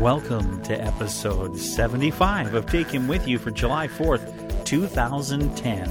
Welcome 0.00 0.62
to 0.62 0.80
episode 0.80 1.58
75 1.58 2.54
of 2.54 2.66
Take 2.66 2.88
Him 2.88 3.08
With 3.08 3.26
You 3.26 3.36
for 3.36 3.50
July 3.50 3.88
4th, 3.88 4.64
2010. 4.64 5.88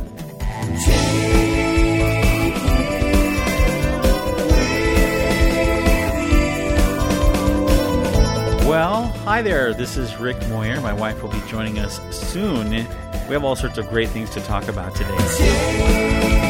Well, 8.66 9.08
hi 9.26 9.42
there. 9.42 9.74
This 9.74 9.98
is 9.98 10.16
Rick 10.16 10.38
Moyer. 10.48 10.80
My 10.80 10.94
wife 10.94 11.22
will 11.22 11.30
be 11.30 11.42
joining 11.50 11.78
us 11.80 12.00
soon. 12.16 12.70
We 12.70 13.34
have 13.34 13.44
all 13.44 13.58
sorts 13.58 13.78
of 13.78 13.90
great 13.90 14.08
things 14.08 14.30
to 14.30 14.40
talk 14.40 14.70
about 14.70 14.96
today. 14.96 16.47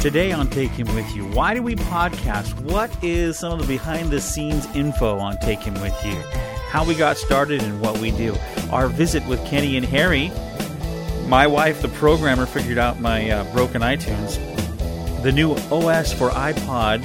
Today 0.00 0.32
on 0.32 0.48
Take 0.48 0.70
Him 0.70 0.86
With 0.94 1.14
You, 1.14 1.26
why 1.26 1.52
do 1.52 1.62
we 1.62 1.76
podcast? 1.76 2.58
What 2.62 2.90
is 3.04 3.38
some 3.38 3.52
of 3.52 3.58
the 3.58 3.66
behind 3.66 4.10
the 4.10 4.18
scenes 4.18 4.64
info 4.74 5.18
on 5.18 5.36
Take 5.40 5.58
Him 5.58 5.74
With 5.74 5.94
You? 6.06 6.14
How 6.70 6.86
we 6.86 6.94
got 6.94 7.18
started 7.18 7.62
and 7.62 7.82
what 7.82 7.98
we 7.98 8.10
do. 8.10 8.34
Our 8.72 8.88
visit 8.88 9.22
with 9.26 9.44
Kenny 9.44 9.76
and 9.76 9.84
Harry. 9.84 10.32
My 11.28 11.46
wife, 11.46 11.82
the 11.82 11.88
programmer, 11.88 12.46
figured 12.46 12.78
out 12.78 12.98
my 12.98 13.28
uh, 13.30 13.52
broken 13.52 13.82
iTunes. 13.82 14.38
The 15.22 15.32
new 15.32 15.52
OS 15.70 16.14
for 16.14 16.30
iPod. 16.30 17.04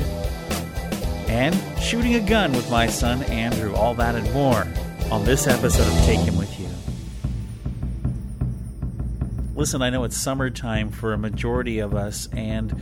And 1.28 1.54
shooting 1.82 2.16
a 2.16 2.22
gun 2.22 2.54
with 2.54 2.72
my 2.72 2.88
son 2.88 3.24
Andrew. 3.24 3.76
All 3.76 3.94
that 3.96 4.16
and 4.16 4.32
more 4.32 4.66
on 5.12 5.26
this 5.26 5.48
episode 5.48 5.86
of 5.86 6.06
Take 6.06 6.22
Him 6.22 6.38
With 6.38 6.45
You. 6.45 6.45
Listen, 9.56 9.82
I 9.82 9.90
know 9.90 10.04
it's 10.04 10.18
summertime 10.18 10.92
for 10.92 11.14
a 11.14 11.18
majority 11.18 11.80
of 11.80 11.96
us, 11.96 12.28
and 12.34 12.78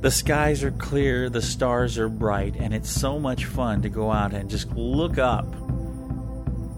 the 0.00 0.10
skies 0.10 0.64
are 0.64 0.70
clear, 0.70 1.28
the 1.28 1.42
stars 1.42 1.98
are 1.98 2.08
bright, 2.08 2.56
and 2.56 2.72
it's 2.72 2.90
so 2.90 3.18
much 3.18 3.44
fun 3.44 3.82
to 3.82 3.90
go 3.90 4.10
out 4.10 4.32
and 4.32 4.48
just 4.48 4.70
look 4.72 5.18
up. 5.18 5.54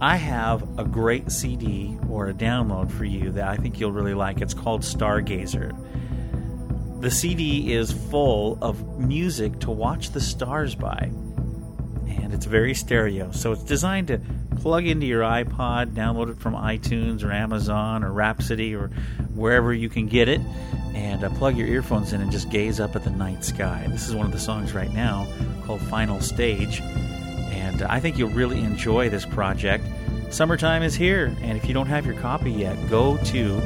I 0.01 0.17
have 0.17 0.81
a 0.81 0.85
great 0.85 1.31
CD 1.31 1.97
or 2.11 2.29
a 2.29 2.35
download 2.35 2.91
for 2.91 3.05
you 3.05 3.31
that 3.31 3.47
I 3.47 3.57
think 3.57 3.79
you'll 3.79 3.93
really 3.93 4.15
like. 4.15 4.41
It's 4.41 4.53
called 4.53 4.83
Stargazer. 4.83 5.73
The 7.01 7.11
CD 7.11 7.73
is 7.73 7.93
full 7.93 8.59
of 8.61 8.99
music 8.99 9.61
to 9.61 9.71
watch 9.71 10.11
the 10.11 10.21
stars 10.21 10.75
by, 10.75 11.13
and 12.09 12.35
it's 12.35 12.47
very 12.47 12.75
stereo. 12.75 13.31
So 13.31 13.53
it's 13.53 13.63
designed 13.63 14.09
to 14.09 14.21
plug 14.57 14.87
into 14.87 15.07
your 15.07 15.23
iPod, 15.23 15.95
download 15.95 16.31
it 16.31 16.39
from 16.39 16.55
iTunes 16.55 17.25
or 17.25 17.33
Amazon 17.33 18.05
or 18.05 18.13
Rhapsody 18.13 18.75
or 18.75 18.89
wherever 19.35 19.73
you 19.73 19.89
can 19.89 20.07
get 20.07 20.29
it, 20.29 20.41
and 20.95 21.25
uh, 21.25 21.31
plug 21.31 21.57
your 21.57 21.69
earphones 21.69 22.13
in 22.13 22.21
and 22.21 22.31
just 22.31 22.51
gaze 22.51 22.81
up 22.81 22.97
at 22.97 23.05
the 23.05 23.11
night 23.11 23.45
sky. 23.45 23.87
This 23.89 24.09
is 24.09 24.15
one 24.15 24.27
of 24.27 24.33
the 24.33 24.39
songs 24.39 24.73
right 24.73 24.93
now 24.93 25.27
called 25.65 25.81
Final 25.83 26.21
Stage, 26.21 26.81
and 26.81 27.83
uh, 27.83 27.87
I 27.91 28.01
think 28.01 28.19
you'll 28.19 28.31
really 28.31 28.61
enjoy 28.61 29.09
this 29.09 29.27
project. 29.27 29.85
Summertime 30.31 30.83
is 30.83 30.95
here, 30.95 31.35
and 31.43 31.57
if 31.57 31.67
you 31.67 31.75
don't 31.75 31.87
have 31.87 32.07
your 32.07 32.17
copy 32.17 32.51
yet, 32.51 32.77
go 32.91 33.17
to 33.19 33.61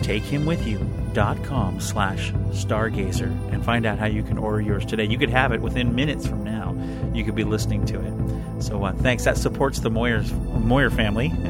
takehimwithyou.com 0.00 1.80
slash 1.80 2.32
stargazer 2.32 3.52
and 3.52 3.64
find 3.64 3.84
out 3.84 3.98
how 3.98 4.06
you 4.06 4.22
can 4.22 4.38
order 4.38 4.60
yours 4.60 4.86
today. 4.86 5.04
You 5.04 5.18
could 5.18 5.30
have 5.30 5.52
it 5.52 5.60
within 5.60 5.94
minutes 5.94 6.26
from 6.26 6.42
now. 6.44 6.74
You 7.12 7.24
could 7.24 7.34
be 7.34 7.44
listening 7.44 7.84
to 7.86 8.00
it. 8.00 8.19
So 8.60 8.84
uh, 8.84 8.92
thanks. 8.92 9.24
That 9.24 9.36
supports 9.36 9.80
the 9.80 9.90
Moyers, 9.90 10.30
Moyer 10.62 10.90
family. 10.90 11.32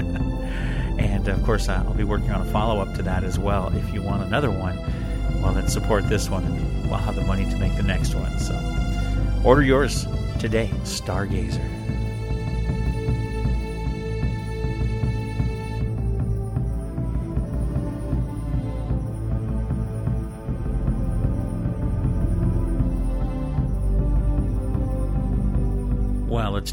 and 0.98 1.28
of 1.28 1.42
course, 1.44 1.68
uh, 1.68 1.82
I'll 1.86 1.94
be 1.94 2.04
working 2.04 2.30
on 2.30 2.46
a 2.46 2.50
follow 2.50 2.80
up 2.80 2.94
to 2.96 3.02
that 3.02 3.24
as 3.24 3.38
well. 3.38 3.74
If 3.76 3.92
you 3.92 4.02
want 4.02 4.22
another 4.22 4.50
one, 4.50 4.78
well, 5.42 5.52
then 5.52 5.68
support 5.68 6.08
this 6.08 6.28
one 6.28 6.44
and 6.44 6.90
we'll 6.90 6.98
have 6.98 7.14
the 7.14 7.22
money 7.22 7.48
to 7.50 7.56
make 7.56 7.76
the 7.76 7.82
next 7.82 8.14
one. 8.14 8.38
So 8.38 8.54
order 9.44 9.62
yours 9.62 10.06
today, 10.38 10.70
Stargazer. 10.84 11.79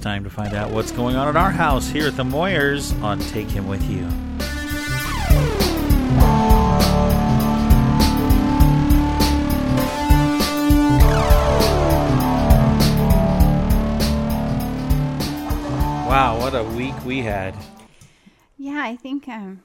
Time 0.07 0.23
to 0.23 0.29
find 0.29 0.53
out 0.53 0.71
what's 0.71 0.93
going 0.93 1.17
on 1.17 1.27
at 1.27 1.35
our 1.35 1.51
house 1.51 1.89
here 1.89 2.07
at 2.07 2.15
the 2.15 2.23
Moyers 2.23 2.97
on 3.03 3.19
Take 3.19 3.49
Him 3.49 3.67
With 3.67 3.83
You. 3.89 4.05
Wow, 16.07 16.37
what 16.39 16.55
a 16.55 16.63
week 16.63 16.95
we 17.03 17.19
had. 17.19 17.53
Yeah, 18.57 18.81
I 18.81 18.95
think, 18.95 19.27
um, 19.27 19.61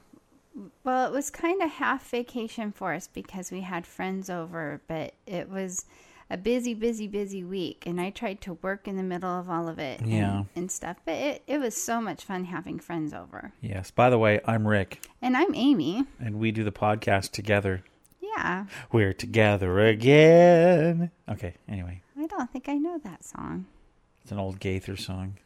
well, 0.83 1.07
it 1.07 1.13
was 1.13 1.29
kind 1.29 1.61
of 1.61 1.71
half 1.71 2.09
vacation 2.09 2.73
for 2.73 2.93
us 2.93 3.07
because 3.07 3.49
we 3.49 3.61
had 3.61 3.87
friends 3.87 4.29
over, 4.29 4.81
but 4.89 5.13
it 5.25 5.49
was 5.49 5.85
a 6.29 6.37
busy, 6.37 6.73
busy, 6.73 7.07
busy 7.07 7.43
week. 7.43 7.83
And 7.85 7.99
I 8.01 8.09
tried 8.09 8.41
to 8.41 8.53
work 8.55 8.87
in 8.87 8.97
the 8.97 9.03
middle 9.03 9.29
of 9.29 9.49
all 9.49 9.67
of 9.67 9.79
it 9.79 9.99
and, 10.01 10.09
Yeah. 10.11 10.43
and 10.55 10.71
stuff. 10.71 10.97
But 11.05 11.15
it, 11.15 11.43
it 11.47 11.57
was 11.59 11.75
so 11.75 11.99
much 12.01 12.23
fun 12.23 12.45
having 12.45 12.79
friends 12.79 13.13
over. 13.13 13.51
Yes, 13.61 13.91
by 13.91 14.09
the 14.09 14.17
way, 14.17 14.39
I'm 14.45 14.67
Rick, 14.67 15.05
And 15.21 15.35
I'm 15.37 15.53
Amy. 15.55 16.05
and 16.19 16.39
we 16.39 16.51
do 16.51 16.63
the 16.63 16.71
podcast 16.71 17.31
together. 17.31 17.83
Yeah, 18.21 18.65
We're 18.91 19.13
together 19.13 19.79
again. 19.79 21.11
Okay, 21.29 21.53
anyway, 21.67 22.01
I 22.17 22.25
don't 22.27 22.51
think 22.51 22.67
I 22.67 22.77
know 22.77 22.97
that 23.03 23.23
song. 23.23 23.65
it's 24.23 24.31
an 24.31 24.39
old 24.39 24.59
Gaither 24.59 24.95
song. 24.97 25.37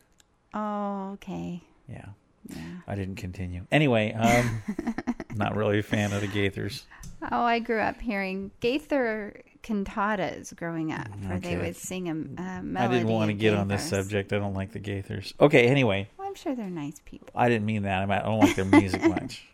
Oh, 0.53 1.11
okay. 1.15 1.63
Yeah, 1.89 2.05
Yeah. 2.47 2.55
I 2.87 2.95
didn't 2.95 3.15
continue. 3.15 3.65
Anyway, 3.71 4.13
um, 4.13 4.61
not 5.35 5.55
really 5.57 5.79
a 5.79 5.83
fan 5.83 6.13
of 6.13 6.21
the 6.21 6.27
Gaithers. 6.27 6.83
Oh, 7.31 7.41
I 7.41 7.59
grew 7.59 7.79
up 7.81 7.99
hearing 7.99 8.51
Gaither 8.61 9.41
cantatas 9.63 10.55
growing 10.55 10.91
up, 10.91 11.07
where 11.25 11.39
they 11.39 11.57
would 11.57 11.75
sing 11.75 12.07
a, 12.07 12.11
a 12.11 12.61
melody. 12.63 12.77
I 12.77 12.87
didn't 12.99 13.07
want 13.13 13.29
to 13.29 13.33
get 13.33 13.53
on 13.53 13.67
this 13.67 13.87
subject. 13.89 14.33
I 14.33 14.39
don't 14.39 14.53
like 14.53 14.71
the 14.71 14.79
Gaithers. 14.79 15.33
Okay, 15.39 15.67
anyway, 15.67 16.07
Well, 16.17 16.27
I'm 16.27 16.35
sure 16.35 16.55
they're 16.55 16.69
nice 16.69 17.01
people. 17.05 17.29
I 17.35 17.49
didn't 17.49 17.65
mean 17.65 17.83
that. 17.83 18.09
I, 18.09 18.19
don't 18.21 18.39
like 18.39 18.55
their 18.55 18.65
music 18.65 19.01
much. 19.07 19.45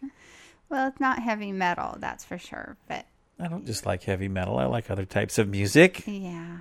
Well, 0.70 0.88
it's 0.88 1.00
not 1.00 1.20
heavy 1.20 1.52
metal, 1.52 1.98
that's 2.00 2.26
for 2.26 2.38
sure. 2.38 2.78
But 2.88 3.06
I 3.40 3.48
don't 3.48 3.66
just 3.66 3.86
like 3.86 4.04
heavy 4.04 4.28
metal. 4.28 4.58
I 4.58 4.66
like 4.66 4.90
other 4.92 5.06
types 5.06 5.38
of 5.38 5.48
music. 5.50 6.04
yeah. 6.06 6.58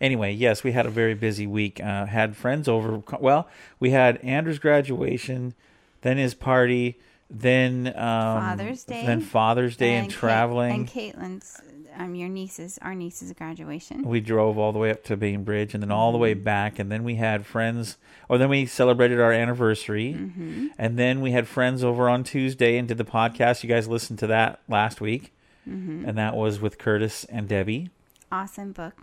Anyway, 0.00 0.32
yes, 0.32 0.64
we 0.64 0.72
had 0.72 0.84
a 0.86 0.90
very 0.90 1.14
busy 1.14 1.46
week. 1.46 1.80
Uh, 1.82 2.06
had 2.06 2.36
friends 2.36 2.68
over. 2.68 3.02
Well, 3.20 3.48
we 3.78 3.90
had 3.90 4.18
Andrew's 4.18 4.58
graduation, 4.58 5.54
then 6.02 6.16
his 6.18 6.34
party, 6.34 6.98
then 7.30 7.86
um, 7.88 7.94
Father's 7.94 8.84
Day. 8.84 9.06
then 9.06 9.20
Father's 9.20 9.76
Day, 9.76 9.94
and, 9.94 10.08
Kate- 10.08 10.18
traveling. 10.18 10.72
and 10.72 10.88
Caitlin's, 10.88 11.60
um, 11.98 12.14
your 12.14 12.28
niece's, 12.28 12.78
our 12.82 12.94
niece's 12.94 13.32
graduation. 13.32 14.02
we 14.02 14.20
drove 14.20 14.58
all 14.58 14.72
the 14.72 14.78
way 14.78 14.90
up 14.90 15.02
to 15.04 15.16
Bainbridge 15.16 15.74
and 15.74 15.82
then 15.82 15.90
all 15.90 16.12
the 16.12 16.18
way 16.18 16.34
back, 16.34 16.78
and 16.78 16.90
then 16.92 17.04
we 17.04 17.16
had 17.16 17.46
friends. 17.46 17.96
Or 18.28 18.38
then 18.38 18.48
we 18.48 18.66
celebrated 18.66 19.20
our 19.20 19.32
anniversary, 19.32 20.14
Mm-hmm. 20.14 20.66
and 20.78 20.98
then 20.98 21.20
we 21.20 21.30
had 21.32 21.46
friends 21.48 21.82
over 21.84 22.08
on 22.08 22.24
Tuesday 22.24 22.76
and 22.76 22.86
did 22.88 22.98
the 22.98 23.04
podcast. 23.04 23.62
You 23.62 23.68
guys 23.68 23.86
listened 23.88 24.18
to 24.20 24.26
that 24.28 24.60
last 24.68 25.00
week, 25.00 25.32
Mm-hmm. 25.68 26.08
and 26.08 26.16
that 26.18 26.36
was 26.36 26.60
with 26.60 26.78
Curtis 26.78 27.24
and 27.24 27.48
Debbie. 27.48 27.90
Awesome 28.30 28.72
book. 28.72 28.94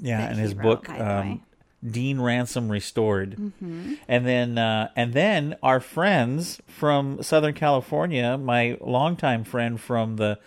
Yeah, 0.00 0.20
and 0.28 0.38
his 0.38 0.54
wrote, 0.54 0.62
book 0.62 0.86
by 0.88 0.98
the 0.98 1.04
way. 1.04 1.10
um, 1.10 1.42
Dean 1.88 2.20
Ransom 2.20 2.70
Restored. 2.70 3.36
Mm-hmm. 3.36 3.94
And 4.08 4.26
then 4.26 4.58
uh, 4.58 4.90
and 4.96 5.12
then 5.12 5.56
our 5.62 5.80
friends 5.80 6.60
from 6.66 7.22
Southern 7.22 7.54
California, 7.54 8.36
my 8.38 8.76
longtime 8.80 9.44
friend 9.44 9.80
from 9.80 10.16
the 10.16 10.38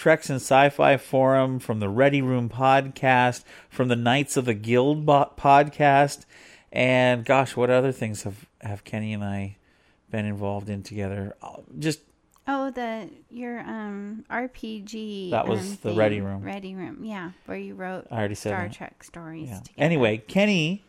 Treks 0.00 0.30
and 0.30 0.40
Sci-Fi 0.40 0.96
Forum, 0.96 1.58
from 1.58 1.78
the 1.78 1.90
Ready 1.90 2.22
Room 2.22 2.48
podcast, 2.48 3.44
from 3.68 3.88
the 3.88 3.96
Knights 3.96 4.38
of 4.38 4.46
the 4.46 4.54
Guild 4.54 5.04
podcast, 5.04 6.24
and 6.72 7.22
gosh, 7.22 7.54
what 7.54 7.68
other 7.68 7.92
things 7.92 8.22
have 8.22 8.46
have 8.62 8.82
Kenny 8.82 9.12
and 9.12 9.22
I 9.22 9.58
been 10.10 10.24
involved 10.24 10.70
in 10.70 10.82
together? 10.82 11.36
Oh, 11.42 11.64
Just 11.78 12.00
Oh, 12.46 12.70
the 12.70 13.10
your 13.28 13.60
um 13.60 14.24
RPG. 14.30 15.32
That 15.32 15.46
was 15.46 15.72
um, 15.72 15.78
the. 15.82 15.92
Ready 15.92 16.22
Room. 16.22 16.44
Ready 16.44 16.74
Room, 16.74 17.04
yeah, 17.04 17.32
where 17.44 17.58
you 17.58 17.74
wrote 17.74 18.06
I 18.10 18.20
already 18.20 18.36
said 18.36 18.52
Star. 18.52 18.68
Trek 18.70 19.04
stories. 19.04 19.50
Yeah. 19.50 19.58
Together. 19.58 19.84
Anyway, 19.84 20.16
Kenny 20.16 20.82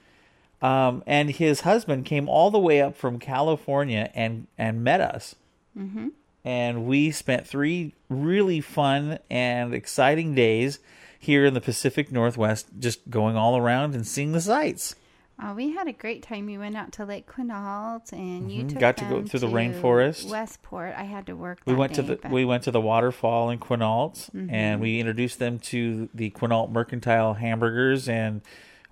um, 0.61 1.03
and 1.05 1.31
his 1.31 1.61
husband 1.61 2.05
came 2.05 2.29
all 2.29 2.49
the 2.49 2.59
way 2.59 2.81
up 2.81 2.95
from 2.95 3.19
California 3.19 4.09
and 4.15 4.47
and 4.57 4.85
met 4.85 5.01
us. 5.01 5.35
Mm-hmm. 5.77 6.07
And 6.43 6.85
we 6.85 7.11
spent 7.11 7.45
three 7.47 7.93
really 8.09 8.61
fun 8.61 9.19
and 9.29 9.73
exciting 9.73 10.33
days 10.35 10.79
here 11.19 11.45
in 11.45 11.53
the 11.53 11.61
Pacific 11.61 12.11
Northwest, 12.11 12.67
just 12.79 13.09
going 13.09 13.35
all 13.35 13.57
around 13.57 13.93
and 13.93 14.07
seeing 14.07 14.31
the 14.31 14.41
sights. 14.41 14.95
Oh, 15.43 15.53
we 15.55 15.71
had 15.73 15.87
a 15.87 15.91
great 15.93 16.21
time. 16.23 16.45
We 16.45 16.57
went 16.57 16.75
out 16.77 16.91
to 16.93 17.05
Lake 17.05 17.25
Quinault, 17.27 18.11
and 18.13 18.51
you 18.51 18.63
Mhm. 18.63 18.69
took 18.69 18.79
Got 18.79 18.97
to 18.97 19.05
go 19.05 19.23
through 19.23 19.39
the 19.39 19.47
rainforest. 19.47 20.29
Westport. 20.29 20.93
I 20.95 21.03
had 21.03 21.25
to 21.27 21.35
work. 21.35 21.59
We 21.65 21.73
went 21.73 21.93
to 21.95 22.01
the 22.03 22.13
but- 22.15 22.21
Mm-hmm. 22.25 22.33
we 22.33 22.45
went 22.45 22.63
to 22.63 22.71
the 22.71 22.81
waterfall 22.81 23.49
in 23.49 23.57
Quinault, 23.59 24.29
and 24.49 24.79
we 24.81 24.99
introduced 24.99 25.39
them 25.39 25.57
to 25.59 26.09
the 26.13 26.29
Quinault 26.31 26.69
Mercantile 26.71 27.35
hamburgers. 27.35 28.07
And 28.07 28.41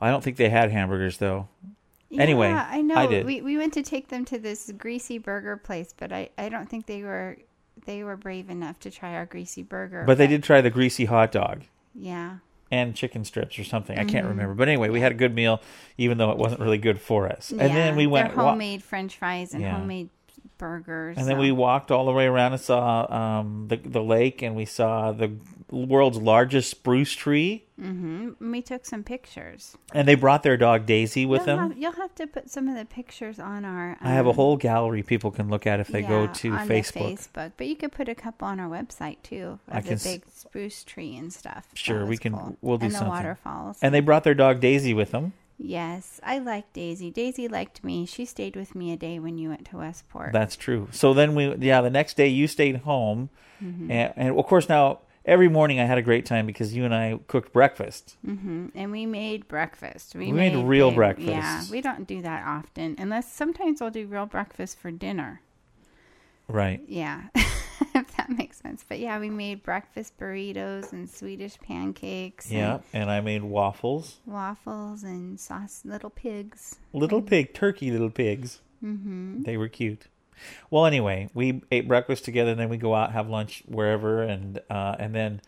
I 0.01 0.09
don't 0.09 0.23
think 0.23 0.37
they 0.37 0.49
had 0.49 0.71
hamburgers 0.71 1.17
though. 1.19 1.49
Anyway, 2.17 2.50
yeah, 2.50 2.67
I 2.69 2.81
know. 2.81 2.95
I 2.95 3.06
did. 3.07 3.25
We 3.25 3.41
we 3.41 3.57
went 3.57 3.73
to 3.73 3.83
take 3.83 4.07
them 4.07 4.25
to 4.25 4.39
this 4.39 4.71
greasy 4.77 5.17
burger 5.19 5.57
place, 5.57 5.94
but 5.97 6.11
I 6.11 6.29
I 6.38 6.50
don't 6.50 6.67
think 6.69 6.85
they 6.88 7.03
were 7.03 7.38
they 7.85 8.03
were 8.03 8.17
brave 8.17 8.50
enough 8.50 8.79
to 8.81 8.91
try 8.91 9.13
our 9.15 9.25
greasy 9.25 9.63
burger. 9.63 10.03
But 10.06 10.17
they 10.17 10.27
did 10.27 10.44
try 10.44 10.61
the 10.61 10.69
greasy 10.69 11.06
hot 11.06 11.31
dog 11.31 11.61
Yeah. 11.95 12.38
and 12.71 12.94
chicken 12.95 13.23
strips 13.25 13.57
or 13.59 13.63
something. 13.63 13.97
I 13.97 14.03
can't 14.06 14.13
Mm-hmm. 14.25 14.27
remember. 14.27 14.53
But 14.56 14.67
anyway, 14.69 14.89
we 14.89 15.00
had 15.01 15.11
a 15.11 15.15
good 15.15 15.33
meal, 15.35 15.61
even 15.97 16.17
though 16.17 16.31
it 16.31 16.38
wasn't 16.38 16.61
really 16.61 16.77
good 16.77 17.00
for 17.00 17.27
us. 17.27 17.51
Yeah, 17.51 17.63
And 17.63 17.75
then 17.77 17.95
we 17.95 18.06
went. 18.07 18.29
They're 18.29 18.38
wa- 18.38 18.51
homemade 18.51 18.83
French 18.83 19.17
fries 19.17 19.53
and 19.53 19.61
Yeah. 19.61 19.77
homemade 19.77 20.09
burgers. 20.57 21.17
and 21.17 21.25
then 21.27 21.38
we 21.38 21.51
walked 21.51 21.89
all 21.89 22.06
the 22.06 22.11
way 22.11 22.25
around 22.25 22.51
and 22.53 22.61
saw 22.61 23.06
um, 23.13 23.67
the 23.69 23.77
the 23.77 24.01
lake, 24.03 24.41
and 24.41 24.56
we 24.56 24.65
saw 24.65 25.11
the 25.11 25.31
world's 25.71 26.18
largest 26.18 26.69
spruce 26.71 27.13
tree. 27.13 27.66
Mm-hmm. 27.80 28.51
we 28.51 28.62
took 28.62 28.86
some 28.86 29.04
pictures. 29.04 29.77
And 29.94 30.06
they 30.07 30.16
brought 30.16 30.44
their 30.44 30.57
dog 30.57 30.86
Daisy 30.86 31.25
with 31.25 31.39
you'll 31.48 31.57
them. 31.57 31.69
Have, 31.69 31.77
you'll 31.77 31.92
have 31.94 32.13
to 32.16 32.27
put 32.27 32.50
some 32.50 32.68
of 32.68 32.75
the 32.75 32.83
pictures 32.86 33.39
on 33.39 33.63
our. 33.63 33.95
I 34.01 34.10
have 34.10 34.25
a 34.25 34.31
um, 34.31 34.36
whole 34.36 34.57
gallery 34.57 35.01
people 35.01 35.31
can 35.31 35.50
look 35.50 35.66
at 35.66 35.80
if 35.80 35.88
they 35.88 36.01
go 36.01 36.27
to 36.27 36.51
Facebook. 36.51 37.18
Facebook, 37.19 37.51
but 37.56 37.68
you 37.68 37.75
could 37.77 37.94
put 37.94 38.10
a 38.10 38.16
couple 38.16 38.48
on 38.48 38.60
our 38.60 38.68
website 38.69 39.18
too 39.24 39.60
of 39.69 39.75
I 39.77 39.80
the 39.81 39.88
can 39.88 39.94
s- 39.94 40.04
big 40.04 40.24
spruce 40.33 40.83
tree 40.83 41.16
and 41.16 41.31
stuff. 41.31 41.68
Sure, 41.74 42.06
we 42.06 42.18
can- 42.18 42.33
cool. 42.33 42.57
we'll 42.62 42.77
do 42.77 42.86
and 42.88 42.94
something. 42.94 43.07
the 43.10 43.16
waterfalls. 43.16 43.77
And 43.81 43.94
they 43.94 44.01
brought 44.01 44.24
their 44.25 44.33
dog 44.36 44.60
Daisy 44.60 44.94
with 44.94 45.12
them. 45.12 45.31
yes, 45.57 46.19
I 46.24 46.39
like 46.39 46.71
Daisy. 46.74 47.12
Daisy 47.12 47.48
liked 47.48 47.81
me. 47.83 48.06
She 48.06 48.25
stayed 48.25 48.56
with 48.57 48.75
me 48.75 48.92
a 48.92 48.98
day 48.98 49.19
when 49.19 49.38
you 49.38 49.50
went 49.50 49.68
to 49.69 49.77
Westport. 49.77 50.33
That's 50.33 50.56
true. 50.57 50.89
So 50.92 51.13
then 51.13 51.33
we, 51.36 51.56
yeah, 51.56 51.80
the 51.81 51.89
next 51.89 52.18
day 52.18 52.27
you 52.27 52.48
stayed 52.48 52.77
home, 52.77 53.30
Mm-hmm. 53.63 53.92
and, 53.92 54.13
and 54.16 54.39
of 54.39 54.45
course 54.45 54.69
now 54.69 55.00
every 55.29 55.47
morning 55.47 55.79
I 55.79 55.85
had 55.85 55.97
a 55.97 56.01
great 56.01 56.25
time 56.25 56.45
because 56.45 56.73
you 56.75 56.83
and 56.85 56.93
I 56.93 57.19
cooked 57.27 57.53
breakfast. 57.53 58.17
hmm 58.25 58.67
And 58.75 58.91
we 58.91 59.05
made 59.05 59.47
breakfast. 59.47 60.15
We, 60.15 60.25
We 60.27 60.31
made 60.33 60.55
real 60.65 60.89
big- 60.89 60.95
breakfast. 60.97 61.29
Yeah, 61.29 61.63
we 61.71 61.81
don't 61.81 62.05
do 62.07 62.21
that 62.23 62.45
often, 62.45 62.95
unless 62.97 63.31
sometimes 63.31 63.79
we'll 63.79 63.91
do 63.91 64.05
real 64.07 64.25
breakfast 64.25 64.79
for 64.79 64.91
dinner. 64.91 65.41
Right. 66.47 66.81
Yeah, 66.87 67.25
if 67.35 68.15
that 68.17 68.29
makes 68.31 68.57
sense. 68.57 68.83
But 68.87 68.97
yeah, 68.99 69.19
we 69.19 69.29
made 69.29 69.61
breakfast 69.61 70.17
burritos 70.17 70.91
and 70.93 71.07
Swedish 71.09 71.59
pancakes. 71.59 72.45
and 72.49 72.57
Yeah, 72.57 72.77
and 72.91 73.11
I 73.11 73.21
made 73.21 73.43
waffles. 73.43 74.17
waffles 74.25 75.03
and 75.03 75.39
sauce, 75.39 75.83
little 75.85 76.09
pigs. 76.09 76.79
Little 76.91 77.21
pig, 77.21 77.53
turkey 77.53 77.91
little 77.91 78.09
pigs. 78.09 78.61
Mm-hmm. 78.83 79.43
They 79.43 79.57
were 79.57 79.67
cute. 79.67 80.07
Well, 80.69 80.86
anyway, 80.86 81.30
we 81.33 81.62
ate 81.71 81.88
breakfast 81.88 82.25
together, 82.25 82.51
and 82.51 82.59
then 82.59 82.69
we 82.69 82.77
go 82.77 82.94
out 82.95 83.12
have 83.12 83.30
lunch 83.30 83.63
wherever, 83.68 84.21
and 84.24 84.59
uh, 84.69 84.95
and 85.00 85.13
then 85.15 85.41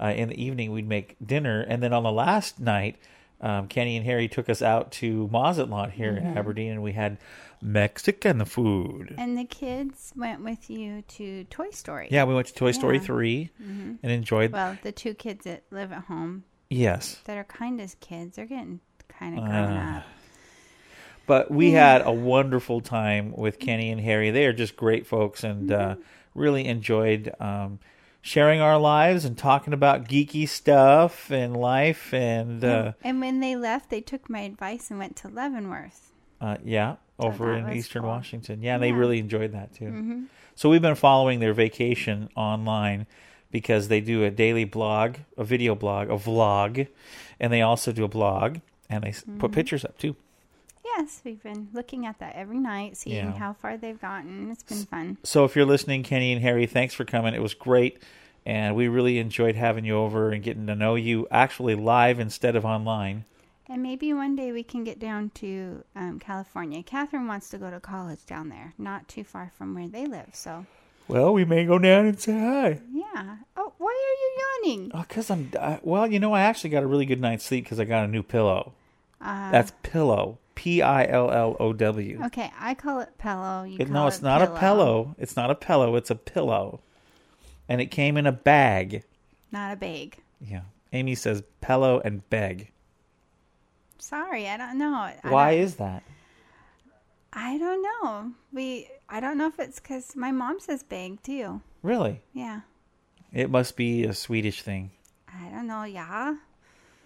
uh, 0.00 0.06
in 0.16 0.28
the 0.30 0.42
evening 0.42 0.72
we'd 0.72 0.88
make 0.88 1.16
dinner, 1.24 1.60
and 1.60 1.82
then 1.82 1.92
on 1.92 2.02
the 2.02 2.12
last 2.12 2.58
night, 2.60 2.96
um, 3.40 3.68
Kenny 3.68 3.96
and 3.96 4.04
Harry 4.06 4.28
took 4.28 4.48
us 4.48 4.62
out 4.62 4.92
to 4.92 5.28
Mazatlan 5.32 5.90
here 5.90 6.12
Mm-hmm. 6.12 6.26
in 6.26 6.38
Aberdeen, 6.38 6.72
and 6.72 6.82
we 6.82 6.92
had 6.92 7.18
Mexican 7.60 8.44
food. 8.44 9.14
And 9.16 9.38
the 9.38 9.44
kids 9.44 10.12
went 10.16 10.42
with 10.42 10.68
you 10.68 11.02
to 11.02 11.44
Toy 11.44 11.70
Story. 11.70 12.08
Yeah, 12.10 12.24
we 12.24 12.34
went 12.34 12.48
to 12.48 12.54
Toy 12.54 12.72
Story 12.72 12.96
Yeah. 12.96 13.02
3 13.04 13.50
Mhm. 13.62 13.98
and 14.02 14.12
enjoyed. 14.12 14.52
Well, 14.52 14.76
the 14.82 14.92
two 14.92 15.14
kids 15.14 15.44
that 15.44 15.62
live 15.70 15.92
at 15.92 16.04
home 16.04 16.44
yes, 16.70 17.20
that 17.24 17.36
are 17.38 17.44
kind 17.44 17.80
of 17.80 17.98
kids, 18.00 18.36
they're 18.36 18.46
getting 18.46 18.80
kind 19.08 19.38
of 19.38 19.44
Uh, 19.44 19.48
grown 19.48 19.76
up. 19.76 20.02
But 21.26 21.50
we 21.50 21.72
had 21.72 22.02
a 22.04 22.12
wonderful 22.12 22.80
time 22.80 23.32
with 23.36 23.58
Kenny 23.58 23.90
and 23.90 24.00
Harry. 24.00 24.30
They 24.30 24.46
are 24.46 24.52
just 24.52 24.76
great 24.76 25.06
folks, 25.06 25.44
and 25.44 25.70
uh, 25.70 25.94
Mm-hmm. 25.94 26.02
really 26.34 26.66
enjoyed 26.66 27.32
um, 27.40 27.78
sharing 28.20 28.60
our 28.60 28.78
lives 28.78 29.24
and 29.24 29.36
talking 29.36 29.72
about 29.72 30.04
geeky 30.08 30.48
stuff 30.48 31.30
and 31.30 31.56
life. 31.56 32.12
And 32.14 32.64
uh, 32.64 32.92
and 33.02 33.20
when 33.20 33.40
they 33.40 33.56
left, 33.56 33.90
they 33.90 34.00
took 34.00 34.28
my 34.30 34.40
advice 34.40 34.90
and 34.90 34.98
went 34.98 35.16
to 35.16 35.28
Leavenworth. 35.28 36.12
uh, 36.40 36.56
yeah, 36.64 36.96
over 37.18 37.52
in 37.54 37.68
Eastern 37.76 38.02
cool. 38.02 38.10
Washington. 38.10 38.62
Yeah, 38.62 38.78
they 38.78 38.90
Yeah. 38.90 38.98
really 38.98 39.18
enjoyed 39.18 39.52
that 39.52 39.74
too. 39.74 39.86
hmm 39.90 40.24
So 40.54 40.68
we've 40.68 40.82
been 40.82 40.94
following 40.96 41.40
their 41.40 41.54
vacation 41.54 42.28
online 42.36 43.06
because 43.50 43.88
they 43.88 44.00
do 44.00 44.24
a 44.24 44.30
daily 44.30 44.64
blog, 44.64 45.16
a 45.36 45.44
video 45.44 45.74
blog, 45.74 46.08
a 46.10 46.14
vlog, 46.16 46.88
and 47.40 47.52
they 47.52 47.62
also 47.62 47.92
do 47.92 48.04
a 48.04 48.08
blog 48.08 48.58
and 48.88 49.04
they 49.04 49.12
Mm-hmm. 49.12 49.38
put 49.38 49.52
pictures 49.52 49.84
up 49.84 49.98
too. 49.98 50.16
Yes, 50.96 51.20
we've 51.24 51.42
been 51.42 51.68
looking 51.72 52.06
at 52.06 52.18
that 52.18 52.34
every 52.34 52.58
night, 52.58 52.96
seeing 52.96 53.16
Yeah. 53.26 53.32
how 53.38 53.52
far 53.54 53.76
they've 53.76 54.00
gotten. 54.00 54.50
It's 54.50 54.62
been 54.62 54.84
fun. 54.84 55.18
So 55.22 55.44
if 55.44 55.56
you're 55.56 55.64
listening, 55.66 56.02
Kenny 56.02 56.32
and 56.32 56.42
Harry, 56.42 56.66
thanks 56.66 56.94
for 56.94 57.04
coming. 57.04 57.34
It 57.34 57.42
was 57.42 57.54
great. 57.54 58.02
And 58.44 58.74
we 58.74 58.88
really 58.88 59.18
enjoyed 59.18 59.54
having 59.54 59.84
you 59.84 59.96
over 59.96 60.30
and 60.32 60.42
getting 60.42 60.66
to 60.66 60.74
know 60.74 60.94
you 60.96 61.26
actually 61.30 61.74
live 61.76 62.18
instead 62.18 62.56
of 62.56 62.64
online. 62.64 63.24
And 63.68 63.82
maybe 63.82 64.12
one 64.12 64.34
day 64.36 64.52
we 64.52 64.64
can 64.64 64.84
get 64.84 64.98
down 64.98 65.30
to 65.36 65.84
um, 65.96 66.18
California. 66.18 66.82
Catherine 66.82 67.26
wants 67.26 67.48
to 67.50 67.58
go 67.58 67.70
to 67.70 67.80
college 67.80 68.26
down 68.26 68.48
there, 68.48 68.74
not 68.76 69.08
too 69.08 69.24
far 69.24 69.52
from 69.56 69.74
where 69.74 69.88
they 69.88 70.06
live. 70.06 70.30
So, 70.34 70.66
Well, 71.08 71.32
we 71.32 71.44
may 71.44 71.64
go 71.64 71.78
down 71.78 72.06
and 72.06 72.18
say 72.20 72.38
hi. 72.38 72.80
yeah. 72.92 73.36
Oh, 73.56 73.72
why 73.78 73.90
are 73.92 74.66
you 74.68 74.74
yawning? 74.76 74.90
Oh, 74.92 75.04
cause 75.08 75.30
I'm. 75.30 75.50
Uh, 75.58 75.78
well, 75.82 76.06
you 76.10 76.18
know, 76.18 76.32
I 76.34 76.42
actually 76.42 76.70
got 76.70 76.82
a 76.82 76.86
really 76.86 77.06
good 77.06 77.20
night's 77.20 77.44
sleep 77.44 77.64
because 77.64 77.78
I 77.80 77.84
got 77.84 78.04
a 78.04 78.08
new 78.08 78.22
pillow. 78.22 78.72
Uh, 79.20 79.50
That's 79.52 79.72
pillow. 79.84 80.38
P 80.54 80.82
I 80.82 81.06
L 81.06 81.30
L 81.30 81.56
O 81.60 81.72
W. 81.72 82.20
okay. 82.26 82.50
I 82.58 82.74
call 82.74 83.00
it 83.00 83.16
pillow. 83.18 83.62
You 83.64 83.76
It- 83.80 83.86
call 83.86 83.94
no, 83.94 84.06
it's 84.06 84.18
it 84.18 84.22
not 84.22 84.42
a 84.42 84.46
pillow. 84.58 85.14
It's 85.18 85.36
not 85.36 85.50
a 85.50 85.54
pillow. 85.54 85.96
It's 85.96 86.10
a 86.10 86.14
pillow, 86.14 86.80
and 87.68 87.80
it 87.80 87.86
came 87.86 88.16
in 88.16 88.26
a 88.26 88.32
bag. 88.32 89.04
Not 89.50 89.72
a 89.72 89.76
bag. 89.76 90.18
Yeah. 90.40 90.62
Amy 90.92 91.14
says 91.14 91.42
pillow 91.60 92.00
and 92.04 92.28
bag. 92.30 92.70
Sorry, 93.98 94.48
I 94.48 94.56
don't 94.56 94.78
know. 94.78 94.94
I 94.94 95.16
Why 95.22 95.52
don't- 95.54 95.64
is 95.64 95.76
that? 95.76 96.02
I 97.32 97.56
don't 97.58 97.82
know. 97.82 98.32
We. 98.52 98.88
I 99.08 99.20
don't 99.20 99.38
know 99.38 99.46
if 99.46 99.58
it's 99.58 99.80
because 99.80 100.14
my 100.16 100.32
mom 100.32 100.60
says 100.60 100.82
bag 100.82 101.22
too. 101.22 101.62
Really? 101.82 102.20
Yeah. 102.34 102.60
It 103.32 103.50
must 103.50 103.76
be 103.76 104.04
a 104.04 104.12
Swedish 104.12 104.60
thing. 104.62 104.90
I 105.28 105.48
don't 105.48 105.66
know. 105.66 105.84
Yeah. 105.84 106.36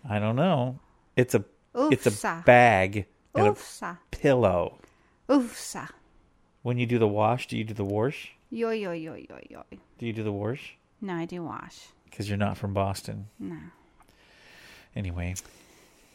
I 0.08 0.19
don't 0.19 0.34
know. 0.37 0.81
It's 1.14 1.34
a 1.34 1.44
it's 1.75 2.06
a 2.06 2.10
Oofsa. 2.10 2.44
bag 2.44 3.06
and 3.37 3.47
a 3.49 3.50
Oofsa. 3.53 3.99
pillow. 4.11 4.79
Oofsa. 5.29 5.88
When 6.62 6.79
you 6.79 6.87
do 6.87 6.99
the 6.99 7.09
wash, 7.09 7.47
do 7.47 7.56
you 7.56 7.65
do 7.65 7.75
the 7.75 7.85
wash? 7.85 8.33
Yo 8.50 8.71
yo 8.71 8.93
yo 8.93 9.15
yo 9.15 9.38
yo. 9.50 9.62
Do 9.99 10.06
you 10.06 10.12
do 10.12 10.23
the 10.23 10.33
wash? 10.33 10.77
No, 11.00 11.15
I 11.15 11.25
do 11.27 11.43
wash. 11.44 11.87
Because 12.05 12.29
you're 12.29 12.38
not 12.38 12.56
from 12.56 12.73
Boston. 12.75 13.27
No. 13.38 13.56
Anyway, 14.94 15.35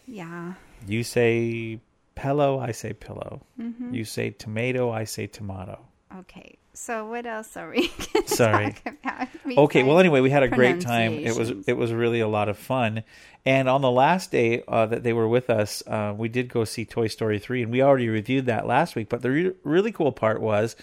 Yeah. 0.08 0.54
you 0.88 1.04
say 1.04 1.80
pillow, 2.16 2.60
I 2.60 2.72
say 2.72 2.94
pillow. 2.94 3.42
Mm-hmm. 3.60 3.94
You 3.94 4.06
say 4.06 4.32
tomato, 4.32 4.90
I 4.92 5.04
say 5.04 5.28
tomato. 5.28 5.86
Okay. 6.20 6.56
So 6.74 7.06
what 7.06 7.26
else 7.26 7.58
are 7.58 7.70
we 7.70 7.92
Sorry. 8.26 8.74
talk 8.74 8.96
about? 9.04 9.28
Okay, 9.46 9.84
well 9.84 10.00
anyway, 10.00 10.22
we 10.22 10.30
had 10.30 10.44
a 10.44 10.48
great 10.48 10.82
time. 10.82 11.14
It 11.14 11.36
was 11.36 11.52
it 11.68 11.74
was 11.74 11.92
really 11.92 12.22
a 12.22 12.28
lot 12.28 12.48
of 12.50 12.58
fun. 12.58 13.04
And 13.46 13.68
on 13.68 13.82
the 13.82 13.92
last 13.92 14.32
day 14.32 14.64
uh, 14.68 14.86
that 14.86 15.04
they 15.04 15.14
were 15.14 15.28
with 15.28 15.50
us, 15.50 15.84
uh, 15.88 16.14
we 16.16 16.30
did 16.30 16.48
go 16.48 16.64
see 16.64 16.86
Toy 16.86 17.08
Story 17.08 17.40
3 17.40 17.64
and 17.64 17.72
we 17.72 17.82
already 17.82 18.08
reviewed 18.08 18.46
that 18.46 18.68
last 18.68 18.96
week, 18.96 19.10
but 19.10 19.22
the 19.22 19.32
re- 19.32 19.54
really 19.64 19.92
cool 19.92 20.12
part 20.12 20.40
was 20.42 20.76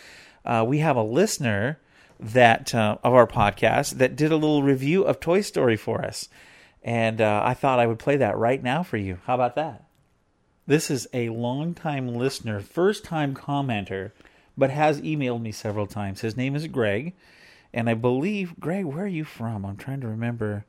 uh, 0.44 0.64
we 0.66 0.78
have 0.78 0.96
a 0.96 1.02
listener 1.02 1.78
that 2.20 2.74
uh, 2.74 2.98
of 3.04 3.14
our 3.14 3.26
podcast 3.26 3.98
that 3.98 4.16
did 4.16 4.32
a 4.32 4.36
little 4.36 4.62
review 4.62 5.04
of 5.04 5.20
Toy 5.20 5.40
Story 5.40 5.76
for 5.76 6.04
us. 6.04 6.28
And 6.82 7.20
uh, 7.20 7.42
I 7.44 7.54
thought 7.54 7.78
I 7.78 7.86
would 7.86 7.98
play 7.98 8.16
that 8.16 8.36
right 8.36 8.62
now 8.62 8.82
for 8.82 8.96
you. 8.96 9.18
How 9.24 9.34
about 9.34 9.54
that? 9.54 9.84
This 10.66 10.90
is 10.90 11.06
a 11.14 11.28
longtime 11.30 12.08
listener, 12.14 12.60
first 12.60 13.04
time 13.04 13.34
commenter, 13.34 14.10
but 14.58 14.70
has 14.70 15.00
emailed 15.02 15.40
me 15.40 15.52
several 15.52 15.86
times. 15.86 16.20
His 16.20 16.36
name 16.36 16.56
is 16.56 16.66
Greg. 16.66 17.14
And 17.72 17.88
I 17.88 17.94
believe, 17.94 18.58
Greg, 18.58 18.84
where 18.84 19.04
are 19.04 19.06
you 19.06 19.24
from? 19.24 19.64
I'm 19.64 19.76
trying 19.76 20.00
to 20.00 20.08
remember. 20.08 20.64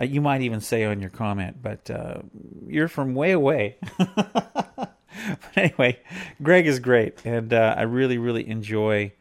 Uh, 0.00 0.04
you 0.04 0.20
might 0.20 0.40
even 0.40 0.60
say 0.60 0.84
on 0.84 1.00
your 1.00 1.10
comment, 1.10 1.62
but 1.62 1.88
uh, 1.90 2.22
you're 2.66 2.88
from 2.88 3.14
way 3.14 3.32
away. 3.32 3.76
but 3.98 4.96
anyway, 5.56 6.00
Greg 6.42 6.66
is 6.66 6.80
great. 6.80 7.24
And 7.24 7.52
uh, 7.52 7.74
I 7.76 7.82
really, 7.82 8.18
really 8.18 8.48
enjoy 8.48 9.12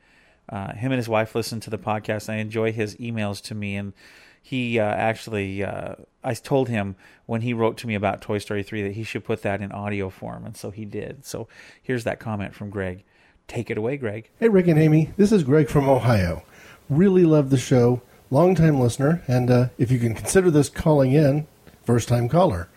uh, 0.48 0.74
him 0.74 0.92
and 0.92 0.98
his 0.98 1.10
wife 1.10 1.36
listen 1.36 1.60
to 1.60 1.70
the 1.70 1.78
podcast. 1.78 2.30
I 2.30 2.38
enjoy 2.38 2.72
his 2.72 2.96
emails 2.96 3.42
to 3.44 3.56
me. 3.56 3.76
And 3.76 3.94
he 4.42 4.80
uh, 4.80 4.86
actually, 4.86 5.64
uh, 5.64 5.96
I 6.24 6.34
told 6.34 6.70
him 6.70 6.96
when 7.28 7.42
he 7.42 7.54
wrote 7.54 7.78
to 7.80 7.88
me 7.88 7.94
about 7.94 8.22
Toy 8.22 8.40
Story 8.40 8.64
3 8.64 8.84
that 8.84 8.94
he 8.94 9.04
should 9.04 9.26
put 9.26 9.44
that 9.44 9.62
in 9.62 9.72
audio 9.72 10.10
form. 10.10 10.46
And 10.46 10.58
so 10.58 10.72
he 10.72 10.86
did. 10.86 11.26
So 11.26 11.48
here's 11.84 12.06
that 12.06 12.20
comment 12.20 12.56
from 12.56 12.70
Greg. 12.70 13.04
Take 13.50 13.72
it 13.72 13.80
away, 13.80 13.98
Greg. 13.98 14.30
Hey, 14.40 14.48
Rick 14.48 14.68
and 14.68 14.78
Amy. 14.78 15.12
This 15.18 15.32
is 15.32 15.42
Greg 15.42 15.70
from 15.70 15.90
Ohio. 15.90 16.44
Really 16.88 17.26
love 17.26 17.50
the 17.50 17.58
show. 17.58 18.00
Longtime 18.30 18.80
listener. 18.80 19.24
And 19.28 19.50
uh, 19.50 19.70
if 19.80 19.90
you 19.90 19.98
can 19.98 20.14
consider 20.14 20.52
this 20.52 20.70
calling 20.70 21.14
in, 21.14 21.48
first 21.84 22.08
time 22.08 22.30
caller. 22.30 22.70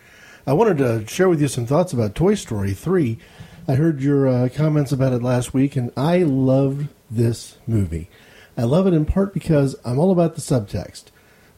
I 0.47 0.53
wanted 0.53 0.79
to 0.79 1.05
share 1.05 1.29
with 1.29 1.39
you 1.39 1.47
some 1.47 1.67
thoughts 1.67 1.93
about 1.93 2.15
Toy 2.15 2.33
Story 2.33 2.73
3. 2.73 3.19
I 3.67 3.75
heard 3.75 4.01
your 4.01 4.27
uh, 4.27 4.49
comments 4.49 4.91
about 4.91 5.13
it 5.13 5.21
last 5.21 5.53
week, 5.53 5.75
and 5.75 5.91
I 5.95 6.23
loved 6.23 6.87
this 7.09 7.59
movie. 7.67 8.09
I 8.57 8.63
love 8.63 8.87
it 8.87 8.95
in 8.95 9.05
part 9.05 9.31
because 9.31 9.75
I'm 9.85 9.99
all 9.99 10.11
about 10.11 10.33
the 10.33 10.41
subtext. 10.41 11.05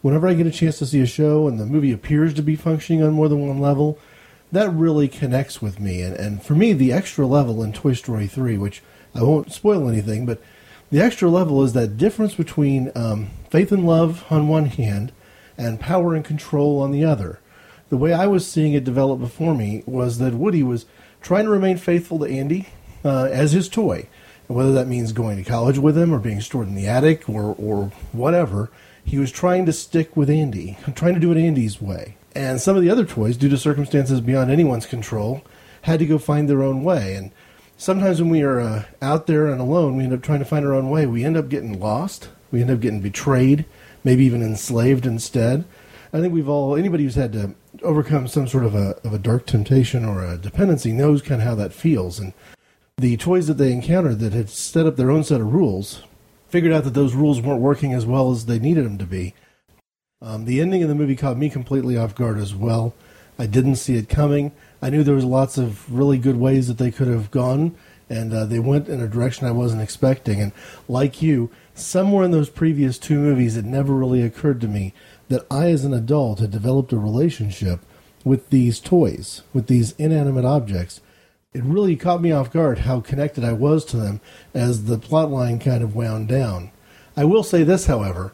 Whenever 0.02 0.28
I 0.28 0.34
get 0.34 0.46
a 0.46 0.52
chance 0.52 0.78
to 0.80 0.86
see 0.86 1.00
a 1.00 1.06
show 1.06 1.48
and 1.48 1.58
the 1.58 1.66
movie 1.66 1.94
appears 1.94 2.34
to 2.34 2.42
be 2.42 2.58
functioning 2.58 3.02
on 3.02 3.14
more 3.14 3.30
than 3.30 3.48
one 3.48 3.62
level, 3.62 3.98
that 4.52 4.70
really 4.72 5.08
connects 5.08 5.62
with 5.62 5.80
me. 5.80 6.02
And, 6.02 6.18
and 6.18 6.44
for 6.44 6.54
me, 6.54 6.74
the 6.74 6.92
extra 6.92 7.26
level 7.26 7.64
in 7.64 7.72
Toy 7.72 7.94
Story 7.94 8.28
3, 8.28 8.58
which 8.58 8.84
I 9.16 9.24
won't 9.24 9.54
spoil 9.54 9.88
anything, 9.90 10.26
but 10.26 10.42
the 10.92 11.02
extra 11.02 11.30
level 11.30 11.64
is 11.64 11.74
that 11.74 11.98
difference 11.98 12.36
between 12.36 12.92
um, 12.96 13.30
faith 13.50 13.72
and 13.72 13.88
love 13.88 14.26
on 14.30 14.48
one 14.48 14.66
hand 14.66 15.12
and 15.58 15.80
power 15.80 16.14
and 16.14 16.24
control 16.24 16.82
on 16.82 16.92
the 16.92 17.06
other. 17.06 17.40
The 17.90 17.98
way 17.98 18.14
I 18.14 18.28
was 18.28 18.46
seeing 18.46 18.74
it 18.74 18.84
develop 18.84 19.20
before 19.20 19.56
me 19.56 19.84
was 19.86 20.18
that 20.18 20.34
Woody 20.34 20.64
was 20.64 20.86
trying 21.22 21.46
to 21.46 21.52
remain 21.52 21.78
faithful 21.78 22.20
to 22.20 22.26
Andy 22.26 22.68
uh, 23.04 23.26
as 23.32 23.54
his 23.54 23.70
toy. 23.70 24.08
And 24.48 24.58
whether 24.58 24.74
that 24.74 24.88
means 24.88 25.12
going 25.12 25.38
to 25.38 25.50
college 25.50 25.78
with 25.78 25.98
him 25.98 26.14
or 26.14 26.20
being 26.20 26.42
stored 26.42 26.68
in 26.68 26.76
the 26.76 26.88
attic 26.88 27.30
or, 27.30 27.56
or 27.58 27.92
whatever, 28.12 28.70
he 29.04 29.18
was 29.18 29.32
trying 29.32 29.66
to 29.68 29.74
stick 29.74 30.18
with 30.18 30.30
Andy, 30.30 30.78
trying 30.96 31.14
to 31.14 31.20
do 31.20 31.32
it 31.32 31.38
Andy's 31.38 31.82
way. 31.82 32.18
And 32.36 32.60
some 32.60 32.76
of 32.76 32.82
the 32.82 32.90
other 32.90 33.06
toys, 33.06 33.38
due 33.38 33.50
to 33.50 33.58
circumstances 33.58 34.20
beyond 34.20 34.52
anyone's 34.52 34.86
control, 34.86 35.42
had 35.84 36.00
to 36.00 36.06
go 36.06 36.18
find 36.18 36.50
their 36.50 36.64
own 36.64 36.84
way. 36.84 37.16
And 37.16 37.32
sometimes 37.78 38.22
when 38.22 38.30
we 38.30 38.42
are 38.42 38.60
uh, 38.60 38.86
out 39.02 39.28
there 39.28 39.48
and 39.48 39.62
alone, 39.62 39.96
we 39.96 40.04
end 40.04 40.14
up 40.14 40.22
trying 40.22 40.40
to 40.40 40.46
find 40.46 40.66
our 40.66 40.74
own 40.74 40.90
way. 40.90 41.06
We 41.06 41.24
end 41.24 41.38
up 41.38 41.50
getting 41.50 41.80
lost. 41.80 42.30
We 42.52 42.62
end 42.62 42.72
up 42.72 42.80
getting 42.80 43.02
betrayed, 43.02 43.66
maybe 44.04 44.26
even 44.26 44.42
enslaved 44.42 45.06
instead. 45.06 45.66
I 46.14 46.22
think 46.22 46.34
we've 46.34 46.48
all, 46.48 46.76
anybody 46.76 47.04
who's 47.04 47.16
had 47.16 47.34
to 47.34 47.56
overcome 47.84 48.28
some 48.28 48.48
sort 48.48 48.64
of 48.64 48.74
a, 48.74 48.96
of 49.04 49.14
a 49.14 49.20
dark 49.20 49.46
temptation 49.46 50.06
or 50.06 50.24
a 50.24 50.38
dependency 50.38 50.94
knows 50.94 51.22
kind 51.22 51.42
of 51.42 51.48
how 51.48 51.56
that 51.56 51.74
feels. 51.74 52.20
And 52.20 52.34
the 52.98 53.18
toys 53.18 53.48
that 53.48 53.56
they 53.56 53.74
encountered 53.74 54.20
that 54.20 54.32
had 54.32 54.50
set 54.50 54.86
up 54.86 54.96
their 54.96 55.12
own 55.12 55.24
set 55.24 55.42
of 55.42 55.54
rules 55.54 56.04
figured 56.48 56.72
out 56.72 56.86
that 56.86 56.94
those 56.94 57.14
rules 57.14 57.42
weren't 57.42 57.62
working 57.62 57.94
as 57.94 58.06
well 58.06 58.32
as 58.32 58.46
they 58.46 58.60
needed 58.60 58.86
them 58.86 58.98
to 58.98 59.06
be. 59.06 59.34
Um, 60.22 60.46
the 60.46 60.62
ending 60.62 60.82
of 60.82 60.90
the 60.90 60.96
movie 60.96 61.18
caught 61.18 61.38
me 61.38 61.50
completely 61.50 61.98
off 61.98 62.16
guard 62.16 62.38
as 62.38 62.56
well. 62.56 62.94
I 63.38 63.48
didn't 63.48 63.76
see 63.76 63.98
it 63.98 64.08
coming. 64.08 64.54
I 64.86 64.92
knew 64.92 65.04
there 65.04 65.16
was 65.16 65.26
lots 65.26 65.58
of 65.58 65.92
really 65.92 66.20
good 66.20 66.38
ways 66.38 66.68
that 66.68 66.78
they 66.78 66.92
could 66.92 67.08
have 67.08 67.32
gone, 67.32 67.76
and 68.08 68.32
uh, 68.32 68.46
they 68.46 68.60
went 68.60 68.88
in 68.88 69.02
a 69.02 69.08
direction 69.08 69.48
I 69.48 69.52
wasn't 69.52 69.82
expecting. 69.82 70.40
And 70.40 70.52
like 70.88 71.24
you, 71.24 71.50
somewhere 71.74 72.24
in 72.24 72.30
those 72.30 72.52
previous 72.52 73.00
two 73.00 73.18
movies, 73.18 73.58
it 73.58 73.66
never 73.66 73.96
really 73.96 74.22
occurred 74.22 74.62
to 74.62 74.68
me 74.68 74.94
that 75.28 75.44
I, 75.50 75.72
as 75.72 75.86
an 75.86 75.94
adult, 75.96 76.38
had 76.38 76.52
developed 76.52 76.94
a 76.94 77.00
relationship 77.00 77.80
with 78.24 78.52
these 78.52 78.80
toys, 78.80 79.42
with 79.56 79.66
these 79.66 79.94
inanimate 79.94 80.46
objects, 80.46 81.02
it 81.52 81.64
really 81.64 81.96
caught 81.96 82.22
me 82.22 82.32
off 82.32 82.54
guard 82.54 82.80
how 82.80 83.00
connected 83.00 83.44
I 83.44 83.54
was 83.54 83.86
to 83.86 83.98
them 83.98 84.22
as 84.54 84.86
the 84.86 85.00
plot 85.00 85.32
line 85.32 85.58
kind 85.58 85.82
of 85.82 85.96
wound 85.96 86.28
down. 86.28 86.70
I 87.18 87.26
will 87.26 87.42
say 87.42 87.64
this, 87.64 87.88
however 87.88 88.34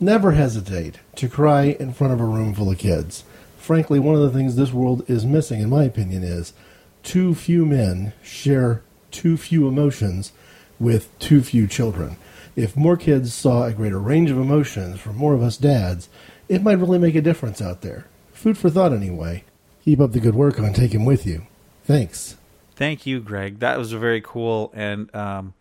never 0.00 0.32
hesitate 0.32 0.98
to 1.14 1.28
cry 1.28 1.76
in 1.78 1.92
front 1.92 2.12
of 2.12 2.20
a 2.20 2.24
room 2.24 2.54
full 2.54 2.70
of 2.70 2.78
kids. 2.78 3.22
Frankly, 3.60 4.00
one 4.00 4.14
of 4.14 4.22
the 4.22 4.30
things 4.30 4.56
this 4.56 4.72
world 4.72 5.04
is 5.08 5.26
missing, 5.26 5.60
in 5.60 5.68
my 5.68 5.84
opinion, 5.84 6.24
is 6.24 6.54
too 7.02 7.34
few 7.34 7.66
men 7.66 8.14
share 8.22 8.82
too 9.10 9.36
few 9.36 9.68
emotions 9.68 10.32
with 10.78 11.16
too 11.18 11.42
few 11.42 11.66
children. 11.66 12.16
If 12.56 12.74
more 12.74 12.96
kids 12.96 13.34
saw 13.34 13.64
a 13.64 13.74
greater 13.74 13.98
range 13.98 14.30
of 14.30 14.38
emotions 14.38 14.98
from 14.98 15.16
more 15.16 15.34
of 15.34 15.42
us 15.42 15.58
dads, 15.58 16.08
it 16.48 16.62
might 16.62 16.78
really 16.78 16.98
make 16.98 17.14
a 17.14 17.20
difference 17.20 17.60
out 17.60 17.82
there. 17.82 18.06
Food 18.32 18.56
for 18.56 18.70
thought, 18.70 18.94
anyway. 18.94 19.44
Keep 19.84 20.00
up 20.00 20.12
the 20.12 20.20
good 20.20 20.34
work 20.34 20.58
on 20.58 20.72
Him 20.72 21.04
With 21.04 21.26
You. 21.26 21.46
Thanks. 21.84 22.36
Thank 22.76 23.04
you, 23.04 23.20
Greg. 23.20 23.58
That 23.58 23.78
was 23.78 23.92
a 23.92 23.98
very 23.98 24.22
cool 24.22 24.72
and 24.74 25.14
um, 25.14 25.52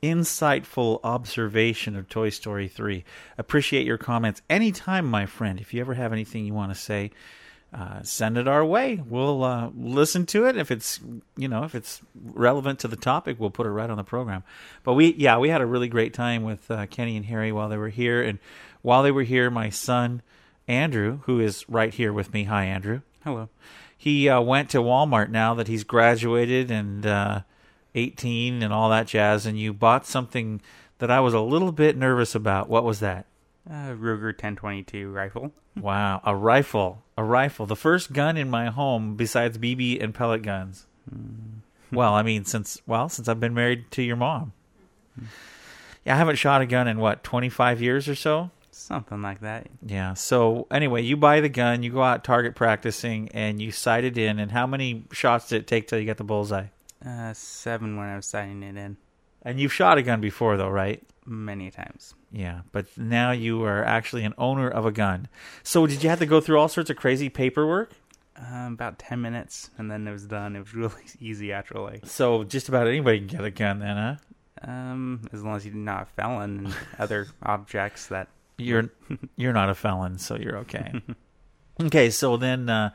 insightful 0.00 1.00
observation 1.02 1.96
of 1.96 2.08
Toy 2.08 2.30
Story 2.30 2.68
3. 2.68 3.04
Appreciate 3.36 3.84
your 3.84 3.98
comments 3.98 4.42
anytime, 4.48 5.06
my 5.06 5.26
friend. 5.26 5.60
If 5.60 5.74
you 5.74 5.80
ever 5.80 5.94
have 5.94 6.12
anything 6.12 6.46
you 6.46 6.54
want 6.54 6.72
to 6.72 6.78
say, 6.78 7.10
uh, 7.72 8.02
send 8.02 8.38
it 8.38 8.48
our 8.48 8.64
way. 8.64 9.02
We'll 9.06 9.44
uh, 9.44 9.70
listen 9.76 10.26
to 10.26 10.46
it. 10.46 10.56
If 10.56 10.70
it's 10.70 11.00
you 11.36 11.48
know 11.48 11.64
if 11.64 11.74
it's 11.74 12.00
relevant 12.14 12.78
to 12.80 12.88
the 12.88 12.96
topic, 12.96 13.38
we'll 13.38 13.50
put 13.50 13.66
it 13.66 13.70
right 13.70 13.90
on 13.90 13.96
the 13.96 14.04
program. 14.04 14.42
But 14.84 14.94
we 14.94 15.14
yeah 15.14 15.38
we 15.38 15.48
had 15.48 15.60
a 15.60 15.66
really 15.66 15.88
great 15.88 16.14
time 16.14 16.44
with 16.44 16.70
uh, 16.70 16.86
Kenny 16.86 17.16
and 17.16 17.26
Harry 17.26 17.52
while 17.52 17.68
they 17.68 17.76
were 17.76 17.90
here, 17.90 18.22
and 18.22 18.38
while 18.82 19.02
they 19.02 19.10
were 19.10 19.22
here, 19.22 19.50
my 19.50 19.70
son 19.70 20.22
Andrew, 20.66 21.20
who 21.24 21.40
is 21.40 21.68
right 21.68 21.92
here 21.92 22.12
with 22.12 22.32
me. 22.32 22.44
Hi, 22.44 22.64
Andrew. 22.64 23.00
Hello 23.24 23.48
he 23.98 24.28
uh, 24.28 24.40
went 24.40 24.70
to 24.70 24.78
Walmart 24.78 25.28
now 25.28 25.54
that 25.54 25.66
he's 25.66 25.82
graduated 25.82 26.70
and 26.70 27.04
uh, 27.04 27.40
18 27.96 28.62
and 28.62 28.72
all 28.72 28.88
that 28.90 29.08
jazz, 29.08 29.44
and 29.44 29.58
you 29.58 29.72
bought 29.72 30.06
something 30.06 30.62
that 30.98 31.10
I 31.10 31.18
was 31.18 31.34
a 31.34 31.40
little 31.40 31.72
bit 31.72 31.96
nervous 31.96 32.34
about. 32.36 32.68
What 32.68 32.84
was 32.84 33.00
that? 33.00 33.26
Uh, 33.70 33.92
Ruger 33.92 34.32
1022 34.32 35.10
rifle. 35.10 35.52
wow, 35.76 36.20
a 36.24 36.34
rifle, 36.34 37.02
a 37.16 37.24
rifle, 37.24 37.66
the 37.66 37.76
first 37.76 38.12
gun 38.12 38.36
in 38.36 38.48
my 38.48 38.66
home 38.66 39.14
besides 39.14 39.58
BB 39.58 40.02
and 40.02 40.14
pellet 40.14 40.42
guns. 40.42 40.86
Mm. 41.12 41.60
well, 41.92 42.14
I 42.14 42.22
mean, 42.22 42.44
since 42.44 42.80
well, 42.86 43.08
since 43.08 43.28
I've 43.28 43.40
been 43.40 43.54
married 43.54 43.90
to 43.92 44.02
your 44.02 44.16
mom. 44.16 44.52
Yeah, 46.04 46.14
I 46.14 46.16
haven't 46.16 46.36
shot 46.36 46.62
a 46.62 46.66
gun 46.66 46.88
in 46.88 46.98
what 46.98 47.24
25 47.24 47.82
years 47.82 48.08
or 48.08 48.14
so. 48.14 48.50
Something 48.70 49.20
like 49.20 49.40
that. 49.40 49.66
Yeah. 49.84 50.14
So 50.14 50.66
anyway, 50.70 51.02
you 51.02 51.16
buy 51.16 51.40
the 51.40 51.48
gun, 51.48 51.82
you 51.82 51.90
go 51.90 52.02
out 52.02 52.24
target 52.24 52.54
practicing, 52.54 53.28
and 53.30 53.60
you 53.60 53.72
sight 53.72 54.04
it 54.04 54.16
in. 54.16 54.38
And 54.38 54.52
how 54.52 54.66
many 54.66 55.04
shots 55.12 55.48
did 55.48 55.62
it 55.62 55.66
take 55.66 55.88
till 55.88 55.98
you 55.98 56.06
got 56.06 56.16
the 56.16 56.24
bullseye? 56.24 56.66
Uh, 57.04 57.32
seven 57.34 57.96
when 57.96 58.08
I 58.08 58.16
was 58.16 58.26
sighting 58.26 58.62
it 58.62 58.76
in. 58.76 58.96
And 59.42 59.60
you've 59.60 59.72
shot 59.72 59.98
a 59.98 60.02
gun 60.02 60.20
before, 60.20 60.56
though, 60.56 60.68
right? 60.68 61.02
Many 61.24 61.70
times. 61.70 62.14
Yeah, 62.32 62.60
but 62.72 62.86
now 62.96 63.30
you 63.32 63.62
are 63.64 63.84
actually 63.84 64.24
an 64.24 64.34
owner 64.38 64.68
of 64.68 64.84
a 64.84 64.92
gun. 64.92 65.28
So 65.62 65.86
did 65.86 66.02
you 66.02 66.10
have 66.10 66.18
to 66.18 66.26
go 66.26 66.40
through 66.40 66.58
all 66.58 66.68
sorts 66.68 66.90
of 66.90 66.96
crazy 66.96 67.28
paperwork? 67.28 67.92
Uh, 68.36 68.68
about 68.72 68.98
ten 68.98 69.20
minutes, 69.20 69.70
and 69.78 69.90
then 69.90 70.06
it 70.06 70.12
was 70.12 70.26
done. 70.26 70.56
It 70.56 70.60
was 70.60 70.74
really 70.74 71.02
easy 71.20 71.52
actually. 71.52 72.00
So 72.04 72.44
just 72.44 72.68
about 72.68 72.86
anybody 72.86 73.18
can 73.18 73.26
get 73.26 73.44
a 73.44 73.50
gun, 73.50 73.80
then, 73.80 73.96
huh? 73.96 74.16
Um, 74.62 75.22
as 75.32 75.42
long 75.42 75.56
as 75.56 75.64
you're 75.64 75.74
not 75.74 76.02
a 76.02 76.06
felon 76.06 76.66
and 76.66 76.74
other 76.98 77.28
objects 77.42 78.06
that 78.08 78.28
you're 78.58 78.90
you're 79.36 79.52
not 79.52 79.70
a 79.70 79.74
felon, 79.74 80.18
so 80.18 80.36
you're 80.36 80.58
okay. 80.58 81.00
okay, 81.82 82.10
so 82.10 82.36
then 82.36 82.68
uh, 82.68 82.90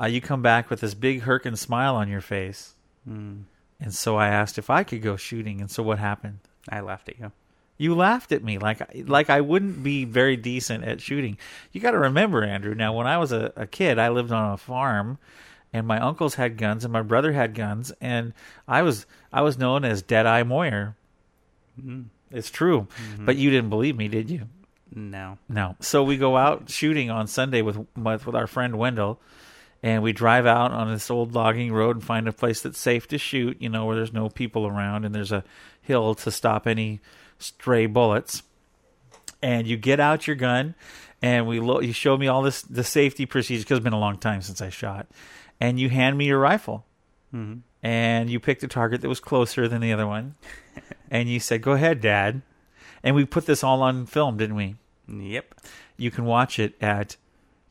uh, 0.00 0.06
you 0.06 0.20
come 0.20 0.42
back 0.42 0.70
with 0.70 0.80
this 0.80 0.94
big 0.94 1.22
Herkin 1.22 1.56
smile 1.56 1.94
on 1.94 2.08
your 2.08 2.20
face, 2.20 2.74
mm. 3.08 3.44
And 3.80 3.94
so 3.94 4.16
I 4.16 4.28
asked 4.28 4.58
if 4.58 4.70
I 4.70 4.84
could 4.84 5.02
go 5.02 5.16
shooting, 5.16 5.60
and 5.60 5.70
so 5.70 5.82
what 5.82 5.98
happened? 5.98 6.38
I 6.68 6.80
laughed 6.80 7.08
at 7.08 7.18
you. 7.18 7.32
You 7.76 7.94
laughed 7.94 8.30
at 8.32 8.44
me 8.44 8.58
like 8.58 8.80
like 9.08 9.30
I 9.30 9.40
wouldn't 9.40 9.82
be 9.82 10.04
very 10.04 10.36
decent 10.36 10.84
at 10.84 11.00
shooting. 11.00 11.38
You 11.72 11.80
got 11.80 11.90
to 11.90 11.98
remember, 11.98 12.44
Andrew. 12.44 12.74
Now, 12.74 12.92
when 12.92 13.06
I 13.06 13.18
was 13.18 13.32
a, 13.32 13.52
a 13.56 13.66
kid, 13.66 13.98
I 13.98 14.10
lived 14.10 14.30
on 14.30 14.52
a 14.52 14.56
farm, 14.56 15.18
and 15.72 15.86
my 15.86 15.98
uncles 15.98 16.36
had 16.36 16.56
guns, 16.56 16.84
and 16.84 16.92
my 16.92 17.02
brother 17.02 17.32
had 17.32 17.54
guns, 17.54 17.92
and 18.00 18.32
I 18.68 18.82
was 18.82 19.06
I 19.32 19.42
was 19.42 19.58
known 19.58 19.84
as 19.84 20.02
Deadeye 20.02 20.44
Moyer. 20.44 20.96
Mm. 21.80 22.06
It's 22.30 22.50
true, 22.50 22.82
mm-hmm. 22.82 23.26
but 23.26 23.36
you 23.36 23.50
didn't 23.50 23.70
believe 23.70 23.96
me, 23.96 24.08
did 24.08 24.30
you? 24.30 24.48
No. 24.94 25.38
No. 25.48 25.76
So 25.80 26.04
we 26.04 26.16
go 26.16 26.36
out 26.36 26.70
shooting 26.70 27.10
on 27.10 27.26
Sunday 27.26 27.62
with 27.62 27.84
with 27.96 28.34
our 28.34 28.46
friend 28.46 28.78
Wendell, 28.78 29.20
and 29.84 30.02
we 30.02 30.14
drive 30.14 30.46
out 30.46 30.72
on 30.72 30.90
this 30.90 31.10
old 31.10 31.34
logging 31.34 31.70
road 31.70 31.96
and 31.96 32.02
find 32.02 32.26
a 32.26 32.32
place 32.32 32.62
that's 32.62 32.78
safe 32.78 33.06
to 33.08 33.18
shoot. 33.18 33.60
You 33.60 33.68
know, 33.68 33.84
where 33.84 33.94
there's 33.94 34.14
no 34.14 34.30
people 34.30 34.66
around 34.66 35.04
and 35.04 35.14
there's 35.14 35.30
a 35.30 35.44
hill 35.82 36.14
to 36.14 36.30
stop 36.30 36.66
any 36.66 37.00
stray 37.38 37.84
bullets. 37.84 38.42
And 39.42 39.66
you 39.66 39.76
get 39.76 40.00
out 40.00 40.26
your 40.26 40.36
gun, 40.36 40.74
and 41.20 41.46
we 41.46 41.60
lo- 41.60 41.80
you 41.80 41.92
show 41.92 42.16
me 42.16 42.28
all 42.28 42.40
this 42.40 42.62
the 42.62 42.82
safety 42.82 43.26
procedures 43.26 43.64
because 43.64 43.76
it's 43.76 43.84
been 43.84 43.92
a 43.92 43.98
long 43.98 44.16
time 44.16 44.40
since 44.40 44.62
I 44.62 44.70
shot, 44.70 45.06
and 45.60 45.78
you 45.78 45.90
hand 45.90 46.16
me 46.16 46.24
your 46.24 46.38
rifle. 46.38 46.86
Mm-hmm. 47.34 47.58
And 47.82 48.30
you 48.30 48.40
picked 48.40 48.62
a 48.62 48.68
target 48.68 49.02
that 49.02 49.08
was 49.10 49.20
closer 49.20 49.68
than 49.68 49.82
the 49.82 49.92
other 49.92 50.06
one, 50.06 50.36
and 51.10 51.28
you 51.28 51.38
said, 51.38 51.60
"Go 51.60 51.72
ahead, 51.72 52.00
Dad." 52.00 52.40
And 53.02 53.14
we 53.14 53.26
put 53.26 53.44
this 53.44 53.62
all 53.62 53.82
on 53.82 54.06
film, 54.06 54.38
didn't 54.38 54.56
we? 54.56 54.76
Yep. 55.06 55.60
You 55.98 56.10
can 56.10 56.24
watch 56.24 56.58
it 56.58 56.74
at 56.80 57.18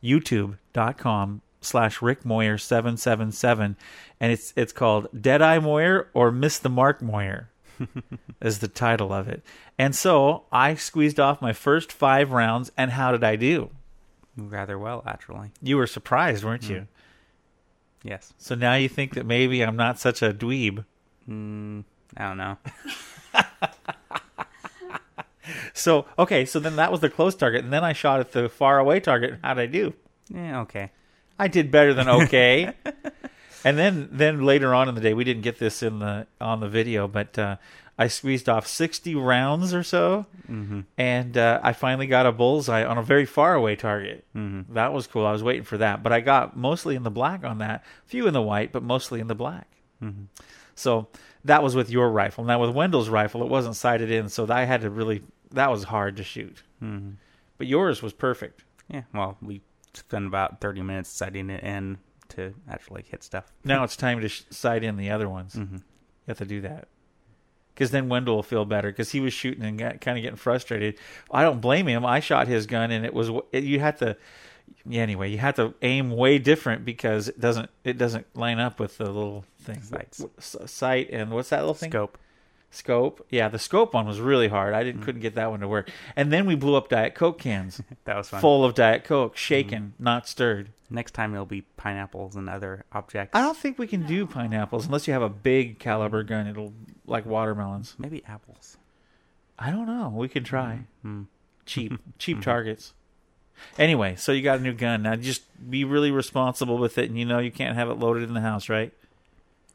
youtube.com 0.00 1.40
slash 1.64 2.02
Rick 2.02 2.24
Moyer 2.24 2.58
777 2.58 3.76
and 4.20 4.32
it's 4.32 4.52
it's 4.56 4.72
called 4.72 5.08
Deadeye 5.18 5.58
Moyer 5.58 6.08
or 6.14 6.30
Miss 6.30 6.58
the 6.58 6.68
Mark 6.68 7.02
Moyer 7.02 7.50
is 8.40 8.60
the 8.60 8.68
title 8.68 9.12
of 9.12 9.28
it. 9.28 9.42
And 9.78 9.94
so 9.94 10.44
I 10.52 10.74
squeezed 10.74 11.18
off 11.18 11.42
my 11.42 11.52
first 11.52 11.92
five 11.92 12.32
rounds 12.32 12.70
and 12.76 12.92
how 12.92 13.12
did 13.12 13.24
I 13.24 13.36
do? 13.36 13.70
Rather 14.36 14.78
well, 14.78 15.02
actually. 15.06 15.52
You 15.62 15.76
were 15.76 15.86
surprised, 15.86 16.44
weren't 16.44 16.68
you? 16.68 16.76
Mm. 16.76 16.86
Yes. 18.02 18.34
So 18.36 18.54
now 18.54 18.74
you 18.74 18.88
think 18.88 19.14
that 19.14 19.26
maybe 19.26 19.62
I'm 19.62 19.76
not 19.76 19.98
such 19.98 20.22
a 20.22 20.32
dweeb. 20.32 20.84
Mm, 21.28 21.84
I 22.16 22.28
don't 22.28 22.36
know. 22.36 22.58
so 25.72 26.04
okay, 26.18 26.44
so 26.44 26.60
then 26.60 26.76
that 26.76 26.92
was 26.92 27.00
the 27.00 27.08
close 27.08 27.34
target, 27.34 27.64
and 27.64 27.72
then 27.72 27.82
I 27.82 27.92
shot 27.92 28.20
at 28.20 28.32
the 28.32 28.48
far 28.48 28.78
away 28.78 29.00
target. 29.00 29.38
How 29.42 29.54
did 29.54 29.62
I 29.62 29.66
do? 29.66 29.94
Yeah, 30.28 30.60
okay. 30.60 30.90
I 31.38 31.48
did 31.48 31.70
better 31.70 31.94
than 31.94 32.08
okay. 32.08 32.72
and 33.64 33.78
then 33.78 34.08
then 34.12 34.42
later 34.42 34.74
on 34.74 34.88
in 34.88 34.94
the 34.94 35.00
day, 35.00 35.14
we 35.14 35.24
didn't 35.24 35.42
get 35.42 35.58
this 35.58 35.82
in 35.82 35.98
the 35.98 36.26
on 36.40 36.60
the 36.60 36.68
video, 36.68 37.08
but 37.08 37.38
uh, 37.38 37.56
I 37.98 38.08
squeezed 38.08 38.48
off 38.48 38.66
sixty 38.66 39.14
rounds 39.14 39.72
or 39.74 39.82
so, 39.82 40.26
Mm-hmm. 40.50 40.80
and 40.98 41.38
uh, 41.38 41.60
I 41.62 41.72
finally 41.72 42.06
got 42.06 42.26
a 42.26 42.32
bullseye 42.32 42.84
on 42.84 42.98
a 42.98 43.02
very 43.02 43.24
far 43.24 43.54
away 43.54 43.76
target. 43.76 44.24
Mm-hmm. 44.36 44.74
That 44.74 44.92
was 44.92 45.06
cool. 45.06 45.24
I 45.26 45.32
was 45.32 45.42
waiting 45.42 45.62
for 45.64 45.78
that, 45.78 46.02
but 46.02 46.12
I 46.12 46.20
got 46.20 46.56
mostly 46.56 46.96
in 46.96 47.02
the 47.02 47.10
black 47.10 47.44
on 47.44 47.58
that. 47.58 47.82
Few 48.06 48.26
in 48.26 48.34
the 48.34 48.42
white, 48.42 48.72
but 48.72 48.82
mostly 48.82 49.20
in 49.20 49.26
the 49.26 49.34
black. 49.34 49.66
Mm-hmm. 50.02 50.24
So 50.74 51.08
that 51.44 51.62
was 51.62 51.74
with 51.74 51.88
your 51.90 52.10
rifle. 52.10 52.44
Now 52.44 52.60
with 52.60 52.70
Wendell's 52.70 53.08
rifle, 53.08 53.42
it 53.42 53.48
wasn't 53.48 53.76
sighted 53.76 54.10
in, 54.10 54.28
so 54.28 54.46
I 54.50 54.64
had 54.64 54.82
to 54.82 54.90
really. 54.90 55.22
That 55.52 55.70
was 55.70 55.84
hard 55.84 56.16
to 56.16 56.24
shoot. 56.24 56.62
Mm-hmm. 56.82 57.10
But 57.58 57.68
yours 57.68 58.02
was 58.02 58.12
perfect. 58.12 58.64
Yeah. 58.88 59.02
Well, 59.14 59.38
we 59.40 59.62
spent 59.96 60.26
about 60.26 60.60
thirty 60.60 60.82
minutes 60.82 61.10
setting 61.10 61.50
it 61.50 61.62
in 61.62 61.98
to 62.30 62.54
actually 62.68 63.04
hit 63.08 63.22
stuff. 63.22 63.52
Now 63.64 63.84
it's 63.84 63.96
time 63.96 64.20
to 64.20 64.28
sh- 64.28 64.42
sight 64.50 64.82
in 64.82 64.96
the 64.96 65.10
other 65.10 65.28
ones. 65.28 65.54
Mm-hmm. 65.54 65.76
You 65.76 65.82
have 66.28 66.38
to 66.38 66.46
do 66.46 66.60
that. 66.62 66.88
Because 67.74 67.90
then 67.90 68.08
Wendell 68.08 68.36
will 68.36 68.42
feel 68.42 68.64
better 68.64 68.90
because 68.90 69.10
he 69.10 69.20
was 69.20 69.32
shooting 69.32 69.64
and 69.64 69.78
got, 69.78 70.00
kind 70.00 70.16
of 70.16 70.22
getting 70.22 70.36
frustrated. 70.36 70.96
I 71.30 71.42
don't 71.42 71.60
blame 71.60 71.88
him. 71.88 72.06
I 72.06 72.20
shot 72.20 72.46
his 72.46 72.66
gun 72.66 72.90
and 72.92 73.04
it 73.04 73.12
was 73.12 73.30
it, 73.52 73.64
you 73.64 73.80
had 73.80 73.98
to. 73.98 74.16
Yeah, 74.86 75.02
anyway, 75.02 75.30
you 75.30 75.38
had 75.38 75.56
to 75.56 75.74
aim 75.82 76.10
way 76.10 76.38
different 76.38 76.84
because 76.84 77.28
it 77.28 77.40
doesn't 77.40 77.68
it 77.82 77.98
doesn't 77.98 78.26
line 78.36 78.58
up 78.58 78.78
with 78.78 78.96
the 78.98 79.06
little 79.06 79.44
thing. 79.60 79.82
Sights. 79.82 80.24
Sight 80.38 81.10
and 81.10 81.30
what's 81.30 81.50
that 81.50 81.60
little 81.60 81.74
thing? 81.74 81.90
Scope. 81.90 82.16
Scope. 82.74 83.24
Yeah, 83.30 83.48
the 83.48 83.58
scope 83.58 83.94
one 83.94 84.06
was 84.06 84.20
really 84.20 84.48
hard. 84.48 84.74
I 84.74 84.82
Mm. 84.82 84.84
didn't 84.86 85.02
couldn't 85.02 85.20
get 85.22 85.34
that 85.36 85.50
one 85.50 85.60
to 85.60 85.68
work. 85.68 85.90
And 86.16 86.32
then 86.32 86.46
we 86.46 86.54
blew 86.54 86.74
up 86.74 86.88
Diet 86.88 87.14
Coke 87.14 87.38
cans 87.38 87.80
That 88.04 88.16
was 88.16 88.28
fun. 88.28 88.40
full 88.40 88.64
of 88.64 88.74
Diet 88.74 89.04
Coke, 89.04 89.36
shaken, 89.36 89.94
Mm. 89.98 90.02
not 90.04 90.28
stirred. 90.28 90.70
Next 90.90 91.12
time 91.12 91.32
it'll 91.34 91.46
be 91.46 91.62
pineapples 91.76 92.36
and 92.36 92.48
other 92.48 92.84
objects. 92.92 93.34
I 93.34 93.40
don't 93.40 93.56
think 93.56 93.78
we 93.78 93.86
can 93.86 94.06
do 94.06 94.26
pineapples 94.26 94.86
unless 94.86 95.06
you 95.06 95.12
have 95.12 95.22
a 95.22 95.28
big 95.28 95.78
caliber 95.78 96.22
gun. 96.22 96.46
It'll 96.46 96.72
like 97.06 97.24
watermelons. 97.26 97.94
Maybe 97.98 98.22
apples. 98.26 98.76
I 99.58 99.70
don't 99.70 99.86
know. 99.86 100.12
We 100.14 100.28
could 100.28 100.44
try. 100.44 100.80
Mm. 101.04 101.26
Cheap, 101.66 101.98
cheap 102.18 102.42
targets. 102.42 102.92
Anyway, 103.78 104.16
so 104.16 104.32
you 104.32 104.42
got 104.42 104.58
a 104.58 104.62
new 104.62 104.74
gun. 104.74 105.02
Now 105.02 105.14
just 105.16 105.42
be 105.70 105.84
really 105.84 106.10
responsible 106.10 106.76
with 106.76 106.98
it 106.98 107.08
and 107.08 107.18
you 107.18 107.24
know 107.24 107.38
you 107.38 107.52
can't 107.52 107.76
have 107.76 107.88
it 107.88 107.94
loaded 107.98 108.24
in 108.24 108.34
the 108.34 108.40
house, 108.40 108.68
right? 108.68 108.92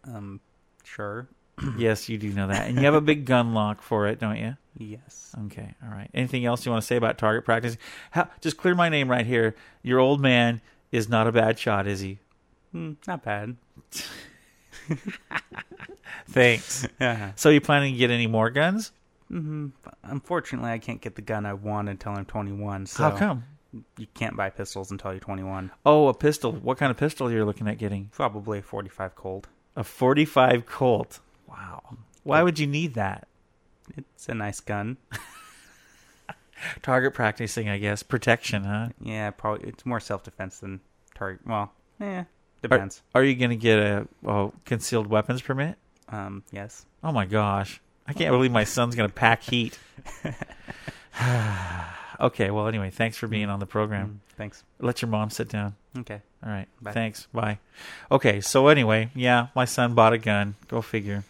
Um. 0.06 0.41
Sure. 0.84 1.27
Yes, 1.78 2.10
you 2.10 2.18
do 2.18 2.30
know 2.32 2.48
that. 2.48 2.68
And 2.68 2.78
you 2.78 2.84
have 2.86 2.94
a 2.94 3.01
big 3.01 3.25
gun 3.25 3.54
lock 3.54 3.82
for 3.82 4.08
it, 4.08 4.20
don't 4.20 4.38
you? 4.38 4.56
Yes. 4.78 5.36
Okay, 5.46 5.74
all 5.84 5.89
right. 5.92 6.10
Anything 6.13 6.46
else 6.46 6.66
you 6.66 6.72
want 6.72 6.82
to 6.82 6.88
say 6.88 6.96
about 6.96 7.18
target 7.18 7.44
practice? 7.46 7.78
How, 8.12 8.30
just 8.42 8.58
clear 8.58 8.75
my 8.75 8.89
name 8.89 9.10
right 9.10 9.25
here. 9.25 9.56
Your 9.84 10.00
old 10.00 10.22
man 10.22 10.62
is 10.92 11.10
not 11.10 11.28
a 11.28 11.32
bad 11.32 11.60
shot, 11.60 11.86
is 11.88 12.00
he? 12.00 12.20
Mm, 12.74 12.96
not 13.08 13.24
bad. 13.24 13.56
Thanks. 16.30 16.88
Yeah. 17.00 17.32
so 17.36 17.50
you 17.50 17.62
planning 17.62 17.94
to 17.94 17.98
get 18.00 18.12
any 18.12 18.28
more 18.28 18.50
guns? 18.50 18.92
hmm 19.28 19.68
Unfortunately, 20.04 20.72
I 20.72 20.78
can't 20.80 21.01
get 21.01 21.16
the 21.16 21.22
gun 21.22 21.46
I 21.46 21.54
want 21.54 21.89
until 21.89 22.13
I'm 22.13 22.25
21. 22.25 22.86
So 22.88 23.04
How 23.04 23.12
come? 23.18 23.44
You 23.98 24.08
can't 24.16 24.36
buy 24.36 24.50
pistols 24.50 24.89
until 24.92 25.12
you're 25.12 25.20
21. 25.20 25.72
Oh, 25.86 26.08
a 26.08 26.13
pistol. 26.13 26.51
What 26.54 26.78
kind 26.78 26.89
of 26.89 26.98
pistol 26.98 27.28
are 27.28 27.32
you're 27.32 27.46
looking 27.46 27.68
at 27.68 27.78
getting? 27.78 28.10
Probably 28.12 28.60
a 28.60 28.62
45 28.63 29.16
Colt. 29.16 29.48
A 29.75 29.84
45 29.84 30.66
Colt. 30.66 31.20
Wow. 31.50 31.98
Why 32.24 32.44
would 32.44 32.60
you 32.60 32.68
need 32.68 32.94
that? 32.94 33.27
It's 33.98 34.29
a 34.29 34.34
nice 34.34 34.60
gun. 34.60 34.98
Target 36.82 37.13
practicing, 37.13 37.70
I 37.70 37.77
guess. 37.77 38.03
Protection, 38.03 38.63
huh? 38.63 38.89
Yeah, 39.01 39.32
probably 39.32 39.70
it's 39.70 39.86
more 39.86 40.00
self-defense 40.00 40.60
than 40.60 40.82
target. 41.15 41.46
Well, 41.46 41.72
yeah, 42.00 42.25
depends. 42.62 43.01
Are 43.15 43.24
you 43.24 43.36
going 43.36 43.51
to 43.51 43.56
get 43.56 43.79
a 43.79 44.08
oh, 44.25 44.53
concealed 44.65 45.08
weapons 45.08 45.41
permit? 45.41 45.77
Um, 46.10 46.44
yes. 46.51 46.86
Oh 47.03 47.12
my 47.12 47.25
gosh. 47.25 47.82
I 48.08 48.13
can't 48.13 48.32
believe 48.32 48.51
my 48.51 48.63
son's 48.63 48.96
going 48.96 49.10
to 49.10 49.13
pack 49.13 49.44
heat. 49.44 49.77
okay, 52.20 52.51
well, 52.51 52.68
anyway, 52.68 52.89
thanks 52.89 53.18
for 53.18 53.27
being 53.27 53.50
on 53.50 53.60
the 53.60 53.65
program. 53.65 54.08
Mm, 54.08 54.36
thanks. 54.36 54.63
Let 54.79 55.01
your 55.01 55.10
mom 55.10 55.29
sit 55.29 55.50
down. 55.50 55.75
Okay. 55.98 56.22
All 56.44 56.50
right. 56.50 56.68
Bye. 56.82 56.91
Thanks. 56.91 57.27
Bye. 57.34 57.60
Okay, 58.12 58.41
so 58.41 58.68
anyway, 58.68 59.12
yeah, 59.15 59.48
my 59.56 59.65
son 59.65 59.94
bought 59.94 60.13
a 60.13 60.18
gun. 60.18 60.55
Go 60.68 60.81
figure. 60.81 61.24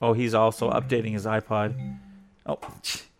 Oh, 0.00 0.12
he's 0.12 0.34
also 0.34 0.70
updating 0.70 1.12
his 1.12 1.26
iPod. 1.26 1.98
Oh, 2.46 2.58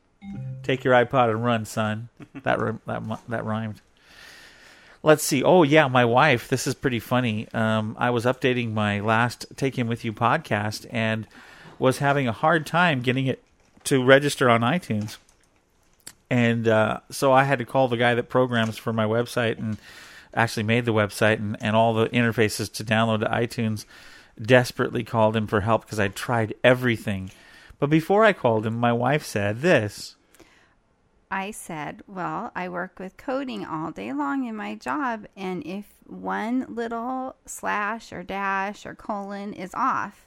take 0.63 0.85
your 0.85 0.95
iPod 0.95 1.31
and 1.31 1.45
run, 1.45 1.65
son. 1.65 2.09
That 2.43 2.59
that 2.87 3.03
that 3.29 3.45
rhymed. 3.45 3.81
Let's 5.03 5.23
see. 5.23 5.43
Oh 5.43 5.63
yeah, 5.63 5.87
my 5.89 6.05
wife. 6.05 6.49
This 6.49 6.67
is 6.67 6.75
pretty 6.75 6.99
funny. 6.99 7.47
Um, 7.53 7.95
I 7.99 8.11
was 8.11 8.25
updating 8.25 8.73
my 8.73 9.01
last 9.01 9.47
"Take 9.57 9.79
Him 9.79 9.87
with 9.87 10.05
You" 10.05 10.13
podcast 10.13 10.87
and 10.91 11.27
was 11.79 11.99
having 11.99 12.27
a 12.27 12.33
hard 12.33 12.67
time 12.67 13.03
getting 13.03 13.27
it 13.27 13.43
to 13.85 14.03
register 14.05 14.49
on 14.49 14.63
iTunes. 14.63 15.19
And 16.31 16.67
uh, 16.67 17.01
so 17.11 17.33
I 17.33 17.45
had 17.45 17.59
to 17.59 17.65
call 17.65 17.89
the 17.89 17.97
guy 17.97 18.15
that 18.15 18.29
programs 18.29 18.79
for 18.79 18.93
my 18.93 19.05
website 19.05 19.59
and 19.59 19.77
actually 20.33 20.63
made 20.63 20.85
the 20.85 20.93
website 20.93 21.37
and, 21.37 21.57
and 21.61 21.77
all 21.77 21.95
the 21.95 22.09
interfaces 22.09 22.73
to 22.73 22.85
download 22.85 23.21
to 23.21 23.27
iTunes. 23.27 23.85
Desperately 24.41 25.05
called 25.05 25.37
him 25.37 25.47
for 25.47 25.61
help 25.61 25.83
because 25.83 26.01
I 26.01 26.09
tried 26.09 26.55
everything. 26.65 27.31
But 27.79 27.91
before 27.91 28.25
I 28.25 28.33
called 28.33 28.67
him, 28.67 28.75
my 28.75 28.93
wife 28.93 29.25
said 29.25 29.61
this. 29.61 30.17
I 31.31 31.51
said, 31.51 32.03
Well, 32.07 32.53
I 32.55 32.69
work 32.69 32.99
with 32.99 33.17
coding 33.17 33.65
all 33.65 33.91
day 33.91 34.13
long 34.13 34.45
in 34.45 34.57
my 34.57 34.75
job, 34.75 35.27
and 35.37 35.67
if 35.67 35.85
one 36.07 36.67
little 36.69 37.37
slash 37.47 38.13
or 38.13 38.23
dash 38.23 38.87
or 38.87 38.95
colon 38.95 39.53
is 39.53 39.73
off, 39.75 40.27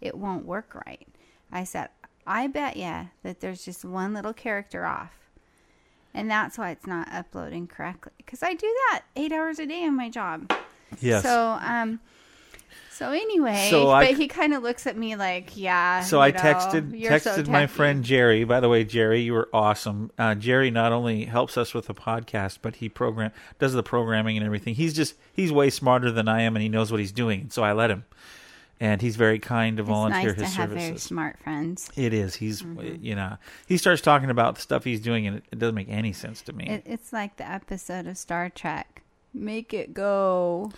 it 0.00 0.16
won't 0.16 0.44
work 0.44 0.74
right. 0.86 1.06
I 1.52 1.64
said, 1.64 1.90
I 2.26 2.46
bet 2.46 2.76
ya 2.76 3.06
that 3.22 3.40
there's 3.40 3.64
just 3.64 3.84
one 3.84 4.14
little 4.14 4.32
character 4.32 4.84
off. 4.84 5.12
And 6.12 6.30
that's 6.30 6.58
why 6.58 6.70
it's 6.70 6.86
not 6.86 7.08
uploading 7.12 7.66
correctly. 7.66 8.12
Because 8.16 8.42
I 8.42 8.54
do 8.54 8.66
that 8.90 9.04
eight 9.16 9.32
hours 9.32 9.58
a 9.58 9.66
day 9.66 9.82
in 9.82 9.94
my 9.94 10.10
job. 10.10 10.52
Yes. 11.00 11.22
So, 11.22 11.58
um, 11.62 12.00
so 12.98 13.10
anyway, 13.12 13.68
So 13.70 13.90
I 13.90 14.06
but 14.08 14.16
he 14.16 14.26
kind 14.28 14.52
of 14.54 14.62
looks 14.62 14.86
at 14.86 14.96
me 14.96 15.14
like, 15.16 15.56
yeah. 15.56 16.00
so 16.02 16.20
I 16.20 16.30
know, 16.32 16.38
texted 16.40 16.98
you're 16.98 17.18
so 17.18 17.30
texted 17.30 17.48
my 17.48 17.66
friend 17.66 18.02
Jerry. 18.04 18.44
By 18.44 18.60
the 18.60 18.68
way, 18.68 18.84
Jerry, 18.84 19.20
you 19.20 19.32
were 19.34 19.48
awesome. 19.52 20.10
Uh, 20.18 20.34
Jerry 20.34 20.70
not 20.70 20.92
only 20.92 21.24
helps 21.26 21.56
us 21.56 21.72
with 21.74 21.86
the 21.86 21.94
podcast, 21.94 22.58
but 22.62 22.76
he 22.76 22.88
program 22.88 23.30
does 23.58 23.72
the 23.72 23.82
programming 23.82 24.36
and 24.36 24.44
everything. 24.44 24.74
He's 24.74 24.94
just 24.94 25.14
he's 25.32 25.52
way 25.52 25.70
smarter 25.70 26.10
than 26.10 26.26
I 26.28 26.42
am, 26.42 26.56
and 26.56 26.62
he 26.62 26.68
knows 26.68 26.90
what 26.90 26.98
he's 27.00 27.12
doing. 27.12 27.50
So 27.50 27.62
I 27.62 27.72
let 27.72 27.90
him, 27.90 28.04
and 28.80 29.00
he's 29.00 29.16
very 29.16 29.38
kind 29.38 29.76
to 29.76 29.82
It's 29.82 29.88
volunteer 29.88 30.30
nice 30.32 30.40
his 30.40 30.50
to 30.54 30.56
have 30.60 30.70
very 30.70 30.80
services. 30.82 31.02
smart 31.04 31.38
friends. 31.38 31.90
It 31.96 32.12
is. 32.12 32.34
He's 32.36 32.62
Mm-hmm. 32.62 33.04
you 33.04 33.14
know 33.14 33.36
he 33.66 33.76
starts 33.76 34.02
talking 34.02 34.30
about 34.30 34.56
the 34.56 34.60
stuff 34.60 34.82
he's 34.84 35.00
doing, 35.00 35.26
and 35.26 35.36
it, 35.38 35.44
it 35.52 35.58
doesn't 35.60 35.74
make 35.76 35.88
any 35.88 36.12
sense 36.12 36.42
to 36.42 36.52
me. 36.52 36.66
It, 36.68 36.82
it's 36.84 37.12
like 37.12 37.36
the 37.36 37.48
episode 37.48 38.06
of 38.08 38.18
Star 38.18 38.50
Trek. 38.50 39.02
Make 39.32 39.72
it 39.72 39.94
go. 39.94 40.72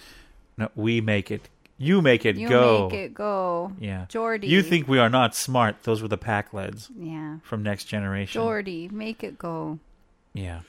no, 0.59 0.69
we 0.75 1.01
make 1.01 1.31
it. 1.31 1.49
You 1.83 2.03
make 2.03 2.27
it 2.27 2.37
You 2.37 2.47
go. 2.47 2.89
make 2.91 2.99
it 3.01 3.15
go. 3.15 3.73
Yeah. 3.81 4.05
Geordi. 4.11 4.47
You 4.47 4.63
think 4.63 4.87
we 4.87 4.99
are 4.99 5.09
not 5.09 5.35
smart? 5.35 5.83
Those 5.85 6.03
were 6.03 6.09
the 6.09 6.19
Pakleds 6.19 6.91
Yeah. 6.95 7.39
from 7.43 7.63
Next 7.63 7.85
Generation. 7.85 8.41
Geordi, 8.43 8.93
make 8.93 9.25
it 9.25 9.39
go. 9.39 9.79
Yeah. 10.35 10.61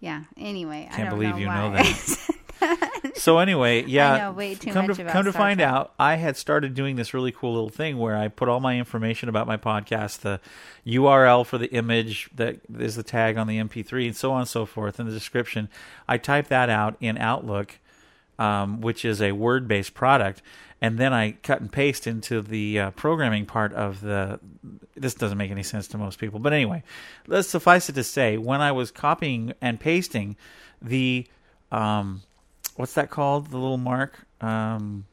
Yeah. 0.00 0.24
Anyway, 0.36 0.88
I 0.90 0.96
Can't 0.96 1.10
don't 1.10 1.18
believe 1.20 1.34
know 1.36 1.40
you 1.40 1.46
why. 1.46 1.68
know 1.68 1.76
that. 1.76 3.12
So 3.14 3.38
anyway, 3.38 3.84
yeah. 3.84 4.12
I 4.12 4.18
know 4.18 4.32
way 4.32 4.54
too 4.56 4.72
come 4.72 4.86
much 4.88 4.96
to 4.96 5.02
about 5.02 5.12
come 5.12 5.24
to 5.24 5.30
Star 5.30 5.40
find 5.40 5.58
Trek. 5.60 5.70
out, 5.70 5.94
I 5.98 6.16
had 6.16 6.36
started 6.36 6.74
doing 6.74 6.96
this 6.96 7.14
really 7.14 7.30
cool 7.32 7.52
little 7.54 7.68
thing 7.70 7.96
where 7.98 8.16
I 8.16 8.28
put 8.28 8.48
all 8.48 8.60
my 8.60 8.76
information 8.78 9.28
about 9.28 9.46
my 9.46 9.56
podcast, 9.56 10.20
the 10.20 10.40
URL 10.86 11.46
for 11.46 11.58
the 11.58 11.68
image 11.72 12.28
that 12.34 12.58
is 12.78 12.96
the 12.96 13.02
tag 13.02 13.36
on 13.38 13.46
the 13.46 13.58
MP3, 13.58 14.06
and 14.06 14.16
so 14.16 14.32
on 14.32 14.40
and 14.40 14.48
so 14.48 14.66
forth 14.66 14.98
in 14.98 15.06
the 15.06 15.12
description. 15.12 15.68
I 16.08 16.18
type 16.18 16.48
that 16.48 16.68
out 16.68 16.96
in 17.00 17.16
Outlook, 17.18 17.78
um, 18.38 18.80
which 18.80 19.04
is 19.04 19.20
a 19.20 19.32
word-based 19.32 19.94
product, 19.94 20.42
and 20.80 20.98
then 20.98 21.12
I 21.12 21.32
cut 21.32 21.60
and 21.60 21.72
paste 21.72 22.06
into 22.06 22.42
the 22.42 22.80
uh, 22.80 22.90
programming 22.92 23.46
part 23.46 23.72
of 23.72 24.00
the. 24.00 24.40
This 24.94 25.14
doesn't 25.14 25.38
make 25.38 25.50
any 25.50 25.62
sense 25.62 25.88
to 25.88 25.98
most 25.98 26.18
people, 26.18 26.38
but 26.38 26.52
anyway, 26.52 26.82
let's 27.26 27.48
suffice 27.48 27.88
it 27.88 27.94
to 27.94 28.04
say, 28.04 28.36
when 28.36 28.60
I 28.60 28.72
was 28.72 28.90
copying 28.90 29.54
and 29.60 29.80
pasting 29.80 30.36
the 30.82 31.26
um, 31.72 32.22
what's 32.76 32.94
that 32.94 33.10
called? 33.10 33.50
The 33.50 33.58
little 33.58 33.78
mark. 33.78 34.26
Um, 34.40 35.06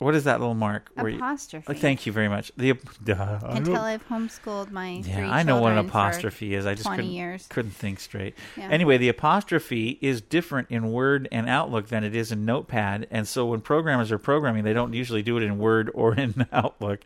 what 0.00 0.14
is 0.14 0.24
that 0.24 0.40
little 0.40 0.54
mark? 0.54 0.90
where 0.94 1.10
you- 1.10 1.16
Apostrophe. 1.16 1.66
Oh, 1.68 1.74
thank 1.74 2.06
you 2.06 2.12
very 2.12 2.28
much. 2.28 2.50
The 2.56 2.70
Until 3.06 3.76
I've 3.76 4.06
homeschooled 4.08 4.70
my 4.70 5.02
yeah, 5.04 5.14
three 5.14 5.24
I 5.24 5.42
know 5.42 5.60
what 5.60 5.72
an 5.72 5.78
apostrophe 5.78 6.54
is. 6.54 6.64
I 6.64 6.74
just 6.74 6.88
couldn't, 6.88 7.10
years. 7.10 7.46
couldn't 7.48 7.72
think 7.72 8.00
straight. 8.00 8.34
Yeah. 8.56 8.68
Anyway, 8.70 8.96
the 8.96 9.10
apostrophe 9.10 9.98
is 10.00 10.22
different 10.22 10.70
in 10.70 10.90
Word 10.90 11.28
and 11.30 11.48
Outlook 11.48 11.88
than 11.88 12.02
it 12.02 12.16
is 12.16 12.32
in 12.32 12.46
Notepad, 12.46 13.08
and 13.10 13.28
so 13.28 13.44
when 13.46 13.60
programmers 13.60 14.10
are 14.10 14.18
programming, 14.18 14.64
they 14.64 14.72
don't 14.72 14.94
usually 14.94 15.22
do 15.22 15.36
it 15.36 15.42
in 15.42 15.58
Word 15.58 15.90
or 15.94 16.14
in 16.14 16.46
Outlook. 16.50 17.00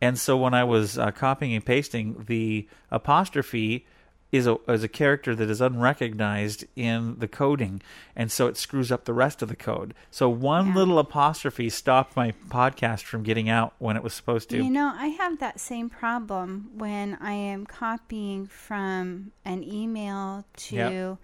And 0.00 0.18
so 0.18 0.36
when 0.36 0.54
I 0.54 0.64
was 0.64 0.98
uh, 0.98 1.12
copying 1.12 1.54
and 1.54 1.64
pasting, 1.64 2.24
the 2.26 2.68
apostrophe 2.90 3.86
is 4.34 4.46
a 4.46 4.56
is 4.68 4.82
a 4.82 4.88
character 4.88 5.34
that 5.34 5.48
is 5.48 5.60
unrecognized 5.60 6.64
in 6.76 7.16
the 7.18 7.28
coding, 7.28 7.80
and 8.16 8.30
so 8.32 8.46
it 8.46 8.56
screws 8.56 8.90
up 8.90 9.04
the 9.04 9.12
rest 9.12 9.42
of 9.42 9.48
the 9.48 9.56
code. 9.56 9.94
So 10.10 10.28
one 10.28 10.68
Yeah. 10.68 10.74
little 10.74 10.98
apostrophe 10.98 11.70
stopped 11.70 12.16
my 12.16 12.32
podcast 12.48 13.02
from 13.02 13.22
getting 13.22 13.48
out 13.48 13.74
when 13.78 13.96
it 13.96 14.02
was 14.02 14.12
supposed 14.14 14.50
to. 14.50 14.56
You 14.56 14.70
know, 14.70 14.92
I 14.96 15.08
have 15.08 15.38
that 15.38 15.60
same 15.60 15.88
problem 15.88 16.70
when 16.74 17.16
I 17.20 17.32
am 17.32 17.64
copying 17.66 18.46
from 18.46 19.32
an 19.44 19.62
email 19.62 20.44
to 20.56 20.74
Yep. 20.76 21.18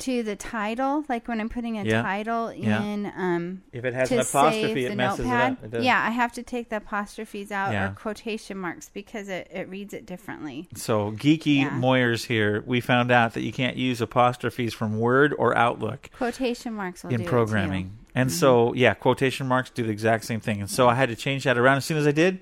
To 0.00 0.22
the 0.22 0.36
title, 0.36 1.04
like 1.08 1.28
when 1.28 1.40
I'm 1.40 1.48
putting 1.48 1.78
a 1.78 1.84
Yeah. 1.84 2.02
title 2.02 2.52
Yeah. 2.52 2.82
in 2.82 3.06
um 3.16 3.62
if 3.72 3.84
it 3.84 3.94
has 3.94 4.08
to 4.08 4.14
an 4.16 4.20
apostrophe, 4.20 4.62
save 4.62 4.76
it 4.76 4.88
the 4.90 4.96
messes 4.96 5.18
notepad. 5.26 5.52
it 5.62 5.66
up. 5.66 5.74
It 5.74 5.82
yeah, 5.84 6.04
I 6.06 6.10
have 6.10 6.32
to 6.32 6.42
take 6.42 6.70
the 6.70 6.76
apostrophes 6.76 7.50
out 7.52 7.72
Yeah. 7.72 7.90
or 7.90 7.94
quotation 7.94 8.58
marks 8.58 8.90
because 8.92 9.28
it, 9.28 9.48
it 9.52 9.68
reads 9.68 9.94
it 9.94 10.06
differently. 10.06 10.68
So 10.74 11.12
geeky 11.12 11.58
Yeah. 11.62 11.70
Moyers 11.70 12.26
here, 12.26 12.62
we 12.66 12.80
found 12.80 13.10
out 13.10 13.34
that 13.34 13.42
you 13.42 13.52
can't 13.52 13.76
use 13.76 14.00
apostrophes 14.00 14.74
from 14.74 14.98
Word 14.98 15.34
or 15.38 15.56
Outlook 15.56 16.10
Quotation 16.16 16.74
marks 16.74 17.02
will 17.04 17.10
in 17.10 17.18
do 17.18 17.22
it, 17.22 17.26
too. 17.26 17.30
programming. 17.30 17.92
And 18.16 18.30
Mm-hmm. 18.30 18.38
so, 18.38 18.72
yeah, 18.74 18.94
quotation 18.94 19.48
marks 19.48 19.70
do 19.70 19.82
the 19.82 19.90
exact 19.90 20.24
same 20.24 20.38
thing. 20.40 20.60
And 20.60 20.70
so 20.70 20.88
I 20.88 20.94
had 20.94 21.08
to 21.08 21.16
change 21.16 21.44
that 21.44 21.58
around. 21.58 21.78
As 21.78 21.84
soon 21.84 21.96
as 21.96 22.06
I 22.06 22.12
did, 22.12 22.38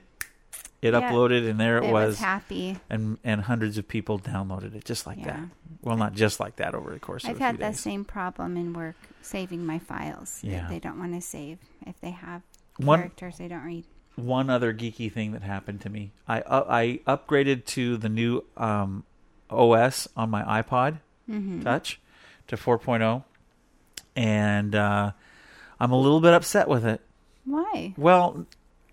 it 0.82 0.92
Yeah. 0.92 1.00
uploaded, 1.10 1.48
and 1.48 1.58
there 1.58 1.78
it, 1.78 1.84
It 1.84 1.92
was. 1.92 2.06
was 2.08 2.18
happy. 2.18 2.76
and 2.90 3.16
and 3.24 3.40
hundreds 3.42 3.78
of 3.78 3.88
people 3.88 4.18
downloaded 4.18 4.74
it 4.74 4.84
just 4.84 5.06
like 5.06 5.18
Yeah. 5.18 5.24
that. 5.36 5.40
Well, 5.80 5.96
not 5.96 6.12
just 6.14 6.38
like 6.40 6.56
that 6.56 6.74
over 6.74 6.90
the 6.92 6.98
course 7.00 7.24
I've 7.24 7.32
of 7.36 7.38
had 7.38 7.58
that 7.58 7.70
days. 7.72 7.80
same 7.80 8.04
problem 8.04 8.56
in 8.56 8.72
work 8.72 8.96
saving 9.22 9.64
my 9.64 9.78
files. 9.78 10.40
Yeah. 10.42 10.68
They 10.68 10.78
don't 10.78 10.98
want 10.98 11.14
to 11.14 11.20
save 11.20 11.58
if 11.86 12.00
they 12.00 12.10
have 12.10 12.42
One 12.76 12.98
characters 13.00 13.38
they 13.38 13.48
don't 13.48 13.64
read. 13.64 13.84
one 14.16 14.50
other 14.50 14.72
geeky 14.74 15.10
thing 15.10 15.32
that 15.32 15.42
happened 15.42 15.80
to 15.82 15.88
me. 15.90 16.12
I 16.28 16.40
uh, 16.42 16.64
I 16.68 17.00
upgraded 17.06 17.64
to 17.66 17.96
the 17.96 18.08
new 18.08 18.44
um, 18.56 19.04
OS 19.50 20.08
on 20.16 20.30
my 20.30 20.42
iPod 20.62 20.98
Mm-hmm. 21.30 21.62
Touch 21.62 22.00
to 22.48 22.56
4.0, 22.56 23.22
and 24.16 24.74
uh, 24.74 25.12
I'm 25.80 25.92
a 25.92 25.98
little 25.98 26.20
bit 26.20 26.34
upset 26.34 26.68
with 26.68 26.84
it. 26.84 27.00
Why? 27.44 27.94
Well, 27.96 28.46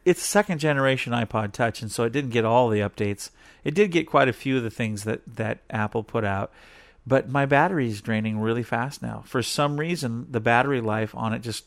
it's 0.06 0.22
second 0.22 0.60
generation 0.60 1.14
iPod 1.14 1.52
Touch, 1.52 1.82
and 1.82 1.92
so 1.92 2.04
it 2.04 2.12
didn't 2.12 2.32
get 2.32 2.46
all 2.46 2.70
the 2.70 2.80
updates. 2.80 3.30
It 3.64 3.74
did 3.74 3.92
get 3.92 4.08
quite 4.08 4.30
a 4.30 4.34
few 4.34 4.58
of 4.58 4.64
the 4.64 4.70
things 4.70 5.04
that 5.04 5.22
that 5.36 5.60
Apple 5.70 6.04
put 6.04 6.24
out, 6.24 6.52
but 7.06 7.30
my 7.30 7.46
battery 7.46 7.88
is 7.88 8.02
draining 8.02 8.40
really 8.40 8.64
fast 8.64 9.02
now. 9.02 9.24
For 9.26 9.44
some 9.44 9.80
reason, 9.80 10.28
the 10.30 10.40
battery 10.40 10.82
life 10.82 11.14
on 11.16 11.34
it 11.34 11.40
just 11.40 11.66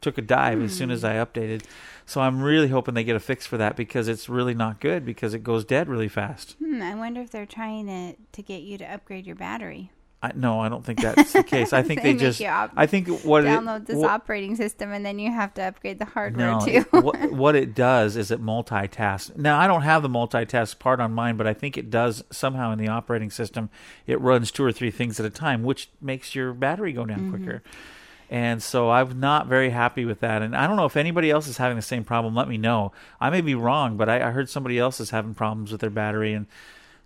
took 0.00 0.18
a 0.18 0.22
dive 0.22 0.62
as 0.62 0.74
soon 0.74 0.90
as 0.90 1.04
I 1.04 1.16
updated. 1.16 1.62
So 2.06 2.20
I'm 2.22 2.42
really 2.42 2.68
hoping 2.68 2.94
they 2.94 3.04
get 3.04 3.16
a 3.16 3.20
fix 3.20 3.46
for 3.46 3.58
that 3.58 3.76
because 3.76 4.08
it's 4.08 4.28
really 4.28 4.54
not 4.54 4.80
good 4.80 5.04
because 5.04 5.34
it 5.34 5.44
goes 5.44 5.64
dead 5.64 5.88
really 5.88 6.08
fast. 6.08 6.56
Hmm, 6.58 6.80
I 6.80 6.94
wonder 6.94 7.20
if 7.20 7.30
they're 7.30 7.46
trying 7.46 7.86
to 7.86 8.16
to 8.32 8.42
get 8.42 8.62
you 8.62 8.78
to 8.78 8.92
upgrade 8.92 9.26
your 9.26 9.36
battery. 9.36 9.90
I, 10.22 10.32
no, 10.34 10.60
I 10.60 10.68
don't 10.68 10.84
think 10.84 11.00
that's 11.00 11.32
the 11.32 11.42
case. 11.42 11.72
I 11.72 11.82
think 11.82 12.02
They 12.02 12.12
they, 12.12 12.18
just. 12.18 12.42
op- 12.42 12.72
I 12.76 12.86
think 12.86 13.08
what 13.24 13.44
Download 13.44 13.78
it, 13.78 13.86
this 13.86 13.96
what, 13.96 14.10
operating 14.10 14.54
system 14.54 14.92
and 14.92 15.04
then 15.04 15.18
you 15.18 15.30
have 15.30 15.54
to 15.54 15.62
upgrade 15.62 15.98
the 15.98 16.04
hardware 16.04 16.46
No, 16.52 16.60
too. 16.60 16.84
what, 16.90 17.32
what 17.32 17.56
it 17.56 17.74
does 17.74 18.16
is 18.16 18.30
it 18.30 18.42
multitasks. 18.42 19.34
Now, 19.36 19.58
I 19.58 19.66
don't 19.66 19.82
have 19.82 20.02
the 20.02 20.08
multitask 20.08 20.78
part 20.78 21.00
on 21.00 21.14
mine, 21.14 21.36
but 21.36 21.46
I 21.46 21.54
think 21.54 21.78
it 21.78 21.90
does 21.90 22.22
somehow 22.30 22.70
in 22.72 22.78
the 22.78 22.88
operating 22.88 23.30
system. 23.30 23.70
It 24.06 24.20
runs 24.20 24.50
two 24.50 24.64
or 24.64 24.72
three 24.72 24.90
things 24.90 25.18
at 25.18 25.26
a 25.26 25.30
time, 25.30 25.62
which 25.62 25.88
makes 26.00 26.34
your 26.34 26.52
battery 26.52 26.92
go 26.92 27.06
down 27.06 27.20
mm-hmm. 27.20 27.30
quicker. 27.30 27.62
And 28.28 28.62
so 28.62 28.90
I'm 28.90 29.18
not 29.18 29.48
very 29.48 29.70
happy 29.70 30.04
with 30.04 30.20
that. 30.20 30.40
And 30.40 30.54
I 30.54 30.68
don't 30.68 30.76
know 30.76 30.84
if 30.84 30.96
anybody 30.96 31.30
else 31.30 31.48
is 31.48 31.56
having 31.56 31.76
the 31.76 31.82
same 31.82 32.04
problem. 32.04 32.34
Let 32.34 32.48
me 32.48 32.58
know. 32.58 32.92
I 33.20 33.28
may 33.28 33.40
be 33.40 33.56
wrong, 33.56 33.96
but 33.96 34.08
I, 34.08 34.28
I 34.28 34.30
heard 34.30 34.48
somebody 34.48 34.78
else 34.78 35.00
is 35.00 35.10
having 35.10 35.34
problems 35.34 35.72
with 35.72 35.80
their 35.80 35.90
battery. 35.90 36.32
And 36.32 36.46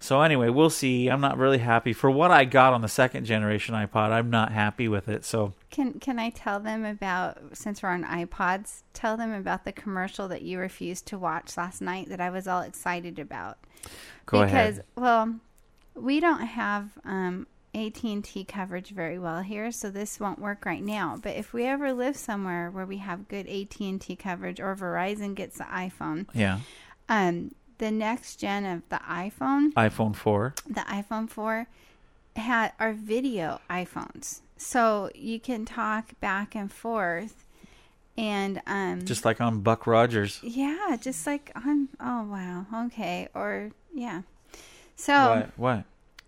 so 0.05 0.21
anyway, 0.21 0.51
we'll 0.51 0.71
see. 0.71 1.09
I'm 1.09 1.21
not 1.21 1.38
really 1.38 1.59
happy 1.59 1.93
for 1.93 2.11
what 2.11 2.31
I 2.31 2.45
got 2.45 2.73
on 2.75 2.83
the 2.83 2.88
second 2.88 3.25
generation 3.25 3.75
iPod. 3.75 4.11
I'm 4.11 4.31
not 4.31 4.53
happy 4.53 4.87
with 4.88 5.09
it. 5.09 5.25
So 5.25 5.55
Can 5.71 5.95
can 6.01 6.19
I 6.19 6.31
tell 6.31 6.61
them 6.61 6.85
about 6.85 7.38
since 7.53 7.83
we're 7.83 7.88
on 7.88 8.05
iPods? 8.05 8.83
Tell 8.93 9.17
them 9.17 9.33
about 9.33 9.64
the 9.64 9.73
commercial 9.73 10.29
that 10.29 10.43
you 10.43 10.59
refused 10.59 11.07
to 11.07 11.19
watch 11.19 11.57
last 11.57 11.81
night 11.81 12.09
that 12.11 12.21
I 12.21 12.31
was 12.31 12.47
all 12.47 12.61
excited 12.61 13.19
about. 13.19 13.59
go 14.27 14.45
because 14.45 14.79
ahead. 14.79 14.85
well, 14.97 15.37
we 15.95 16.21
don't 16.21 16.40
have 16.47 16.90
um, 17.05 17.47
AT 17.75 18.03
and 18.05 18.23
T 18.25 18.45
coverage 18.45 18.90
very 18.90 19.19
well 19.19 19.40
here, 19.40 19.73
so 19.73 19.90
this 19.90 20.21
won't 20.21 20.38
work 20.38 20.64
right 20.67 20.83
now. 20.83 21.19
But 21.21 21.37
if 21.37 21.53
we 21.53 21.64
ever 21.67 21.93
live 21.93 22.17
somewhere 22.17 22.71
where 22.71 22.87
we 22.87 22.99
have 22.99 23.27
good 23.29 23.49
AT 23.49 23.81
and 23.81 24.01
T 24.01 24.17
coverage, 24.17 24.61
or 24.61 24.77
Verizon 24.77 25.35
gets 25.35 25.59
the 25.59 25.64
iPhone, 25.64 26.27
Yeah, 26.35 26.61
um, 27.09 27.53
the 27.79 27.91
next 27.91 28.37
gen 28.37 28.65
of 28.65 28.83
the 28.89 29.01
iPhone, 29.09 29.73
iPhone 29.75 30.15
4. 30.15 30.55
the 30.69 30.81
iPhone 30.83 31.29
4 31.29 31.67
had 32.37 32.73
are 32.81 32.93
video 32.93 33.61
iPhones. 33.71 34.41
So 34.57 35.11
you 35.15 35.39
can 35.41 35.65
talk 35.65 36.19
back 36.21 36.55
and 36.55 36.71
forth 36.73 37.45
and 38.17 38.61
um 38.67 39.05
Just 39.05 39.25
like 39.25 39.41
on 39.41 39.61
Buck 39.61 39.87
Rogers. 39.87 40.41
yeah, 40.43 40.97
just 41.01 41.27
like 41.27 41.51
on 41.57 41.89
oh 42.01 42.23
wow, 42.25 42.67
okay. 42.87 43.29
Or 43.35 43.71
yeah. 43.93 44.23
So 44.97 45.13
What? 45.57 45.59
What? 45.59 45.85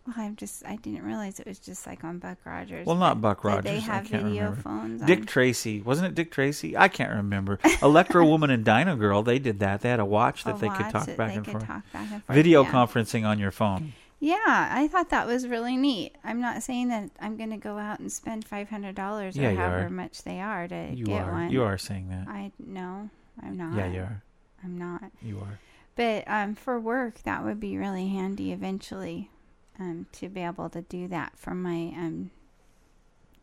Well, 0.07 0.15
I'm 0.19 0.37
just 0.37 0.65
I 0.65 0.77
didn't 0.77 1.03
realize 1.03 1.41
it 1.41 1.47
was 1.47 1.59
just 1.59 1.87
like 1.87 2.05
on 2.05 2.19
Buck 2.19 2.39
Rogers. 2.45 2.87
Well, 2.87 2.97
not 2.97 3.21
Buck 3.21 3.43
They 3.43 3.49
Rogers, 3.49 3.67
I 3.67 3.73
have 3.81 4.07
video 4.07 4.29
remember. 4.45 4.61
phones. 4.63 5.03
Dick 5.03 5.21
on. 5.21 5.27
Tracy. 5.27 5.83
Wasn't 5.83 6.07
it 6.07 6.15
Dick 6.15 6.31
Tracy? 6.31 6.77
I 6.77 6.89
can't 6.89 7.13
remember. 7.13 7.59
Electra 7.83 8.25
Woman 8.33 8.51
and 8.51 8.65
Dyna 8.65 8.97
Girl, 8.97 9.23
they 9.23 9.39
did 9.39 9.59
that. 9.61 9.81
They 9.81 9.89
had 9.89 9.99
a 10.01 10.05
watch 10.05 10.45
that 10.45 10.57
a 10.57 10.59
they 10.59 10.69
could 10.69 10.91
talk 10.91 11.07
back 11.17 11.31
they 11.33 11.37
and 11.37 11.47
forth. 11.47 11.67
talk 11.67 11.83
back 11.93 12.07
and 12.13 12.23
forth. 12.25 12.35
Video 12.37 12.63
yeah. 12.63 12.71
conferencing 12.71 13.27
on 13.27 13.39
your 13.39 13.51
phone. 13.51 13.93
Yeah, 14.19 14.69
I 14.73 14.89
thought 14.89 15.11
that 15.11 15.27
was 15.27 15.47
really 15.47 15.77
neat. 15.77 16.15
I'm 16.25 16.41
not 16.41 16.63
saying 16.63 16.89
that 16.89 17.11
I'm 17.21 17.37
going 17.37 17.51
to 17.51 17.59
go 17.59 17.77
out 17.77 17.99
and 17.99 18.11
spend 18.11 18.47
five 18.47 18.71
hundred 18.71 18.95
dollars 18.95 19.37
Yeah, 19.37 19.51
or 19.51 19.57
however 19.57 19.87
are. 19.87 19.91
much 19.91 20.23
they 20.23 20.41
are 20.41 20.67
to 20.69 20.91
You 20.95 21.05
get 21.05 21.23
are. 21.23 21.33
one. 21.33 21.51
You 21.51 21.65
are 21.65 21.77
saying 21.77 22.09
that. 22.09 22.27
I 22.29 22.51
no, 22.59 23.11
I'm 23.43 23.57
not. 23.57 23.77
Yeah, 23.77 23.93
you 23.93 24.01
are. 24.01 24.23
I'm 24.65 24.79
not. 24.79 25.03
You 25.21 25.39
are. 25.41 25.59
But 25.97 26.25
um, 26.29 26.55
for 26.55 26.79
work, 26.81 27.23
that 27.25 27.45
would 27.45 27.59
be 27.61 27.77
really 27.77 28.09
handy 28.09 28.53
eventually, 28.53 29.31
um, 29.79 30.07
to 30.13 30.29
be 30.29 30.41
able 30.41 30.69
to 30.71 30.83
do 30.83 31.09
that 31.09 31.33
for 31.37 31.55
my 31.55 31.93
um, 31.97 32.31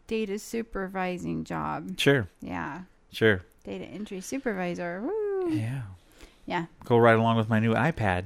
data 0.08 0.38
supervising 0.39 1.43
job. 1.43 2.00
Sure. 2.00 2.28
Yeah, 2.41 2.82
Sure. 3.12 3.41
data 3.63 3.86
entry 3.86 4.22
supervisor. 4.22 5.02
Woo. 5.02 5.50
Yeah. 5.52 5.84
Yeah, 6.46 6.65
Go 6.84 6.98
right 6.98 7.15
along 7.17 7.38
with 7.38 7.48
my 7.48 7.60
new 7.60 7.74
iPad. 7.74 8.26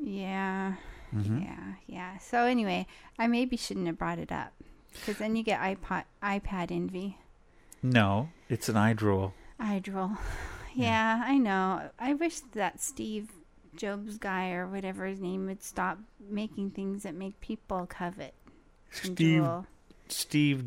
yeah, 0.00 0.74
hmm 1.10 1.40
yeah, 1.42 1.72
yeah. 1.88 2.18
So 2.18 2.44
anyway, 2.44 2.86
I 3.18 3.26
maybe 3.26 3.56
shouldn't 3.56 3.86
have 3.88 3.98
brought 3.98 4.20
it 4.20 4.30
up 4.30 4.52
because 4.92 5.18
then 5.18 5.34
you 5.34 5.42
get 5.42 5.58
iPod, 5.60 6.04
iPad 6.22 6.70
envy. 6.70 7.18
No, 7.82 8.28
it's 8.48 8.68
an 8.68 8.76
eye 8.76 8.92
drool. 8.92 9.34
Eye 9.58 9.80
drool. 9.80 10.12
Yeah, 10.72 11.20
I 11.26 11.36
know. 11.38 11.90
I 11.98 12.14
wish 12.14 12.38
that 12.52 12.80
Steve 12.80 13.30
Jobs 13.78 14.18
guy 14.18 14.50
or 14.50 14.66
whatever 14.68 15.06
his 15.06 15.20
name 15.20 15.46
would 15.46 15.62
stop 15.62 15.98
making 16.28 16.72
things 16.72 17.04
that 17.04 17.14
make 17.14 17.40
people 17.40 17.86
covet. 17.86 18.34
Steve. 18.90 19.46
Steve 20.08 20.64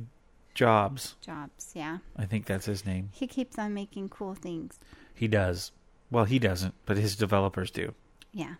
Jobs. 0.56 1.15
Jobs, 1.21 1.71
yeah. 1.76 2.00
I 2.17 2.26
think 2.26 2.45
that's 2.45 2.65
his 2.65 2.86
name. 2.86 3.10
He 3.13 3.28
keeps 3.28 3.58
on 3.60 3.74
making 3.74 4.10
cool 4.10 4.34
things. 4.34 4.80
He 5.13 5.28
does. 5.28 5.71
Well, 6.10 6.26
he 6.26 6.39
doesn't, 6.39 6.74
but 6.86 6.97
his 6.97 7.15
developers 7.15 7.71
do. 7.71 7.93
Yeah. 8.34 8.56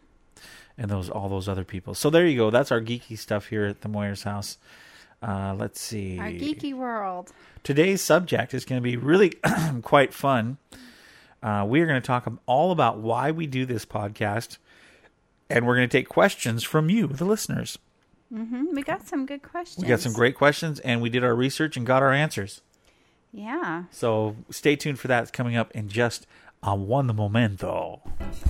and 0.78 0.90
those 0.90 1.10
all 1.10 1.30
those 1.30 1.48
other 1.50 1.64
people. 1.66 1.94
So 1.96 2.10
there 2.10 2.26
you 2.26 2.38
go. 2.38 2.50
That's 2.50 2.72
our 2.72 2.82
geeky 2.82 3.18
stuff 3.18 3.48
here 3.48 3.66
at 3.66 3.82
the 3.82 3.90
Moyers 3.90 4.24
house. 4.24 4.58
Uh, 5.22 5.54
let's 5.58 5.80
see. 5.80 6.18
Our 6.18 6.30
geeky 6.30 6.74
world. 6.74 7.32
Today's 7.64 8.02
subject 8.02 8.54
is 8.54 8.66
going 8.66 8.82
to 8.82 8.84
be 8.84 8.98
really 8.98 9.34
quite 9.84 10.14
fun. 10.14 10.58
Uh, 11.44 11.66
we 11.68 11.82
are 11.82 11.88
going 11.88 12.02
to 12.02 12.06
talk 12.06 12.32
all 12.46 12.72
about 12.72 13.00
why 13.00 13.32
we 13.32 13.48
do 13.48 13.66
this 13.66 13.86
podcast, 13.86 14.58
and 15.50 15.66
we're 15.66 15.76
going 15.76 15.90
to 15.90 15.98
take 15.98 16.08
questions 16.08 16.64
from 16.64 16.90
you, 16.90 17.08
the 17.08 17.26
listeners. 17.26 17.78
hmm 18.32 18.66
We 18.74 18.84
got 18.84 19.08
some 19.08 19.26
good 19.26 19.42
questions. 19.42 19.84
We 19.84 19.90
got 19.90 20.00
some 20.00 20.14
great 20.14 20.36
questions, 20.36 20.80
and 20.82 21.02
we 21.02 21.10
did 21.10 21.24
our 21.24 21.36
research 21.36 21.78
and 21.78 21.86
got 21.86 22.04
our 22.04 22.12
answers. 22.14 22.62
Yeah. 23.34 23.86
So 23.92 24.36
stay 24.50 24.76
tuned 24.76 25.00
for 25.00 25.08
that. 25.08 25.24
It's 25.24 25.32
coming 25.32 25.56
up 25.56 25.72
in 25.72 25.88
just 25.88 26.28
a 26.64 26.76
one 26.76 27.16
momento. 27.16 28.04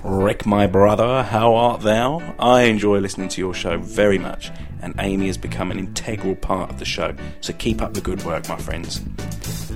Rick, 0.03 0.45
my 0.45 0.67
brother, 0.67 1.23
how 1.23 1.55
art 1.55 1.79
thou? 1.79 2.35
I 2.39 2.63
enjoy 2.63 2.99
listening 2.99 3.29
to 3.29 3.39
your 3.39 3.53
show 3.53 3.77
very 3.77 4.17
much, 4.17 4.51
and 4.81 4.93
Amy 4.99 5.27
has 5.27 5.37
become 5.37 5.71
an 5.71 5.79
integral 5.79 6.35
part 6.35 6.69
of 6.69 6.77
the 6.77 6.83
show, 6.83 7.15
so 7.39 7.53
keep 7.53 7.81
up 7.81 7.93
the 7.93 8.01
good 8.01 8.21
work, 8.25 8.49
my 8.49 8.57
friends. 8.57 9.01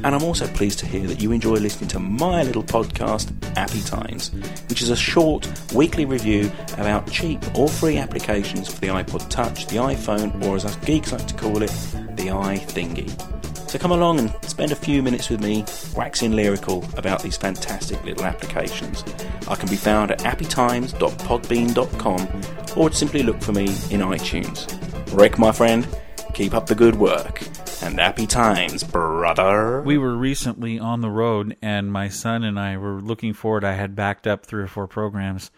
And 0.03 0.07
I'm 0.07 0.23
also 0.23 0.47
pleased 0.47 0.79
to 0.79 0.85
hear 0.85 1.07
that 1.07 1.21
you 1.21 1.31
enjoy 1.31 1.53
listening 1.53 1.87
to 1.91 1.99
my 1.99 2.43
little 2.43 2.63
podcast, 2.63 3.31
Appy 3.55 3.81
Times, 3.83 4.31
which 4.67 4.81
is 4.81 4.89
a 4.89 4.97
short 4.97 5.47
weekly 5.73 6.03
review 6.03 6.51
about 6.77 7.09
cheap 7.09 7.39
or 7.57 7.69
free 7.69 7.97
applications 7.97 8.67
for 8.67 8.81
the 8.81 8.87
iPod 8.87 9.29
Touch, 9.29 9.65
the 9.67 9.77
iPhone, 9.77 10.43
or 10.43 10.57
as 10.57 10.65
us 10.65 10.75
geeks 10.85 11.13
like 11.13 11.25
to 11.27 11.33
call 11.35 11.63
it, 11.63 11.71
the 12.17 12.27
iThingy. 12.27 13.44
So 13.67 13.79
come 13.79 13.91
along 13.91 14.19
and 14.19 14.33
spend 14.43 14.71
a 14.71 14.75
few 14.75 15.03
minutes 15.03 15.29
with 15.29 15.41
me 15.41 15.65
waxing 15.95 16.31
lyrical 16.31 16.87
about 16.97 17.23
these 17.23 17.37
fantastic 17.37 18.03
little 18.03 18.25
applications. 18.25 19.03
I 19.47 19.55
can 19.55 19.69
be 19.69 19.75
found 19.75 20.11
at 20.11 20.19
appytimes.podbean.com 20.19 22.77
or 22.77 22.91
simply 22.91 23.23
look 23.23 23.41
for 23.41 23.51
me 23.51 23.65
in 23.65 24.01
iTunes. 24.01 25.17
Rick, 25.17 25.37
my 25.37 25.51
friend, 25.51 25.85
keep 26.33 26.53
up 26.53 26.67
the 26.67 26.75
good 26.75 26.95
work. 26.95 27.41
And 27.81 27.99
happy 27.99 28.27
times, 28.27 28.83
brother. 28.83 29.81
We 29.81 29.97
were 29.97 30.15
recently 30.15 30.79
on 30.79 31.01
the 31.01 31.09
road, 31.09 31.57
and 31.61 31.91
my 31.91 32.07
son 32.07 32.43
and 32.43 32.57
I 32.59 32.77
were 32.77 33.01
looking 33.01 33.33
forward. 33.33 33.65
I 33.65 33.73
had 33.73 33.95
backed 33.95 34.25
up 34.25 34.45
three 34.45 34.63
or 34.63 34.67
four 34.67 34.87
programs 34.87 35.51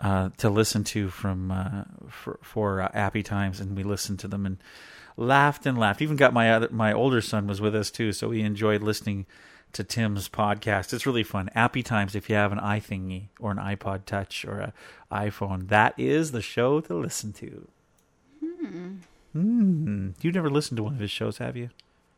uh, 0.00 0.28
to 0.36 0.50
listen 0.50 0.84
to 0.84 1.08
from 1.08 1.50
uh, 1.50 1.84
for, 2.08 2.38
for 2.42 2.82
uh, 2.82 2.92
Happy 2.92 3.22
Times, 3.22 3.60
and 3.60 3.74
we 3.76 3.82
listened 3.82 4.18
to 4.20 4.28
them 4.28 4.46
and 4.46 4.58
laughed 5.18 5.66
and 5.66 5.76
laughed. 5.76 6.00
Even 6.00 6.16
got 6.16 6.32
my 6.32 6.50
other 6.50 6.68
my 6.70 6.92
older 6.92 7.20
son 7.20 7.46
was 7.46 7.60
with 7.60 7.74
us 7.74 7.90
too, 7.90 8.12
so 8.12 8.28
we 8.28 8.40
enjoyed 8.40 8.82
listening 8.82 9.26
to 9.72 9.84
Tim's 9.84 10.28
podcast. 10.28 10.94
It's 10.94 11.04
really 11.04 11.24
fun. 11.24 11.50
Happy 11.54 11.82
Times 11.82 12.14
if 12.14 12.30
you 12.30 12.36
have 12.36 12.52
an 12.52 12.58
iThingy 12.58 13.28
or 13.38 13.50
an 13.50 13.58
iPod 13.58 14.06
Touch 14.06 14.44
or 14.46 14.60
an 14.60 14.72
iPhone, 15.12 15.68
that 15.68 15.94
is 15.98 16.32
the 16.32 16.40
show 16.40 16.80
to 16.80 16.94
listen 16.94 17.32
to. 17.34 17.68
Hmm. 19.32 20.10
You've 20.20 20.34
never 20.34 20.48
listened 20.48 20.78
to 20.78 20.82
one 20.82 20.94
of 20.94 21.00
his 21.00 21.10
shows, 21.10 21.38
have 21.38 21.56
you? 21.56 21.68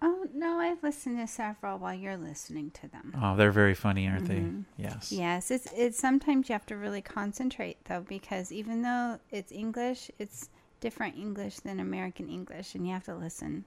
Oh 0.01 0.27
no, 0.33 0.59
I've 0.59 0.83
listened 0.83 1.19
to 1.19 1.27
several 1.27 1.79
while 1.79 1.95
you're 1.95 2.17
listening 2.17 2.71
to 2.83 2.89
them. 2.89 3.15
Oh, 3.21 3.37
they're 3.37 3.51
very 3.51 3.75
funny, 3.75 4.09
aren't 4.09 4.29
they? 4.29 4.45
Yes. 4.79 5.11
Yes, 5.11 5.51
it's 5.51 5.67
it's 5.77 5.99
sometimes 5.99 6.49
you 6.49 6.53
have 6.53 6.67
to 6.67 6.77
really 6.77 7.03
concentrate 7.03 7.79
though 7.87 8.05
because 8.09 8.53
even 8.53 8.83
though 8.83 9.19
it's 9.31 9.53
English, 9.53 10.11
it's 10.19 10.49
different 10.81 11.17
English 11.17 11.61
than 11.61 11.81
American 11.81 12.29
English, 12.29 12.75
and 12.75 12.87
you 12.87 12.93
have 12.93 13.05
to 13.05 13.15
listen. 13.15 13.65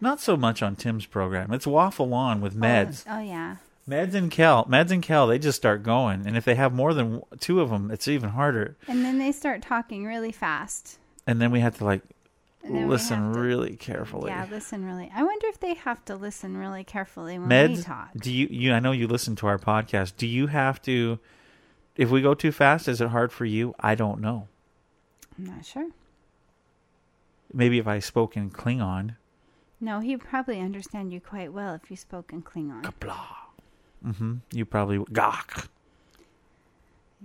Not 0.00 0.20
so 0.20 0.36
much 0.36 0.62
on 0.62 0.76
Tim's 0.76 1.06
program. 1.06 1.52
It's 1.52 1.66
waffle 1.66 2.12
on 2.12 2.40
with 2.40 2.56
oh, 2.56 2.60
Meds. 2.60 3.04
Oh, 3.06 3.18
oh 3.18 3.20
yeah. 3.20 3.56
Meds 3.88 4.14
and 4.14 4.30
Kel. 4.30 4.64
Meds 4.66 4.90
and 4.90 5.02
Kel, 5.02 5.26
they 5.26 5.38
just 5.38 5.56
start 5.56 5.82
going. 5.82 6.26
And 6.26 6.36
if 6.36 6.44
they 6.44 6.54
have 6.54 6.72
more 6.72 6.94
than 6.94 7.22
two 7.38 7.60
of 7.60 7.70
them, 7.70 7.90
it's 7.90 8.08
even 8.08 8.30
harder. 8.30 8.76
And 8.86 9.04
then 9.04 9.18
they 9.18 9.32
start 9.32 9.62
talking 9.62 10.04
really 10.04 10.32
fast. 10.32 10.98
And 11.26 11.40
then 11.40 11.50
we 11.50 11.60
have 11.60 11.78
to 11.78 11.84
like 11.84 12.02
we 12.62 12.84
listen 12.84 13.32
to- 13.32 13.38
really 13.38 13.76
carefully. 13.76 14.30
Yeah, 14.30 14.46
listen 14.50 14.84
really. 14.84 15.10
I 15.14 15.22
wonder 15.22 15.46
if 15.48 15.60
they 15.60 15.74
have 15.74 16.04
to 16.06 16.16
listen 16.16 16.56
really 16.56 16.84
carefully 16.84 17.38
when 17.38 17.48
we 17.48 17.54
Meds, 17.54 17.84
talk. 17.84 18.10
do 18.16 18.32
you, 18.32 18.48
you, 18.50 18.72
I 18.72 18.80
know 18.80 18.92
you 18.92 19.08
listen 19.08 19.34
to 19.36 19.46
our 19.46 19.58
podcast. 19.58 20.14
Do 20.16 20.26
you 20.26 20.48
have 20.48 20.80
to, 20.82 21.18
if 21.96 22.10
we 22.10 22.22
go 22.22 22.34
too 22.34 22.52
fast, 22.52 22.86
is 22.86 23.00
it 23.00 23.08
hard 23.08 23.32
for 23.32 23.44
you? 23.44 23.74
I 23.80 23.94
don't 23.94 24.20
know. 24.20 24.48
I'm 25.40 25.46
not 25.56 25.64
sure. 25.64 25.88
Maybe 27.52 27.78
if 27.78 27.86
I 27.86 27.98
spoke 27.98 28.36
in 28.36 28.50
Klingon. 28.50 29.16
No, 29.80 30.00
he'd 30.00 30.20
probably 30.20 30.60
understand 30.60 31.12
you 31.12 31.20
quite 31.20 31.52
well 31.52 31.74
if 31.74 31.90
you 31.90 31.96
spoke 31.96 32.32
in 32.32 32.42
Klingon. 32.42 32.92
Blah. 33.00 33.26
Mm-hmm. 34.06 34.34
You 34.52 34.64
probably, 34.66 34.98
gach, 35.12 35.66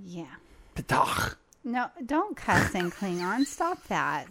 Yeah. 0.02 0.36
petach. 0.76 1.36
No, 1.64 1.90
don't 2.06 2.38
cuss 2.38 2.74
in 2.74 2.90
Klingon. 2.92 3.46
Stop 3.46 3.84
that. 3.88 4.28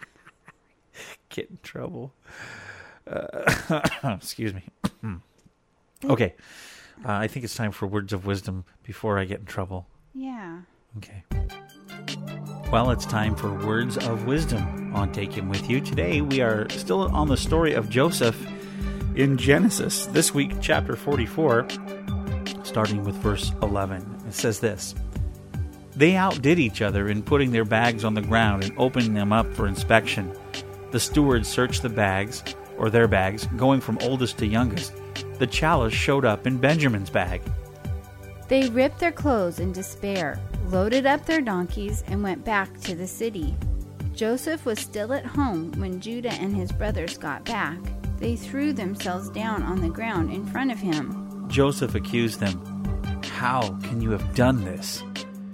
get 1.28 1.50
in 1.50 1.58
trouble. 1.62 2.12
Uh, 3.06 3.80
excuse 4.04 4.52
me. 4.54 4.64
okay. 6.04 6.34
Uh, 7.04 7.12
I 7.12 7.28
think 7.28 7.44
it's 7.44 7.54
time 7.54 7.70
for 7.70 7.86
words 7.86 8.12
of 8.12 8.26
wisdom 8.26 8.64
before 8.82 9.18
I 9.18 9.24
get 9.24 9.40
in 9.40 9.46
trouble. 9.46 9.86
Yeah. 10.14 10.62
Okay. 10.96 11.22
Well, 12.70 12.90
it's 12.90 13.06
time 13.06 13.34
for 13.34 13.50
words 13.66 13.96
of 13.96 14.26
wisdom 14.26 14.94
on 14.94 15.10
Take 15.10 15.32
Him 15.32 15.48
With 15.48 15.70
You. 15.70 15.80
Today 15.80 16.20
we 16.20 16.42
are 16.42 16.68
still 16.68 17.10
on 17.16 17.26
the 17.26 17.36
story 17.36 17.72
of 17.72 17.88
Joseph 17.88 18.36
in 19.14 19.38
Genesis. 19.38 20.04
This 20.04 20.34
week, 20.34 20.52
chapter 20.60 20.94
44, 20.94 21.66
starting 22.64 23.04
with 23.04 23.14
verse 23.14 23.52
11. 23.62 24.24
It 24.28 24.34
says 24.34 24.60
this 24.60 24.94
They 25.96 26.14
outdid 26.14 26.58
each 26.58 26.82
other 26.82 27.08
in 27.08 27.22
putting 27.22 27.52
their 27.52 27.64
bags 27.64 28.04
on 28.04 28.12
the 28.12 28.20
ground 28.20 28.64
and 28.64 28.74
opening 28.76 29.14
them 29.14 29.32
up 29.32 29.50
for 29.54 29.66
inspection. 29.66 30.30
The 30.90 31.00
steward 31.00 31.46
searched 31.46 31.80
the 31.80 31.88
bags, 31.88 32.44
or 32.76 32.90
their 32.90 33.08
bags, 33.08 33.46
going 33.56 33.80
from 33.80 33.96
oldest 34.02 34.36
to 34.38 34.46
youngest. 34.46 34.92
The 35.38 35.46
chalice 35.46 35.94
showed 35.94 36.26
up 36.26 36.46
in 36.46 36.58
Benjamin's 36.58 37.08
bag. 37.08 37.40
They 38.48 38.68
ripped 38.68 38.98
their 38.98 39.12
clothes 39.12 39.58
in 39.58 39.72
despair, 39.72 40.38
loaded 40.70 41.06
up 41.06 41.24
their 41.24 41.40
donkeys, 41.40 42.04
and 42.08 42.22
went 42.22 42.44
back 42.44 42.78
to 42.80 42.94
the 42.94 43.06
city. 43.06 43.54
Joseph 44.14 44.66
was 44.66 44.78
still 44.78 45.12
at 45.12 45.24
home 45.24 45.72
when 45.72 46.00
Judah 46.00 46.32
and 46.32 46.54
his 46.54 46.72
brothers 46.72 47.16
got 47.16 47.44
back. 47.44 47.78
They 48.18 48.36
threw 48.36 48.72
themselves 48.72 49.30
down 49.30 49.62
on 49.62 49.80
the 49.80 49.88
ground 49.88 50.32
in 50.32 50.44
front 50.44 50.72
of 50.72 50.78
him. 50.78 51.46
Joseph 51.48 51.94
accused 51.94 52.40
them. 52.40 53.22
How 53.24 53.78
can 53.84 54.00
you 54.00 54.10
have 54.10 54.34
done 54.34 54.64
this? 54.64 55.02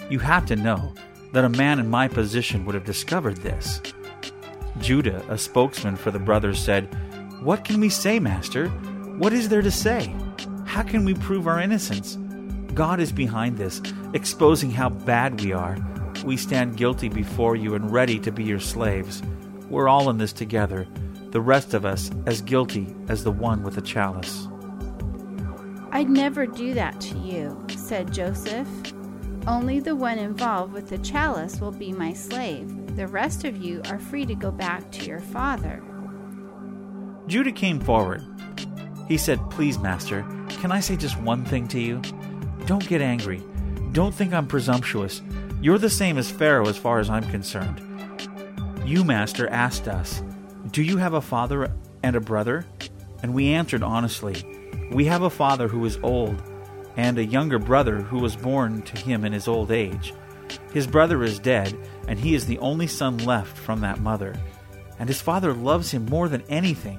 You 0.09 0.18
have 0.18 0.46
to 0.46 0.57
know 0.57 0.94
that 1.33 1.44
a 1.44 1.48
man 1.50 1.79
in 1.79 1.90
my 1.90 2.09
position 2.09 2.64
would 2.64 2.74
have 2.74 2.85
discovered 2.85 3.37
this. 3.38 3.81
Judah, 4.79 5.24
a 5.29 5.38
spokesman 5.38 5.96
for 5.96 6.11
the 6.11 6.18
brothers, 6.18 6.59
said, 6.59 6.88
What 7.42 7.64
can 7.64 7.81
we 7.81 7.88
say, 7.88 8.18
Master? 8.18 8.68
What 9.18 9.33
is 9.33 9.48
there 9.48 9.62
to 9.62 9.70
say? 9.70 10.14
How 10.64 10.83
can 10.83 11.05
we 11.05 11.14
prove 11.14 11.46
our 11.46 11.61
innocence? 11.61 12.18
God 12.74 12.98
is 12.98 13.12
behind 13.12 13.56
this, 13.56 13.80
exposing 14.14 14.72
how 14.72 14.88
bad 14.88 15.40
we 15.40 15.52
are. 15.52 15.78
We 16.24 16.37
stand 16.37 16.76
guilty 16.76 17.08
before 17.08 17.54
you 17.54 17.76
and 17.76 17.92
ready 17.92 18.18
to 18.18 18.32
be 18.32 18.42
your 18.42 18.58
slaves. 18.58 19.22
We're 19.70 19.87
all 19.87 20.10
in 20.10 20.18
this 20.18 20.32
together, 20.32 20.88
the 21.30 21.40
rest 21.40 21.72
of 21.72 21.84
us 21.84 22.10
as 22.26 22.40
guilty 22.40 22.92
as 23.06 23.22
the 23.22 23.30
one 23.30 23.62
with 23.62 23.76
the 23.76 23.80
chalice. 23.80 24.48
I'd 25.92 26.10
never 26.10 26.46
do 26.46 26.74
that 26.74 27.00
to 27.00 27.18
you, 27.18 27.64
said 27.76 28.12
Joseph. 28.12 28.68
Only 29.46 29.78
the 29.78 29.94
one 29.94 30.18
involved 30.18 30.72
with 30.72 30.88
the 30.88 30.98
chalice 30.98 31.60
will 31.60 31.70
be 31.70 31.92
my 31.92 32.12
slave. 32.12 32.96
The 32.96 33.06
rest 33.06 33.44
of 33.44 33.56
you 33.56 33.82
are 33.88 34.00
free 34.00 34.26
to 34.26 34.34
go 34.34 34.50
back 34.50 34.90
to 34.92 35.06
your 35.06 35.20
father. 35.20 35.80
Judah 37.28 37.52
came 37.52 37.78
forward. 37.78 38.24
He 39.06 39.16
said, 39.16 39.38
Please, 39.50 39.78
master, 39.78 40.26
can 40.48 40.72
I 40.72 40.80
say 40.80 40.96
just 40.96 41.20
one 41.20 41.44
thing 41.44 41.68
to 41.68 41.80
you? 41.80 42.02
Don't 42.66 42.88
get 42.88 43.03
angry. 43.03 43.42
Don't 43.92 44.14
think 44.14 44.33
I'm 44.33 44.46
presumptuous. 44.46 45.20
You're 45.61 45.79
the 45.79 45.90
same 45.90 46.16
as 46.16 46.31
Pharaoh 46.31 46.68
as 46.68 46.79
far 46.79 46.98
as 46.98 47.11
I'm 47.11 47.24
concerned. 47.31 47.81
You, 48.85 49.05
master, 49.05 49.48
asked 49.48 49.87
us, 49.87 50.22
Do 50.70 50.83
you 50.83 50.96
have 50.96 51.14
a 51.14 51.20
father 51.20 51.70
and 52.03 52.16
a 52.16 52.20
brother? 52.20 52.64
And 53.22 53.35
we 53.35 53.48
answered 53.48 53.83
honestly, 53.83 54.44
We 54.92 55.05
have 55.07 55.22
a 55.22 55.31
father 55.31 55.68
who 55.68 55.85
is 55.85 55.98
old, 56.03 56.42
and 56.96 57.18
a 57.18 57.24
younger 57.24 57.59
brother 57.59 57.96
who 57.96 58.18
was 58.18 58.37
born 58.37 58.83
to 58.83 58.98
him 58.98 59.24
in 59.24 59.33
his 59.33 59.48
old 59.48 59.70
age. 59.70 60.14
His 60.72 60.87
brother 60.87 61.22
is 61.22 61.38
dead, 61.38 61.77
and 62.09 62.18
he 62.18 62.35
is 62.35 62.46
the 62.46 62.59
only 62.59 62.87
son 62.87 63.18
left 63.18 63.57
from 63.57 63.81
that 63.81 64.00
mother. 64.00 64.35
And 64.98 65.09
his 65.09 65.20
father 65.20 65.53
loves 65.53 65.90
him 65.90 66.07
more 66.07 66.29
than 66.29 66.42
anything. 66.48 66.98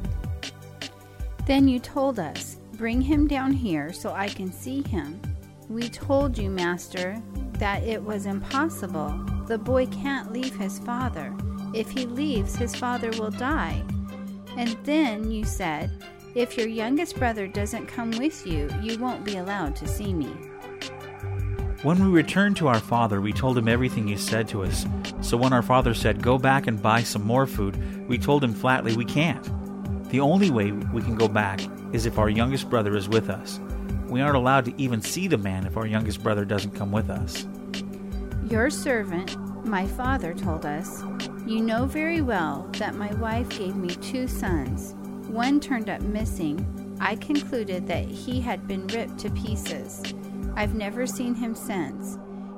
Then 1.45 1.67
you 1.67 1.79
told 1.79 2.19
us, 2.19 2.57
Bring 2.73 3.01
him 3.01 3.27
down 3.27 3.51
here 3.51 3.93
so 3.93 4.11
I 4.11 4.27
can 4.27 4.51
see 4.51 4.81
him. 4.83 5.19
We 5.69 5.89
told 5.89 6.37
you, 6.37 6.49
Master, 6.49 7.21
that 7.53 7.83
it 7.83 8.01
was 8.01 8.27
impossible. 8.27 9.09
The 9.47 9.57
boy 9.57 9.87
can't 9.87 10.31
leave 10.31 10.55
his 10.55 10.77
father. 10.79 11.35
If 11.73 11.89
he 11.89 12.05
leaves, 12.05 12.55
his 12.55 12.75
father 12.75 13.09
will 13.11 13.31
die. 13.31 13.83
And 14.57 14.77
then 14.83 15.31
you 15.31 15.43
said, 15.43 16.03
If 16.35 16.55
your 16.57 16.67
youngest 16.67 17.17
brother 17.17 17.47
doesn't 17.47 17.87
come 17.87 18.11
with 18.11 18.45
you, 18.45 18.69
you 18.81 18.99
won't 18.99 19.25
be 19.25 19.37
allowed 19.37 19.75
to 19.77 19.87
see 19.87 20.13
me. 20.13 20.29
When 21.81 22.03
we 22.03 22.09
returned 22.09 22.57
to 22.57 22.67
our 22.67 22.79
father, 22.79 23.19
we 23.19 23.33
told 23.33 23.57
him 23.57 23.67
everything 23.67 24.07
he 24.07 24.17
said 24.17 24.47
to 24.49 24.63
us. 24.63 24.85
So 25.21 25.35
when 25.35 25.53
our 25.53 25.61
father 25.61 25.93
said, 25.93 26.21
Go 26.21 26.37
back 26.37 26.67
and 26.67 26.81
buy 26.81 27.01
some 27.03 27.23
more 27.23 27.47
food, 27.47 28.07
we 28.07 28.17
told 28.17 28.43
him 28.43 28.53
flatly, 28.53 28.95
We 28.95 29.05
can't. 29.05 29.43
The 30.09 30.19
only 30.19 30.51
way 30.51 30.71
we 30.71 31.01
can 31.01 31.15
go 31.15 31.27
back 31.27 31.59
is 31.91 32.05
if 32.05 32.19
our 32.19 32.29
youngest 32.29 32.69
brother 32.69 32.95
is 32.95 33.09
with 33.09 33.29
us. 33.29 33.59
We 34.07 34.21
aren't 34.21 34.37
allowed 34.37 34.65
to 34.65 34.81
even 34.81 35.01
see 35.01 35.27
the 35.27 35.37
man 35.37 35.65
if 35.65 35.77
our 35.77 35.87
youngest 35.87 36.21
brother 36.21 36.45
doesn't 36.45 36.75
come 36.75 36.91
with 36.91 37.09
us. 37.09 37.47
Your 38.49 38.69
servant, 38.69 39.35
my 39.65 39.87
father, 39.87 40.33
told 40.33 40.65
us, 40.65 41.03
You 41.45 41.61
know 41.61 41.85
very 41.85 42.21
well 42.21 42.69
that 42.73 42.95
my 42.95 43.13
wife 43.15 43.49
gave 43.49 43.75
me 43.75 43.89
two 43.95 44.27
sons. 44.27 44.93
One 45.27 45.59
turned 45.59 45.89
up 45.89 46.01
missing. 46.01 46.97
I 47.01 47.15
concluded 47.15 47.87
that 47.87 48.05
he 48.05 48.39
had 48.39 48.67
been 48.67 48.87
ripped 48.87 49.17
to 49.19 49.31
pieces. 49.31 50.03
I've 50.55 50.75
never 50.75 51.07
seen 51.07 51.35
him 51.35 51.55
since. 51.55 52.17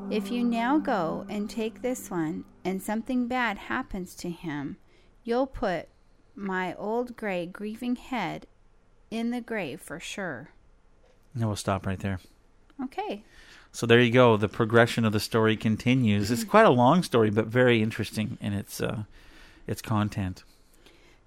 If 0.10 0.31
you 0.31 0.43
now 0.43 0.77
go 0.77 1.25
and 1.29 1.49
take 1.49 1.81
this 1.81 2.12
one 2.12 2.43
and 2.63 2.81
something 2.81 3.27
bad 3.27 3.57
happens 3.57 4.15
to 4.15 4.29
him, 4.29 4.77
you'll 5.23 5.47
put 5.47 5.89
my 6.36 6.75
old 6.75 7.15
gray 7.15 7.45
grieving 7.45 7.95
head 7.95 8.45
in 9.10 9.31
the 9.31 9.41
grave 9.41 9.81
for 9.81 9.99
sure. 9.99 10.51
And 11.39 11.45
we'll 11.47 11.56
stop 11.56 11.86
right 11.86 12.00
there. 12.00 12.19
Okay. 12.84 13.23
So 13.71 13.86
there 13.86 14.00
you 14.02 14.12
go. 14.12 14.38
The 14.38 14.47
progression 14.47 15.06
of 15.06 15.13
the 15.13 15.19
story 15.19 15.56
continues. 15.56 16.32
It's 16.32 16.43
quite 16.43 16.65
a 16.65 16.69
long 16.71 17.04
story, 17.04 17.30
but 17.30 17.45
very 17.45 17.82
interesting 17.84 18.38
in 18.41 18.54
its 18.54 18.82
uh, 18.82 19.04
its 19.67 19.82
content. 19.82 20.43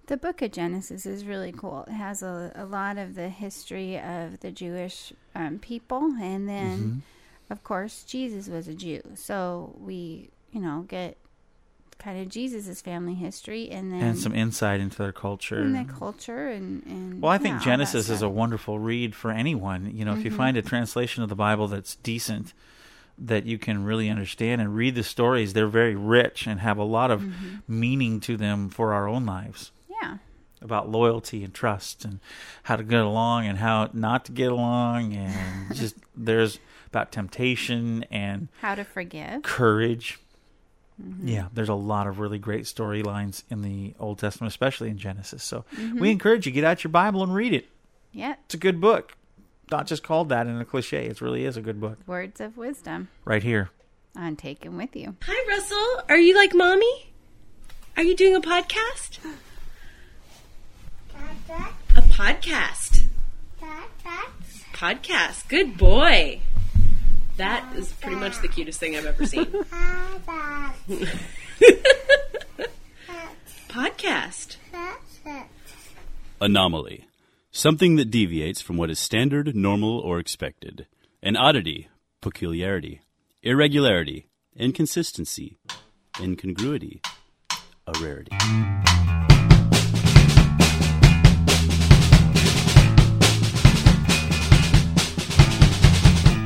The 0.07 0.17
book 0.17 0.43
of 0.43 0.51
Genesis 0.51 1.07
is 1.07 1.25
really 1.25 1.53
cool. 1.53 1.85
It 1.87 1.93
has 1.93 2.23
a, 2.23 2.51
a 2.57 2.65
lot 2.65 2.99
of 2.99 3.15
the 3.15 3.29
history 3.29 3.97
of 4.01 4.41
the 4.41 4.51
Jewish 4.51 5.13
um, 5.37 5.59
people, 5.61 6.17
and 6.21 6.49
then, 6.49 6.79
Mm-hmm. 6.79 7.53
of 7.53 7.63
course, 7.63 8.03
Jesus 8.03 8.49
was 8.49 8.67
a 8.67 8.75
Jew. 8.75 9.03
So 9.15 9.77
we, 9.79 10.31
you 10.53 10.61
know, 10.61 10.85
get 10.89 11.17
kind 12.01 12.21
of 12.21 12.29
Jesus' 12.29 12.81
family 12.81 13.15
history, 13.15 13.71
and 13.71 13.93
then 13.93 14.03
and 14.03 14.19
some 14.19 14.35
insight 14.35 14.81
into 14.81 14.99
their 14.99 15.13
culture. 15.13 15.61
and 15.61 15.75
the 15.75 15.93
culture, 15.93 16.49
and, 16.49 16.85
and 16.87 17.23
Well, 17.23 17.31
I 17.31 17.39
think 17.39 17.59
that 17.59 17.65
Genesis 17.65 18.09
is 18.09 18.23
a 18.23 18.29
wonderful 18.29 18.79
read 18.79 19.15
for 19.15 19.31
anyone. 19.31 19.93
You 19.95 20.05
know, 20.05 20.15
if 20.15 20.25
you 20.25 20.31
mm-hmm. 20.31 20.39
find 20.39 20.57
a 20.57 20.63
translation 20.63 21.23
of 21.23 21.29
the 21.29 21.37
Bible 21.37 21.69
that's 21.69 21.97
decent, 21.97 22.53
that 23.19 23.45
you 23.45 23.59
can 23.59 23.85
really 23.85 24.09
understand 24.09 24.61
and 24.61 24.75
read 24.75 24.95
the 24.95 25.03
stories, 25.03 25.53
they're 25.53 25.69
very 25.69 25.95
rich 25.95 26.47
and 26.47 26.61
have 26.61 26.79
a 26.79 26.85
lot 26.85 27.11
of 27.11 27.21
mm-hmm. 27.21 27.57
meaning 27.69 28.19
to 28.21 28.37
them 28.37 28.71
for 28.71 28.95
our 28.95 29.07
own 29.07 29.27
lives 29.27 29.71
yeah. 29.89 30.17
about 30.63 30.89
loyalty 30.89 31.45
and 31.45 31.53
trust 31.53 32.05
and 32.05 32.19
how 32.65 32.77
to 32.77 32.83
get 32.83 33.03
along 33.03 33.47
and 33.47 33.59
how 33.59 33.91
not 33.93 34.25
to 34.25 34.33
get 34.33 34.51
along 34.51 35.13
and 35.13 35.75
just 35.77 35.97
there's 36.17 36.59
about 36.87 37.13
temptation 37.13 38.05
and 38.11 38.49
How 38.61 38.75
to 38.75 38.85
forgive. 38.85 39.43
courage. 39.43 40.19
Mm-hmm. 41.01 41.29
Yeah, 41.29 41.47
there's 41.55 41.69
a 41.69 41.75
lot 41.75 42.07
of 42.07 42.19
really 42.19 42.39
great 42.39 42.65
storylines 42.65 43.43
in 43.51 43.63
the 43.63 43.95
Old 43.99 44.19
Testament, 44.19 44.51
especially 44.53 44.91
in 44.91 44.99
Genesis. 44.99 45.43
So 45.43 45.65
Mm-hmm. 45.77 45.99
we 46.01 46.11
encourage 46.11 46.47
you 46.47 46.53
get 46.53 46.65
out 46.65 46.85
your 46.85 46.91
Bible 46.91 47.23
and 47.23 47.35
read 47.35 47.55
it. 47.55 47.69
Yep. 48.13 48.39
It's 48.47 48.55
a 48.55 48.59
good 48.59 48.81
book. 48.81 49.17
Not 49.71 49.87
just 49.87 50.03
called 50.03 50.29
that 50.31 50.47
in 50.47 50.61
a 50.61 50.65
cliche. 50.65 51.07
It 51.07 51.21
really 51.21 51.45
is 51.45 51.57
a 51.57 51.61
good 51.63 51.81
book. 51.81 51.99
Words 52.07 52.41
of 52.41 52.57
wisdom 52.57 53.09
Right 53.25 53.43
here. 53.43 53.71
on 54.17 54.35
Take 54.37 54.65
Him 54.65 54.77
With 54.77 54.95
You. 54.97 55.15
Hi, 55.23 55.49
Russell. 55.49 56.03
Are 56.09 56.19
you 56.19 56.35
like 56.37 56.53
mommy? 56.55 57.13
Are 57.97 58.03
you 58.03 58.17
doing 58.17 58.35
a 58.35 58.41
podcast? 58.41 59.19
A 61.97 62.03
podcast. 62.03 63.07
Podcast. 64.75 65.49
Good 65.49 65.77
boy. 65.77 66.41
That 67.41 67.75
is 67.75 67.91
pretty 67.93 68.17
much 68.17 68.39
the 68.43 68.49
cutest 68.49 68.79
thing 68.79 68.95
I've 68.97 69.07
ever 69.07 69.25
seen. 69.25 69.47
podcast. 73.71 74.57
Anomaly. 76.39 77.07
Something 77.51 77.97
that 77.97 78.11
deviates 78.11 78.61
from 78.61 78.77
what 78.77 78.91
is 78.91 78.99
standard, 78.99 79.57
normal, 79.57 80.01
or 80.01 80.19
expected. 80.19 80.87
An 81.23 81.35
oddity, 81.35 81.89
peculiarity, 82.21 83.01
irregularity, 83.43 84.27
inconsistency, 84.55 85.57
incongruity, 86.21 87.01
a 87.87 87.93
rarity. 88.03 88.37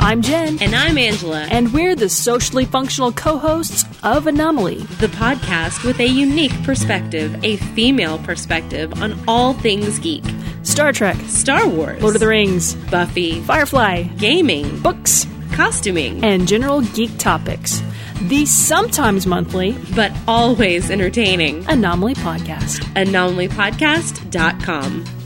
I'm 0.05 0.21
Jen, 0.21 0.59
And 0.61 0.75
I'm 0.75 0.99
Angela, 0.99 1.47
and 1.51 1.73
we're 1.73 1.97
the 1.97 2.11
socially 2.11 2.67
functional 2.67 3.11
co 3.11 3.39
hosts 3.39 3.87
of 4.03 4.27
Anomaly. 4.27 4.81
the 5.01 5.07
podcast 5.07 5.83
with 5.83 5.99
a 5.99 6.07
unique 6.07 6.53
perspective, 6.63 7.43
a 7.43 7.57
female 7.57 8.19
perspective 8.19 8.93
on 9.01 9.19
all 9.27 9.55
things 9.55 9.99
geek. 9.99 10.23
Star 10.63 10.93
Trek, 10.93 11.17
Star 11.27 11.67
Wars, 11.67 12.03
Lord 12.03 12.17
of 12.17 12.21
the 12.21 12.29
Rings, 12.29 12.75
Buffy, 12.91 13.41
Firefly, 13.41 14.03
gaming, 14.19 14.79
books, 14.81 15.27
costuming, 15.53 16.23
and 16.23 16.47
general 16.47 16.83
geek 16.83 17.17
topics. 17.17 17.83
The 18.25 18.45
sometimes 18.45 19.27
monthly 19.27 19.75
but 19.97 20.13
always 20.29 20.91
entertaining. 20.91 21.65
Anomaly 21.67 22.17
Podcast. 22.17 22.81
AnomalyPodcast.com. 22.95 25.24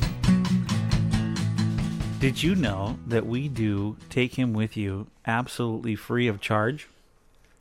Did 2.20 2.42
you 2.42 2.57
know 2.57 2.98
that 3.07 3.26
we 3.26 3.46
do 3.46 3.96
take 4.11 4.35
him 4.35 4.52
with 4.52 4.76
you 4.76 5.07
absolutely 5.24 5.94
free 5.94 6.26
of 6.26 6.40
charge? 6.40 6.88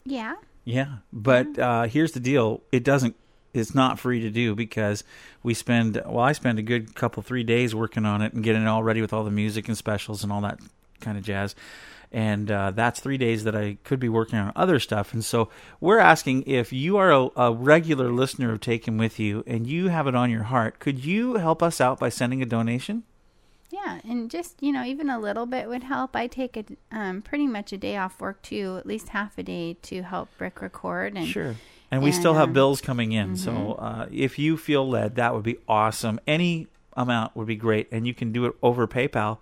Yeah. 0.03 0.33
Yeah, 0.65 0.97
but 1.13 1.59
uh, 1.59 1.83
here's 1.83 2.13
the 2.13 2.19
deal: 2.19 2.61
it 2.71 2.83
doesn't. 2.83 3.15
It's 3.53 3.75
not 3.75 3.99
free 3.99 4.19
to 4.21 4.31
do 4.31 4.55
because 4.55 5.03
we 5.43 5.53
spend. 5.53 6.01
Well, 6.03 6.19
I 6.19 6.31
spend 6.31 6.57
a 6.57 6.63
good 6.63 6.95
couple 6.95 7.21
three 7.21 7.43
days 7.43 7.75
working 7.75 8.03
on 8.03 8.23
it 8.23 8.33
and 8.33 8.43
getting 8.43 8.63
it 8.63 8.67
all 8.67 8.81
ready 8.81 8.99
with 8.99 9.13
all 9.13 9.23
the 9.23 9.31
music 9.31 9.67
and 9.67 9.77
specials 9.77 10.23
and 10.23 10.33
all 10.33 10.41
that 10.41 10.59
kind 11.01 11.19
of 11.19 11.23
jazz. 11.23 11.53
And 12.11 12.49
uh, 12.49 12.71
that's 12.71 12.99
three 12.99 13.17
days 13.17 13.43
that 13.43 13.55
I 13.55 13.77
could 13.83 13.99
be 13.99 14.09
working 14.09 14.39
on 14.39 14.51
other 14.55 14.79
stuff. 14.79 15.13
And 15.13 15.23
so 15.23 15.49
we're 15.79 15.99
asking 15.99 16.43
if 16.47 16.73
you 16.73 16.97
are 16.97 17.11
a, 17.11 17.29
a 17.35 17.53
regular 17.53 18.11
listener 18.11 18.53
of 18.53 18.61
Take 18.61 18.87
Him 18.87 18.97
With 18.97 19.19
You 19.19 19.43
and 19.45 19.67
you 19.67 19.89
have 19.89 20.07
it 20.07 20.15
on 20.15 20.31
your 20.31 20.43
heart, 20.43 20.79
could 20.79 21.05
you 21.05 21.35
help 21.35 21.61
us 21.61 21.79
out 21.79 21.99
by 21.99 22.09
sending 22.09 22.41
a 22.41 22.45
donation? 22.45 23.03
Yeah, 23.69 23.99
and 24.07 24.31
just 24.31 24.61
you 24.61 24.71
know, 24.71 24.83
even 24.83 25.09
a 25.09 25.19
little 25.19 25.45
bit 25.45 25.67
would 25.67 25.83
help. 25.83 26.15
I 26.15 26.27
take 26.27 26.55
a 26.57 26.65
um, 26.91 27.21
pretty 27.21 27.47
much 27.47 27.73
a 27.73 27.77
day 27.77 27.97
off 27.97 28.19
work 28.21 28.41
too, 28.41 28.77
at 28.77 28.85
least 28.85 29.09
half 29.09 29.37
a 29.37 29.43
day 29.43 29.75
to 29.83 30.03
help 30.03 30.29
Brick 30.37 30.61
record. 30.61 31.15
And 31.15 31.27
Sure. 31.27 31.55
And 31.89 32.01
we 32.01 32.09
and, 32.09 32.19
still 32.19 32.33
have 32.33 32.49
um, 32.49 32.53
bills 32.53 32.81
coming 32.81 33.13
in. 33.13 33.37
So 33.37 33.73
uh, 33.73 34.07
if 34.11 34.37
you 34.37 34.57
feel 34.57 34.87
led, 34.87 35.15
that 35.15 35.33
would 35.33 35.43
be 35.43 35.57
awesome. 35.69 36.19
Any 36.27 36.67
amount 36.97 37.35
would 37.35 37.47
be 37.47 37.55
great. 37.55 37.87
And 37.91 38.05
you 38.05 38.13
can 38.13 38.33
do 38.33 38.45
it 38.45 38.55
over 38.61 38.87
PayPal 38.87 39.37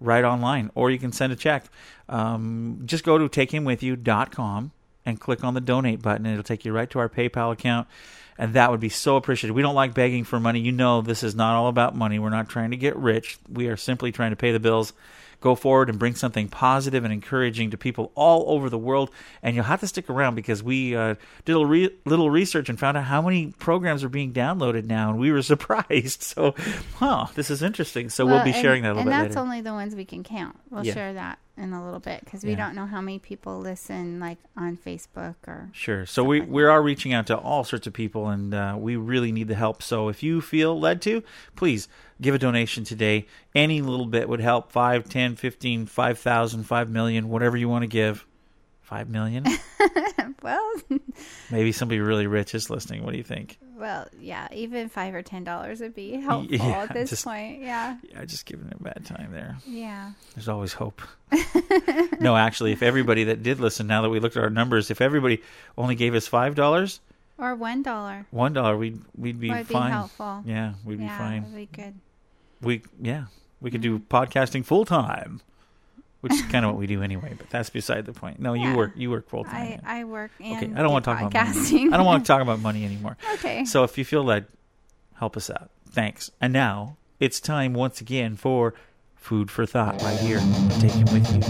right 0.00 0.24
online, 0.24 0.70
or 0.74 0.90
you 0.90 0.98
can 0.98 1.12
send 1.12 1.32
a 1.32 1.36
check. 1.36 1.64
Um, 2.08 2.82
just 2.84 3.02
go 3.02 3.16
to 3.16 3.28
takehimwithyou.com 3.28 4.72
and 5.06 5.20
click 5.20 5.44
on 5.44 5.54
the 5.54 5.60
donate 5.60 6.02
button. 6.02 6.26
It'll 6.26 6.42
take 6.42 6.64
you 6.64 6.72
right 6.72 6.90
to 6.90 6.98
our 6.98 7.08
PayPal 7.08 7.52
account. 7.52 7.88
And 8.38 8.54
that 8.54 8.70
would 8.70 8.80
be 8.80 8.88
so 8.90 9.16
appreciated. 9.16 9.54
We 9.54 9.62
don't 9.62 9.74
like 9.74 9.94
begging 9.94 10.24
for 10.24 10.38
money. 10.38 10.60
You 10.60 10.72
know, 10.72 11.00
this 11.00 11.22
is 11.22 11.34
not 11.34 11.54
all 11.56 11.68
about 11.68 11.94
money. 11.96 12.18
We're 12.18 12.30
not 12.30 12.48
trying 12.48 12.70
to 12.72 12.76
get 12.76 12.96
rich. 12.96 13.38
We 13.50 13.68
are 13.68 13.76
simply 13.76 14.12
trying 14.12 14.30
to 14.30 14.36
pay 14.36 14.52
the 14.52 14.60
bills 14.60 14.92
go 15.42 15.54
forward 15.54 15.90
and 15.90 15.98
bring 15.98 16.14
something 16.14 16.48
positive 16.48 17.04
and 17.04 17.12
encouraging 17.12 17.70
to 17.70 17.76
people 17.76 18.10
all 18.14 18.44
over 18.56 18.70
the 18.70 18.78
world. 18.78 19.10
And 19.42 19.54
you'll 19.54 19.66
have 19.66 19.80
to 19.80 19.86
stick 19.86 20.08
around 20.08 20.34
because 20.34 20.62
we 20.62 20.96
uh, 20.96 21.16
did 21.44 21.54
a 21.56 21.64
re- 21.64 21.90
little 22.06 22.30
research 22.30 22.70
and 22.70 22.78
found 22.80 22.96
out 22.96 23.04
how 23.04 23.20
many 23.20 23.52
programs 23.58 24.02
are 24.02 24.08
being 24.08 24.32
downloaded 24.32 24.84
now, 24.86 25.10
and 25.10 25.18
we 25.18 25.30
were 25.30 25.42
surprised. 25.54 26.22
So, 26.22 26.54
huh, 26.96 27.26
this 27.34 27.50
is 27.50 27.62
interesting. 27.62 28.08
So 28.08 28.24
we'll 28.24 28.36
Well, 28.36 28.44
be 28.44 28.52
and- 28.52 28.62
sharing 28.62 28.82
that 28.84 28.92
a 28.92 28.94
little 28.94 29.02
and 29.02 29.10
bit 29.10 29.28
that's 29.28 29.36
later. 29.36 29.40
only 29.40 29.60
the 29.60 29.72
ones 29.74 29.94
we 29.94 30.06
can 30.06 30.24
count. 30.24 30.58
We'll 30.70 30.86
Yeah. 30.86 30.94
share 30.94 31.12
that 31.14 31.38
in 31.56 31.72
a 31.72 31.84
little 31.84 32.00
bit 32.00 32.20
because 32.24 32.42
we 32.44 32.50
Yeah. 32.50 32.56
don't 32.56 32.74
know 32.74 32.86
how 32.86 33.00
many 33.00 33.18
people 33.18 33.58
listen, 33.58 34.20
like 34.20 34.38
on 34.56 34.76
Facebook 34.76 35.36
or. 35.46 35.70
Sure. 35.72 36.04
So 36.06 36.22
we 36.24 36.40
like 36.40 36.48
we 36.50 36.64
are 36.64 36.82
reaching 36.82 37.12
out 37.12 37.26
to 37.28 37.36
all 37.36 37.64
sorts 37.64 37.86
of 37.86 37.92
people, 37.92 38.28
and 38.28 38.52
uh, 38.54 38.76
we 38.78 38.96
really 38.96 39.32
need 39.32 39.48
the 39.48 39.54
help. 39.54 39.82
So 39.82 40.08
if 40.08 40.22
you 40.22 40.40
feel 40.40 40.78
led 40.78 41.00
to, 41.02 41.22
please 41.56 41.88
give 42.20 42.34
a 42.34 42.38
donation 42.38 42.84
today. 42.84 43.26
Any 43.54 43.80
little 43.82 44.06
bit 44.06 44.28
would 44.28 44.40
help. 44.40 44.70
Five, 44.72 45.08
ten, 45.08 45.36
fifteen, 45.36 45.86
five 45.86 46.18
thousand, 46.18 46.64
five 46.64 46.90
million, 46.90 47.28
whatever 47.28 47.56
you 47.56 47.68
want 47.68 47.82
to 47.82 47.88
give. 47.88 48.26
Five 48.82 49.08
million? 49.08 49.44
Well, 50.42 50.74
Maybe 51.50 51.72
somebody 51.72 51.98
really 52.00 52.26
rich 52.26 52.54
is 52.54 52.70
listening. 52.70 53.02
What 53.02 53.12
do 53.12 53.16
you 53.18 53.24
think? 53.24 53.58
Well, 53.76 54.08
yeah, 54.18 54.48
even 54.52 54.88
five 54.88 55.14
or 55.14 55.22
ten 55.22 55.44
dollars 55.44 55.80
would 55.80 55.94
be 55.94 56.12
helpful 56.16 56.54
Yeah, 56.56 56.82
at 56.82 56.92
this 56.94 57.10
just- 57.10 57.24
point. 57.24 57.60
Yeah, 57.60 57.96
Yeah, 58.10 58.24
just 58.24 58.46
giving 58.46 58.66
it 58.68 58.76
a 58.80 58.82
bad 58.82 59.04
time 59.04 59.32
there. 59.32 59.56
yeah. 59.66 60.12
There's 60.34 60.48
always 60.48 60.72
hope. 60.72 61.02
no, 62.20 62.36
actually, 62.36 62.72
if 62.72 62.82
everybody 62.82 63.24
that 63.24 63.42
did 63.42 63.60
listen, 63.60 63.86
now 63.86 64.02
that 64.02 64.10
we 64.10 64.20
looked 64.20 64.36
at 64.36 64.42
our 64.42 64.50
numbers, 64.50 64.90
if 64.90 65.00
everybody 65.00 65.42
only 65.76 65.94
gave 65.94 66.14
us 66.14 66.26
five 66.26 66.54
dollars, 66.54 67.00
Or 67.38 67.54
one 67.54 67.82
dollar 67.82 68.26
one 68.30 68.52
dollar, 68.52 68.76
we'd 68.76 69.00
we'd 69.16 69.38
be 69.40 69.50
would 69.50 69.68
be 69.68 69.74
fine. 69.74 69.90
helpful. 69.92 70.42
Yeah, 70.46 70.74
we'd 70.84 71.00
yeah, 71.00 71.06
be 71.06 71.18
fine. 71.18 71.42
That'd 71.42 71.56
be 71.56 71.68
good. 71.82 71.94
We 72.62 72.82
yeah, 73.00 73.24
we 73.60 73.70
could 73.70 73.80
do 73.82 73.98
podcasting 73.98 74.64
full 74.64 74.84
time, 74.84 75.40
which 76.26 76.40
is 76.40 76.42
kind 76.42 76.64
of 76.64 76.72
what 76.72 76.78
we 76.78 76.88
do 76.88 77.02
anyway. 77.02 77.34
But 77.38 77.48
that's 77.50 77.70
beside 77.70 78.04
the 78.04 78.12
point. 78.12 78.40
No, 78.40 78.54
you 78.54 78.76
work 78.76 78.92
you 78.96 79.10
work 79.10 79.28
full 79.28 79.44
time. 79.44 79.80
I, 79.86 80.00
I 80.00 80.04
work 80.04 80.32
okay, 80.40 80.56
I 80.56 80.82
don't 80.82 80.90
want 80.90 81.04
to 81.04 81.10
talk 81.12 81.20
about 81.22 81.32
money. 81.32 81.88
I 81.92 81.96
don't 81.96 82.06
want 82.06 82.24
to 82.24 82.26
talk 82.26 82.42
about 82.48 82.60
money 82.60 82.84
anymore. 82.84 83.16
okay. 83.34 83.64
So 83.64 83.84
if 83.84 83.96
you 83.96 84.04
feel 84.04 84.24
led, 84.24 84.46
help 85.14 85.36
us 85.36 85.50
out. 85.50 85.70
Thanks. 85.88 86.32
And 86.40 86.52
now 86.52 86.96
it's 87.20 87.38
time 87.38 87.74
once 87.74 88.00
again 88.00 88.34
for 88.34 88.74
food 89.14 89.50
for 89.50 89.66
thought 89.66 90.02
right 90.02 90.18
here. 90.18 90.40
Take 90.80 90.96
with 91.12 91.32
you. 91.32 91.42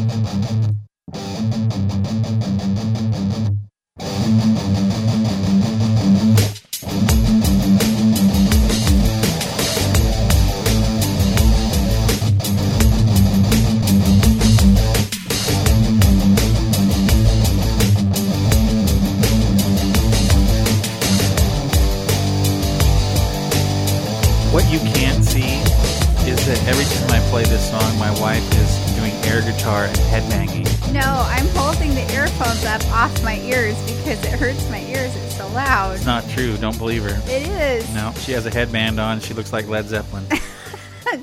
Guitar 29.66 29.84
and 29.86 29.96
headbanging. 29.96 30.92
No, 30.92 31.24
I'm 31.26 31.48
holding 31.48 31.92
the 31.96 32.08
earphones 32.14 32.64
up 32.64 32.84
off 32.92 33.24
my 33.24 33.40
ears 33.40 33.76
because 33.86 34.24
it 34.24 34.30
hurts 34.38 34.70
my 34.70 34.78
ears. 34.82 35.14
It's 35.16 35.36
so 35.36 35.48
loud. 35.48 35.96
It's 35.96 36.06
not 36.06 36.28
true. 36.28 36.56
Don't 36.58 36.78
believe 36.78 37.02
her. 37.02 37.20
It 37.28 37.48
is. 37.48 37.92
No, 37.92 38.12
she 38.12 38.30
has 38.30 38.46
a 38.46 38.50
headband 38.50 39.00
on. 39.00 39.18
She 39.18 39.34
looks 39.34 39.52
like 39.52 39.66
Led 39.66 39.86
Zeppelin. 39.86 40.24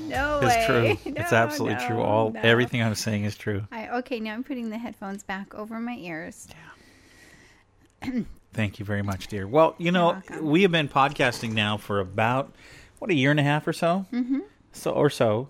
no 0.09 0.41
It's 0.43 0.45
way. 0.45 0.65
true. 0.65 1.13
No, 1.13 1.21
it's 1.21 1.31
absolutely 1.31 1.77
no, 1.79 1.87
true. 1.87 2.01
All 2.01 2.31
no. 2.31 2.41
everything 2.41 2.83
I'm 2.83 2.95
saying 2.95 3.23
is 3.23 3.37
true. 3.37 3.65
I, 3.71 3.87
okay, 3.99 4.19
now 4.19 4.33
I'm 4.33 4.43
putting 4.43 4.69
the 4.69 4.77
headphones 4.77 5.23
back 5.23 5.55
over 5.55 5.79
my 5.79 5.95
ears. 5.95 6.49
Yeah. 8.03 8.23
Thank 8.53 8.77
you 8.77 8.83
very 8.83 9.03
much, 9.03 9.27
dear. 9.27 9.47
Well, 9.47 9.73
you 9.77 9.93
know, 9.93 10.21
we 10.41 10.63
have 10.63 10.71
been 10.71 10.89
podcasting 10.89 11.53
now 11.53 11.77
for 11.77 12.01
about 12.01 12.53
what 12.99 13.09
a 13.09 13.13
year 13.13 13.31
and 13.31 13.39
a 13.39 13.43
half 13.43 13.65
or 13.65 13.73
so, 13.73 14.05
mm-hmm. 14.11 14.39
so 14.73 14.91
or 14.91 15.09
so. 15.09 15.47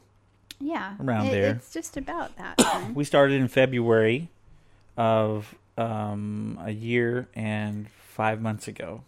Yeah. 0.64 0.96
Around 1.00 1.28
it- 1.28 1.32
there. 1.32 1.52
It's 1.56 1.72
just 1.74 1.98
about 1.98 2.36
that. 2.38 2.60
We 2.96 3.04
started 3.04 3.40
in 3.42 3.48
February 3.48 4.30
of 4.98 5.56
um, 5.78 6.60
a 6.62 6.72
year 6.72 7.28
and 7.36 7.90
five 7.90 8.42
months 8.42 8.68
ago. 8.68 9.04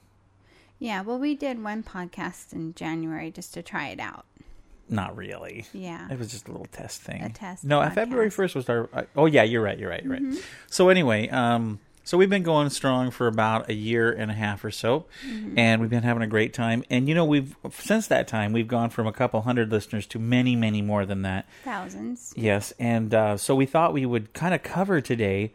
yeah. 0.80 1.02
Well, 1.02 1.20
we 1.20 1.36
did 1.36 1.64
one 1.64 1.84
podcast 1.84 2.54
in 2.54 2.74
January 2.74 3.32
just 3.32 3.54
to 3.54 3.62
try 3.64 3.88
it 3.90 4.00
out. 4.00 4.26
Not 4.90 5.16
really. 5.16 5.66
Yeah. 5.74 6.08
It 6.12 6.20
was 6.20 6.30
just 6.32 6.48
a 6.48 6.52
little 6.52 6.68
test 6.72 7.02
thing. 7.02 7.22
A 7.24 7.30
test 7.30 7.64
No, 7.64 7.88
February 7.90 8.30
first 8.30 8.54
was 8.56 8.70
our. 8.70 8.88
uh, 8.94 9.04
Oh 9.16 9.26
yeah, 9.26 9.44
you're 9.44 9.62
right. 9.64 9.78
You're 9.80 9.90
right. 9.90 10.04
You're 10.04 10.14
right. 10.14 10.44
So 10.68 10.90
anyway, 10.90 11.28
um, 11.30 11.80
so 12.06 12.18
we've 12.18 12.30
been 12.30 12.44
going 12.44 12.70
strong 12.70 13.12
for 13.12 13.28
about 13.28 13.68
a 13.68 13.74
year 13.74 14.12
and 14.12 14.30
a 14.32 14.34
half 14.34 14.64
or 14.64 14.72
so, 14.72 15.06
and 15.58 15.82
we've 15.82 15.90
been 15.90 16.04
having 16.04 16.24
a 16.24 16.28
great 16.28 16.54
time. 16.54 16.84
And 16.90 17.10
you 17.10 17.16
know, 17.16 17.26
we've 17.26 17.56
since 17.72 18.08
that 18.08 18.28
time 18.28 18.54
we've 18.54 18.68
gone 18.68 18.92
from 18.92 19.08
a 19.08 19.12
couple 19.12 19.42
hundred 19.42 19.72
listeners 19.72 20.06
to 20.08 20.20
many, 20.20 20.56
many 20.56 20.82
more 20.82 21.06
than 21.06 21.24
that. 21.24 21.48
Thousands. 21.64 22.32
Yes, 22.38 22.72
and 22.80 23.14
uh, 23.14 23.38
so 23.38 23.56
we 23.56 23.66
thought 23.66 23.92
we 23.92 24.06
would 24.06 24.34
kind 24.34 24.54
of 24.54 24.64
cover 24.64 25.02
today 25.02 25.52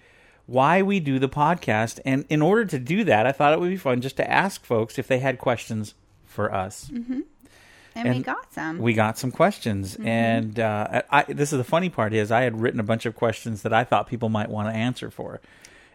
why 0.47 0.83
we 0.83 0.99
do 0.99 1.21
the 1.21 1.29
podcast, 1.29 2.01
and 2.05 2.25
in 2.29 2.43
order 2.43 2.65
to 2.65 2.79
do 2.79 3.05
that, 3.05 3.25
I 3.25 3.33
thought 3.33 3.53
it 3.53 3.61
would 3.61 3.71
be 3.71 3.77
fun 3.77 4.01
just 4.01 4.17
to 4.17 4.29
ask 4.29 4.65
folks 4.65 4.99
if 4.99 5.07
they 5.07 5.21
had 5.21 5.39
questions 5.39 5.95
for 6.27 6.53
us. 6.53 6.91
And, 7.95 8.15
we 8.17 8.23
got 8.23 8.53
some. 8.53 8.79
We 8.79 8.93
got 8.95 9.19
some 9.19 9.31
questions, 9.31 9.97
and 10.03 10.59
uh, 10.59 11.03
I, 11.11 11.23
this 11.25 11.53
is 11.53 11.59
the 11.59 11.65
funny 11.65 11.89
part 11.89 12.13
is 12.13 12.33
I 12.33 12.43
had 12.43 12.61
written 12.61 12.81
a 12.81 12.85
bunch 12.85 13.07
of 13.07 13.15
questions 13.15 13.63
that 13.63 13.73
I 13.73 13.85
thought 13.85 14.09
people 14.09 14.29
might 14.29 14.49
want 14.49 14.69
to 14.69 14.75
answer 14.75 15.11
for, 15.11 15.41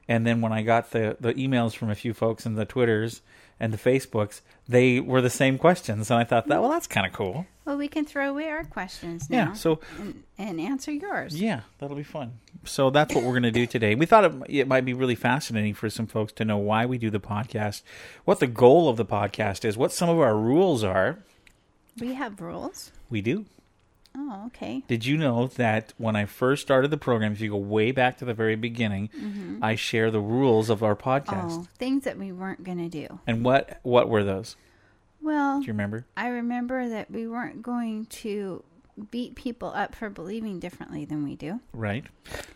and 0.07 0.25
then 0.25 0.41
when 0.41 0.51
I 0.53 0.61
got 0.63 0.91
the 0.91 1.17
the 1.19 1.33
emails 1.33 1.75
from 1.75 1.89
a 1.89 1.95
few 1.95 2.13
folks 2.13 2.45
and 2.45 2.57
the 2.57 2.65
Twitters 2.65 3.21
and 3.59 3.71
the 3.71 3.77
Facebooks, 3.77 4.41
they 4.67 4.99
were 4.99 5.21
the 5.21 5.29
same 5.29 5.57
questions, 5.57 6.11
and 6.11 6.19
I 6.19 6.23
thought 6.23 6.47
that 6.47 6.61
well 6.61 6.71
that's 6.71 6.87
kind 6.87 7.07
of 7.07 7.13
cool. 7.13 7.45
well, 7.65 7.77
we 7.77 7.87
can 7.87 8.05
throw 8.05 8.29
away 8.29 8.49
our 8.49 8.63
questions 8.65 9.29
now. 9.29 9.37
Yeah, 9.37 9.53
so 9.53 9.79
and, 9.99 10.23
and 10.37 10.59
answer 10.59 10.91
yours. 10.91 11.39
yeah, 11.39 11.61
that'll 11.79 11.95
be 11.95 12.03
fun. 12.03 12.39
So 12.65 12.89
that's 12.89 13.13
what 13.13 13.23
we're 13.23 13.31
going 13.31 13.43
to 13.43 13.51
do 13.51 13.67
today. 13.67 13.93
We 13.93 14.07
thought 14.07 14.25
it, 14.25 14.33
it 14.49 14.67
might 14.67 14.85
be 14.85 14.93
really 14.93 15.13
fascinating 15.15 15.75
for 15.75 15.87
some 15.89 16.07
folks 16.07 16.33
to 16.33 16.45
know 16.45 16.57
why 16.57 16.85
we 16.87 16.97
do 16.97 17.11
the 17.11 17.19
podcast, 17.19 17.83
what 18.25 18.39
the 18.39 18.47
goal 18.47 18.89
of 18.89 18.97
the 18.97 19.05
podcast 19.05 19.63
is, 19.65 19.77
what 19.77 19.91
some 19.91 20.09
of 20.09 20.19
our 20.19 20.35
rules 20.35 20.83
are. 20.83 21.19
We 21.99 22.15
have 22.15 22.41
rules. 22.41 22.91
We 23.09 23.21
do. 23.21 23.45
Oh, 24.17 24.43
okay. 24.47 24.81
Did 24.87 25.05
you 25.05 25.17
know 25.17 25.47
that 25.47 25.93
when 25.97 26.15
I 26.15 26.25
first 26.25 26.61
started 26.61 26.89
the 26.89 26.97
program, 26.97 27.33
if 27.33 27.41
you 27.41 27.49
go 27.49 27.57
way 27.57 27.91
back 27.91 28.17
to 28.19 28.25
the 28.25 28.33
very 28.33 28.55
beginning, 28.55 29.09
I 29.61 29.75
share 29.75 30.09
the 30.09 30.21
rules 30.21 30.69
of 30.69 30.81
our 30.83 30.95
podcast. 30.95 31.51
Oh, 31.51 31.67
things 31.77 32.03
that 32.05 32.17
we 32.17 32.31
weren't 32.31 32.63
going 32.63 32.77
to 32.77 32.89
do. 32.89 33.19
And 33.27 33.43
what 33.43 33.79
what 33.83 34.07
were 34.09 34.23
those? 34.23 34.55
Well, 35.21 35.59
Do 35.59 35.65
you 35.65 35.73
remember? 35.73 36.05
I 36.15 36.27
remember 36.29 36.87
that 36.87 37.09
we 37.11 37.27
weren't 37.27 37.61
going 37.63 38.05
to 38.07 38.63
beat 39.11 39.35
people 39.35 39.73
up 39.75 39.93
for 39.95 40.09
believing 40.09 40.59
differently 40.59 41.03
than 41.03 41.23
we 41.23 41.35
do. 41.35 41.59
Right. 41.73 42.05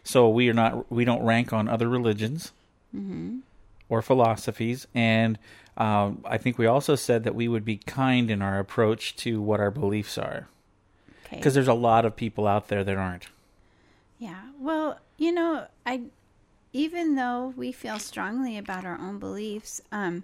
So 0.04 0.30
we 0.30 0.48
are 0.50 0.54
not 0.54 0.90
we 0.92 1.04
don't 1.04 1.24
rank 1.24 1.52
on 1.52 1.68
other 1.68 1.90
religions 1.90 2.54
or 3.90 4.02
philosophies, 4.02 4.88
and 4.94 5.38
um, 5.78 6.24
I 6.26 6.38
think 6.38 6.58
we 6.58 6.66
also 6.66 6.96
said 6.96 7.24
that 7.24 7.36
we 7.36 7.48
would 7.48 7.66
be 7.66 7.78
kind 7.78 8.30
in 8.32 8.42
our 8.42 8.60
approach 8.60 9.16
to 9.18 9.42
what 9.42 9.60
our 9.60 9.72
beliefs 9.72 10.18
are, 10.18 10.48
Okay. 11.30 11.38
because 11.38 11.54
there's 11.54 11.68
a 11.68 11.74
lot 11.74 12.06
of 12.06 12.16
people 12.16 12.48
out 12.48 12.70
there 12.70 12.84
that 12.84 12.98
aren't. 12.98 13.28
Yeah. 14.18 14.42
Well, 14.60 15.00
you 15.18 15.32
know, 15.32 15.68
I 15.86 16.02
even 16.74 17.16
though 17.16 17.54
we 17.56 17.72
feel 17.72 18.00
strongly 18.00 18.58
about 18.58 18.86
our 18.86 18.98
own 19.00 19.20
beliefs, 19.20 19.82
um, 19.92 20.24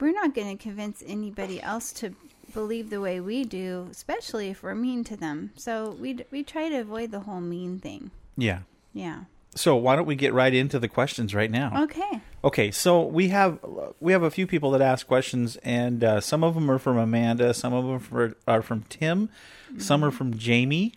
we're 0.00 0.12
not 0.12 0.34
going 0.34 0.56
to 0.56 0.62
convince 0.62 1.02
anybody 1.06 1.60
else 1.60 1.92
to 1.94 2.14
believe 2.54 2.90
the 2.90 3.00
way 3.00 3.20
we 3.20 3.44
do, 3.44 3.88
especially 3.90 4.48
if 4.48 4.62
we're 4.62 4.74
mean 4.74 5.04
to 5.04 5.16
them. 5.16 5.52
So 5.56 5.96
we 6.00 6.24
we 6.30 6.42
try 6.42 6.68
to 6.68 6.80
avoid 6.80 7.10
the 7.10 7.20
whole 7.20 7.40
mean 7.40 7.78
thing. 7.78 8.10
Yeah. 8.36 8.60
Yeah. 8.92 9.24
So 9.54 9.76
why 9.76 9.96
don't 9.96 10.06
we 10.06 10.14
get 10.14 10.34
right 10.34 10.54
into 10.54 10.78
the 10.78 10.88
questions 10.88 11.34
right 11.34 11.50
now? 11.50 11.82
Okay. 11.84 12.20
Okay, 12.44 12.70
so 12.70 13.02
we 13.02 13.28
have 13.28 13.58
we 14.00 14.12
have 14.12 14.22
a 14.22 14.30
few 14.30 14.46
people 14.46 14.70
that 14.72 14.80
ask 14.80 15.06
questions, 15.06 15.56
and 15.58 16.04
uh, 16.04 16.20
some 16.20 16.44
of 16.44 16.54
them 16.54 16.70
are 16.70 16.78
from 16.78 16.96
Amanda, 16.96 17.52
some 17.54 17.72
of 17.72 17.84
them 17.84 17.98
for, 17.98 18.36
are 18.46 18.62
from 18.62 18.84
Tim, 18.88 19.28
some 19.76 20.04
are 20.04 20.10
from 20.10 20.36
Jamie, 20.38 20.94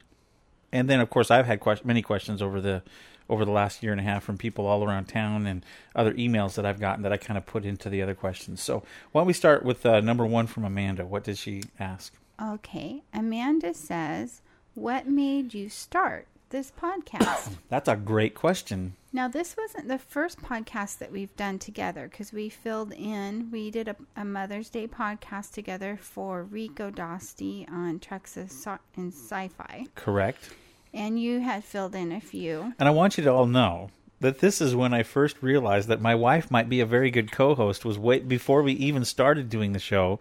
and 0.72 0.90
then 0.90 1.00
of 1.00 1.10
course 1.10 1.30
I've 1.30 1.46
had 1.46 1.60
quest- 1.60 1.84
many 1.86 2.02
questions 2.02 2.42
over 2.42 2.62
the 2.62 2.82
over 3.30 3.46
the 3.46 3.52
last 3.52 3.82
year 3.82 3.92
and 3.94 4.02
a 4.02 4.04
half 4.04 4.24
from 4.24 4.38
people 4.38 4.66
all 4.66 4.84
around 4.84 5.06
town 5.06 5.48
and 5.48 5.66
other 5.96 6.14
emails 6.16 6.56
that 6.56 6.66
I've 6.66 6.80
gotten 6.82 7.04
that 7.04 7.14
I 7.14 7.18
kind 7.18 7.38
of 7.38 7.46
put 7.46 7.64
into 7.64 7.90
the 7.90 8.02
other 8.02 8.14
questions. 8.14 8.62
So 8.62 8.84
why 9.12 9.22
don't 9.22 9.28
we 9.28 9.34
start 9.34 9.64
with 9.64 9.86
uh, 9.86 10.02
number 10.02 10.26
one 10.26 10.48
from 10.48 10.66
Amanda? 10.66 11.06
What 11.06 11.24
did 11.24 11.38
she 11.38 11.64
ask? 11.80 12.14
Okay. 12.42 13.04
Amanda 13.14 13.74
says, 13.74 14.42
"What 14.74 15.08
made 15.08 15.54
you 15.54 15.70
start 15.70 16.28
this 16.50 16.72
podcast?" 16.72 17.56
That's 17.70 17.88
a 17.88 17.96
great 17.96 18.36
question. 18.36 18.96
Now, 19.14 19.28
this 19.28 19.58
wasn't 19.58 19.90
the 19.90 19.98
first 19.98 20.42
podcast 20.42 21.00
that 21.00 21.12
we've 21.12 21.36
done 21.36 21.60
together 21.60 22.08
because 22.10 22.32
we 22.32 22.48
filled 22.48 22.94
in. 22.94 23.50
We 23.52 23.70
did 23.70 23.90
a, 23.90 23.96
a 24.16 24.24
Mother's 24.24 24.70
Day 24.70 24.88
podcast 24.88 25.52
together 25.52 25.98
for 26.02 26.44
Rico 26.44 26.90
Dosti 26.90 27.70
on 27.70 28.00
Treks 28.00 28.38
of 28.38 28.50
Sci- 28.50 28.78
and 28.96 29.12
Sci-Fi, 29.12 29.88
Correct. 29.96 30.52
and 30.94 31.20
you 31.22 31.42
had 31.42 31.66
filled 31.66 31.94
in 31.94 32.14
a 32.14 32.22
few. 32.22 32.74
And 32.80 32.88
I 32.88 32.92
want 32.92 33.18
you 33.18 33.24
to 33.26 33.32
all 33.34 33.48
know 33.48 33.90
that 34.22 34.40
this 34.40 34.62
is 34.62 34.76
when 34.76 34.94
I 34.94 35.04
first 35.04 35.42
realized 35.42 35.90
that 35.90 36.00
my 36.00 36.16
wife 36.16 36.50
might 36.50 36.70
be 36.70 36.80
a 36.80 36.86
very 36.86 37.12
good 37.12 37.34
co-host. 37.34 37.84
Was 37.84 38.00
way 38.00 38.20
before 38.20 38.62
we 38.64 38.74
even 38.74 39.04
started 39.04 39.50
doing 39.50 39.74
the 39.74 39.80
show. 39.80 40.20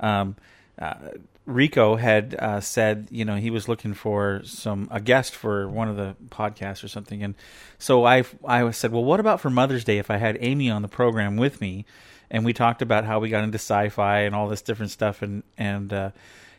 Um, 0.00 0.36
uh, 0.78 0.94
Rico 1.48 1.96
had 1.96 2.36
uh, 2.38 2.60
said, 2.60 3.08
you 3.10 3.24
know, 3.24 3.36
he 3.36 3.50
was 3.50 3.68
looking 3.68 3.94
for 3.94 4.42
some 4.44 4.86
a 4.90 5.00
guest 5.00 5.34
for 5.34 5.68
one 5.68 5.88
of 5.88 5.96
the 5.96 6.14
podcasts 6.28 6.84
or 6.84 6.88
something, 6.88 7.22
and 7.22 7.34
so 7.78 8.04
I 8.04 8.24
I 8.46 8.70
said, 8.70 8.92
well, 8.92 9.04
what 9.04 9.18
about 9.18 9.40
for 9.40 9.50
Mother's 9.50 9.84
Day 9.84 9.98
if 9.98 10.10
I 10.10 10.18
had 10.18 10.36
Amy 10.40 10.70
on 10.70 10.82
the 10.82 10.88
program 10.88 11.36
with 11.36 11.60
me, 11.60 11.86
and 12.30 12.44
we 12.44 12.52
talked 12.52 12.82
about 12.82 13.04
how 13.04 13.18
we 13.18 13.30
got 13.30 13.44
into 13.44 13.56
sci-fi 13.56 14.20
and 14.20 14.34
all 14.34 14.48
this 14.48 14.62
different 14.62 14.92
stuff, 14.92 15.22
and 15.22 15.42
and 15.56 15.92
uh, 15.92 16.10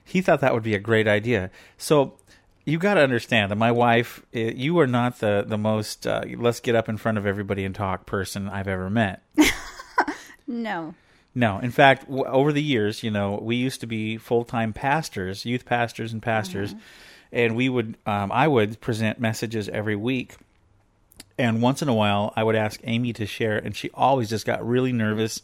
he 0.03 0.21
thought 0.21 0.41
that 0.41 0.53
would 0.53 0.63
be 0.63 0.75
a 0.75 0.79
great 0.79 1.07
idea. 1.07 1.51
So 1.77 2.17
you 2.65 2.79
got 2.79 2.95
to 2.95 3.01
understand 3.01 3.51
that 3.51 3.57
my 3.57 3.71
wife, 3.71 4.23
eh, 4.33 4.53
you 4.55 4.79
are 4.79 4.87
not 4.87 5.19
the 5.19 5.45
the 5.47 5.57
most 5.57 6.07
uh, 6.07 6.23
let's 6.37 6.59
get 6.59 6.75
up 6.75 6.89
in 6.89 6.97
front 6.97 7.17
of 7.17 7.25
everybody 7.25 7.63
and 7.63 7.75
talk 7.75 8.05
person 8.05 8.49
I've 8.49 8.67
ever 8.67 8.89
met. 8.89 9.23
No, 10.49 10.95
No, 11.39 11.59
in 11.59 11.71
fact, 11.71 12.05
w- 12.05 12.25
over 12.25 12.51
the 12.51 12.61
years, 12.61 13.01
you 13.01 13.11
know, 13.11 13.39
we 13.41 13.55
used 13.55 13.79
to 13.81 13.87
be 13.87 14.17
full 14.17 14.43
time 14.43 14.73
pastors, 14.73 15.45
youth 15.45 15.63
pastors 15.65 16.11
and 16.11 16.21
pastors, 16.21 16.75
and 17.31 17.55
we 17.55 17.69
would, 17.69 17.95
um, 18.05 18.31
I 18.31 18.47
would 18.47 18.81
present 18.81 19.19
messages 19.19 19.69
every 19.69 19.95
week. 19.95 20.35
And 21.37 21.61
once 21.61 21.81
in 21.81 21.87
a 21.87 21.93
while, 21.93 22.33
I 22.35 22.43
would 22.43 22.57
ask 22.57 22.81
Amy 22.83 23.13
to 23.13 23.25
share, 23.25 23.57
and 23.57 23.73
she 23.73 23.89
always 23.93 24.29
just 24.29 24.45
got 24.45 24.67
really 24.67 24.91
nervous 24.91 25.41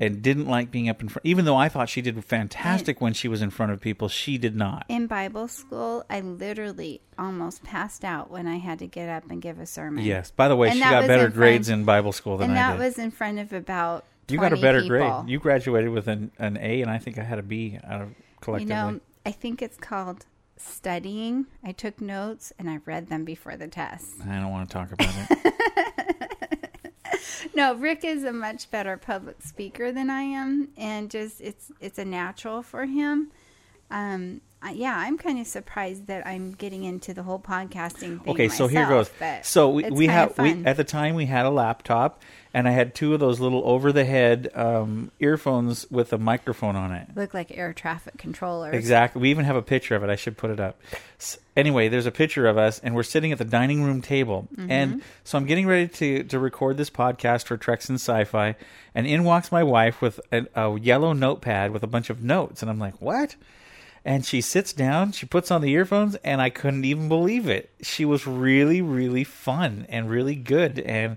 and 0.00 0.20
didn't 0.20 0.48
like 0.48 0.72
being 0.72 0.88
up 0.88 1.00
in 1.00 1.08
front. 1.08 1.24
Even 1.24 1.44
though 1.44 1.54
I 1.54 1.68
thought 1.68 1.88
she 1.88 2.02
did 2.02 2.24
fantastic 2.24 3.00
when 3.00 3.12
she 3.12 3.28
was 3.28 3.40
in 3.40 3.50
front 3.50 3.70
of 3.70 3.80
people, 3.80 4.08
she 4.08 4.36
did 4.36 4.56
not. 4.56 4.84
in 4.88 5.06
Bible 5.06 5.46
school, 5.46 6.04
I 6.10 6.20
literally 6.22 7.00
almost 7.16 7.62
passed 7.62 8.04
out 8.04 8.32
when 8.32 8.48
I 8.48 8.56
had 8.56 8.80
to 8.80 8.88
get 8.88 9.08
up 9.08 9.30
and 9.30 9.40
give 9.40 9.60
a 9.60 9.66
sermon. 9.66 10.04
Yes. 10.04 10.32
By 10.32 10.48
the 10.48 10.56
way, 10.56 10.70
And 10.70 10.78
she 10.78 10.82
got 10.82 11.02
better 11.06 11.12
in 11.12 11.18
front- 11.30 11.34
grades 11.36 11.68
in 11.68 11.84
Bible 11.84 12.10
school 12.12 12.38
than 12.38 12.50
I 12.50 12.54
did. 12.54 12.58
and 12.58 12.58
I 12.58 12.70
that 12.72 12.78
did. 12.78 12.84
was 12.84 12.98
in 12.98 13.10
front 13.12 13.38
of 13.38 13.52
about. 13.52 14.04
You 14.28 14.38
got 14.38 14.52
a 14.52 14.56
better 14.56 14.82
people. 14.82 14.98
grade. 14.98 15.28
You 15.28 15.38
graduated 15.38 15.90
with 15.90 16.08
an, 16.08 16.30
an 16.38 16.56
A, 16.58 16.82
and 16.82 16.90
I 16.90 16.98
think 16.98 17.18
I 17.18 17.22
had 17.22 17.38
a 17.38 17.42
B 17.42 17.78
out 17.84 18.02
of 18.02 18.14
collectively. 18.40 18.74
You 18.74 18.80
know, 18.80 19.00
I 19.26 19.32
think 19.32 19.62
it's 19.62 19.76
called 19.76 20.26
studying. 20.56 21.46
I 21.64 21.72
took 21.72 22.00
notes 22.00 22.52
and 22.58 22.68
I 22.68 22.80
read 22.84 23.08
them 23.08 23.24
before 23.24 23.56
the 23.56 23.68
test. 23.68 24.20
I 24.26 24.40
don't 24.40 24.50
want 24.50 24.68
to 24.68 24.72
talk 24.72 24.92
about 24.92 25.14
it. 25.30 25.54
No, 27.58 27.74
Rick 27.74 28.04
is 28.04 28.22
a 28.22 28.32
much 28.32 28.70
better 28.70 28.96
public 28.96 29.42
speaker 29.42 29.90
than 29.90 30.10
I 30.10 30.22
am, 30.22 30.68
and 30.76 31.10
just 31.10 31.40
it's 31.40 31.72
it's 31.80 31.98
a 31.98 32.04
natural 32.04 32.62
for 32.62 32.84
him. 32.84 33.32
Um, 33.90 34.42
I, 34.60 34.72
yeah, 34.72 34.94
I'm 34.96 35.18
kind 35.18 35.38
of 35.38 35.46
surprised 35.46 36.08
that 36.08 36.26
I'm 36.26 36.52
getting 36.52 36.82
into 36.84 37.14
the 37.14 37.22
whole 37.22 37.38
podcasting 37.38 38.20
thing. 38.22 38.28
Okay, 38.28 38.48
so 38.48 38.66
here 38.66 38.82
myself, 38.82 39.16
goes. 39.18 39.46
So 39.46 39.70
we, 39.70 39.84
we 39.84 40.08
we 40.08 40.64
at 40.64 40.76
the 40.76 40.84
time 40.84 41.14
we 41.14 41.26
had 41.26 41.46
a 41.46 41.50
laptop, 41.50 42.20
and 42.52 42.66
I 42.66 42.72
had 42.72 42.92
two 42.94 43.14
of 43.14 43.20
those 43.20 43.38
little 43.38 43.62
over 43.64 43.92
the 43.92 44.04
head 44.04 44.50
um, 44.56 45.12
earphones 45.20 45.88
with 45.92 46.12
a 46.12 46.18
microphone 46.18 46.74
on 46.74 46.90
it. 46.92 47.06
look 47.14 47.34
like 47.34 47.56
air 47.56 47.72
traffic 47.72 48.18
controllers. 48.18 48.74
Exactly. 48.74 49.22
We 49.22 49.30
even 49.30 49.44
have 49.44 49.54
a 49.54 49.62
picture 49.62 49.94
of 49.94 50.02
it. 50.02 50.10
I 50.10 50.16
should 50.16 50.36
put 50.36 50.50
it 50.50 50.58
up. 50.60 50.80
S- 51.20 51.38
Anyway, 51.56 51.88
there's 51.88 52.06
a 52.06 52.12
picture 52.12 52.46
of 52.46 52.56
us, 52.56 52.78
and 52.84 52.94
we're 52.94 53.02
sitting 53.02 53.32
at 53.32 53.38
the 53.38 53.44
dining 53.44 53.82
room 53.82 54.00
table. 54.00 54.46
Mm-hmm. 54.54 54.70
And 54.70 55.02
so 55.24 55.36
I'm 55.36 55.44
getting 55.44 55.66
ready 55.66 55.88
to, 55.88 56.22
to 56.22 56.38
record 56.38 56.76
this 56.76 56.88
podcast 56.88 57.46
for 57.46 57.56
Treks 57.56 57.88
and 57.88 57.96
Sci-Fi, 57.96 58.54
and 58.94 59.08
in 59.08 59.24
walks 59.24 59.50
my 59.50 59.64
wife 59.64 60.00
with 60.00 60.20
a, 60.30 60.46
a 60.54 60.78
yellow 60.78 61.12
notepad 61.12 61.72
with 61.72 61.82
a 61.82 61.88
bunch 61.88 62.10
of 62.10 62.22
notes, 62.22 62.62
and 62.62 62.70
I'm 62.70 62.78
like, 62.78 63.00
"What?" 63.02 63.34
And 64.04 64.24
she 64.24 64.40
sits 64.40 64.72
down, 64.72 65.12
she 65.12 65.26
puts 65.26 65.50
on 65.50 65.60
the 65.60 65.70
earphones, 65.72 66.14
and 66.16 66.40
I 66.40 66.50
couldn't 66.50 66.84
even 66.84 67.08
believe 67.08 67.48
it. 67.48 67.70
She 67.82 68.04
was 68.04 68.26
really, 68.26 68.80
really 68.80 69.24
fun 69.24 69.86
and 69.88 70.08
really 70.10 70.34
good. 70.36 70.78
And 70.80 71.16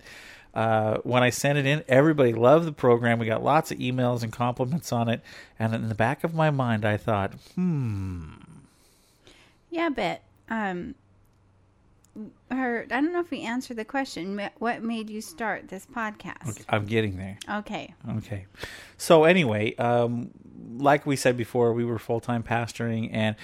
Uh, 0.53 0.97
when 1.03 1.23
I 1.23 1.29
sent 1.29 1.57
it 1.57 1.65
in, 1.65 1.81
everybody 1.87 2.33
loved 2.33 2.65
the 2.65 2.73
program. 2.73 3.19
We 3.19 3.25
got 3.25 3.41
lots 3.41 3.71
of 3.71 3.77
emails 3.77 4.21
and 4.21 4.33
compliments 4.33 4.91
on 4.91 5.07
it. 5.07 5.21
And 5.57 5.73
in 5.73 5.87
the 5.87 5.95
back 5.95 6.25
of 6.25 6.33
my 6.33 6.49
mind, 6.49 6.83
I 6.83 6.97
thought, 6.97 7.31
hmm, 7.55 8.31
Yeah, 9.69 9.87
but 9.87 10.23
um, 10.49 10.95
her. 12.49 12.83
I 12.91 12.99
don't 12.99 13.13
know 13.13 13.21
if 13.21 13.31
we 13.31 13.43
answered 13.43 13.77
the 13.77 13.85
question. 13.85 14.41
What 14.59 14.83
made 14.83 15.09
you 15.09 15.21
start 15.21 15.69
this 15.69 15.85
podcast? 15.85 16.65
I'm 16.67 16.85
getting 16.85 17.15
there. 17.15 17.37
Okay. 17.49 17.93
Okay. 18.17 18.45
So 18.97 19.23
anyway, 19.23 19.73
um, 19.77 20.31
like 20.77 21.05
we 21.05 21.15
said 21.15 21.37
before, 21.37 21.73
we 21.73 21.85
were 21.85 21.99
full 21.99 22.19
time 22.19 22.43
pastoring, 22.43 23.09
and 23.11 23.35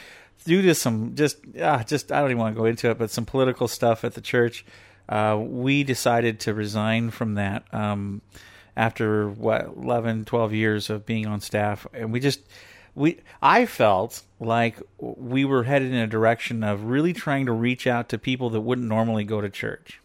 due 0.46 0.62
to 0.62 0.76
some 0.76 1.16
just 1.16 1.38
ah, 1.62 1.84
just 1.84 2.12
I 2.12 2.22
don't 2.22 2.32
even 2.32 2.40
want 2.40 2.56
to 2.56 2.60
go 2.60 2.66
into 2.66 2.90
it, 2.90 2.98
but 2.98 3.12
some 3.12 3.26
political 3.26 3.68
stuff 3.68 4.04
at 4.04 4.14
the 4.14 4.22
church, 4.22 4.66
uh, 5.10 5.38
we 5.40 5.84
decided 5.84 6.40
to 6.42 6.54
resign 6.54 7.12
from 7.12 7.36
that 7.36 7.64
um, 7.74 8.22
after 8.76 9.30
what 9.30 9.66
11, 9.78 10.26
12 10.26 10.54
years 10.54 10.90
of 10.90 11.06
being 11.06 11.26
on 11.26 11.42
staff, 11.42 11.88
and 11.94 12.12
we 12.12 12.20
just 12.20 12.42
we 12.96 13.20
I 13.42 13.66
felt 13.66 14.24
like 14.40 14.82
we 14.98 15.46
were 15.46 15.64
headed 15.64 15.92
in 15.92 15.98
a 15.98 16.08
direction 16.08 16.64
of 16.64 16.86
really 16.86 17.14
trying 17.14 17.46
to 17.46 17.52
reach 17.52 17.86
out 17.88 18.10
to 18.10 18.18
people 18.18 18.50
that 18.52 18.62
wouldn't 18.62 18.88
normally 18.88 19.24
go 19.24 19.42
to 19.42 19.50
church. 19.50 20.02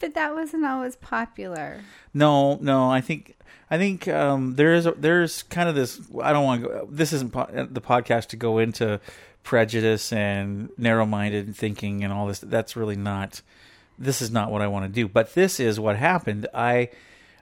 But 0.00 0.12
that 0.14 0.34
wasn't 0.34 0.66
always 0.66 0.96
popular. 0.96 1.80
No, 2.12 2.56
no. 2.56 2.90
I 2.90 3.00
think 3.00 3.36
I 3.70 3.78
think 3.78 4.08
um, 4.08 4.54
there 4.56 4.74
is 4.74 4.86
a, 4.86 4.92
there's 4.92 5.42
kind 5.44 5.68
of 5.68 5.74
this. 5.74 6.00
I 6.22 6.32
don't 6.32 6.44
want. 6.44 6.96
This 6.96 7.12
isn't 7.12 7.32
po- 7.32 7.68
the 7.70 7.80
podcast 7.80 8.28
to 8.28 8.36
go 8.36 8.58
into 8.58 9.00
prejudice 9.42 10.12
and 10.12 10.70
narrow-minded 10.78 11.54
thinking 11.54 12.04
and 12.04 12.12
all 12.12 12.26
this. 12.26 12.38
That's 12.38 12.76
really 12.76 12.96
not. 12.96 13.42
This 13.98 14.22
is 14.22 14.30
not 14.30 14.50
what 14.50 14.62
I 14.62 14.66
want 14.66 14.86
to 14.86 14.92
do. 14.92 15.08
But 15.08 15.34
this 15.34 15.60
is 15.60 15.80
what 15.80 15.96
happened. 15.96 16.46
I 16.52 16.90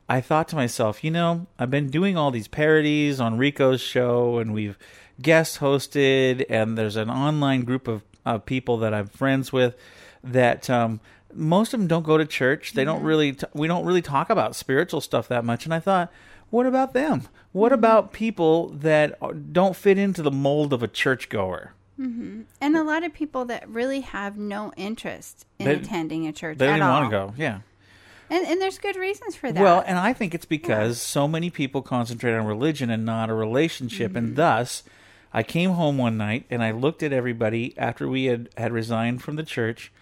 I 0.09 0.21
thought 0.21 0.49
to 0.49 0.57
myself, 0.57 1.03
you 1.03 1.11
know, 1.11 1.47
I've 1.59 1.71
been 1.71 1.91
doing 1.91 2.17
all 2.17 2.31
these 2.31 2.49
parodies 2.49 3.21
on 3.21 3.39
Rico's 3.39 3.81
show, 3.81 4.39
and 4.39 4.53
we've 4.53 4.79
guest 5.21 5.61
hosted, 5.61 6.45
and 6.49 6.77
there's 6.77 6.97
an 6.97 7.11
online 7.11 7.63
group 7.63 7.89
of, 7.89 8.03
of 8.25 8.45
people 8.45 8.79
that 8.79 8.93
I'm 8.93 9.07
friends 9.07 9.53
with 9.53 9.77
that 10.25 10.69
um, 10.69 11.01
most 11.35 11.75
of 11.75 11.81
them 11.81 11.87
don't 11.87 12.05
go 12.05 12.19
to 12.19 12.27
church. 12.27 12.73
They 12.73 12.85
don't 12.85 13.03
really. 13.03 13.33
T- 13.33 13.47
we 13.55 13.69
don't 13.69 13.85
really 13.85 14.03
talk 14.03 14.31
about 14.31 14.57
spiritual 14.57 15.01
stuff 15.01 15.29
that 15.29 15.45
much. 15.45 15.65
And 15.65 15.75
I 15.75 15.81
thought, 15.81 16.13
what 16.51 16.67
about 16.67 16.93
them? 16.93 17.29
What 17.53 17.69
mm-hmm. 17.69 17.75
about 17.75 18.13
people 18.13 18.69
that 18.71 19.19
don't 19.53 19.77
fit 19.77 19.99
into 19.99 20.23
the 20.23 20.31
mold 20.31 20.73
of 20.73 20.83
a 20.83 20.89
churchgoer? 20.89 21.75
Mm-hmm. 21.99 22.43
And 22.61 22.77
a 22.77 22.83
lot 22.83 23.05
of 23.05 23.13
people 23.13 23.45
that 23.47 23.69
really 23.69 24.01
have 24.01 24.37
no 24.37 24.73
interest 24.77 25.47
in 25.59 25.67
They- 25.67 25.75
attending 25.75 26.27
a 26.27 26.33
church 26.33 26.59
They 26.59 26.67
don't 26.67 26.83
all. 26.83 27.01
want 27.01 27.11
to 27.11 27.17
go. 27.17 27.35
Yeah. 27.37 27.61
And, 28.31 28.47
and 28.47 28.61
there's 28.63 28.79
good 28.79 28.97
reasons 28.97 29.37
for 29.37 29.53
that. 29.53 29.63
Well, 29.63 29.85
and 29.87 29.99
I 29.99 30.15
think 30.15 30.35
it's 30.35 30.47
because 30.47 31.01
so 31.03 31.29
many 31.29 31.51
people 31.51 31.83
concentrate 31.83 32.35
on 32.35 32.47
religion 32.47 32.89
and 32.89 33.05
not 33.05 33.29
a 33.29 33.35
relationship, 33.35 34.17
and 34.17 34.29
mm-hmm. 34.29 34.37
thus, 34.37 34.85
I 35.35 35.43
came 35.43 35.73
home 35.73 35.99
one 35.99 36.17
night 36.17 36.47
and 36.49 36.63
I 36.63 36.71
looked 36.71 37.03
at 37.03 37.13
everybody 37.13 37.77
after 37.77 38.09
we 38.09 38.27
had 38.27 38.49
had 38.57 38.73
resigned 38.73 39.23
from 39.23 39.37
the 39.37 39.43
church, 39.43 39.93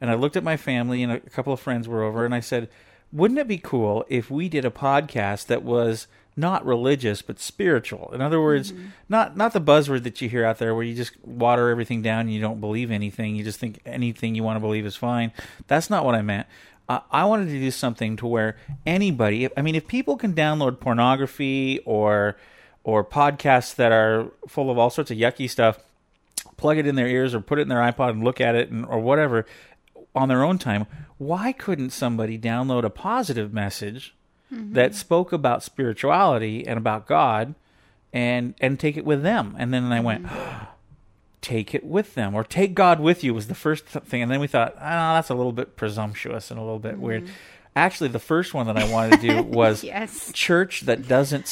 and 0.00 0.10
I 0.10 0.14
looked 0.14 0.36
at 0.36 0.44
my 0.44 0.56
family 0.56 1.02
and 1.02 1.12
a 1.12 1.20
couple 1.20 1.52
of 1.52 1.60
friends 1.60 1.88
were 1.88 2.02
over, 2.02 2.24
and 2.24 2.34
I 2.34 2.40
said, 2.40 2.68
"Wouldn't 3.12 3.40
it 3.40 3.48
be 3.48 3.58
cool 3.58 4.04
if 4.08 4.30
we 4.30 4.48
did 4.48 4.64
a 4.64 4.70
podcast 4.70 5.46
that 5.46 5.62
was?" 5.62 6.06
Not 6.38 6.66
religious, 6.66 7.22
but 7.22 7.40
spiritual. 7.40 8.10
In 8.12 8.20
other 8.20 8.42
words, 8.42 8.70
mm-hmm. 8.70 8.88
not 9.08 9.38
not 9.38 9.54
the 9.54 9.60
buzzword 9.60 10.02
that 10.02 10.20
you 10.20 10.28
hear 10.28 10.44
out 10.44 10.58
there, 10.58 10.74
where 10.74 10.84
you 10.84 10.94
just 10.94 11.18
water 11.24 11.70
everything 11.70 12.02
down 12.02 12.20
and 12.20 12.34
you 12.34 12.42
don't 12.42 12.60
believe 12.60 12.90
anything. 12.90 13.36
You 13.36 13.42
just 13.42 13.58
think 13.58 13.80
anything 13.86 14.34
you 14.34 14.42
want 14.42 14.56
to 14.56 14.60
believe 14.60 14.84
is 14.84 14.96
fine. 14.96 15.32
That's 15.66 15.88
not 15.88 16.04
what 16.04 16.14
I 16.14 16.20
meant. 16.20 16.46
I 16.90 17.00
I 17.10 17.24
wanted 17.24 17.46
to 17.46 17.58
do 17.58 17.70
something 17.70 18.16
to 18.16 18.26
where 18.26 18.58
anybody, 18.84 19.48
I 19.56 19.62
mean, 19.62 19.74
if 19.74 19.86
people 19.86 20.18
can 20.18 20.34
download 20.34 20.78
pornography 20.78 21.80
or 21.86 22.36
or 22.84 23.04
podcasts 23.04 23.74
that 23.76 23.90
are 23.90 24.26
full 24.46 24.70
of 24.70 24.76
all 24.76 24.90
sorts 24.90 25.10
of 25.10 25.16
yucky 25.16 25.50
stuff, 25.50 25.78
plug 26.56 26.78
it 26.78 26.86
in 26.86 26.94
their 26.94 27.08
ears 27.08 27.34
or 27.34 27.40
put 27.40 27.58
it 27.58 27.62
in 27.62 27.68
their 27.68 27.80
iPod 27.80 28.10
and 28.10 28.22
look 28.22 28.40
at 28.40 28.54
it 28.54 28.70
and, 28.70 28.86
or 28.86 29.00
whatever 29.00 29.46
on 30.16 30.28
their 30.28 30.42
own 30.42 30.58
time, 30.58 30.86
why 31.18 31.52
couldn't 31.52 31.90
somebody 31.90 32.38
download 32.38 32.84
a 32.84 32.90
positive 32.90 33.52
message 33.52 34.14
mm-hmm. 34.52 34.72
that 34.72 34.94
spoke 34.94 35.32
about 35.32 35.62
spirituality 35.62 36.66
and 36.66 36.78
about 36.78 37.06
God 37.06 37.54
and 38.12 38.54
and 38.60 38.80
take 38.80 38.96
it 38.96 39.04
with 39.04 39.22
them? 39.22 39.54
And 39.58 39.72
then 39.72 39.84
I 39.92 40.00
went, 40.00 40.26
mm-hmm. 40.26 40.64
take 41.40 41.74
it 41.74 41.84
with 41.84 42.14
them 42.14 42.34
or 42.34 42.42
take 42.42 42.74
God 42.74 42.98
with 42.98 43.22
you 43.22 43.32
was 43.32 43.46
the 43.46 43.54
first 43.54 43.84
thing. 43.84 44.22
And 44.22 44.30
then 44.30 44.40
we 44.40 44.48
thought, 44.48 44.74
oh, 44.76 44.80
that's 44.80 45.30
a 45.30 45.34
little 45.34 45.52
bit 45.52 45.76
presumptuous 45.76 46.50
and 46.50 46.58
a 46.58 46.62
little 46.62 46.80
bit 46.80 46.98
weird. 46.98 47.24
Mm-hmm. 47.24 47.32
Actually, 47.76 48.08
the 48.08 48.18
first 48.18 48.54
one 48.54 48.66
that 48.66 48.78
I 48.78 48.90
wanted 48.90 49.20
to 49.20 49.28
do 49.28 49.42
was 49.42 49.84
Yes. 49.84 50.32
church 50.32 50.82
that 50.82 51.06
doesn't 51.06 51.46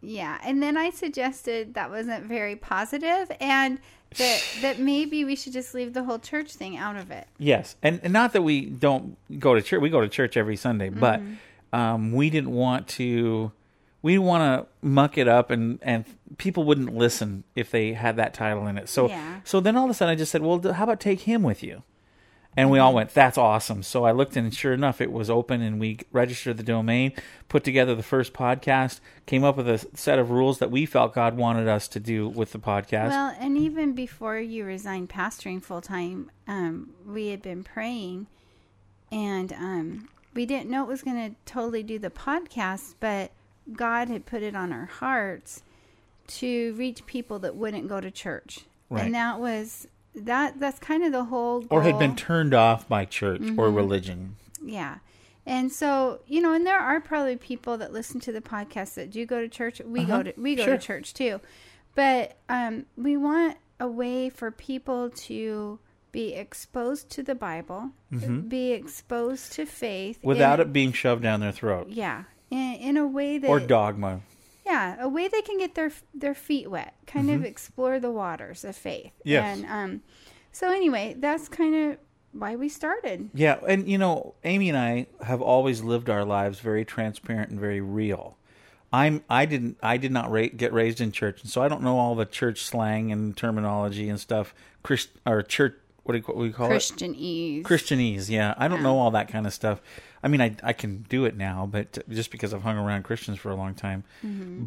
Yeah, 0.00 0.38
and 0.42 0.62
then 0.62 0.76
I 0.76 0.90
suggested 0.90 1.74
that 1.74 1.88
wasn't 1.90 2.24
very 2.24 2.56
positive, 2.56 3.30
and 3.40 3.78
that 4.18 4.42
that 4.62 4.78
maybe 4.78 5.24
we 5.24 5.36
should 5.36 5.52
just 5.52 5.74
leave 5.74 5.92
the 5.94 6.04
whole 6.04 6.18
church 6.18 6.52
thing 6.54 6.76
out 6.76 6.96
of 6.96 7.10
it. 7.10 7.26
Yes, 7.38 7.76
and, 7.82 8.00
and 8.02 8.12
not 8.12 8.32
that 8.32 8.42
we 8.42 8.66
don't 8.66 9.16
go 9.38 9.54
to 9.54 9.62
church. 9.62 9.80
We 9.80 9.90
go 9.90 10.00
to 10.00 10.08
church 10.08 10.36
every 10.36 10.56
Sunday, 10.56 10.88
but 10.88 11.20
um, 11.72 12.12
we 12.12 12.30
didn't 12.30 12.52
want 12.52 12.88
to. 12.88 13.52
We 14.02 14.14
didn't 14.14 14.26
want 14.26 14.42
to 14.82 14.86
muck 14.86 15.16
it 15.16 15.28
up, 15.28 15.50
and 15.50 15.78
and 15.82 16.04
people 16.38 16.64
wouldn't 16.64 16.94
listen 16.94 17.44
if 17.54 17.70
they 17.70 17.92
had 17.92 18.16
that 18.16 18.34
title 18.34 18.66
in 18.66 18.76
it. 18.76 18.88
So 18.88 19.08
Yeah. 19.08 19.40
so 19.44 19.60
then 19.60 19.76
all 19.76 19.84
of 19.84 19.90
a 19.90 19.94
sudden 19.94 20.12
I 20.12 20.16
just 20.16 20.32
said, 20.32 20.42
well, 20.42 20.60
how 20.72 20.84
about 20.84 20.98
take 21.00 21.20
him 21.20 21.42
with 21.44 21.62
you? 21.62 21.82
And 22.54 22.70
we 22.70 22.78
all 22.78 22.92
went, 22.92 23.14
that's 23.14 23.38
awesome. 23.38 23.82
So 23.82 24.04
I 24.04 24.12
looked, 24.12 24.36
and 24.36 24.54
sure 24.54 24.74
enough, 24.74 25.00
it 25.00 25.10
was 25.10 25.30
open, 25.30 25.62
and 25.62 25.80
we 25.80 26.00
registered 26.12 26.58
the 26.58 26.62
domain, 26.62 27.12
put 27.48 27.64
together 27.64 27.94
the 27.94 28.02
first 28.02 28.34
podcast, 28.34 29.00
came 29.24 29.42
up 29.42 29.56
with 29.56 29.66
a 29.68 29.78
set 29.94 30.18
of 30.18 30.30
rules 30.30 30.58
that 30.58 30.70
we 30.70 30.84
felt 30.84 31.14
God 31.14 31.36
wanted 31.38 31.66
us 31.66 31.88
to 31.88 31.98
do 32.00 32.28
with 32.28 32.52
the 32.52 32.58
podcast. 32.58 33.08
Well, 33.08 33.34
and 33.40 33.56
even 33.56 33.94
before 33.94 34.38
you 34.38 34.66
resigned 34.66 35.08
pastoring 35.08 35.62
full 35.62 35.80
time, 35.80 36.30
um, 36.46 36.90
we 37.06 37.28
had 37.28 37.40
been 37.40 37.64
praying, 37.64 38.26
and 39.10 39.52
um, 39.54 40.08
we 40.34 40.44
didn't 40.44 40.68
know 40.68 40.82
it 40.82 40.88
was 40.88 41.02
going 41.02 41.30
to 41.30 41.36
totally 41.50 41.82
do 41.82 41.98
the 41.98 42.10
podcast, 42.10 42.96
but 43.00 43.30
God 43.72 44.08
had 44.08 44.26
put 44.26 44.42
it 44.42 44.54
on 44.54 44.72
our 44.74 44.86
hearts 44.86 45.62
to 46.26 46.74
reach 46.74 47.06
people 47.06 47.38
that 47.38 47.56
wouldn't 47.56 47.88
go 47.88 47.98
to 48.00 48.10
church, 48.10 48.60
Right. 48.90 49.06
and 49.06 49.14
that 49.14 49.40
was 49.40 49.88
that. 50.14 50.60
That's 50.60 50.78
kind 50.78 51.04
of 51.04 51.12
the 51.12 51.24
whole. 51.24 51.64
or 51.70 51.82
had 51.82 51.98
been 51.98 52.16
turned 52.16 52.54
off 52.54 52.88
by 52.88 53.04
church 53.04 53.40
or 53.42 53.44
mm-hmm. 53.44 53.74
religion. 53.74 54.36
Yeah. 54.62 54.98
And 55.44 55.72
so, 55.72 56.20
you 56.26 56.40
know, 56.40 56.52
and 56.52 56.66
there 56.66 56.78
are 56.78 57.00
probably 57.00 57.36
people 57.36 57.76
that 57.78 57.92
listen 57.92 58.20
to 58.20 58.32
the 58.32 58.40
podcast 58.40 58.94
that 58.94 59.10
do 59.10 59.26
go 59.26 59.40
to 59.40 59.48
church. 59.48 59.80
We 59.84 60.04
go 60.04 60.14
uh-huh. 60.14 60.22
to 60.24 60.34
we 60.36 60.54
go 60.54 60.64
Sure. 60.64 60.76
to 60.76 60.82
church 60.82 61.14
too. 61.14 61.40
But 61.94 62.36
um 62.48 62.86
we 62.96 63.16
want 63.16 63.58
a 63.80 63.88
way 63.88 64.30
for 64.30 64.50
people 64.50 65.10
to 65.10 65.80
be 66.12 66.34
exposed 66.34 67.10
to 67.10 67.22
the 67.22 67.34
Bible, 67.34 67.90
mm-hmm. 68.12 68.42
be 68.42 68.72
exposed 68.72 69.52
to 69.54 69.66
faith 69.66 70.18
without 70.22 70.60
in, 70.60 70.68
it 70.68 70.72
being 70.72 70.92
shoved 70.92 71.22
down 71.22 71.40
their 71.40 71.52
throat 71.52 71.88
Yeah. 71.88 72.24
In, 72.50 72.74
in 72.74 72.96
a 72.96 73.06
way 73.06 73.38
that 73.38 73.48
or 73.48 73.58
dogma. 73.58 74.20
Yeah, 74.72 74.96
a 75.00 75.08
way 75.08 75.28
they 75.28 75.42
can 75.42 75.58
get 75.58 75.74
their 75.74 75.92
their 76.14 76.34
feet 76.34 76.70
wet, 76.70 76.94
kind 77.06 77.30
of 77.30 77.44
explore 77.44 78.00
the 78.00 78.10
waters 78.10 78.64
of 78.64 78.74
faith. 78.74 79.12
Mm-hmm. 79.20 79.28
Yes. 79.28 79.58
And 79.58 79.66
um 79.70 80.02
so 80.50 80.70
anyway, 80.70 81.14
that's 81.18 81.48
kind 81.48 81.74
of 81.74 81.98
why 82.32 82.56
we 82.56 82.68
started. 82.68 83.30
Yeah, 83.34 83.58
and 83.68 83.86
you 83.88 83.98
know, 83.98 84.34
Amy 84.44 84.68
and 84.70 84.78
I 84.78 85.06
have 85.22 85.42
always 85.42 85.82
lived 85.82 86.08
our 86.08 86.24
lives 86.24 86.60
very 86.60 86.84
transparent 86.84 87.50
and 87.50 87.60
very 87.60 87.80
real. 87.80 88.38
I'm 88.92 89.24
I 89.28 89.44
didn't 89.44 89.76
I 89.82 89.96
did 89.98 90.12
not 90.12 90.30
ra- 90.30 90.54
get 90.56 90.72
raised 90.72 91.00
in 91.00 91.12
church, 91.12 91.42
and 91.42 91.50
so 91.50 91.62
I 91.62 91.68
don't 91.68 91.82
know 91.82 91.98
all 91.98 92.14
the 92.14 92.26
church 92.26 92.62
slang 92.62 93.12
and 93.12 93.36
terminology 93.36 94.08
and 94.08 94.18
stuff. 94.18 94.54
Christ 94.82 95.10
or 95.26 95.42
church 95.42 95.74
what 96.04 96.12
do 96.12 96.18
you, 96.18 96.24
what 96.24 96.42
do 96.42 96.46
you 96.46 96.52
call 96.52 96.70
it? 96.70 96.74
Christianese. 96.74 97.62
Christianese, 97.62 98.28
yeah. 98.28 98.54
I 98.58 98.66
don't 98.68 98.82
know 98.82 98.98
all 98.98 99.12
that 99.12 99.28
kind 99.28 99.46
of 99.46 99.52
stuff. 99.52 99.80
I 100.22 100.28
mean, 100.28 100.40
I 100.40 100.54
I 100.62 100.72
can 100.72 101.04
do 101.08 101.24
it 101.24 101.36
now, 101.36 101.66
but 101.70 101.98
just 102.08 102.30
because 102.30 102.54
I've 102.54 102.62
hung 102.62 102.78
around 102.78 103.02
Christians 103.02 103.38
for 103.38 103.50
a 103.50 103.56
long 103.56 103.74
time. 103.74 104.04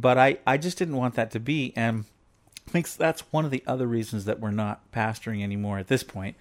But 0.01 0.17
I 0.17 0.37
I 0.45 0.57
just 0.57 0.77
didn't 0.77 0.97
want 0.97 1.15
that 1.15 1.31
to 1.31 1.39
be, 1.39 1.71
and 1.75 2.05
I 2.67 2.71
think 2.71 2.89
that's 2.95 3.21
one 3.31 3.45
of 3.45 3.51
the 3.51 3.63
other 3.67 3.87
reasons 3.87 4.25
that 4.25 4.39
we're 4.39 4.51
not 4.51 4.91
pastoring 4.91 5.43
anymore 5.43 5.77
at 5.77 5.87
this 5.87 6.03
point, 6.03 6.35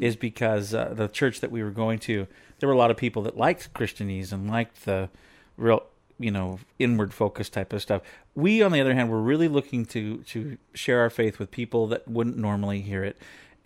is 0.00 0.16
because 0.16 0.74
uh, 0.74 0.92
the 0.94 1.08
church 1.08 1.40
that 1.40 1.50
we 1.50 1.62
were 1.62 1.70
going 1.70 1.98
to, 2.00 2.26
there 2.58 2.68
were 2.68 2.74
a 2.74 2.78
lot 2.78 2.90
of 2.90 2.96
people 2.96 3.22
that 3.22 3.36
liked 3.36 3.72
Christianese 3.74 4.32
and 4.32 4.50
liked 4.50 4.84
the 4.84 5.10
real 5.56 5.84
you 6.18 6.30
know 6.30 6.58
inward 6.78 7.12
focus 7.14 7.48
type 7.48 7.72
of 7.72 7.82
stuff. 7.82 8.02
We, 8.34 8.62
on 8.62 8.72
the 8.72 8.80
other 8.80 8.94
hand, 8.94 9.10
were 9.10 9.22
really 9.22 9.48
looking 9.48 9.84
to 9.86 10.18
to 10.24 10.58
share 10.74 11.00
our 11.00 11.10
faith 11.10 11.38
with 11.38 11.50
people 11.50 11.86
that 11.88 12.08
wouldn't 12.08 12.36
normally 12.36 12.80
hear 12.80 13.04
it 13.04 13.16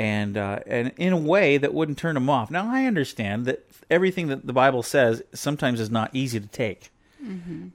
and 0.01 0.39
uh, 0.39 0.61
and 0.67 0.93
in 0.97 1.13
a 1.13 1.17
way 1.17 1.59
that 1.59 1.75
wouldn't 1.75 1.99
turn 1.99 2.15
them 2.15 2.31
off. 2.31 2.51
Now 2.51 2.69
I 2.73 2.87
understand 2.87 3.45
that 3.45 3.67
everything 3.91 4.29
that 4.29 4.47
the 4.47 4.53
Bible 4.55 4.83
says 4.83 5.23
sometimes 5.35 5.79
is 5.79 5.91
not 5.91 6.11
easy 6.15 6.41
to 6.41 6.47
take. 6.47 6.91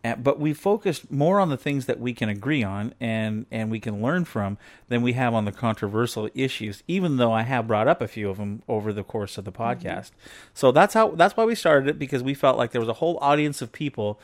Uh, 0.04 0.16
but 0.16 0.40
we 0.40 0.56
focused 0.56 1.12
more 1.12 1.40
on 1.40 1.50
the 1.50 1.58
things 1.58 1.86
that 1.86 2.00
we 2.00 2.16
can 2.16 2.30
agree 2.30 2.64
on 2.64 2.96
and 3.00 3.46
and 3.52 3.70
we 3.70 3.80
can 3.80 4.02
learn 4.02 4.26
from 4.26 4.58
than 4.88 5.04
we 5.04 5.14
have 5.14 5.36
on 5.36 5.46
the 5.46 5.52
controversial 5.52 6.28
issues. 6.34 6.82
Even 6.88 7.18
though 7.18 7.32
I 7.32 7.44
have 7.44 7.68
brought 7.68 7.88
up 7.88 8.02
a 8.02 8.08
few 8.08 8.28
of 8.32 8.38
them 8.38 8.64
over 8.68 8.92
the 8.92 9.04
course 9.04 9.38
of 9.38 9.46
the 9.46 9.52
podcast, 9.52 10.10
so 10.56 10.72
that's 10.72 10.96
how 10.96 11.10
that's 11.10 11.38
why 11.38 11.46
we 11.46 11.54
started 11.54 11.88
it 11.88 12.00
because 12.00 12.24
we 12.24 12.34
felt 12.34 12.58
like 12.58 12.72
there 12.72 12.82
was 12.82 12.90
a 12.90 12.94
whole 12.94 13.20
audience 13.22 13.62
of 13.62 13.72
people 13.72 14.20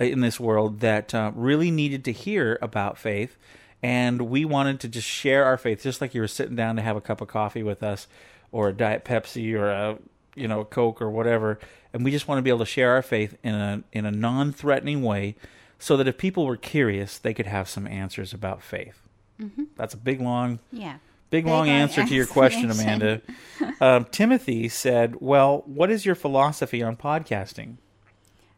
in 0.00 0.22
this 0.22 0.40
world 0.40 0.80
that 0.80 1.14
uh, 1.14 1.30
really 1.36 1.70
needed 1.70 2.04
to 2.04 2.10
hear 2.10 2.58
about 2.60 2.98
faith, 2.98 3.38
and 3.84 4.22
we 4.22 4.46
wanted 4.46 4.80
to 4.80 4.88
just 4.88 5.06
share 5.06 5.44
our 5.44 5.58
faith, 5.58 5.82
just 5.82 6.00
like 6.00 6.14
you 6.14 6.22
were 6.22 6.26
sitting 6.26 6.56
down 6.56 6.76
to 6.76 6.82
have 6.82 6.96
a 6.96 7.02
cup 7.02 7.20
of 7.20 7.28
coffee 7.28 7.62
with 7.62 7.82
us, 7.82 8.08
or 8.50 8.70
a 8.70 8.72
diet 8.72 9.04
Pepsi, 9.04 9.52
or 9.54 9.68
a 9.68 9.98
you 10.34 10.48
know 10.48 10.60
a 10.60 10.64
Coke 10.64 11.02
or 11.02 11.10
whatever, 11.10 11.58
and 11.92 12.02
we 12.02 12.10
just 12.10 12.26
want 12.26 12.38
to 12.38 12.42
be 12.42 12.48
able 12.48 12.60
to 12.60 12.64
share 12.66 12.92
our 12.92 13.02
faith 13.02 13.36
in 13.44 13.54
a 13.54 13.82
in 13.92 14.06
a 14.06 14.10
non-threatening 14.10 15.02
way, 15.02 15.36
so 15.78 15.98
that 15.98 16.08
if 16.08 16.16
people 16.16 16.46
were 16.46 16.56
curious, 16.56 17.18
they 17.18 17.34
could 17.34 17.46
have 17.46 17.68
some 17.68 17.86
answers 17.86 18.32
about 18.32 18.62
faith. 18.62 19.02
That's 19.76 19.92
a 19.92 19.98
big 19.98 20.20
long 20.20 20.60
Yeah. 20.72 20.94
Big, 21.30 21.44
Big 21.44 21.50
long 21.50 21.66
long 21.66 21.68
answer 21.68 22.06
to 22.06 22.14
your 22.14 22.26
question, 22.26 22.70
Amanda. 22.70 23.20
um, 23.80 24.06
Timothy 24.06 24.68
said, 24.68 25.16
"Well, 25.20 25.62
what 25.66 25.90
is 25.90 26.06
your 26.06 26.14
philosophy 26.14 26.82
on 26.82 26.96
podcasting?" 26.96 27.76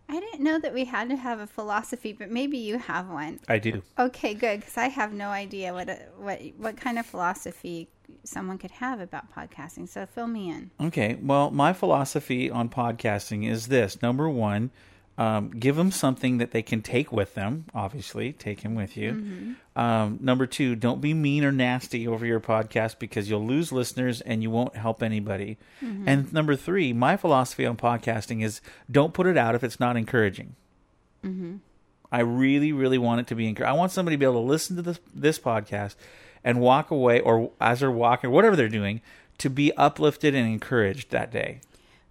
I 0.08 0.20
didn't 0.20 0.40
know 0.40 0.58
that 0.60 0.72
we 0.72 0.84
had 0.84 1.08
to 1.08 1.16
have 1.16 1.40
a 1.40 1.46
philosophy, 1.46 2.12
but 2.12 2.30
maybe 2.30 2.58
you 2.58 2.78
have 2.78 3.08
one. 3.08 3.40
I 3.48 3.58
do. 3.58 3.82
Okay, 3.98 4.34
good, 4.34 4.60
because 4.60 4.76
I 4.76 4.88
have 4.88 5.12
no 5.12 5.30
idea 5.30 5.72
what 5.72 5.88
a, 5.88 5.98
what 6.16 6.40
what 6.56 6.76
kind 6.76 6.98
of 6.98 7.06
philosophy 7.06 7.88
someone 8.22 8.58
could 8.58 8.70
have 8.70 9.00
about 9.00 9.34
podcasting. 9.34 9.88
So 9.88 10.06
fill 10.06 10.28
me 10.28 10.50
in. 10.50 10.70
Okay. 10.80 11.18
Well, 11.20 11.50
my 11.50 11.72
philosophy 11.72 12.48
on 12.48 12.68
podcasting 12.68 13.48
is 13.50 13.66
this: 13.66 14.00
number 14.00 14.28
one, 14.28 14.70
um, 15.18 15.50
give 15.50 15.76
them 15.76 15.90
something 15.90 16.38
that 16.38 16.50
they 16.50 16.62
can 16.62 16.82
take 16.82 17.10
with 17.10 17.34
them. 17.34 17.64
Obviously, 17.74 18.32
take 18.32 18.60
him 18.60 18.74
with 18.74 18.96
you. 18.96 19.56
Um, 19.74 20.18
number 20.20 20.46
two, 20.46 20.74
don't 20.76 21.00
be 21.00 21.14
mean 21.14 21.42
or 21.44 21.52
nasty 21.52 22.06
over 22.06 22.26
your 22.26 22.40
podcast 22.40 22.98
because 22.98 23.30
you'll 23.30 23.46
lose 23.46 23.72
listeners 23.72 24.20
and 24.20 24.42
you 24.42 24.50
won't 24.50 24.76
help 24.76 25.02
anybody. 25.02 25.56
And 25.80 26.32
number 26.32 26.54
three, 26.56 26.92
my 26.92 27.16
philosophy 27.16 27.64
on 27.64 27.76
podcasting 27.76 28.42
is 28.42 28.60
don't 28.90 29.14
put 29.14 29.26
it 29.26 29.38
out 29.38 29.54
if 29.54 29.64
it's 29.64 29.80
not 29.80 29.96
encouraging. 29.96 30.54
I 32.12 32.20
really, 32.20 32.72
really 32.72 32.98
want 32.98 33.20
it 33.20 33.26
to 33.28 33.34
be 33.34 33.48
encouraging. 33.48 33.74
I 33.74 33.76
want 33.76 33.90
somebody 33.92 34.16
to 34.16 34.18
be 34.18 34.24
able 34.24 34.34
to 34.44 34.48
listen 34.48 34.76
to 34.76 34.82
this 34.82 35.00
this 35.14 35.38
podcast 35.38 35.96
and 36.44 36.60
walk 36.60 36.90
away, 36.92 37.20
or 37.20 37.50
as 37.60 37.80
they're 37.80 37.90
walking, 37.90 38.28
or 38.28 38.32
whatever 38.32 38.54
they're 38.54 38.68
doing, 38.68 39.00
to 39.38 39.50
be 39.50 39.72
uplifted 39.76 40.34
and 40.34 40.46
encouraged 40.46 41.10
that 41.10 41.32
day 41.32 41.60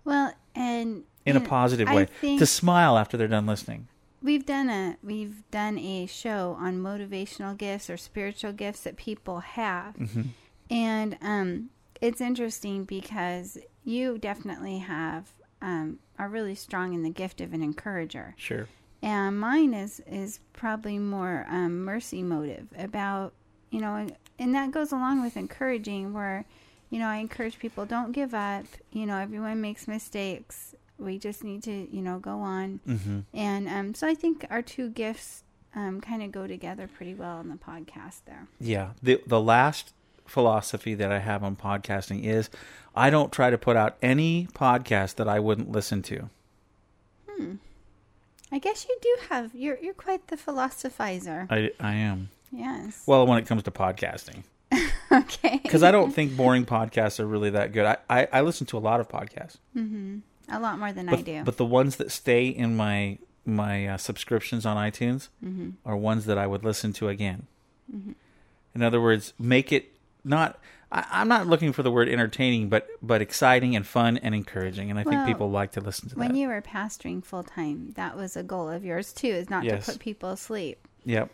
Well, 0.04 0.34
and 0.54 1.04
in 1.26 1.36
a 1.38 1.42
positive 1.42 1.90
way, 1.90 2.08
to 2.22 2.46
smile 2.46 2.98
after 2.98 3.18
they're 3.18 3.28
done 3.28 3.46
listening. 3.46 3.88
we've 4.22 4.46
done 4.46 4.70
a 4.70 4.98
we've 5.04 5.44
done 5.52 5.78
a 5.78 6.06
show 6.06 6.56
on 6.60 6.78
motivational 6.80 7.58
gifts 7.58 7.90
or 7.90 7.98
spiritual 7.98 8.52
gifts 8.54 8.82
that 8.82 8.96
people 8.98 9.40
have, 9.42 9.96
Mm-hmm. 9.98 10.22
and 10.70 11.18
um, 11.22 11.70
it's 12.02 12.22
interesting 12.22 12.84
because 12.86 13.58
you 13.84 14.18
definitely 14.18 14.80
have 14.80 15.32
um, 15.62 16.00
are 16.20 16.28
really 16.30 16.56
strong 16.56 16.94
in 16.94 17.04
the 17.04 17.10
gift 17.10 17.42
of 17.42 17.54
an 17.54 17.62
encourager. 17.64 18.34
Sure. 18.38 18.68
and 19.02 19.40
mine 19.40 19.74
is 19.74 20.02
is 20.08 20.40
probably 20.54 20.98
more 21.00 21.46
um, 21.50 21.84
mercy 21.84 22.24
motive 22.24 22.68
about 22.78 23.34
you 23.70 23.80
know 23.82 23.96
and, 23.96 24.16
and 24.40 24.56
that 24.56 24.72
goes 24.72 24.92
along 24.92 25.22
with 25.22 25.36
encouraging 25.38 26.14
where 26.14 26.46
you 26.90 27.00
know 27.00 27.08
i 27.08 27.18
encourage 27.18 27.60
people 27.60 27.86
don't 27.86 28.12
give 28.14 28.34
up 28.34 28.66
you 28.92 29.06
know 29.06 29.18
everyone 29.18 29.60
makes 29.62 29.88
mistakes 29.88 30.74
we 30.98 31.18
just 31.20 31.44
need 31.44 31.62
to 31.64 31.88
you 31.96 32.02
know 32.02 32.20
go 32.20 32.40
on 32.40 32.80
Mm-hmm. 32.88 33.20
and 33.34 33.68
um, 33.70 33.94
so 33.94 34.08
i 34.08 34.14
think 34.16 34.46
our 34.50 34.62
two 34.62 34.90
gifts 34.90 35.44
um, 35.76 36.00
kind 36.00 36.24
of 36.24 36.32
go 36.32 36.48
together 36.48 36.88
pretty 36.88 37.14
well 37.14 37.42
in 37.42 37.50
the 37.50 37.56
podcast 37.58 38.22
there 38.26 38.48
Yeah. 38.60 38.92
The 39.04 39.22
the 39.28 39.42
last 39.42 39.94
philosophy 40.26 40.96
that 40.96 41.12
I 41.12 41.20
have 41.20 41.44
on 41.44 41.56
podcasting 41.56 42.24
is 42.24 42.50
I 42.96 43.10
don't 43.10 43.32
try 43.32 43.50
to 43.52 43.58
put 43.58 43.76
out 43.76 43.96
any 44.02 44.48
podcast 44.54 45.16
that 45.16 45.28
I 45.28 45.40
wouldn't 45.40 45.72
listen 45.72 46.02
to. 46.04 46.30
Hmm. 47.30 47.56
i 48.52 48.58
guess 48.60 48.86
you 48.90 48.98
do 49.02 49.18
have 49.30 49.54
you're 49.54 49.78
you're 49.80 49.94
quite 49.94 50.28
the 50.28 50.38
philosophizer 50.38 51.46
I 51.52 51.72
I 51.80 51.94
am. 51.96 52.30
yes 52.52 53.04
Well, 53.06 53.28
when 53.28 53.38
it 53.38 53.46
comes 53.46 53.64
to 53.64 53.72
podcasting. 53.72 54.44
okay 55.12 55.60
Because 55.62 55.84
I 55.84 55.92
don't 55.92 56.12
think 56.14 56.36
boring 56.38 56.66
podcasts 56.66 57.20
are 57.20 57.28
really 57.28 57.50
that 57.52 57.74
good. 57.74 57.86
I, 57.86 57.98
I, 58.10 58.28
I 58.32 58.42
listen 58.42 58.66
to 58.68 58.78
a 58.78 58.84
lot 58.90 59.00
of 59.02 59.10
podcasts. 59.10 59.58
A 60.50 60.60
lot 60.60 60.78
more 60.80 60.92
than 60.94 61.08
but, 61.08 61.20
i 61.20 61.22
do 61.22 61.44
But 61.44 61.58
the 61.58 61.66
ones 61.66 61.96
that 61.98 62.12
stay 62.12 62.48
in 62.48 62.76
my 62.76 63.18
my 63.46 63.88
uh, 63.88 63.98
subscriptions 63.98 64.66
on 64.66 64.76
iTunes 64.78 65.30
Mm-hmm. 65.44 65.70
are 65.86 65.96
ones 65.96 66.26
that 66.26 66.38
I 66.38 66.48
would 66.48 66.64
listen 66.64 66.94
to 66.94 67.10
again. 67.10 67.46
In 68.74 68.82
other 68.82 69.00
words, 69.00 69.34
make 69.40 69.72
it 69.72 69.92
not. 70.24 70.60
I, 70.92 71.06
I'm 71.12 71.28
not 71.28 71.48
looking 71.48 71.72
for 71.72 71.84
the 71.84 71.92
word 71.92 72.10
entertaining, 72.10 72.70
but 72.70 72.88
but 73.02 73.22
exciting 73.22 73.76
and 73.76 73.86
fun 73.86 74.18
and 74.18 74.34
encouraging, 74.36 74.90
and 74.90 75.00
I 75.00 75.04
think 75.04 75.26
people 75.28 75.50
like 75.50 75.72
to 75.74 75.82
listen 75.82 76.10
to 76.10 76.16
when 76.16 76.28
that. 76.28 76.34
When 76.34 76.42
you 76.42 76.48
were 76.48 76.62
pastoring 76.62 77.24
full 77.24 77.44
time, 77.44 77.92
that 77.96 78.18
was 78.18 78.36
a 78.36 78.44
goal 78.44 78.70
of 78.70 78.84
yours 78.84 79.14
too, 79.14 79.28
is 79.28 79.50
not 79.50 79.64
Yes. 79.64 79.86
to 79.86 79.92
put 79.94 80.02
people 80.02 80.30
asleep. 80.32 80.88
yep. 81.06 81.30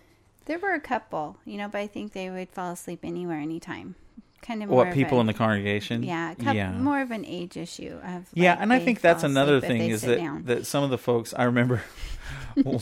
There 0.46 0.58
were 0.60 0.74
a 0.74 0.80
couple, 0.82 1.38
you 1.46 1.58
know, 1.58 1.68
but 1.70 1.78
I 1.80 1.88
think 1.88 2.14
they 2.14 2.30
would 2.30 2.50
fall 2.50 2.72
asleep 2.72 3.00
anywhere, 3.04 3.38
anytime. 3.40 3.96
Kind 4.42 4.64
of 4.64 4.70
What 4.70 4.94
people 4.94 5.18
a, 5.18 5.22
in 5.22 5.28
the 5.28 5.34
congregation? 5.34 6.04
yeah, 6.04 6.34
couple, 6.34 6.56
yeah. 6.56 6.72
more 6.72 7.02
of 7.02 7.12
an 7.12 7.26
age 7.26 7.58
issue 7.58 8.00
of 8.04 8.28
Yeah, 8.34 8.52
like, 8.52 8.62
and 8.62 8.74
I 8.74 8.80
think 8.80 9.02
that's 9.02 9.24
another 9.24 9.62
thing 9.62 9.82
is 9.90 10.02
that 10.02 10.18
down. 10.18 10.44
that 10.46 10.66
some 10.66 10.84
of 10.84 10.90
the 10.90 10.98
folks 10.98 11.34
I 11.38 11.44
remember 11.44 11.84
I 12.58 12.80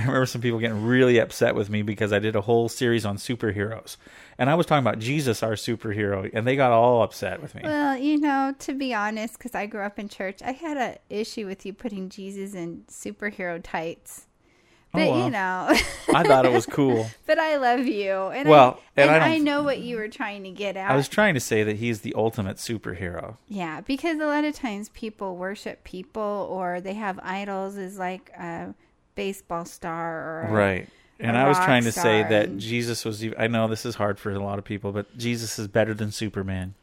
remember 0.00 0.26
some 0.26 0.40
people 0.40 0.58
getting 0.58 0.84
really 0.84 1.18
upset 1.18 1.54
with 1.54 1.70
me 1.70 1.82
because 1.82 2.12
I 2.12 2.18
did 2.18 2.36
a 2.36 2.40
whole 2.40 2.68
series 2.68 3.04
on 3.04 3.16
superheroes. 3.16 3.96
And 4.38 4.50
I 4.50 4.54
was 4.54 4.66
talking 4.66 4.84
about 4.84 4.98
Jesus 4.98 5.42
our 5.42 5.52
superhero 5.52 6.28
and 6.32 6.46
they 6.46 6.56
got 6.56 6.72
all 6.72 7.02
upset 7.02 7.40
with 7.42 7.54
me. 7.54 7.62
Well, 7.64 7.96
you 7.96 8.18
know, 8.18 8.54
to 8.60 8.74
be 8.74 8.94
honest, 8.94 9.38
because 9.38 9.54
I 9.54 9.66
grew 9.66 9.82
up 9.82 9.98
in 9.98 10.08
church, 10.08 10.40
I 10.42 10.52
had 10.52 10.76
an 10.76 10.96
issue 11.10 11.46
with 11.46 11.64
you 11.66 11.72
putting 11.72 12.08
Jesus 12.08 12.54
in 12.54 12.84
superhero 12.88 13.60
tights. 13.62 14.26
Oh, 14.94 14.98
but 14.98 15.02
Oh, 15.08 15.10
well. 15.12 15.24
you 15.24 15.30
know, 15.30 15.68
I 16.14 16.22
thought 16.22 16.44
it 16.44 16.52
was 16.52 16.66
cool. 16.70 17.06
but 17.26 17.38
I 17.38 17.56
love 17.56 17.86
you, 17.86 18.12
and 18.12 18.48
Well, 18.48 18.78
I, 18.96 19.00
and 19.00 19.10
and 19.10 19.24
I 19.24 19.34
I, 19.34 19.38
know 19.38 19.62
what 19.62 19.78
you 19.80 19.96
were 19.96 20.08
trying 20.08 20.42
to 20.44 20.50
get 20.50 20.76
at. 20.76 20.90
I 20.90 20.96
was 20.96 21.08
trying 21.08 21.34
to 21.34 21.40
say 21.40 21.62
that 21.62 21.76
he's 21.76 22.00
the 22.02 22.12
ultimate 22.14 22.58
superhero. 22.58 23.36
Yeah, 23.48 23.80
because 23.80 24.20
a 24.20 24.26
lot 24.26 24.44
of 24.44 24.54
times 24.54 24.90
people 24.90 25.36
worship 25.36 25.82
people 25.84 26.46
or 26.50 26.80
they 26.80 26.94
have 26.94 27.18
idols 27.22 27.76
as 27.78 27.98
like 27.98 28.30
a 28.38 28.74
baseball 29.14 29.64
star 29.64 30.44
or 30.46 30.48
Right. 30.50 30.88
And 31.20 31.36
a 31.36 31.40
I 31.40 31.48
was 31.48 31.56
trying 31.58 31.84
to 31.84 31.92
say 31.92 32.22
that 32.24 32.48
and- 32.48 32.60
Jesus 32.60 33.04
was 33.04 33.24
I 33.38 33.46
know 33.46 33.68
this 33.68 33.86
is 33.86 33.94
hard 33.94 34.18
for 34.18 34.30
a 34.32 34.38
lot 34.42 34.58
of 34.58 34.64
people, 34.64 34.92
but 34.92 35.16
Jesus 35.16 35.58
is 35.58 35.68
better 35.68 35.94
than 35.94 36.10
Superman. 36.10 36.74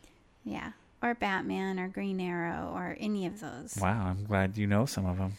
Yeah, 0.46 0.72
or 1.04 1.14
Batman 1.14 1.80
or 1.80 1.90
Green 1.90 2.20
Arrow 2.22 2.72
or 2.74 2.96
any 3.00 3.26
of 3.28 3.40
those. 3.42 3.78
Wow, 3.80 4.08
I'm 4.08 4.24
glad 4.26 4.58
you 4.58 4.66
know 4.66 4.86
some 4.86 5.06
of 5.06 5.18
them. 5.18 5.34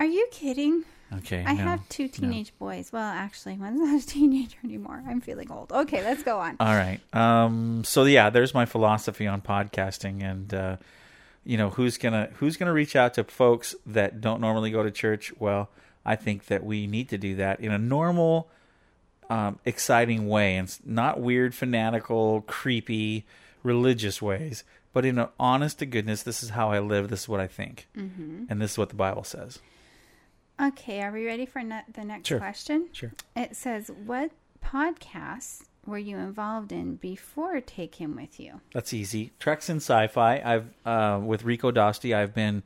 Are 0.00 0.06
you 0.06 0.28
kidding? 0.30 0.84
Okay. 1.12 1.42
I 1.46 1.54
no. 1.54 1.62
have 1.62 1.88
two 1.88 2.08
teenage 2.08 2.52
boys. 2.58 2.92
Well, 2.92 3.02
actually, 3.02 3.56
one's 3.56 3.80
not 3.80 4.02
a 4.02 4.06
teenager 4.06 4.58
anymore. 4.62 5.02
I'm 5.06 5.20
feeling 5.20 5.50
old. 5.50 5.72
Okay, 5.72 6.04
let's 6.04 6.22
go 6.22 6.38
on. 6.38 6.56
All 6.60 6.74
right. 6.74 7.00
Um, 7.14 7.82
so 7.84 8.04
yeah, 8.04 8.30
there's 8.30 8.54
my 8.54 8.66
philosophy 8.66 9.26
on 9.26 9.40
podcasting, 9.40 10.22
and 10.22 10.52
uh, 10.52 10.76
you 11.44 11.56
know 11.56 11.70
who's 11.70 11.98
gonna 11.98 12.28
who's 12.34 12.56
gonna 12.56 12.72
reach 12.72 12.94
out 12.94 13.14
to 13.14 13.24
folks 13.24 13.74
that 13.86 14.20
don't 14.20 14.40
normally 14.40 14.70
go 14.70 14.82
to 14.82 14.90
church. 14.90 15.32
Well, 15.38 15.70
I 16.04 16.16
think 16.16 16.46
that 16.46 16.64
we 16.64 16.86
need 16.86 17.08
to 17.08 17.18
do 17.18 17.36
that 17.36 17.60
in 17.60 17.72
a 17.72 17.78
normal, 17.78 18.50
um, 19.30 19.58
exciting 19.64 20.28
way, 20.28 20.56
and 20.56 20.76
not 20.84 21.20
weird, 21.20 21.54
fanatical, 21.54 22.42
creepy, 22.42 23.24
religious 23.62 24.20
ways, 24.20 24.62
but 24.92 25.06
in 25.06 25.18
an 25.18 25.28
honest 25.40 25.78
to 25.78 25.86
goodness. 25.86 26.22
This 26.22 26.42
is 26.42 26.50
how 26.50 26.70
I 26.70 26.80
live. 26.80 27.08
This 27.08 27.22
is 27.22 27.28
what 27.30 27.40
I 27.40 27.46
think, 27.46 27.88
mm-hmm. 27.96 28.44
and 28.50 28.60
this 28.60 28.72
is 28.72 28.78
what 28.78 28.90
the 28.90 28.94
Bible 28.94 29.24
says. 29.24 29.58
Okay, 30.60 31.02
are 31.02 31.12
we 31.12 31.26
ready 31.26 31.46
for 31.46 31.62
ne- 31.62 31.84
the 31.92 32.04
next 32.04 32.28
Sure. 32.28 32.38
question? 32.38 32.88
Sure. 32.92 33.12
It 33.36 33.54
says, 33.56 33.90
"What 34.06 34.30
podcasts 34.64 35.64
were 35.86 35.98
you 35.98 36.16
involved 36.18 36.72
in 36.72 36.96
before 36.96 37.60
Take 37.60 37.96
Him 37.96 38.16
with 38.16 38.38
You?" 38.40 38.60
That's 38.72 38.92
easy. 38.92 39.32
Treks 39.38 39.68
in 39.70 39.76
Sci-Fi. 39.76 40.42
I've 40.44 40.66
uh, 40.84 41.20
with 41.22 41.44
Rico 41.44 41.70
Dosti. 41.70 42.14
I've 42.14 42.34
been 42.34 42.62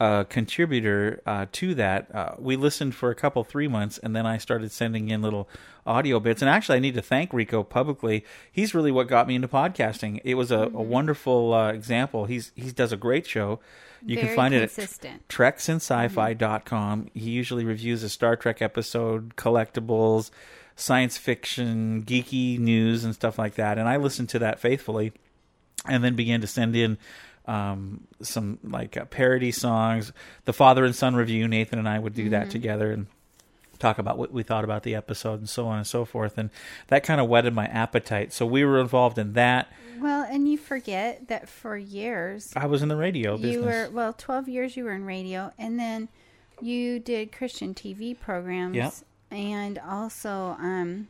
a 0.00 0.26
contributor 0.28 1.22
uh, 1.24 1.46
to 1.52 1.74
that. 1.76 2.12
Uh, 2.14 2.34
we 2.38 2.56
listened 2.56 2.94
for 2.94 3.10
a 3.10 3.14
couple 3.14 3.44
three 3.44 3.68
months, 3.68 3.98
and 3.98 4.14
then 4.16 4.26
I 4.26 4.38
started 4.38 4.72
sending 4.72 5.08
in 5.10 5.22
little 5.22 5.48
audio 5.86 6.18
bits. 6.18 6.42
And 6.42 6.48
actually, 6.48 6.76
I 6.76 6.80
need 6.80 6.94
to 6.94 7.02
thank 7.02 7.32
Rico 7.32 7.62
publicly. 7.62 8.24
He's 8.50 8.74
really 8.74 8.90
what 8.90 9.06
got 9.06 9.28
me 9.28 9.34
into 9.36 9.48
podcasting. 9.48 10.20
It 10.24 10.34
was 10.34 10.50
a, 10.50 10.62
a 10.62 10.82
wonderful 10.82 11.52
uh, 11.54 11.72
example. 11.72 12.24
He's 12.24 12.52
he 12.56 12.70
does 12.72 12.90
a 12.92 12.96
great 12.96 13.26
show. 13.26 13.60
You 14.06 14.16
can 14.16 14.34
find 14.36 14.54
consistent. 14.54 15.14
it 15.14 15.16
at 15.16 15.28
treksinsci-fi.com. 15.28 17.08
He 17.14 17.30
usually 17.30 17.64
reviews 17.64 18.02
a 18.02 18.08
Star 18.08 18.36
Trek 18.36 18.60
episode, 18.60 19.36
collectibles, 19.36 20.30
science 20.76 21.16
fiction, 21.16 22.02
geeky 22.02 22.58
news, 22.58 23.04
and 23.04 23.14
stuff 23.14 23.38
like 23.38 23.54
that. 23.54 23.78
And 23.78 23.88
I 23.88 23.96
listen 23.96 24.26
to 24.28 24.38
that 24.40 24.60
faithfully 24.60 25.12
and 25.86 26.02
then 26.02 26.16
began 26.16 26.40
to 26.40 26.46
send 26.46 26.76
in 26.76 26.98
um, 27.46 28.06
some 28.22 28.58
like 28.62 28.96
uh, 28.96 29.04
parody 29.06 29.52
songs. 29.52 30.12
The 30.44 30.52
father 30.52 30.84
and 30.84 30.94
son 30.94 31.14
review. 31.14 31.46
Nathan 31.48 31.78
and 31.78 31.88
I 31.88 31.98
would 31.98 32.14
do 32.14 32.30
that 32.30 32.50
together 32.50 32.90
and 32.90 33.06
talk 33.78 33.98
about 33.98 34.18
what 34.18 34.32
we 34.32 34.42
thought 34.42 34.64
about 34.64 34.82
the 34.82 34.94
episode 34.94 35.38
and 35.38 35.48
so 35.48 35.66
on 35.66 35.78
and 35.78 35.86
so 35.86 36.04
forth. 36.04 36.38
And 36.38 36.50
that 36.88 37.04
kind 37.04 37.20
of 37.20 37.28
whetted 37.28 37.54
my 37.54 37.66
appetite. 37.66 38.32
So 38.32 38.46
we 38.46 38.64
were 38.64 38.80
involved 38.80 39.18
in 39.18 39.32
that. 39.34 39.68
Well, 39.98 40.26
and 40.28 40.50
you 40.50 40.58
forget 40.58 41.28
that 41.28 41.48
for 41.48 41.76
years 41.76 42.52
I 42.56 42.66
was 42.66 42.82
in 42.82 42.88
the 42.88 42.96
radio 42.96 43.36
business. 43.36 43.54
you 43.54 43.62
were 43.62 43.88
well, 43.92 44.12
twelve 44.12 44.48
years 44.48 44.76
you 44.76 44.84
were 44.84 44.92
in 44.92 45.04
radio, 45.04 45.52
and 45.58 45.78
then 45.78 46.08
you 46.60 46.98
did 47.00 47.32
Christian 47.32 47.74
TV 47.74 48.18
programs, 48.18 49.04
and 49.30 49.78
also 49.78 50.56
um, 50.58 51.08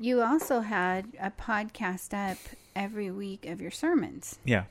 you 0.00 0.22
also 0.22 0.60
had 0.60 1.06
a 1.20 1.30
podcast 1.30 2.14
up 2.14 2.38
every 2.76 3.10
week 3.10 3.46
of 3.46 3.60
your 3.60 3.70
sermons. 3.70 4.38
yeah. 4.44 4.64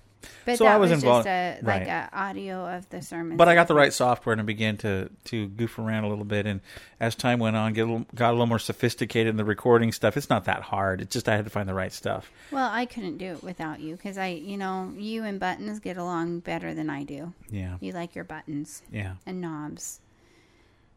But 0.46 0.58
So 0.58 0.64
that 0.64 0.74
I 0.74 0.78
was 0.78 0.90
was, 0.92 1.04
involved- 1.04 1.26
just 1.26 1.62
a 1.64 1.66
like 1.66 1.82
right. 1.82 1.88
a 1.88 2.10
audio 2.12 2.66
of 2.76 2.90
the 2.90 3.02
sermon. 3.02 3.38
But 3.38 3.48
I 3.48 3.54
got 3.56 3.68
the 3.68 3.76
right 3.76 3.94
software 3.94 4.34
and 4.34 4.42
I 4.42 4.44
began 4.44 4.76
to 4.78 5.10
to 5.26 5.48
goof 5.48 5.78
around 5.78 6.06
a 6.06 6.10
little 6.10 6.26
bit. 6.26 6.46
And 6.46 6.62
as 7.00 7.16
time 7.16 7.40
went 7.40 7.56
on, 7.56 7.74
get 7.74 7.82
a 7.88 7.92
little, 7.92 8.06
got 8.16 8.30
a 8.30 8.34
little 8.34 8.48
more 8.48 8.60
sophisticated 8.60 9.30
in 9.30 9.38
the 9.38 9.46
recording 9.46 9.92
stuff. 9.92 10.18
It's 10.18 10.30
not 10.30 10.46
that 10.46 10.64
hard. 10.64 11.02
It's 11.02 11.14
just 11.14 11.30
I 11.30 11.36
had 11.36 11.46
to 11.46 11.52
find 11.52 11.70
the 11.70 11.74
right 11.74 11.94
stuff. 11.94 12.32
Well, 12.52 12.70
I 12.72 12.86
couldn't 12.86 13.18
do 13.18 13.34
it 13.34 13.44
without 13.44 13.80
you 13.80 13.96
because 13.96 14.18
I, 14.18 14.28
you 14.30 14.58
know, 14.58 14.92
you 14.98 15.24
and 15.24 15.40
buttons 15.40 15.80
get 15.80 15.98
along 15.98 16.40
better 16.40 16.74
than 16.74 16.90
I 16.90 17.04
do. 17.04 17.34
Yeah, 17.50 17.78
You 17.80 17.92
like 17.94 18.16
your 18.16 18.24
buttons 18.26 18.82
yeah, 18.92 19.14
and 19.26 19.40
knobs 19.40 20.00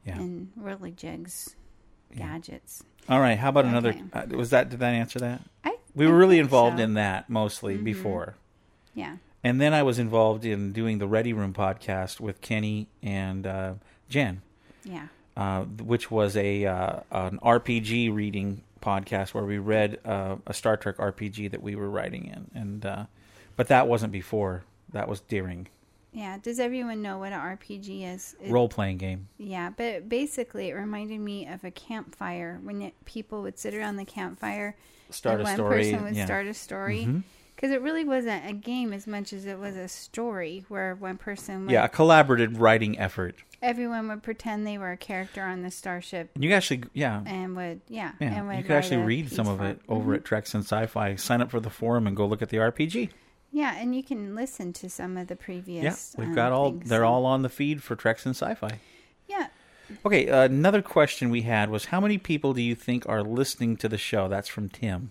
yeah. 0.07 0.16
and 0.18 0.51
really 0.57 0.93
jigs, 0.93 1.55
gadgets. 2.16 2.83
All 3.09 3.21
right. 3.21 3.39
How 3.39 3.49
about 3.49 3.64
another? 3.64 3.95
Uh, 4.12 4.27
was 4.31 4.51
that? 4.51 4.71
Did 4.71 4.81
that 4.81 4.95
answer 4.95 5.18
that? 5.21 5.43
I 5.64 5.77
We 5.95 6.07
were 6.07 6.16
really 6.16 6.39
involved 6.39 6.79
so. 6.79 6.85
in 6.85 6.95
that 6.95 7.29
mostly 7.29 7.77
before. 7.77 8.35
Yeah. 8.95 9.16
And 9.43 9.61
then 9.61 9.72
I 9.72 9.82
was 9.82 9.99
involved 9.99 10.45
in 10.45 10.72
doing 10.72 10.99
the 10.99 11.07
Ready 11.09 11.32
Room 11.32 11.55
podcast 11.55 12.20
with 12.20 12.41
Kenny 12.41 12.88
and 13.03 13.47
uh, 13.47 13.74
Jen, 14.09 14.43
Yeah. 14.84 15.09
uh, 15.36 15.62
which 15.62 16.11
was 16.11 16.36
a 16.36 16.66
uh, 16.66 17.01
an 17.11 17.38
RPG 17.38 18.14
reading 18.14 18.62
podcast 18.82 19.32
where 19.32 19.45
we 19.45 19.59
read 19.59 19.99
uh, 20.05 20.36
a 20.47 20.53
Star 20.55 20.76
Trek 20.76 20.97
RPG 20.99 21.51
that 21.53 21.62
we 21.62 21.74
were 21.74 21.88
writing 21.88 22.26
in, 22.26 22.51
and 22.61 22.84
uh, 22.84 23.05
but 23.57 23.68
that 23.68 23.88
wasn't 23.88 24.12
before. 24.12 24.64
That 24.93 25.09
was 25.09 25.20
during 25.20 25.68
Yeah. 26.12 26.36
Does 26.43 26.59
everyone 26.59 27.01
know 27.01 27.18
what 27.18 27.32
an 27.32 27.38
RPG 27.41 28.12
is? 28.14 28.34
Role 28.49 28.68
playing 28.68 28.99
game. 28.99 29.28
Yeah, 29.38 29.70
but 29.74 30.09
basically, 30.09 30.68
it 30.68 30.74
reminded 30.74 31.20
me 31.20 31.47
of 31.47 31.62
a 31.64 31.70
campfire 31.70 32.59
when 32.62 32.82
it, 32.82 32.95
people 33.07 33.41
would 33.43 33.59
sit 33.59 33.72
around 33.72 33.97
the 33.97 34.05
campfire. 34.05 34.76
Start 35.11 35.41
a 35.41 35.45
one 35.45 35.55
story, 35.55 35.91
person 35.91 36.05
would 36.05 36.16
yeah. 36.16 36.24
start 36.26 36.47
a 36.47 36.55
story. 36.55 37.07
Mhm. 37.07 37.22
Because 37.61 37.75
it 37.75 37.83
really 37.83 38.05
wasn't 38.05 38.47
a 38.49 38.55
game 38.55 38.95
as 38.95 39.07
much 39.07 39.35
as 39.35 39.45
it 39.45 39.59
was 39.59 39.77
a 39.77 39.87
story 39.87 40.65
where 40.69 40.95
one 40.95 41.19
person 41.19 41.67
would, 41.67 41.71
Yeah, 41.73 41.85
a 41.85 41.89
collaborative 41.91 42.59
writing 42.59 42.99
effort. 42.99 43.35
everyone 43.61 44.09
would 44.09 44.23
pretend 44.23 44.67
they 44.67 44.79
were 44.79 44.93
a 44.93 44.97
character 44.97 45.43
on 45.43 45.61
the 45.61 45.71
starship 45.71 46.31
And 46.35 46.43
you 46.43 46.53
actually, 46.55 46.85
yeah, 46.95 47.23
and 47.27 47.55
would, 47.57 47.83
yeah. 47.89 48.13
yeah, 48.19 48.33
and 48.39 48.49
would 48.49 48.57
you 48.57 48.63
could 48.63 48.77
actually 48.77 49.05
read 49.05 49.31
some 49.31 49.47
of 49.47 49.61
it 49.61 49.79
over 49.91 50.15
at 50.15 50.25
Treks 50.25 50.55
and 50.55 50.65
Sci-Fi. 50.65 51.17
Sign 51.17 51.43
up 51.43 51.51
for 51.51 51.61
the 51.61 51.69
forum 51.69 52.07
and 52.07 52.17
go 52.17 52.25
look 52.27 52.41
at 52.41 52.49
the 52.49 52.57
RPG. 52.57 53.11
Yeah, 53.53 53.75
and 53.77 53.95
you 53.95 54.03
can 54.03 54.35
listen 54.35 54.73
to 54.75 54.89
some 54.89 55.17
of 55.19 55.27
the 55.27 55.37
previous 55.37 56.15
Yeah, 56.17 56.21
we've 56.21 56.29
um, 56.29 56.35
got 56.35 56.53
all. 56.53 56.71
things, 56.71 56.89
They're 56.89 57.05
all 57.05 57.27
on 57.27 57.43
the 57.43 57.49
feed 57.51 57.83
for 57.83 57.95
Treks 57.97 58.25
and 58.25 58.35
Sci-Fi. 58.35 58.79
Yeah, 59.29 59.49
Okay, 60.07 60.29
uh, 60.31 60.43
another 60.45 60.83
question 60.83 61.31
we 61.31 61.43
had 61.43 61.69
was 61.69 61.87
how 61.87 62.01
many 62.01 62.17
people 62.17 62.55
do 62.55 62.63
you 62.63 62.75
think 62.75 63.09
are 63.09 63.23
listening 63.23 63.77
to 63.79 63.89
the 63.89 63.99
show? 63.99 64.29
That's 64.29 64.49
from 64.49 64.69
Tim. 64.69 65.11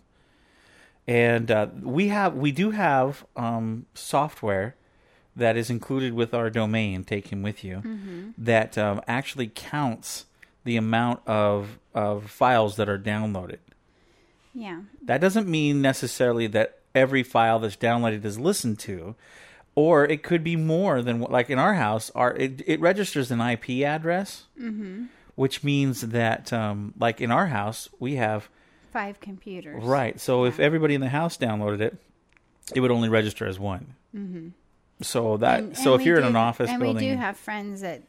And 1.10 1.50
uh, 1.50 1.68
we 1.82 2.10
have 2.10 2.36
we 2.36 2.52
do 2.52 2.70
have 2.72 3.26
um, 3.36 3.86
software 3.96 4.76
that 5.36 5.58
is 5.58 5.70
included 5.70 6.14
with 6.14 6.34
our 6.34 6.50
domain. 6.52 7.04
Take 7.04 7.28
him 7.30 7.42
with 7.42 7.64
you. 7.64 8.34
That 8.38 8.78
um, 8.78 9.02
actually 9.08 9.48
counts 9.54 10.26
the 10.66 10.78
amount 10.78 11.22
of 11.28 11.80
of 11.96 12.30
files 12.30 12.76
that 12.76 12.88
are 12.88 13.00
downloaded. 13.00 13.58
yeah. 14.54 14.82
That 15.04 15.20
doesn't 15.22 15.48
mean 15.48 15.82
necessarily 15.82 16.46
that 16.48 16.80
every 16.94 17.24
file 17.24 17.58
that's 17.60 17.76
downloaded 17.78 18.24
is 18.26 18.38
listened 18.40 18.78
to, 18.80 19.16
or 19.74 20.06
it 20.06 20.22
could 20.22 20.44
be 20.44 20.56
more 20.56 21.02
than 21.02 21.20
what- 21.20 21.32
like 21.32 21.50
in 21.50 21.58
our 21.58 21.74
house. 21.74 22.12
Our 22.14 22.36
it, 22.36 22.62
it 22.68 22.80
registers 22.80 23.32
an 23.32 23.42
IP 23.42 23.84
address, 23.84 24.44
which 25.36 25.64
means 25.64 26.02
that 26.02 26.54
um, 26.54 26.94
like 27.00 27.20
in 27.20 27.32
our 27.32 27.48
house 27.48 27.90
we 28.00 28.16
have 28.16 28.48
Five 28.92 29.20
computers. 29.20 29.84
right. 29.84 30.20
So 30.20 30.46
if 30.46 30.60
everybody 30.60 30.96
in 30.96 31.02
the 31.02 31.10
house 31.10 31.38
downloaded 31.38 31.82
it, 31.82 31.98
it 32.76 32.80
would 32.82 32.92
only 32.92 33.10
register 33.10 33.46
as 33.48 33.60
one. 33.60 33.94
Mm-hmm. 34.16 34.50
So 35.02 35.38
that 35.38 35.60
And- 35.60 35.78
so 35.78 35.94
and 35.94 36.02
if 36.02 36.06
you're 36.08 36.18
in 36.18 36.24
an 36.26 36.36
office 36.36 36.70
and 36.70 36.80
building, 36.82 37.04
we 37.04 37.12
do 37.12 37.18
have 37.18 37.38
friends 37.38 37.82
that 37.82 38.04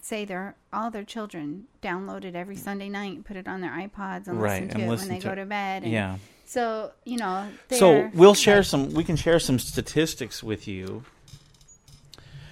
say 0.00 0.24
their 0.24 0.54
all 0.72 0.90
their 0.90 1.04
children 1.04 1.66
download 1.82 2.24
it 2.24 2.34
every 2.36 2.56
Sunday 2.56 2.88
night, 2.88 3.24
put 3.24 3.36
it 3.36 3.48
on 3.48 3.60
their 3.60 3.72
iPods, 3.72 4.28
and 4.28 4.40
Right, 4.40 4.62
listen 4.62 4.68
to 4.68 4.74
and 4.74 4.82
it 4.84 4.88
listen 4.88 5.08
when 5.08 5.18
they 5.18 5.24
go 5.24 5.34
to 5.34 5.44
bed. 5.46 5.82
And 5.82 5.92
yeah. 5.92 6.18
So 6.44 6.92
you 7.04 7.16
know. 7.16 7.48
So 7.70 8.10
we'll 8.14 8.34
share 8.34 8.58
like- 8.58 8.64
some. 8.66 8.92
We 8.94 9.04
can 9.04 9.16
share 9.16 9.38
some 9.40 9.58
statistics 9.58 10.42
with 10.42 10.68
you. 10.68 11.04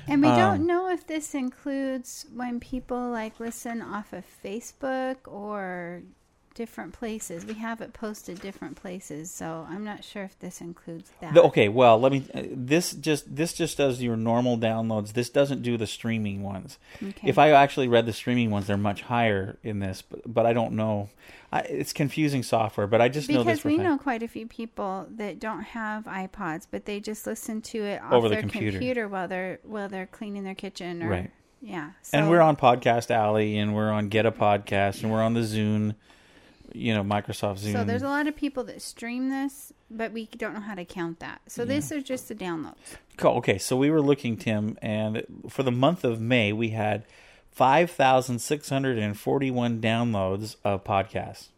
And 0.09 0.23
we 0.23 0.29
um, 0.29 0.37
don't 0.39 0.67
know 0.67 0.89
if 0.91 1.07
this 1.07 1.35
includes 1.35 2.27
when 2.35 2.61
people 2.61 3.11
like 3.11 3.41
listen 3.41 3.83
off 3.83 4.13
of 4.13 4.25
Facebook 4.45 5.17
or 5.27 6.03
different 6.57 6.93
places. 6.93 7.47
We 7.47 7.55
have 7.55 7.81
it 7.81 7.93
posted 7.93 8.41
different 8.41 8.75
places, 8.75 9.31
so 9.31 9.65
I'm 9.71 9.85
not 9.85 10.03
sure 10.03 10.25
if 10.25 10.37
this 10.41 10.61
includes 10.61 11.13
that. 11.21 11.37
Okay, 11.37 11.69
well, 11.69 12.01
let 12.01 12.11
me. 12.11 12.25
Uh, 12.35 12.43
this 12.51 12.93
just 12.93 13.37
this 13.37 13.53
just 13.53 13.79
does 13.79 14.03
your 14.03 14.17
normal 14.17 14.59
downloads. 14.59 15.13
This 15.13 15.31
doesn't 15.31 15.63
do 15.63 15.77
the 15.77 15.87
streaming 15.87 16.43
ones. 16.43 16.79
Okay. 17.01 17.29
If 17.29 17.39
I 17.39 17.51
actually 17.51 17.87
read 17.87 18.07
the 18.07 18.13
streaming 18.13 18.51
ones, 18.51 18.67
they're 18.67 18.77
much 18.77 19.03
higher 19.03 19.59
in 19.63 19.79
this, 19.79 20.03
but, 20.03 20.23
but 20.27 20.47
I 20.47 20.53
don't 20.53 20.73
know. 20.73 21.11
I, 21.53 21.61
it's 21.61 21.93
confusing 21.93 22.43
software, 22.43 22.89
but 22.89 23.01
I 23.01 23.09
just 23.09 23.29
know 23.29 23.45
this 23.45 23.59
because 23.61 23.65
we 23.65 23.77
know 23.77 23.97
quite 23.99 24.25
a 24.25 24.29
few 24.29 24.47
people 24.49 25.07
that 25.17 25.39
don't 25.39 25.63
have 25.63 26.05
iPods, 26.05 26.67
but 26.69 26.87
they 26.87 26.99
just 26.99 27.25
listen 27.27 27.61
to 27.63 27.85
it 27.85 28.03
off 28.03 28.13
Over 28.13 28.29
the 28.29 28.35
their 28.35 28.43
computer. 28.43 29.07
while 29.09 29.29
they're 29.29 29.61
while 29.63 29.89
they're 29.89 30.07
cleaning 30.09 30.43
their 30.43 30.57
kitchen. 30.57 31.03
Or, 31.05 31.09
Right. 31.11 31.31
Yeah. 31.63 31.91
and 32.13 32.29
we're 32.29 32.41
on 32.43 32.57
Podcast 32.57 33.11
Alley, 33.11 33.57
and 33.59 33.75
we're 33.75 33.91
on 33.91 34.09
Get 34.09 34.27
a 34.27 34.33
Podcast, 34.33 35.03
and 35.03 35.11
we're 35.13 35.23
on 35.23 35.35
the 35.35 35.41
Zune, 35.41 35.95
you 36.77 36.95
know, 36.95 37.03
Microsoft 37.03 37.61
Zune. 37.61 37.73
So 37.73 37.85
there's 37.85 38.03
a 38.03 38.09
lot 38.09 38.27
of 38.27 38.37
people 38.37 38.65
that 38.65 38.83
stream 38.83 39.31
this, 39.31 39.73
but 39.91 40.13
we 40.13 40.27
don't 40.37 40.55
know 40.55 40.61
how 40.61 40.75
to 40.75 40.85
count 40.85 41.21
that. 41.21 41.41
So 41.49 41.65
this 41.65 41.91
is 41.91 42.05
just 42.05 42.29
the 42.29 42.35
downloads. 42.35 42.77
Cool. 43.17 43.33
Okay, 43.39 43.59
so 43.59 43.77
we 43.77 43.91
were 43.91 44.03
looking, 44.03 44.37
Tim, 44.37 44.77
and 44.83 45.23
for 45.49 45.63
the 45.63 45.73
month 45.73 46.05
of 46.05 46.21
May, 46.21 46.53
we 46.53 46.71
had 46.71 47.05
5,641 47.53 49.81
downloads 49.81 50.57
of 50.65 50.85
podcasts, 50.85 51.49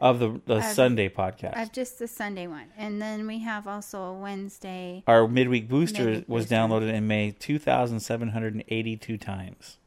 of 0.00 0.18
the, 0.18 0.40
the 0.46 0.56
Of- 0.56 0.64
Sunday 0.64 1.08
podcast. 1.08 1.60
Of 1.62 1.72
just 1.72 1.98
the 1.98 2.08
Sunday 2.08 2.46
one, 2.46 2.66
and 2.76 3.00
then 3.00 3.26
we 3.26 3.40
have 3.40 3.66
also 3.66 4.02
a 4.02 4.14
Wednesday. 4.14 5.02
Our 5.06 5.28
midweek 5.28 5.68
booster 5.68 6.04
Midweek 6.04 6.28
was 6.28 6.44
booster. 6.44 6.54
downloaded 6.56 6.92
in 6.92 7.06
May 7.06 7.30
2,782 7.32 9.18
times. 9.18 9.78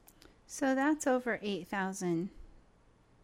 So 0.45 0.75
that's 0.75 1.07
over 1.07 1.39
eight 1.41 1.67
thousand 1.67 2.29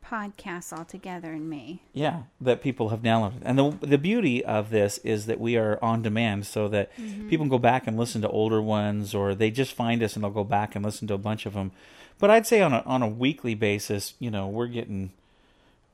podcasts 0.04 0.72
altogether 0.78 1.32
in 1.34 1.49
May. 1.49 1.80
Yeah, 1.93 2.24
that 2.41 2.62
people 2.62 2.89
have 2.89 3.01
downloaded. 3.01 3.41
And 3.43 3.58
the 3.58 3.72
the 3.82 3.97
beauty 3.97 4.43
of 4.45 4.70
this 4.70 4.97
is 4.99 5.26
that 5.28 5.39
we 5.39 5.56
are 5.58 5.80
on 5.82 6.01
demand 6.01 6.45
so 6.45 6.68
that 6.70 6.95
Mm-hmm. 6.97 7.30
people 7.30 7.45
can 7.45 7.49
go 7.49 7.58
back 7.58 7.88
and 7.88 7.97
listen 7.97 8.22
to 8.22 8.30
older 8.30 8.62
ones 8.62 9.16
or 9.16 9.34
they 9.36 9.49
just 9.51 9.74
find 9.74 10.04
us 10.04 10.16
and 10.16 10.24
they'll 10.24 10.32
go 10.32 10.43
back 10.43 10.76
and 10.76 10.84
listen 10.86 11.08
to 11.08 11.14
a 11.14 11.18
bunch 11.18 11.45
of 11.45 11.54
them. 11.54 11.72
But 12.20 12.30
I'd 12.30 12.45
say 12.47 12.62
on 12.62 12.74
a 12.74 12.80
on 12.86 13.01
a 13.01 13.08
weekly 13.08 13.56
basis, 13.56 14.14
you 14.20 14.30
know, 14.30 14.47
we're 14.47 14.68
getting 14.68 15.12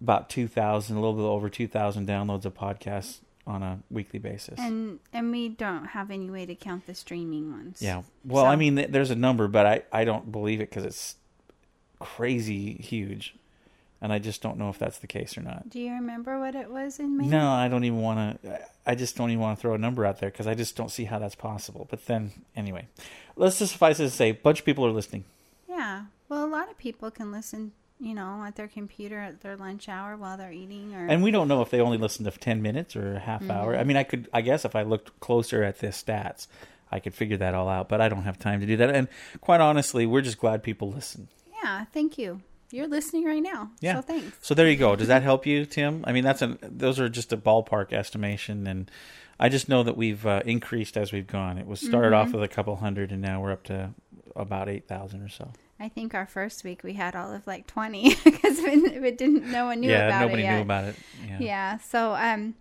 about 0.01 0.29
2000, 0.29 0.95
a 0.95 0.99
little 0.99 1.15
bit 1.15 1.23
over 1.23 1.49
2000 1.49 2.07
downloads 2.07 2.45
of 2.45 2.53
podcasts 2.55 3.19
on 3.47 3.63
a 3.63 3.79
weekly 3.89 4.19
basis. 4.19 4.59
And 4.59 4.99
and 5.13 5.31
we 5.31 5.49
don't 5.49 5.85
have 5.87 6.11
any 6.11 6.29
way 6.29 6.45
to 6.45 6.55
count 6.55 6.85
the 6.87 6.93
streaming 6.95 7.51
ones. 7.51 7.81
yeah. 7.81 8.03
Well, 8.25 8.43
So- 8.43 8.49
I 8.49 8.55
mean 8.55 8.75
th- 8.75 8.89
there's 8.91 9.11
a 9.11 9.15
number, 9.15 9.47
but 9.47 9.65
I 9.65 9.81
I 9.91 10.03
don't 10.05 10.31
believe 10.31 10.61
it 10.61 10.71
cuz 10.71 10.83
it's 10.83 11.15
crazy 11.99 12.73
huge. 12.75 13.35
And 14.01 14.13
I 14.13 14.19
just 14.19 14.41
don't 14.41 14.57
know 14.57 14.69
if 14.69 14.79
that's 14.79 14.99
the 14.99 15.07
case 15.07 15.37
or 15.37 15.41
not. 15.41 15.69
Do 15.69 15.79
you 15.79 15.91
remember 15.91 16.39
what 16.39 16.55
it 16.55 16.71
was 16.71 16.99
in 16.99 17.17
May? 17.17 17.25
No, 17.25 17.49
I 17.49 17.67
don't 17.67 17.83
even 17.83 18.01
want 18.01 18.41
to. 18.41 18.61
I 18.85 18.95
just 18.95 19.17
don't 19.17 19.29
even 19.29 19.41
want 19.41 19.57
to 19.57 19.61
throw 19.61 19.73
a 19.73 19.77
number 19.77 20.05
out 20.05 20.19
there 20.19 20.29
because 20.29 20.47
I 20.47 20.55
just 20.55 20.77
don't 20.77 20.89
see 20.89 21.03
how 21.03 21.19
that's 21.19 21.35
possible. 21.35 21.85
But 21.89 22.05
then, 22.05 22.31
anyway, 22.55 22.87
let's 23.35 23.59
just 23.59 23.73
suffice 23.73 23.99
it 23.99 24.03
to 24.03 24.09
say, 24.09 24.29
a 24.29 24.33
bunch 24.33 24.59
of 24.59 24.65
people 24.65 24.85
are 24.85 24.91
listening. 24.91 25.25
Yeah. 25.67 26.03
Well, 26.29 26.45
a 26.45 26.47
lot 26.47 26.69
of 26.69 26.77
people 26.77 27.11
can 27.11 27.31
listen, 27.31 27.73
you 27.99 28.13
know, 28.13 28.43
at 28.45 28.55
their 28.55 28.69
computer 28.69 29.19
at 29.19 29.41
their 29.41 29.57
lunch 29.57 29.89
hour 29.89 30.15
while 30.15 30.37
they're 30.37 30.51
eating 30.51 30.95
or 30.95 31.05
And 31.07 31.21
we 31.21 31.31
don't 31.31 31.49
know 31.49 31.61
if 31.61 31.69
they 31.69 31.81
only 31.81 31.97
listen 31.97 32.23
to 32.23 32.31
10 32.31 32.61
minutes 32.61 32.95
or 32.95 33.15
a 33.15 33.19
half 33.19 33.49
hour. 33.49 33.73
Mm-hmm. 33.73 33.81
I 33.81 33.83
mean, 33.83 33.97
I 33.97 34.03
could, 34.03 34.29
I 34.33 34.41
guess 34.41 34.63
if 34.63 34.75
I 34.75 34.83
looked 34.83 35.19
closer 35.19 35.61
at 35.63 35.79
the 35.79 35.87
stats, 35.87 36.47
I 36.89 36.99
could 36.99 37.13
figure 37.13 37.37
that 37.37 37.53
all 37.53 37.67
out, 37.67 37.89
but 37.89 37.99
I 37.99 38.07
don't 38.07 38.23
have 38.23 38.39
time 38.39 38.61
to 38.61 38.65
do 38.65 38.77
that. 38.77 38.95
And 38.95 39.09
quite 39.41 39.59
honestly, 39.59 40.05
we're 40.05 40.21
just 40.21 40.39
glad 40.39 40.63
people 40.63 40.89
listen. 40.89 41.27
Yeah, 41.61 41.85
thank 41.93 42.17
you. 42.17 42.41
You're 42.71 42.87
listening 42.87 43.25
right 43.25 43.41
now. 43.41 43.71
Yeah. 43.79 43.95
So 43.95 44.01
thanks. 44.01 44.37
So 44.41 44.53
there 44.53 44.69
you 44.69 44.75
go. 44.77 44.95
Does 44.95 45.07
that 45.07 45.23
help 45.23 45.45
you, 45.45 45.65
Tim? 45.65 46.03
I 46.07 46.11
mean, 46.11 46.23
that's 46.23 46.41
a, 46.41 46.57
those 46.61 46.99
are 46.99 47.09
just 47.09 47.33
a 47.33 47.37
ballpark 47.37 47.93
estimation. 47.93 48.67
And 48.67 48.89
I 49.39 49.49
just 49.49 49.69
know 49.69 49.83
that 49.83 49.97
we've 49.97 50.25
uh, 50.25 50.41
increased 50.45 50.95
as 50.97 51.11
we've 51.11 51.27
gone. 51.27 51.57
It 51.57 51.65
was 51.67 51.79
started 51.79 52.11
Mm-hmm. 52.11 52.27
off 52.29 52.33
with 52.33 52.43
a 52.43 52.47
couple 52.47 52.75
hundred, 52.75 53.11
and 53.11 53.21
now 53.21 53.41
we're 53.41 53.51
up 53.51 53.63
to 53.65 53.91
about 54.35 54.69
eight 54.69 54.87
thousand 54.87 55.21
or 55.23 55.29
so. 55.29 55.51
I 55.79 55.87
think 55.89 56.13
our 56.13 56.25
first 56.25 56.63
week 56.65 56.83
we 56.83 56.93
had 56.93 57.15
all 57.15 57.31
of 57.33 57.47
like 57.47 57.65
20 57.65 58.15
because 58.23 58.59
it, 58.59 59.03
it 59.03 59.17
didn't, 59.17 59.49
no 59.49 59.65
one 59.65 59.79
knew 59.79 59.89
yeah, 59.89 60.07
about 60.07 60.21
nobody 60.25 60.41
it 60.43 60.45
yet. 60.45 60.55
knew 60.57 60.61
about 60.61 60.83
it. 60.85 60.95
Yeah. 61.27 61.37
Yeah. 61.39 61.77
So, 61.77 62.13
um, 62.15 62.53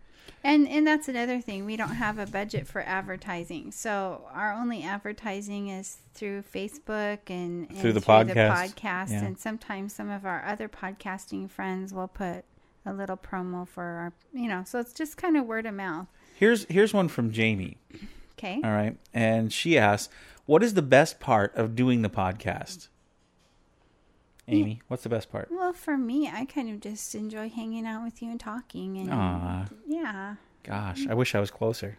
and 0.44 0.68
and 0.68 0.86
that's 0.86 1.08
another 1.08 1.40
thing. 1.40 1.64
We 1.64 1.76
don't 1.76 1.94
have 1.96 2.18
a 2.18 2.26
budget 2.26 2.66
for 2.66 2.80
advertising, 2.82 3.72
so 3.72 4.26
our 4.32 4.52
only 4.52 4.82
advertising 4.82 5.68
is 5.68 5.98
through 6.14 6.42
Facebook 6.42 7.18
and, 7.28 7.68
and 7.68 7.78
Through 7.78 7.92
the 7.94 8.00
podcast. 8.00 8.74
podcast. 8.74 9.10
Yeah. 9.10 9.24
And 9.24 9.38
sometimes 9.38 9.94
some 9.94 10.10
of 10.10 10.24
our 10.26 10.44
other 10.44 10.68
podcasting 10.68 11.50
friends 11.50 11.92
will 11.92 12.08
put 12.08 12.44
a 12.86 12.92
little 12.92 13.16
promo 13.16 13.66
for 13.66 13.82
our, 13.82 14.12
you 14.32 14.48
know. 14.48 14.64
So 14.66 14.78
it's 14.78 14.92
just 14.92 15.16
kind 15.16 15.36
of 15.36 15.44
word 15.46 15.66
of 15.66 15.74
mouth. 15.74 16.06
Here's 16.34 16.64
here's 16.66 16.94
one 16.94 17.08
from 17.08 17.30
Jamie. 17.32 17.78
Okay. 18.38 18.60
All 18.62 18.70
right, 18.70 18.96
and 19.12 19.52
she 19.52 19.76
asks, 19.76 20.12
"What 20.46 20.62
is 20.62 20.74
the 20.74 20.82
best 20.82 21.18
part 21.20 21.54
of 21.56 21.74
doing 21.74 22.02
the 22.02 22.10
podcast?" 22.10 22.88
Amy, 24.48 24.80
what's 24.88 25.02
the 25.02 25.08
best 25.08 25.30
part? 25.30 25.48
Well, 25.50 25.72
for 25.72 25.96
me, 25.98 26.28
I 26.32 26.44
kind 26.46 26.70
of 26.70 26.80
just 26.80 27.14
enjoy 27.14 27.48
hanging 27.50 27.86
out 27.86 28.02
with 28.02 28.22
you 28.22 28.30
and 28.30 28.40
talking, 28.40 28.96
and 28.96 29.12
Aw, 29.12 29.66
yeah. 29.86 30.34
gosh, 30.62 31.06
I 31.08 31.14
wish 31.14 31.34
I 31.34 31.40
was 31.40 31.50
closer. 31.50 31.98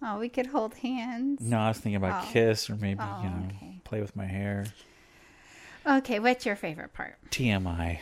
Oh, 0.00 0.18
we 0.18 0.28
could 0.28 0.46
hold 0.46 0.74
hands. 0.74 1.40
No, 1.40 1.58
I 1.58 1.68
was 1.68 1.78
thinking 1.78 1.96
about 1.96 2.24
Oh. 2.24 2.30
kiss 2.32 2.68
or 2.70 2.76
maybe 2.76 3.00
Oh, 3.02 3.20
you 3.22 3.30
know 3.30 3.46
okay. 3.56 3.80
play 3.84 4.00
with 4.00 4.14
my 4.16 4.26
hair. 4.26 4.64
Okay, 5.86 6.18
what's 6.20 6.46
your 6.46 6.56
favorite 6.56 6.92
part? 6.94 7.16
TMI. 7.30 7.98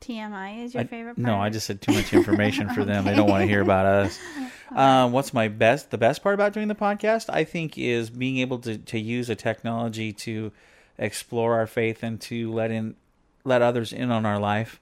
TMI 0.00 0.64
is 0.64 0.74
your 0.74 0.82
I- 0.82 0.86
favorite 0.86 1.14
part. 1.16 1.26
No, 1.26 1.36
I 1.38 1.50
just 1.50 1.66
said 1.66 1.80
too 1.80 1.92
much 1.92 2.12
information 2.12 2.70
for 2.70 2.84
them. 2.84 3.04
They 3.04 3.14
don't 3.16 3.28
want 3.28 3.42
to 3.42 3.48
hear 3.48 3.60
about 3.62 3.86
us. 4.06 4.18
Um, 4.74 5.12
what's 5.12 5.34
my 5.34 5.48
best? 5.48 5.90
The 5.90 5.98
best 5.98 6.22
part 6.22 6.34
about 6.34 6.52
doing 6.52 6.68
the 6.68 6.74
podcast, 6.76 7.26
I 7.28 7.42
think, 7.44 7.76
is 7.76 8.10
being 8.10 8.38
able 8.38 8.58
to 8.60 8.78
to 8.78 8.98
use 8.98 9.28
a 9.30 9.34
technology 9.34 10.12
to 10.12 10.52
explore 10.98 11.54
our 11.54 11.66
faith 11.66 12.02
and 12.02 12.20
to 12.22 12.52
let 12.52 12.70
in 12.70 12.96
let 13.44 13.62
others 13.62 13.92
in 13.92 14.10
on 14.10 14.26
our 14.26 14.38
life. 14.38 14.80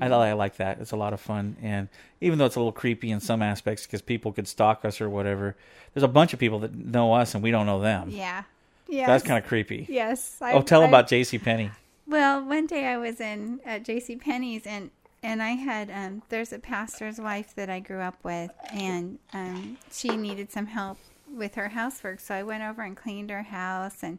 I, 0.00 0.08
li- 0.08 0.14
I 0.14 0.32
like 0.32 0.56
that. 0.56 0.80
It's 0.80 0.90
a 0.90 0.96
lot 0.96 1.12
of 1.12 1.20
fun, 1.20 1.56
and 1.62 1.88
even 2.20 2.38
though 2.38 2.46
it's 2.46 2.56
a 2.56 2.58
little 2.58 2.72
creepy 2.72 3.10
in 3.10 3.20
some 3.20 3.40
aspects 3.42 3.86
because 3.86 4.02
people 4.02 4.32
could 4.32 4.48
stalk 4.48 4.84
us 4.84 5.00
or 5.00 5.08
whatever, 5.08 5.54
there's 5.92 6.02
a 6.02 6.08
bunch 6.08 6.32
of 6.32 6.40
people 6.40 6.58
that 6.60 6.74
know 6.74 7.12
us 7.12 7.34
and 7.34 7.42
we 7.42 7.50
don't 7.50 7.66
know 7.66 7.80
them. 7.80 8.08
Yeah. 8.10 8.44
Yeah. 8.88 9.06
That's 9.06 9.22
kind 9.22 9.38
of 9.42 9.48
creepy. 9.48 9.86
Yes. 9.88 10.38
oh, 10.40 10.62
tell 10.62 10.82
about 10.82 11.08
J.C. 11.08 11.38
Penney. 11.38 11.70
Well, 12.06 12.42
one 12.44 12.66
day 12.66 12.86
I 12.86 12.96
was 12.96 13.20
in 13.20 13.60
at 13.64 13.84
J.C. 13.84 14.16
Penney's 14.16 14.66
and 14.66 14.90
and 15.22 15.42
I 15.42 15.50
had 15.50 15.90
um, 15.90 16.22
there's 16.30 16.52
a 16.52 16.58
pastor's 16.58 17.20
wife 17.20 17.54
that 17.54 17.68
I 17.68 17.80
grew 17.80 18.00
up 18.00 18.16
with, 18.22 18.50
and 18.72 19.18
um, 19.34 19.76
she 19.92 20.16
needed 20.16 20.50
some 20.50 20.66
help 20.66 20.98
with 21.30 21.54
her 21.56 21.68
housework, 21.68 22.20
so 22.20 22.34
I 22.34 22.42
went 22.42 22.62
over 22.62 22.82
and 22.82 22.96
cleaned 22.96 23.30
her 23.30 23.42
house, 23.42 24.02
and 24.02 24.18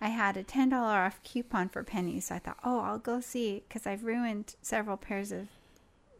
I 0.00 0.08
had 0.08 0.36
a 0.36 0.42
ten 0.42 0.68
dollar 0.68 0.94
off 0.98 1.20
coupon 1.24 1.68
for 1.68 1.82
Penny, 1.82 2.20
so 2.20 2.34
I 2.36 2.38
thought, 2.38 2.58
oh, 2.64 2.80
I'll 2.80 2.98
go 2.98 3.20
see 3.20 3.62
because 3.68 3.86
I've 3.86 4.04
ruined 4.04 4.54
several 4.62 4.96
pairs 4.96 5.32
of 5.32 5.48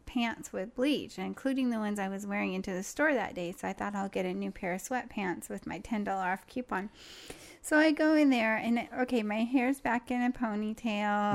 pants 0.06 0.52
with 0.52 0.74
bleach, 0.74 1.18
including 1.18 1.70
the 1.70 1.78
ones 1.78 1.98
I 1.98 2.08
was 2.08 2.26
wearing 2.26 2.54
into 2.54 2.72
the 2.72 2.82
store 2.82 3.12
that 3.14 3.34
day. 3.34 3.52
So 3.56 3.68
I 3.68 3.72
thought 3.74 3.94
I'll 3.94 4.08
get 4.08 4.24
a 4.26 4.32
new 4.34 4.50
pair 4.50 4.72
of 4.72 4.82
sweatpants 4.82 5.48
with 5.48 5.66
my 5.66 5.78
ten 5.78 6.02
dollar 6.04 6.24
off 6.32 6.46
coupon. 6.46 6.90
So 7.62 7.76
I 7.76 7.90
go 7.92 8.14
in 8.14 8.30
there 8.30 8.56
and 8.56 8.78
it- 8.78 8.88
okay, 9.00 9.22
my 9.22 9.44
hair's 9.44 9.80
back 9.80 10.10
in 10.10 10.22
a 10.22 10.30
ponytail, 10.30 10.76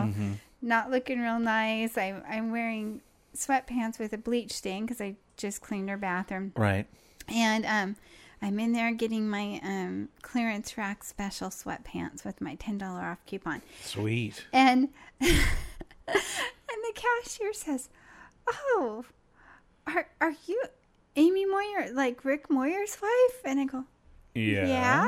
Mm-hmm. 0.09 0.33
not 0.61 0.89
looking 0.89 1.19
real 1.21 1.39
nice. 1.39 1.97
I, 1.97 2.21
I'm 2.27 2.51
wearing 2.51 3.01
sweatpants 3.35 3.99
with 3.99 4.13
a 4.13 4.17
bleach 4.17 4.51
stain 4.53 4.85
because 4.85 4.99
I 5.01 5.15
just 5.37 5.61
cleaned 5.61 5.89
her 5.89 5.97
bathroom, 5.97 6.51
Right. 6.55 6.87
and 7.27 7.65
um, 7.65 7.95
I'm 8.43 8.59
in 8.59 8.73
there 8.73 8.91
getting 8.91 9.29
my 9.29 9.61
um, 9.63 10.09
clearance 10.21 10.77
rack 10.77 11.03
special 11.05 11.47
sweatpants 11.49 12.25
with 12.25 12.41
my 12.41 12.55
ten 12.55 12.77
dollar 12.77 13.01
off 13.01 13.25
coupon. 13.25 13.61
Sweet. 13.81 14.45
And 14.51 14.89
and 15.21 15.29
the 16.07 16.93
cashier 16.93 17.53
says, 17.53 17.89
"Oh, 18.47 19.05
are 19.87 20.07
are 20.19 20.33
you 20.45 20.61
Amy 21.15 21.45
Moyer, 21.45 21.93
like 21.93 22.25
Rick 22.25 22.49
Moyer's 22.49 22.97
wife?" 23.01 23.41
And 23.45 23.59
I 23.61 23.65
go, 23.65 23.85
"Yeah." 24.35 25.07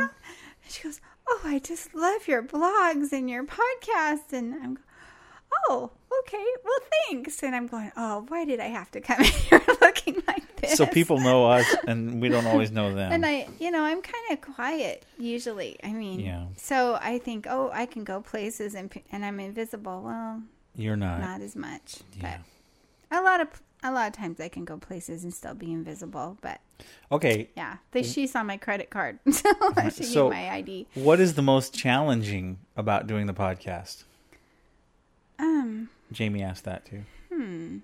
And 0.64 0.72
she 0.72 0.84
goes, 0.84 1.02
"Oh, 1.28 1.42
I 1.44 1.60
just 1.60 1.94
love 1.94 2.28
your 2.30 2.42
blogs 2.42 3.12
and 3.12 3.30
your 3.30 3.44
podcast." 3.44 4.32
And 4.32 4.54
I'm, 4.54 4.74
go- 4.76 4.82
"Oh, 5.70 5.92
okay. 6.22 6.46
Well, 6.64 6.80
thanks." 7.10 7.44
And 7.44 7.54
I'm 7.56 7.68
going, 7.68 7.92
"Oh, 7.98 8.24
why 8.30 8.46
did 8.46 8.62
I 8.62 8.68
have 8.68 8.92
to 8.92 9.02
come 9.02 9.20
in 9.20 9.26
here 9.50 9.62
looking 9.82 10.24
like 10.26 10.44
this?" 10.58 10.76
So 10.78 10.86
people 10.86 11.20
know 11.20 11.46
us, 11.46 11.66
and 11.88 12.22
we 12.22 12.30
don't 12.30 12.46
always 12.48 12.72
know 12.72 12.94
them. 12.94 13.12
And 13.12 13.26
I, 13.26 13.48
you 13.60 13.72
know, 13.72 13.84
I'm 13.84 14.02
kind 14.02 14.26
of 14.32 14.42
quiet 14.42 15.06
usually. 15.18 15.78
I 15.84 15.92
mean, 15.94 16.20
Yeah. 16.20 16.46
So 16.58 16.98
I 17.02 17.18
think, 17.20 17.46
oh, 17.50 17.70
I 17.74 17.86
can 17.86 18.04
go 18.04 18.22
places 18.22 18.76
and 18.76 18.92
and 19.12 19.24
I'm 19.26 19.40
invisible. 19.40 20.02
Well, 20.04 20.42
You're 20.76 20.96
not. 20.98 21.20
not 21.22 21.42
as 21.42 21.56
much, 21.56 21.98
Yeah. 22.20 22.38
but 23.10 23.20
a 23.20 23.22
lot 23.22 23.40
of 23.42 23.48
a 23.84 23.92
lot 23.92 24.08
of 24.08 24.14
times 24.14 24.40
I 24.40 24.50
can 24.50 24.66
go 24.66 24.78
places 24.78 25.24
and 25.24 25.32
still 25.34 25.54
be 25.54 25.72
invisible. 25.72 26.38
But 26.42 26.60
Okay. 27.12 27.50
yeah, 27.56 27.78
they, 27.92 28.02
she's 28.02 28.36
on 28.36 28.48
my 28.48 28.58
credit 28.58 28.90
card, 28.90 29.20
so 29.32 29.50
I 29.78 29.90
should 29.90 30.06
So- 30.06 30.30
my 30.32 30.50
ID. 30.50 30.88
What 30.96 31.20
is 31.20 31.36
the 31.36 31.44
most 31.44 31.74
challenging 31.76 32.58
about 32.76 33.06
doing 33.06 33.28
the 33.28 33.34
podcast? 33.34 34.04
Um, 35.38 35.90
Jamie 36.12 36.42
asked 36.42 36.64
that 36.64 36.86
too. 36.86 37.04
Hmm. 37.32 37.78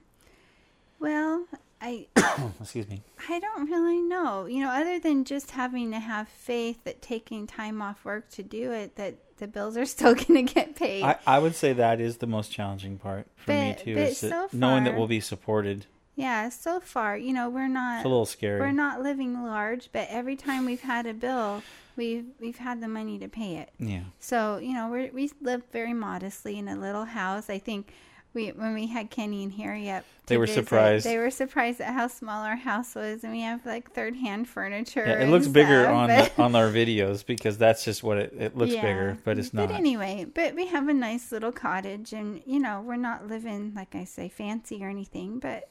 Well, 1.00 1.46
I 1.82 2.08
Excuse 2.62 2.88
me. 2.88 3.02
I 3.30 3.40
don't 3.40 3.70
really 3.70 4.02
know. 4.02 4.46
You 4.46 4.62
know, 4.64 4.70
other 4.70 5.00
than 5.00 5.26
just 5.26 5.52
having 5.52 5.92
to 5.92 6.00
have 6.00 6.28
faith 6.30 6.84
that 6.84 7.02
taking 7.02 7.48
time 7.48 7.82
off 7.82 8.06
work 8.06 8.30
to 8.32 8.44
do 8.44 8.72
it, 8.72 8.96
that 8.98 9.16
the 9.38 9.48
bills 9.48 9.76
are 9.78 9.86
still 9.98 10.14
going 10.14 10.46
to 10.46 10.54
get 10.54 10.76
paid. 10.76 11.04
I, 11.04 11.18
I 11.26 11.40
would 11.40 11.56
say 11.56 11.74
that 11.74 12.00
is 12.00 12.18
the 12.18 12.28
most 12.28 12.52
challenging 12.52 12.98
part 12.98 13.28
for 13.36 13.52
me 13.52 13.76
too. 13.78 13.96
but 13.96 14.04
Is 14.10 14.22
that 14.22 14.30
so 14.52 14.58
knowing 14.58 14.84
that 14.86 14.96
we'll 14.96 15.08
be 15.08 15.20
supported. 15.20 15.86
Yeah, 16.16 16.50
so 16.50 16.80
far, 16.82 17.18
you 17.18 17.34
know, 17.34 17.50
we're 17.50 17.70
not 17.70 17.98
It's 18.00 18.06
a 18.06 18.10
little 18.10 18.26
scary. 18.26 18.60
we're 18.60 18.72
not 18.74 19.02
living 19.02 19.42
large, 19.44 19.90
but 19.92 20.08
every 20.10 20.36
time 20.36 20.66
we've 20.66 20.82
had 20.82 21.08
a 21.08 21.14
bill, 21.14 21.64
we've 21.96 22.26
we've 22.40 22.58
had 22.58 22.82
the 22.82 22.88
money 22.88 23.18
to 23.18 23.28
pay 23.28 23.56
it. 23.58 23.70
Yeah. 23.80 24.02
So, 24.20 24.58
you 24.58 24.74
know, 24.74 24.90
we 24.90 25.10
we 25.10 25.32
live 25.42 25.64
very 25.72 25.94
modestly 25.94 26.60
in 26.60 26.68
a 26.68 26.76
little 26.76 27.06
house. 27.06 27.50
I 27.50 27.58
think 27.60 27.94
we 28.34 28.50
when 28.50 28.74
we 28.74 28.88
had 28.88 29.10
Kenny 29.10 29.44
and 29.44 29.54
Harry 29.54 29.90
up, 29.90 30.04
to 30.04 30.28
They 30.28 30.38
were 30.38 30.46
visit, 30.46 30.64
surprised. 30.66 31.06
They 31.06 31.18
were 31.18 31.32
surprised 31.32 31.82
at 31.82 31.94
how 31.94 32.08
small 32.08 32.44
our 32.44 32.56
house 32.56 32.96
was, 32.96 33.24
and 33.24 33.34
we 33.34 33.42
have 33.42 33.66
like 33.66 33.92
third 33.92 34.16
hand 34.16 34.48
furniture. 34.48 35.04
Yeah, 35.06 35.24
it 35.24 35.30
looks 35.30 35.48
bigger 35.48 35.88
on 35.88 36.08
but- 36.10 36.36
the, 36.36 36.42
on 36.42 36.56
our 36.56 36.70
videos 36.70 37.26
because 37.26 37.58
that's 37.58 37.84
just 37.84 38.04
what 38.04 38.18
it, 38.18 38.34
it 38.38 38.58
looks 38.58 38.74
Yeah. 38.74 38.82
bigger, 38.82 39.18
but 39.26 39.38
it's 39.38 39.54
not. 39.54 39.68
But 39.70 39.76
anyway, 39.76 40.26
but 40.34 40.56
we 40.56 40.68
have 40.68 40.88
a 40.88 40.94
nice 40.94 41.32
little 41.32 41.52
cottage, 41.52 42.14
and 42.14 42.42
you 42.46 42.60
know, 42.60 42.82
we're 42.82 42.96
not 42.96 43.28
living 43.28 43.74
like 43.76 43.96
I 43.96 44.06
say 44.06 44.30
fancy 44.30 44.84
or 44.84 44.90
anything, 44.90 45.40
but 45.40 45.68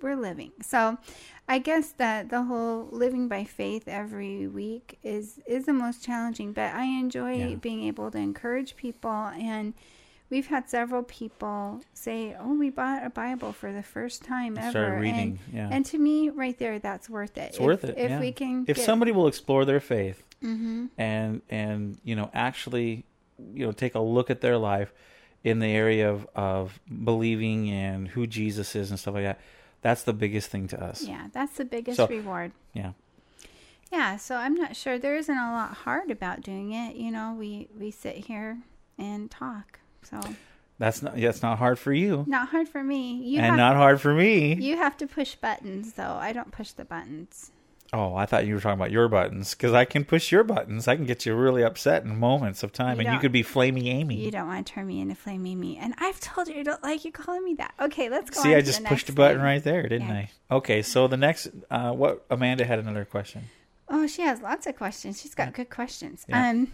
we're 0.00 0.16
living. 0.16 0.52
So, 0.62 0.96
I 1.46 1.58
guess 1.58 1.90
that 1.98 2.30
the 2.30 2.44
whole 2.44 2.88
living 2.90 3.28
by 3.28 3.44
faith 3.44 3.86
every 3.86 4.46
week 4.46 4.98
is 5.02 5.40
is 5.46 5.66
the 5.66 5.74
most 5.74 6.02
challenging. 6.02 6.54
But 6.54 6.72
I 6.74 6.84
enjoy 6.84 7.34
Yeah. 7.34 7.54
being 7.56 7.82
able 7.84 8.10
to 8.12 8.16
encourage 8.18 8.76
people, 8.76 9.10
and 9.10 9.74
we've 10.30 10.46
had 10.46 10.68
several 10.68 11.02
people 11.02 11.80
say, 11.94 12.36
"Oh, 12.38 12.54
we 12.54 12.70
bought 12.70 13.04
a 13.04 13.10
Bible 13.10 13.52
for 13.52 13.72
the 13.72 13.82
first 13.82 14.22
time 14.24 14.56
ever." 14.58 14.70
Started 14.70 15.00
reading, 15.00 15.38
and, 15.48 15.54
yeah. 15.54 15.68
and 15.72 15.84
to 15.86 15.98
me, 15.98 16.28
right 16.30 16.58
there, 16.58 16.78
that's 16.78 17.08
worth 17.10 17.36
it. 17.38 17.48
It's 17.50 17.56
If- 17.58 17.64
worth 17.64 17.84
it. 17.84 17.96
if 17.98 18.10
yeah. 18.10 18.20
we 18.20 18.32
can. 18.32 18.64
if 18.68 18.76
get- 18.76 18.84
somebody 18.84 19.12
will 19.12 19.26
explore 19.28 19.64
their 19.64 19.80
faith 19.80 20.22
Mm-hmm. 20.42 20.86
and 20.98 21.42
and 21.50 21.98
you 22.04 22.14
know 22.14 22.30
actually 22.32 23.04
you 23.52 23.66
know 23.66 23.72
take 23.72 23.96
a 23.96 24.00
look 24.00 24.30
at 24.30 24.40
their 24.40 24.56
life 24.56 24.92
in 25.42 25.58
the 25.58 25.66
area 25.66 26.08
of 26.08 26.28
of 26.36 26.78
believing 27.04 27.70
and 27.70 28.06
who 28.08 28.24
Jesus 28.26 28.76
is 28.76 28.90
and 28.90 29.00
stuff 29.00 29.14
like 29.14 29.24
that, 29.24 29.40
that's 29.82 30.02
the 30.04 30.12
biggest 30.12 30.48
thing 30.50 30.68
to 30.68 30.80
us. 30.80 31.02
yeah, 31.02 31.26
that's 31.32 31.56
the 31.56 31.64
biggest 31.64 31.96
So- 31.96 32.06
reward. 32.06 32.52
Yeah. 32.72 32.92
Yeah, 33.90 34.16
so 34.18 34.36
I'm 34.36 34.54
not 34.54 34.76
sure. 34.76 34.98
There 34.98 35.16
isn't 35.16 35.34
a 35.36 35.50
lot 35.50 35.72
hard 35.72 36.10
about 36.10 36.42
doing 36.42 36.72
it. 36.72 36.94
You 36.96 37.10
know, 37.10 37.34
we 37.38 37.68
we 37.78 37.90
sit 37.90 38.16
here 38.26 38.58
and 38.98 39.30
talk. 39.30 39.80
So 40.02 40.20
That's 40.78 41.02
not 41.02 41.16
that's 41.16 41.42
not 41.42 41.58
hard 41.58 41.78
for 41.78 41.92
you, 41.92 42.24
not 42.26 42.48
hard 42.48 42.68
for 42.68 42.82
me. 42.82 43.14
You 43.24 43.40
and 43.40 43.56
not 43.56 43.76
hard 43.76 44.00
for 44.00 44.14
me. 44.14 44.54
you 44.54 44.76
have 44.76 44.96
to 44.98 45.06
push 45.06 45.34
buttons 45.34 45.94
though. 45.94 46.14
I 46.20 46.32
don't 46.32 46.52
push 46.52 46.72
the 46.72 46.84
buttons. 46.84 47.50
Oh, 47.90 48.14
I 48.14 48.26
thought 48.26 48.46
you 48.46 48.52
were 48.54 48.60
talking 48.60 48.78
about 48.78 48.90
your 48.90 49.08
buttons 49.08 49.54
because 49.54 49.72
I 49.72 49.86
can 49.86 50.04
push 50.04 50.30
your 50.30 50.44
buttons. 50.44 50.86
I 50.88 50.94
can 50.96 51.06
get 51.06 51.24
you 51.24 51.34
really 51.34 51.62
upset 51.64 52.04
in 52.04 52.18
moments 52.18 52.62
of 52.62 52.70
time, 52.70 53.00
You 53.00 53.06
and 53.06 53.14
you 53.14 53.18
could 53.18 53.32
be 53.32 53.42
flaming 53.42 53.86
Amy. 53.86 54.16
You 54.16 54.30
don't 54.30 54.46
want 54.46 54.66
to 54.66 54.72
turn 54.74 54.86
me 54.86 55.00
into 55.00 55.14
Flame 55.14 55.42
Mimi. 55.42 55.78
And 55.78 55.94
I've 55.96 56.20
told 56.20 56.48
you 56.48 56.60
I 56.60 56.62
don't 56.64 56.82
like 56.82 57.06
you 57.06 57.12
calling 57.12 57.42
me 57.44 57.54
that. 57.54 57.72
Okay, 57.80 58.10
let's 58.10 58.28
go 58.28 58.42
See, 58.42 58.54
I 58.54 58.60
just 58.60 58.84
pushed 58.84 59.08
a 59.08 59.12
button 59.14 59.38
thing. 59.38 59.44
right 59.44 59.64
there, 59.64 59.84
didn't 59.84 60.08
Yeah. 60.08 60.26
I? 60.50 60.56
Okay, 60.56 60.82
so 60.82 61.08
the 61.08 61.16
next, 61.16 61.48
uh, 61.70 61.92
what 61.92 62.26
Amanda 62.28 62.66
had 62.66 62.78
another 62.78 63.06
question. 63.06 63.44
Oh, 63.88 64.06
she 64.06 64.20
has 64.20 64.42
lots 64.42 64.66
of 64.66 64.76
questions. 64.76 65.18
She's 65.22 65.34
got 65.34 65.54
good 65.54 65.70
questions. 65.70 66.26
Yeah. 66.28 66.50
Um, 66.50 66.70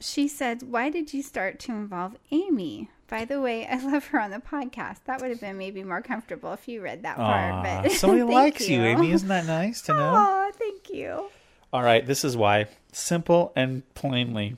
she 0.00 0.28
said, 0.28 0.62
"Why 0.62 0.90
did 0.90 1.14
you 1.14 1.22
start 1.22 1.58
to 1.60 1.72
involve 1.72 2.16
Amy?" 2.30 2.90
By 3.08 3.24
the 3.24 3.40
way, 3.40 3.66
I 3.66 3.78
love 3.84 4.06
her 4.06 4.20
on 4.20 4.30
the 4.30 4.38
podcast. 4.38 4.98
That 5.04 5.20
would 5.20 5.30
have 5.30 5.40
been 5.40 5.58
maybe 5.58 5.84
more 5.84 6.02
comfortable 6.02 6.52
if 6.52 6.66
you 6.66 6.80
read 6.80 7.02
that 7.02 7.16
part. 7.16 7.84
But 7.84 7.92
somebody 7.92 8.22
likes 8.34 8.68
you. 8.68 8.82
Amy. 8.82 9.12
Isn't 9.12 9.28
that 9.28 9.46
nice 9.46 9.82
to 9.82 9.92
know? 9.92 10.12
Oh, 10.16 10.50
thank 10.54 10.90
you. 10.90 11.30
All 11.72 11.82
right, 11.82 12.06
this 12.06 12.24
is 12.24 12.36
why. 12.36 12.66
Simple 12.92 13.52
and 13.56 13.82
plainly, 13.94 14.56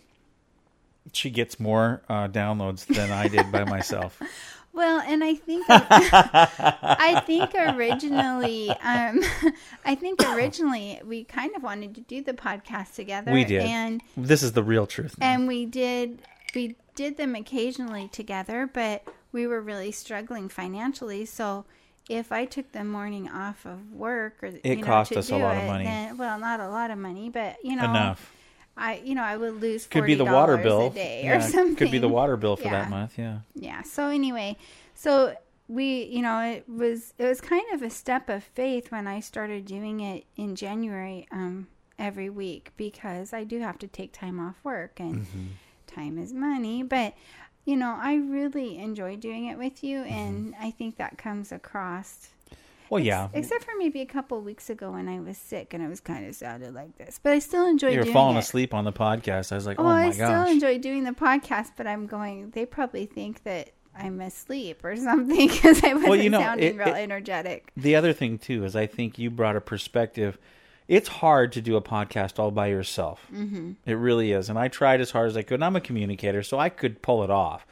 she 1.13 1.31
gets 1.31 1.59
more 1.59 2.03
uh, 2.09 2.29
downloads 2.29 2.87
than 2.87 3.11
I 3.11 3.29
did 3.29 3.51
by 3.51 3.65
myself. 3.65 4.21
Well, 4.77 5.01
and 5.01 5.25
I 5.25 5.35
think 5.35 5.65
I 5.69 7.23
think 7.27 7.53
originally, 7.55 8.71
um, 8.71 9.21
I 9.85 9.95
think 9.95 10.21
originally 10.35 11.01
we 11.05 11.25
kind 11.25 11.57
of 11.57 11.63
wanted 11.63 11.95
to 11.95 12.03
do 12.03 12.23
the 12.23 12.35
podcast 12.35 12.95
together. 12.95 13.33
We 13.33 13.45
did. 13.45 13.63
and 13.63 14.03
This 14.17 14.43
is 14.43 14.53
the 14.53 14.63
real 14.63 14.87
truth. 14.87 15.19
now. 15.19 15.27
and 15.27 15.49
we 15.49 15.65
did 15.67 16.21
we 16.55 16.77
did 16.95 17.17
them 17.17 17.35
occasionally 17.35 18.09
together, 18.09 18.69
but 18.73 19.03
we 19.33 19.47
were 19.47 19.61
really 19.61 19.93
struggling 19.93 20.49
financially. 20.49 21.25
So 21.25 21.65
if 22.09 22.31
I 22.31 22.45
took 22.45 22.73
the 22.73 22.85
morning 22.85 23.29
off 23.29 23.65
of 23.67 23.93
work, 23.93 24.43
or 24.43 24.47
It 24.47 24.61
you 24.65 24.77
know, 24.77 24.83
cost 24.87 25.13
us 25.17 25.31
a 25.31 25.37
lot 25.37 25.57
of 25.57 25.65
money. 25.65 25.85
then- 25.85 26.17
well, 26.19 26.39
not 26.39 26.61
a 26.61 26.69
lot 26.69 26.91
of 26.91 26.99
money, 26.99 27.31
but 27.31 27.57
you 27.65 27.77
know, 27.77 27.85
Enough. 27.85 28.33
I 28.77 29.01
you 29.05 29.15
know 29.15 29.23
I 29.23 29.37
would 29.37 29.61
lose 29.61 29.87
Could 29.87 30.05
be 30.07 30.15
the 30.15 30.25
water 30.25 30.57
bill 30.57 30.89
a 30.89 30.91
day 30.91 31.23
Yeah, 31.25 31.39
or 31.39 31.41
something. 31.41 31.77
Could 31.77 31.91
be 31.91 31.99
the 31.99 32.09
water 32.09 32.37
bill 32.37 32.57
for 32.57 32.65
Yeah. 32.65 32.71
that 32.83 32.91
month. 32.91 33.19
Yeah. 33.19 33.39
Yeah. 33.55 33.83
So 33.83 34.09
anyway, 34.09 34.57
so 34.95 35.35
we, 35.69 36.05
you 36.05 36.23
know, 36.23 36.39
it 36.41 36.65
was 36.69 37.15
it 37.19 37.25
was 37.27 37.41
kind 37.41 37.65
of 37.73 37.83
a 37.83 37.91
step 37.91 38.29
of 38.29 38.45
faith 38.45 38.93
when 38.93 39.07
I 39.07 39.21
started 39.21 39.65
doing 39.65 40.01
it 40.01 40.25
in 40.37 40.55
January 40.55 41.27
um, 41.33 41.67
every 41.99 42.31
week 42.31 42.71
because 42.77 43.33
I 43.33 43.43
do 43.45 43.61
have 43.61 43.79
to 43.79 43.89
take 43.89 44.13
time 44.13 44.39
off 44.39 44.57
work 44.63 45.01
and 45.01 45.23
Mm-hmm. 45.27 45.47
time 45.87 46.19
is 46.19 46.33
money. 46.33 46.83
But 46.83 47.15
you 47.65 47.75
know, 47.77 47.97
I 47.99 48.15
really 48.15 48.79
enjoy 48.79 49.17
doing 49.17 49.47
it 49.47 49.59
with 49.59 49.83
you, 49.83 49.99
Mm-hmm. 50.01 50.13
and 50.13 50.55
I 50.61 50.71
think 50.71 50.99
that 50.99 51.19
comes 51.19 51.51
across. 51.51 52.29
Well, 52.91 52.99
Ex- 53.01 53.07
yeah. 53.07 53.29
Except 53.33 53.65
for 53.65 53.73
maybe 53.79 54.01
a 54.01 54.07
couple 54.07 54.41
weeks 54.41 54.71
ago 54.71 54.93
when 54.93 55.09
I 55.09 55.21
was 55.21 55.37
sick 55.39 55.75
and 55.75 55.83
it 55.83 55.89
was 55.89 56.01
kind 56.01 56.27
of 56.27 56.35
sounded 56.35 56.75
like 56.75 56.97
this, 56.99 57.19
but 57.23 57.33
I 57.33 57.39
still 57.39 57.67
enjoy 57.67 57.91
You 57.91 57.99
were 57.99 58.03
doing 58.05 58.13
falling 58.15 58.37
it. 58.37 58.41
asleep 58.41 58.73
on 58.75 58.85
the 58.85 58.93
podcast. 58.93 59.53
I 59.53 59.55
was 59.57 59.67
like, 59.67 59.79
Oh, 59.81 59.83
oh 59.83 59.87
my 59.87 60.05
I 60.07 60.07
gosh. 60.09 60.15
still 60.15 60.47
enjoy 60.47 60.79
doing 60.79 61.05
the 61.05 61.13
podcast, 61.13 61.73
but 61.77 61.87
I'm 61.87 62.07
going. 62.07 62.51
They 62.51 62.67
probably 62.67 63.07
think 63.07 63.43
that 63.45 63.71
I'm 63.99 64.21
asleep 64.21 64.85
or 64.85 64.95
something 65.09 65.49
because 65.49 65.83
I 65.83 65.95
wasn't 65.95 66.23
you 66.25 66.31
know, 66.31 66.41
sounding 66.41 66.75
it- 66.75 66.79
real 66.79 66.95
it- 66.95 67.01
energetic. 67.01 67.73
The 67.77 67.97
other 67.97 68.13
thing 68.13 68.39
too 68.39 68.65
is 68.65 68.77
I 68.77 68.87
think 68.87 69.19
you 69.19 69.31
brought 69.31 69.57
a 69.57 69.61
perspective. 69.61 70.39
It's 70.89 71.09
hard 71.09 71.51
to 71.53 71.61
do 71.61 71.75
a 71.75 71.83
podcast 71.83 72.39
all 72.39 72.53
by 72.53 72.69
yourself. 72.69 73.27
Mm-hmm. 73.35 73.73
It 73.87 73.95
really 73.95 74.31
is, 74.31 74.49
and 74.49 74.57
I 74.57 74.69
tried 74.69 75.01
as 75.01 75.11
hard 75.11 75.29
as 75.29 75.37
I 75.37 75.43
could. 75.43 75.55
And 75.55 75.65
I'm 75.65 75.75
a 75.75 75.81
communicator, 75.81 76.45
so 76.45 76.61
I 76.61 76.69
could 76.69 77.03
pull 77.03 77.25
it 77.25 77.31
off, 77.31 77.67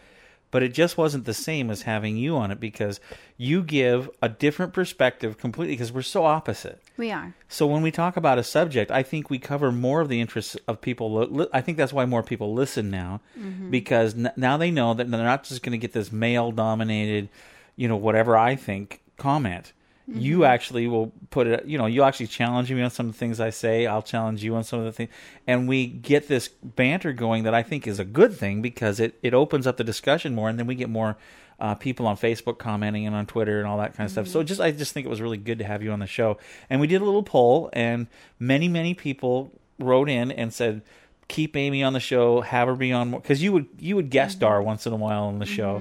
but 0.55 0.63
it 0.63 0.73
just 0.73 0.97
wasn't 0.97 1.25
the 1.25 1.35
same 1.35 1.69
as 1.69 1.83
having 1.83 2.17
you 2.17 2.37
on 2.37 2.53
it 2.53 2.61
because 2.61 3.01
you 3.37 3.61
give 3.61 4.09
a 4.23 4.29
different 4.29 4.73
perspective 4.73 5.37
completely 5.37 5.75
because 5.75 5.91
we're 5.91 6.01
so 6.01 6.25
opposite. 6.25 6.81
We 6.97 7.11
are. 7.11 7.35
So 7.49 7.67
when 7.67 7.83
we 7.83 7.91
talk 7.91 8.17
about 8.17 8.39
a 8.39 8.45
subject, 8.45 8.93
I 8.93 9.03
think 9.03 9.29
we 9.29 9.41
cover 9.41 9.73
more 9.73 10.01
of 10.01 10.09
the 10.09 10.21
interests 10.21 10.57
of 10.69 10.81
people. 10.81 11.49
I 11.53 11.61
think 11.61 11.77
that's 11.77 11.93
why 11.93 12.05
more 12.05 12.23
people 12.23 12.55
listen 12.55 12.89
now, 12.89 13.21
mm-hmm. 13.37 13.69
because 13.73 14.15
now 14.15 14.57
they 14.57 14.71
know 14.71 14.95
that 14.95 15.11
they're 15.11 15.25
not 15.25 15.43
just 15.43 15.65
going 15.65 15.73
to 15.73 15.77
get 15.79 15.93
this 15.93 16.13
male-dominated, 16.13 17.31
you 17.75 17.89
know, 17.89 17.97
whatever 17.97 18.37
I 18.37 18.55
think 18.55 19.03
comment. 19.17 19.73
You 20.07 20.39
mm-hmm. 20.39 20.45
actually 20.45 20.87
will 20.87 21.13
put 21.31 21.47
it. 21.47 21.65
You 21.65 21.79
know, 21.79 21.87
you 21.87 22.03
actually 22.03 22.27
challenge 22.27 22.71
me 22.71 22.83
on 22.83 22.91
some 22.91 23.07
of 23.07 23.13
the 23.13 23.19
things 23.19 23.41
I 23.41 23.51
say. 23.51 23.87
I'll 23.87 24.03
challenge 24.03 24.45
you 24.45 24.55
on 24.55 24.63
some 24.63 24.81
of 24.81 24.85
the 24.85 24.93
things, 24.93 25.11
and 25.47 25.67
we 25.67 25.87
get 25.87 26.29
this 26.29 26.49
banter 26.49 27.15
going 27.15 27.45
that 27.45 27.55
I 27.55 27.63
think 27.63 27.87
is 27.87 27.99
a 27.99 28.05
good 28.05 28.35
thing 28.35 28.61
because 28.61 29.01
it 29.01 29.19
it 29.23 29.33
opens 29.33 29.67
up 29.67 29.79
the 29.79 29.85
discussion 29.85 30.35
more, 30.35 30.49
and 30.49 30.59
then 30.59 30.67
we 30.67 30.75
get 30.75 30.91
more. 30.91 31.17
Uh, 31.61 31.73
people 31.73 32.05
on 32.09 32.17
Facebook 32.17 32.59
commenting 32.59 33.07
and 33.07 33.15
on 33.15 33.25
Twitter 33.27 33.61
and 33.61 33.69
all 33.69 33.79
that 33.79 33.95
kind 33.95 34.07
of 34.07 34.11
stuff. 34.11 34.27
So 34.27 34.41
mm-hmm. 34.41 34.47
just 34.47 34.61
I 34.61 34.73
just 34.73 34.93
think 34.93 35.07
it 35.07 35.09
was 35.09 35.21
really 35.23 35.37
good 35.37 35.61
to 35.61 35.65
have 35.65 35.85
you 35.85 35.93
on 35.93 36.01
the 36.01 36.07
show. 36.07 36.37
And 36.69 36.81
we 36.81 36.89
did 36.89 37.01
a 37.01 37.05
little 37.05 37.23
poll, 37.23 37.71
and 37.73 38.09
many 38.41 38.67
many 38.67 38.93
people 38.93 39.53
wrote 39.79 40.09
in 40.09 40.33
and 40.33 40.53
said, 40.53 40.83
"Keep 41.29 41.57
Amy 41.57 41.85
on 41.85 41.93
the 41.93 42.01
show, 42.01 42.41
have 42.41 42.67
her 42.67 42.75
be 42.75 42.93
on 42.93 43.13
because 43.13 43.41
you 43.41 43.53
would 43.53 43.69
you 43.79 43.95
would 43.95 44.11
guest 44.11 44.33
mm-hmm. 44.33 44.41
star 44.41 44.63
once 44.63 44.85
in 44.85 44.93
a 44.93 44.97
while 44.97 45.25
on 45.25 45.39
the 45.39 45.47
show." 45.47 45.81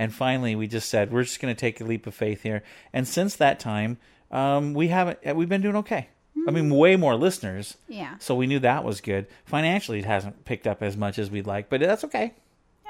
And 0.00 0.14
finally, 0.14 0.56
we 0.56 0.66
just 0.66 0.88
said 0.88 1.12
we're 1.12 1.24
just 1.24 1.40
going 1.40 1.54
to 1.54 1.60
take 1.60 1.78
a 1.78 1.84
leap 1.84 2.06
of 2.06 2.14
faith 2.14 2.42
here. 2.42 2.62
And 2.90 3.06
since 3.06 3.36
that 3.36 3.60
time, 3.60 3.98
um, 4.30 4.72
we 4.72 4.88
haven't 4.88 5.18
we've 5.36 5.46
been 5.46 5.60
doing 5.60 5.76
okay. 5.76 6.08
I 6.48 6.52
mean, 6.52 6.70
way 6.70 6.96
more 6.96 7.16
listeners. 7.16 7.76
Yeah. 7.86 8.14
So 8.18 8.34
we 8.34 8.46
knew 8.46 8.60
that 8.60 8.82
was 8.82 9.02
good. 9.02 9.26
Financially, 9.44 9.98
it 9.98 10.06
hasn't 10.06 10.46
picked 10.46 10.66
up 10.66 10.82
as 10.82 10.96
much 10.96 11.18
as 11.18 11.30
we'd 11.30 11.46
like, 11.46 11.68
but 11.68 11.80
that's 11.80 12.02
okay. 12.04 12.32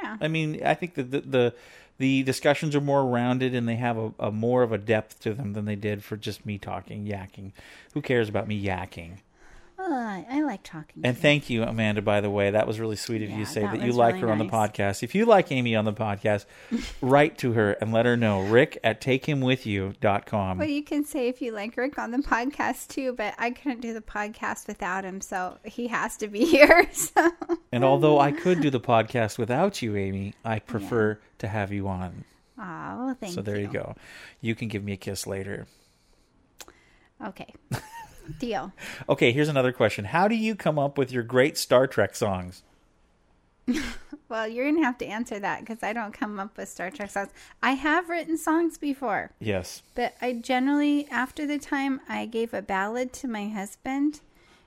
Yeah. 0.01 0.19
I 0.21 0.29
mean, 0.29 0.65
I 0.65 0.75
think 0.75 0.95
that 0.95 1.11
the, 1.11 1.21
the 1.23 1.55
the 1.99 2.23
discussions 2.23 2.77
are 2.77 2.81
more 2.81 3.05
rounded 3.05 3.57
and 3.57 3.69
they 3.69 3.75
have 3.75 3.99
a, 3.99 4.13
a 4.21 4.31
more 4.31 4.63
of 4.63 4.71
a 4.71 4.79
depth 4.79 5.19
to 5.23 5.35
them 5.35 5.55
than 5.55 5.65
they 5.65 5.75
did 5.75 6.05
for 6.05 6.17
just 6.17 6.47
me 6.47 6.59
talking, 6.59 7.07
yakking. 7.07 7.51
Who 7.95 8.03
cares 8.03 8.29
about 8.29 8.47
me 8.47 8.65
yakking? 8.65 9.17
Well, 9.91 9.99
I, 9.99 10.25
I 10.31 10.43
like 10.43 10.63
talking. 10.63 11.03
And 11.05 11.17
to 11.17 11.19
you. 11.19 11.23
thank 11.23 11.51
you, 11.51 11.65
Amanda. 11.65 12.01
By 12.01 12.21
the 12.21 12.31
way, 12.31 12.53
that 12.53 12.69
was 12.69 12.79
really 12.79 12.95
sweet 12.95 13.23
of 13.23 13.31
you 13.31 13.45
to 13.45 13.51
say 13.51 13.63
that 13.63 13.81
that, 13.81 13.85
you 13.85 13.91
like 13.91 14.15
really 14.15 14.29
her 14.29 14.31
on 14.31 14.39
the 14.39 14.45
podcast. 14.45 15.03
If 15.03 15.17
you 15.17 15.27
like 15.27 15.51
Amy 15.51 15.75
on 15.75 15.85
the 15.85 15.93
podcast, 15.93 16.45
write 17.01 17.39
to 17.39 17.55
her 17.55 17.73
and 17.73 17.93
let 17.93 18.07
her 18.07 18.17
know. 18.17 18.43
Rick 18.43 18.79
at 18.85 19.01
takehimwithyou.com. 19.01 20.59
Well, 20.59 20.69
you 20.69 20.85
can 20.85 21.05
say 21.05 21.27
if 21.27 21.43
you 21.43 21.51
like 21.51 21.77
Rick 21.77 21.99
on 21.99 22.13
the 22.13 22.19
podcast 22.19 22.87
too, 22.87 23.15
but 23.15 23.35
I 23.37 23.51
couldn't 23.51 23.81
do 23.81 23.93
the 23.93 24.01
podcast 24.01 24.69
without 24.69 25.05
him, 25.05 25.21
so 25.21 25.59
he 25.65 25.89
has 25.89 26.17
to 26.19 26.29
be 26.29 26.45
here. 26.45 26.89
So. 26.93 27.33
And 27.73 27.83
although 27.83 28.21
I 28.21 28.31
could 28.31 28.61
do 28.61 28.71
the 28.71 28.79
podcast 28.79 29.39
without 29.39 29.83
you, 29.83 29.97
Amy, 29.97 30.35
I 30.45 30.61
prefer 30.61 31.19
to 31.39 31.49
have 31.49 31.73
you 31.73 31.89
on. 31.89 32.25
Aw, 32.61 32.97
well, 32.97 33.17
thank 33.19 33.33
you. 33.33 33.35
so 33.35 33.43
there 33.43 33.59
you. 33.59 33.67
go. 33.67 33.97
You 34.41 34.55
can 34.55 34.69
give 34.69 34.85
me 34.85 34.93
a 34.93 34.97
kiss 34.97 35.27
later. 35.27 35.67
Okay. 37.27 37.53
Deal. 38.39 38.73
Okay, 39.09 39.33
here's 39.33 39.49
another 39.49 39.73
question. 39.73 40.07
How 40.07 40.29
do 40.29 40.35
you 40.35 40.55
come 40.55 40.79
up 40.79 40.97
with 40.97 41.11
your 41.13 41.23
great 41.23 41.57
Star 41.59 41.87
Trek 41.87 42.15
songs? 42.15 42.63
Well, 44.29 44.47
you're 44.47 44.71
gonna 44.71 44.85
have 44.87 44.97
to 44.99 45.07
answer 45.07 45.41
that 45.41 45.59
because 45.59 45.83
I 45.83 45.93
don't 45.93 46.13
come 46.15 46.39
up 46.39 46.57
with 46.57 46.69
Star 46.69 46.89
Trek 46.93 47.11
songs. 47.11 47.31
I 47.65 47.73
have 47.73 48.09
written 48.09 48.39
songs 48.39 48.79
before, 48.79 49.33
Yes. 49.41 49.83
but 49.97 50.15
I 50.23 50.35
generally, 50.35 51.09
after 51.11 51.49
the 51.49 51.59
time 51.59 52.01
I 52.09 52.27
gave 52.27 52.55
a 52.55 52.63
ballad 52.63 53.13
to 53.15 53.27
my 53.27 53.49
husband, 53.49 54.21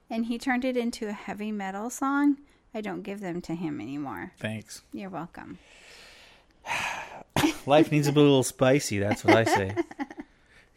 and 0.09 0.26
he 0.26 0.38
turned 0.38 0.66
it 0.66 0.76
into 0.76 1.07
a 1.07 1.14
heavy 1.14 1.49
metal 1.53 1.89
song, 1.89 2.39
I 2.76 2.82
don't 2.82 3.03
give 3.03 3.22
them 3.22 3.39
to 3.43 3.55
him 3.55 3.80
anymore. 3.80 4.34
Thanks. 4.38 4.82
You're 4.91 5.09
welcome. 5.09 5.59
Life 7.66 7.89
needs 7.89 8.07
a 8.07 8.11
little 8.11 8.43
spicy. 8.43 8.99
That's 8.99 9.24
what 9.24 9.36
I 9.38 9.43
say. 9.45 9.76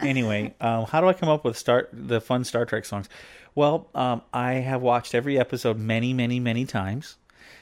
anyway, 0.01 0.55
um, 0.61 0.85
how 0.85 1.01
do 1.01 1.09
I 1.09 1.13
come 1.13 1.29
up 1.29 1.45
with 1.45 1.57
start 1.57 1.91
the 1.93 2.21
fun 2.21 2.45
Star 2.45 2.65
Trek 2.65 2.85
songs? 2.85 3.09
Well, 3.55 3.89
um, 3.95 4.23
I 4.33 4.55
have 4.55 4.83
watched 4.83 5.15
every 5.15 5.39
episode 5.39 5.79
many, 5.79 6.13
many, 6.13 6.39
many 6.39 6.67
times, 6.67 7.17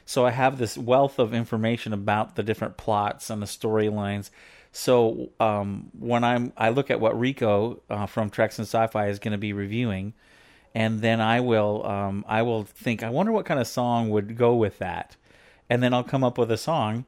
so 0.05 0.27
I 0.27 0.31
have 0.31 0.59
this 0.59 0.77
wealth 0.77 1.19
of 1.19 1.33
information 1.33 1.93
about 1.93 2.35
the 2.35 2.43
different 2.43 2.77
plots 2.77 3.31
and 3.31 3.41
the 3.41 3.47
storylines. 3.47 4.31
So 4.73 5.31
um, 5.39 5.91
when 5.97 6.25
I'm, 6.25 6.53
I 6.57 6.71
look 6.71 6.91
at 6.91 6.99
what 6.99 7.19
Rico 7.19 7.81
uh, 7.89 8.07
from 8.07 8.29
Treks 8.29 8.59
in 8.59 8.65
Sci-Fi 8.65 9.07
is 9.07 9.21
going 9.21 9.33
to 9.33 9.39
be 9.39 9.53
reviewing, 9.53 10.15
and 10.75 11.01
then 11.01 11.21
I 11.21 11.39
will, 11.39 11.87
um, 11.87 12.25
I 12.27 12.43
will 12.43 12.65
think, 12.65 13.05
I 13.05 13.11
wonder 13.11 13.31
what 13.31 13.47
kind 13.47 13.61
of 13.61 13.69
song 13.69 14.11
would 14.11 14.37
go 14.37 14.57
with 14.57 14.79
that, 14.79 15.17
and 15.71 15.81
then 15.81 15.95
I'll 15.95 16.03
come 16.03 16.25
up 16.25 16.39
with 16.39 16.51
a 16.51 16.57
song 16.57 17.05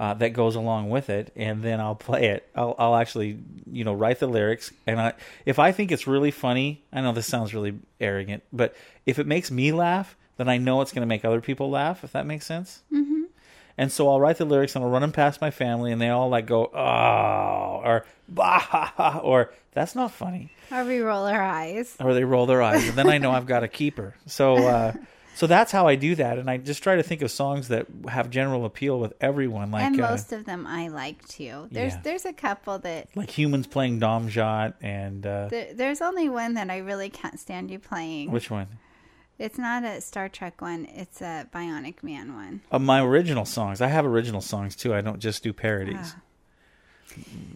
uh, 0.00 0.14
that 0.14 0.30
goes 0.32 0.54
along 0.54 0.90
with 0.90 1.10
it, 1.10 1.32
and 1.34 1.62
then 1.62 1.80
I'll 1.80 1.94
play 1.94 2.26
it. 2.28 2.48
I'll, 2.54 2.74
I'll 2.78 2.94
actually, 2.96 3.38
you 3.70 3.84
know, 3.84 3.92
write 3.94 4.20
the 4.20 4.28
lyrics, 4.28 4.72
and 4.86 5.00
I, 5.00 5.12
if 5.44 5.58
I 5.58 5.72
think 5.72 5.90
it's 5.90 6.06
really 6.06 6.30
funny, 6.30 6.82
I 6.92 7.00
know 7.00 7.12
this 7.12 7.26
sounds 7.26 7.52
really 7.52 7.74
arrogant, 8.00 8.44
but 8.52 8.76
if 9.06 9.18
it 9.18 9.26
makes 9.26 9.50
me 9.50 9.72
laugh, 9.72 10.16
then 10.36 10.48
I 10.48 10.58
know 10.58 10.80
it's 10.82 10.92
going 10.92 11.02
to 11.02 11.06
make 11.06 11.24
other 11.24 11.40
people 11.40 11.68
laugh. 11.68 12.04
If 12.04 12.12
that 12.12 12.26
makes 12.26 12.46
sense. 12.46 12.82
Mm-hmm. 12.92 13.22
And 13.76 13.92
so 13.92 14.08
I'll 14.08 14.20
write 14.20 14.38
the 14.38 14.44
lyrics, 14.44 14.76
and 14.76 14.84
I'll 14.84 14.90
run 14.90 15.02
them 15.02 15.12
past 15.12 15.40
my 15.40 15.50
family, 15.50 15.90
and 15.92 16.00
they 16.00 16.10
all 16.10 16.28
like 16.28 16.46
go, 16.46 16.66
"Oh," 16.66 17.80
or 17.84 18.06
"Bah," 18.28 18.58
ha, 18.60 18.92
ha," 18.96 19.20
or 19.22 19.52
"That's 19.72 19.94
not 19.96 20.12
funny," 20.12 20.50
Or 20.70 20.84
we 20.84 21.00
roll 21.00 21.24
our 21.26 21.42
eyes. 21.42 21.96
or 22.00 22.14
they 22.14 22.24
roll 22.24 22.46
their 22.46 22.62
eyes, 22.62 22.88
and 22.88 22.96
then 22.96 23.08
I 23.08 23.18
know 23.18 23.32
I've 23.32 23.46
got 23.46 23.64
a 23.64 23.68
keeper. 23.68 24.14
So. 24.26 24.56
Uh, 24.56 24.92
so 25.38 25.46
that's 25.46 25.70
how 25.70 25.86
I 25.86 25.94
do 25.94 26.16
that, 26.16 26.38
and 26.38 26.50
I 26.50 26.56
just 26.56 26.82
try 26.82 26.96
to 26.96 27.02
think 27.04 27.22
of 27.22 27.30
songs 27.30 27.68
that 27.68 27.86
have 28.08 28.28
general 28.28 28.64
appeal 28.64 28.98
with 28.98 29.14
everyone, 29.20 29.70
like 29.70 29.84
and 29.84 30.00
uh, 30.00 30.10
most 30.10 30.32
of 30.32 30.44
them 30.44 30.66
I 30.66 30.88
like 30.88 31.26
too. 31.28 31.68
There's 31.70 31.94
Yeah. 31.94 32.00
there's 32.02 32.24
a 32.24 32.32
couple 32.32 32.78
that 32.80 33.08
like 33.14 33.30
humans 33.30 33.66
playing 33.68 34.00
Domjot 34.00 34.74
and 34.82 35.24
uh, 35.24 35.46
there, 35.48 35.72
there's 35.74 36.00
only 36.02 36.28
one 36.28 36.54
that 36.54 36.68
I 36.70 36.78
really 36.78 37.08
can't 37.08 37.38
stand 37.38 37.70
you 37.70 37.78
playing. 37.78 38.32
which 38.32 38.50
one? 38.50 38.66
It's 39.38 39.56
not 39.58 39.84
a 39.84 40.00
Star 40.00 40.28
Trek 40.28 40.60
one. 40.60 40.86
It's 40.86 41.20
a 41.22 41.46
Bionic 41.54 42.02
Man 42.02 42.34
one. 42.34 42.60
Of 42.72 42.82
my 42.82 43.00
original 43.00 43.44
songs. 43.44 43.80
I 43.80 43.86
have 43.86 44.04
original 44.04 44.40
songs 44.40 44.74
too. 44.74 44.92
I 44.92 45.00
don't 45.00 45.20
just 45.20 45.44
do 45.44 45.52
parodies. 45.52 46.14
Ah. 46.16 46.20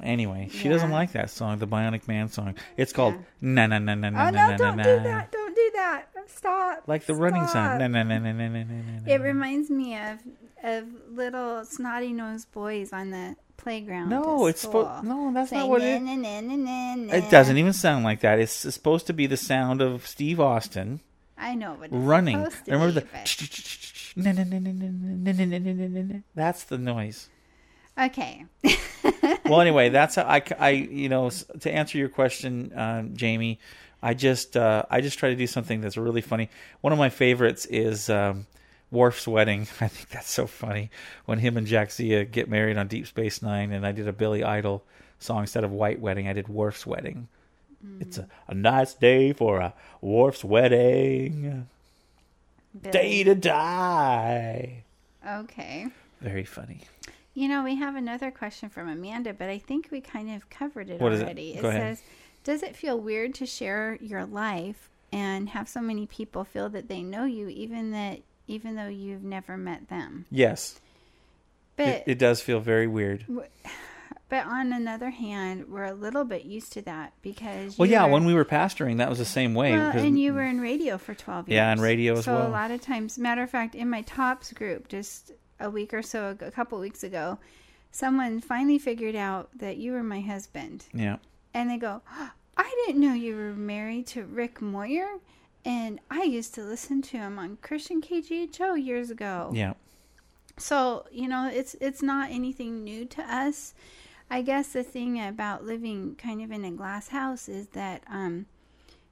Anyway, 0.03 0.49
she 0.51 0.68
doesn't 0.68 0.91
like 0.91 1.12
that 1.12 1.28
song, 1.30 1.59
the 1.59 1.66
Bionic 1.66 2.09
Man 2.09 2.28
song. 2.28 2.55
It's 2.76 2.93
called 2.93 3.14
na 3.41 3.66
na 3.66 3.78
na 3.78 3.95
na 3.95 4.11
na 4.11 4.26
Oh 4.28 4.30
na 4.30 4.47
no! 4.47 4.51
na 4.51 4.57
Don't 4.57 4.76
na. 4.76 4.83
do 4.83 5.01
that! 5.03 5.30
Don't 5.33 5.41
do 5.41 5.41
that! 5.74 6.06
Stop! 6.28 6.84
Like 6.86 7.06
the 7.06 7.14
running 7.14 7.42
Stop. 7.46 7.52
sound. 7.52 7.78
Na 7.80 7.86
na 7.88 8.02
na 8.02 8.18
na 8.18 8.32
na 8.32 8.48
na 8.48 8.62
na. 8.64 9.12
It 9.12 9.20
reminds 9.20 9.70
me 9.70 9.96
of 9.98 10.18
of 10.62 10.84
little 11.10 11.64
snotty 11.64 12.12
nosed 12.12 12.50
boys 12.52 12.92
on 12.92 13.10
the 13.10 13.36
playground. 13.56 14.10
No, 14.10 14.46
it's 14.46 14.60
supposed. 14.60 15.04
No, 15.04 15.32
that's 15.34 15.50
saying, 15.50 15.62
not 15.62 15.68
what 15.68 15.82
it. 15.82 16.02
It 17.24 17.30
doesn't 17.30 17.56
even 17.58 17.72
sound 17.72 18.04
like 18.04 18.20
that. 18.20 18.38
It's 18.38 18.52
supposed 18.52 19.06
to 19.08 19.12
be 19.12 19.26
the 19.26 19.36
sound 19.36 19.82
of 19.82 20.06
Steve 20.06 20.38
Austin 20.40 21.00
I 21.36 21.54
know 21.54 21.76
it's 21.82 21.92
running. 21.92 22.44
to 22.44 22.50
Remember 22.68 23.00
be, 23.00 23.06
the 23.06 23.08
that's 26.34 26.64
the 26.64 26.78
noise. 26.78 27.28
okay. 27.98 28.44
Well, 29.44 29.60
anyway, 29.60 29.88
that's 29.88 30.14
how 30.14 30.22
I, 30.22 30.42
I- 30.58 30.70
you 30.70 31.08
know, 31.08 31.30
to 31.30 31.70
answer 31.70 31.98
your 31.98 32.08
question, 32.08 32.72
um, 32.76 33.16
Jamie, 33.16 33.58
I 34.03 34.14
just, 34.14 34.57
uh, 34.57 34.84
I 34.90 35.00
just 35.00 35.18
try 35.18 35.28
to 35.30 35.36
do 35.36 35.46
something 35.46 35.80
that's 35.80 35.96
really 35.96 36.20
funny. 36.22 36.50
One 36.80 36.92
of 36.92 36.98
my 36.98 37.09
favorites 37.09 37.66
is 37.66 38.11
um, 38.11 38.46
Worf's 38.90 39.28
wedding. 39.28 39.62
I 39.80 39.88
think 39.88 40.09
that's 40.11 40.30
so 40.30 40.46
funny 40.46 40.90
when 41.24 41.38
him 41.38 41.57
and 41.57 41.66
Jadzia 41.66 42.28
get 42.30 42.48
married 42.48 42.76
on 42.78 42.88
Deep 42.88 43.07
Space 43.07 43.42
Nine, 43.42 43.72
and 43.72 43.86
I 43.86 43.92
did 43.92 44.09
a 44.09 44.12
Billy 44.12 44.42
Idol 44.42 44.82
song 45.20 45.40
instead 45.42 45.62
of 45.64 45.70
White 45.70 46.00
Wedding. 46.00 46.26
I 46.26 46.32
did 46.32 46.48
Worf's 46.48 46.84
wedding. 46.86 47.28
It's 47.98 48.16
a, 48.18 48.28
a 48.46 48.55
nice 48.55 48.94
day 48.94 49.32
for 49.32 49.59
a 49.59 49.74
Worf's 50.00 50.44
wedding, 50.44 51.66
day 52.90 53.24
to 53.24 53.34
die. 53.34 54.84
Okay. 55.28 55.88
Very 56.20 56.44
funny. 56.44 56.82
You 57.34 57.48
know, 57.48 57.64
we 57.64 57.76
have 57.76 57.96
another 57.96 58.30
question 58.30 58.68
from 58.68 58.88
Amanda, 58.88 59.32
but 59.32 59.48
I 59.48 59.59
think 59.59 59.88
we 59.90 60.00
kind 60.00 60.30
of 60.34 60.48
covered 60.50 60.90
it 60.90 61.00
What 61.00 61.12
is 61.12 61.20
it? 61.20 61.24
already. 61.24 61.55
Ahead. 61.59 61.62
says, 61.98 62.03
"Does 62.45 62.62
it 62.62 62.76
feel 62.76 62.99
weird 62.99 63.34
to 63.34 63.47
share 63.47 63.99
your 64.01 64.24
life 64.24 64.88
and 65.12 65.51
have 65.51 65.68
so 65.68 65.80
many 65.80 66.07
people 66.07 66.45
feel 66.45 66.68
that 66.70 66.88
they 66.88 67.03
know 67.03 67.24
you, 67.24 67.49
even 67.49 67.90
that 67.93 68.20
even 68.49 68.74
though 68.76 68.88
you've 68.88 69.22
never 69.24 69.57
met 69.57 69.88
them?" 69.88 70.26
Yes, 70.30 70.80
But 71.76 71.88
it, 71.88 72.05
it 72.07 72.18
does 72.18 72.40
feel 72.40 72.61
very 72.61 72.86
weird. 72.86 73.24
but 74.28 74.47
on 74.47 74.72
another 74.72 75.11
hand, 75.11 75.68
we're 75.68 75.84
a 75.84 75.93
little 75.95 76.24
bit 76.24 76.45
used 76.45 76.72
to 76.72 76.82
that 76.82 77.12
because 77.22 77.78
Well, 77.78 77.88
yeah, 77.88 78.05
were- 78.07 78.12
when 78.12 78.24
we 78.24 78.34
were 78.34 78.45
pastoring, 78.45 78.97
that 78.99 79.09
was 79.11 79.18
the 79.18 79.24
same 79.24 79.55
way. 79.55 79.72
Well, 79.72 79.97
and 79.97 80.18
you 80.18 80.32
were 80.34 80.43
in 80.45 80.61
radio 80.61 80.97
for 80.99 81.14
12 81.14 81.49
years. 81.49 81.57
Yeah, 81.57 81.70
and 81.72 81.80
radio 81.80 82.14
as 82.18 82.24
so 82.24 82.34
well. 82.34 82.47
a 82.47 82.51
lot 82.51 82.70
of 82.70 82.80
times, 82.80 83.18
matter 83.18 83.43
of 83.43 83.51
fact, 83.51 83.74
in 83.74 83.88
my 83.90 84.03
tops 84.03 84.53
group, 84.53 84.88
just 84.88 85.32
a 85.61 85.68
week 85.70 85.93
or 85.95 86.03
so, 86.03 86.30
ago, 86.30 86.47
a 86.47 86.51
couple 86.51 86.78
weeks 86.80 87.05
ago, 87.05 87.38
someone 87.90 88.40
finally 88.40 88.78
figured 88.78 89.14
out 89.14 89.51
that 89.59 89.76
you 89.76 89.93
were 89.93 90.03
my 90.03 90.20
husband. 90.20 90.86
yeah, 90.95 91.16
And 91.55 91.70
they 91.70 91.76
go, 91.76 92.03
I 92.57 92.84
didn't 92.86 93.00
know 93.00 93.12
you 93.14 93.36
were 93.36 93.53
married 93.55 94.07
to 94.09 94.24
Rick 94.24 94.61
Moyer. 94.62 95.18
And 95.64 96.00
I 96.11 96.22
used 96.24 96.55
to 96.55 96.62
listen 96.62 97.03
to 97.03 97.16
him 97.18 97.38
on 97.38 97.59
Christian 97.62 98.00
KGHO 98.00 98.84
years 98.84 99.11
ago. 99.11 99.50
yeah, 99.55 99.74
So, 100.59 101.07
you 101.12 101.28
know, 101.28 101.48
it's 101.53 101.74
it's 101.80 102.03
not 102.03 102.30
anything 102.30 102.82
new 102.84 103.05
to 103.07 103.22
us. 103.22 103.74
I 104.30 104.42
guess 104.42 104.72
the 104.72 104.82
thing 104.82 105.20
about 105.20 105.64
living 105.64 106.16
kind 106.16 106.42
of 106.42 106.50
in 106.50 106.64
a 106.64 106.70
glass 106.72 107.09
house 107.09 107.48
is 107.48 107.68
that 107.68 108.03
um 108.11 108.46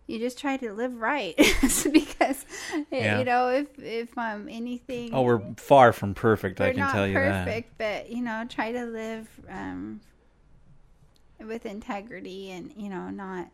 you 0.06 0.18
just 0.18 0.38
try 0.40 0.56
to 0.56 0.72
live 0.72 0.96
right 1.00 1.36
because 1.92 2.44
Yeah. 2.90 3.18
you 3.18 3.24
know 3.24 3.48
if 3.50 3.78
if 3.78 4.16
um 4.18 4.48
anything 4.50 5.10
Oh, 5.14 5.22
we're 5.22 5.42
far 5.56 5.92
from 5.92 6.14
perfect. 6.14 6.60
I 6.60 6.70
can 6.70 6.80
not 6.80 6.92
tell 6.92 7.06
you 7.06 7.14
perfect 7.14 7.76
but 7.78 8.08
you 8.10 8.22
know 8.22 8.44
try 8.48 8.72
to 8.72 8.86
live 8.86 9.28
um 9.48 10.00
with 11.46 11.66
integrity 11.66 12.50
and 12.50 12.72
you 12.76 12.88
know 12.88 13.10
not 13.10 13.48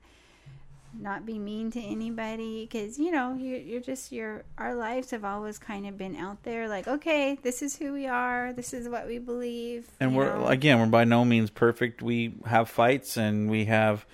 not 0.99 1.27
be 1.27 1.39
mean 1.39 1.71
to 1.71 1.81
anybody 1.81 2.67
because 2.67 2.99
you 2.99 3.11
know 3.11 3.35
you're, 3.35 3.59
you're 3.59 3.81
just 3.81 4.13
your 4.13 4.45
our 4.57 4.75
lives 4.75 5.11
have 5.11 5.25
always 5.25 5.59
kind 5.59 5.87
of 5.87 5.99
been 5.99 6.17
out 6.17 6.43
there 6.43 6.69
like 6.69 6.89
okay 6.89 7.39
this 7.43 7.61
is 7.61 7.77
who 7.77 7.93
we 7.93 8.07
are 8.07 8.53
this 8.55 8.73
is 8.73 8.89
what 8.89 9.07
we 9.07 9.19
believe. 9.19 9.89
And 10.01 10.17
we're 10.17 10.37
know. 10.37 10.47
again, 10.47 10.79
we're 10.79 10.87
by 10.87 11.05
no 11.05 11.25
means 11.25 11.51
perfect. 11.51 12.03
We 12.03 12.35
have 12.47 12.69
fights 12.69 13.17
and 13.17 13.51
we 13.51 13.67
have 13.67 14.07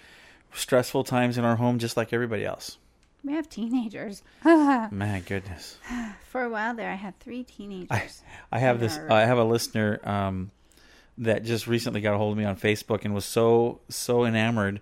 stressful 0.52 1.04
times 1.04 1.38
in 1.38 1.44
our 1.44 1.56
home, 1.56 1.78
just 1.78 1.96
like 1.96 2.12
everybody 2.12 2.44
else. 2.44 2.78
we 3.24 3.32
have 3.34 3.48
teenagers 3.48 4.22
My 4.44 5.22
goodness, 5.26 5.78
for 6.28 6.42
a 6.42 6.50
while 6.50 6.74
there 6.74 6.90
i 6.90 6.94
had 6.96 7.18
three 7.20 7.44
teenagers 7.44 8.22
I, 8.50 8.56
I 8.56 8.58
have 8.58 8.80
this. 8.80 8.98
I 8.98 9.20
have 9.20 9.38
a 9.38 9.44
listener 9.44 10.00
um, 10.02 10.50
that 11.18 11.44
just 11.44 11.66
recently 11.66 12.00
got 12.00 12.14
a 12.14 12.18
hold 12.18 12.32
of 12.32 12.38
me 12.38 12.44
on 12.44 12.56
Facebook 12.56 13.04
and 13.04 13.14
was 13.14 13.24
so 13.24 13.80
so 13.88 14.24
enamored 14.24 14.80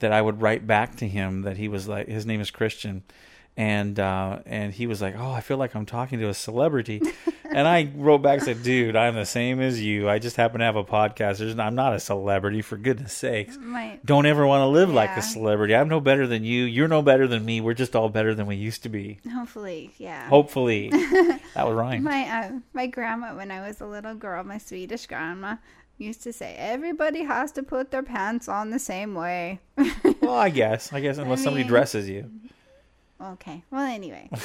that 0.00 0.12
I 0.12 0.20
would 0.20 0.42
write 0.42 0.66
back 0.66 0.96
to 0.96 1.08
him 1.08 1.42
that 1.42 1.56
he 1.56 1.68
was 1.68 1.86
like 1.86 2.08
his 2.08 2.26
name 2.26 2.40
is 2.40 2.50
Christian. 2.50 3.02
And 3.56 4.00
uh, 4.00 4.38
and 4.46 4.72
he 4.72 4.86
was 4.86 5.02
like, 5.02 5.16
"Oh, 5.18 5.30
I 5.32 5.40
feel 5.42 5.58
like 5.58 5.74
I'm 5.74 5.84
talking 5.84 6.18
to 6.20 6.28
a 6.28 6.34
celebrity," 6.34 7.02
and 7.44 7.68
I 7.68 7.90
wrote 7.94 8.18
back 8.22 8.38
and 8.38 8.42
said, 8.44 8.62
"Dude, 8.62 8.96
I'm 8.96 9.16
the 9.16 9.26
same 9.26 9.60
as 9.60 9.82
you. 9.82 10.08
I 10.08 10.18
just 10.18 10.36
happen 10.36 10.60
to 10.60 10.64
have 10.64 10.76
a 10.76 10.84
podcast. 10.84 11.38
There's, 11.38 11.58
I'm 11.58 11.74
not 11.74 11.92
a 11.94 12.00
celebrity, 12.00 12.62
for 12.62 12.78
goodness 12.78 13.12
sakes. 13.12 13.58
Don't 14.02 14.24
ever 14.24 14.46
want 14.46 14.62
to 14.62 14.66
live 14.66 14.88
like 14.88 15.10
a 15.16 15.20
celebrity. 15.20 15.74
I'm 15.74 15.88
no 15.88 16.00
better 16.00 16.26
than 16.26 16.42
you. 16.42 16.64
You're 16.64 16.88
no 16.88 17.02
better 17.02 17.26
than 17.26 17.44
me. 17.44 17.60
We're 17.60 17.74
just 17.74 17.94
all 17.94 18.08
better 18.08 18.34
than 18.34 18.46
we 18.46 18.56
used 18.56 18.84
to 18.84 18.88
be. 18.88 19.18
hopefully 19.30 19.90
yeah 19.98 20.28
Hopefully, 20.28 20.88
that 21.54 21.66
was 21.66 21.74
rhyme. 21.74 22.02
My 22.04 22.22
uh, 22.22 22.50
my 22.72 22.86
grandma, 22.86 23.34
when 23.36 23.50
I 23.50 23.66
was 23.66 23.80
a 23.82 23.86
little 23.86 24.14
girl, 24.14 24.42
my 24.44 24.56
Swedish 24.58 25.06
grandma 25.06 25.56
used 25.98 26.22
to 26.22 26.32
say, 26.32 26.54
"Everybody 26.56 27.24
has 27.24 27.52
to 27.52 27.62
put 27.62 27.90
their 27.90 28.04
pants 28.04 28.48
on 28.48 28.70
the 28.70 28.78
same 28.78 29.14
way." 29.14 29.60
Well, 30.22 30.34
I 30.34 30.48
guess. 30.48 30.92
I 30.94 31.00
guess 31.00 31.18
unless 31.22 31.42
somebody 31.42 31.64
mean- 31.64 31.68
dresses 31.68 32.08
you. 32.08 32.30
Okay. 33.20 33.62
Well, 33.70 33.86
anyway. 33.86 34.28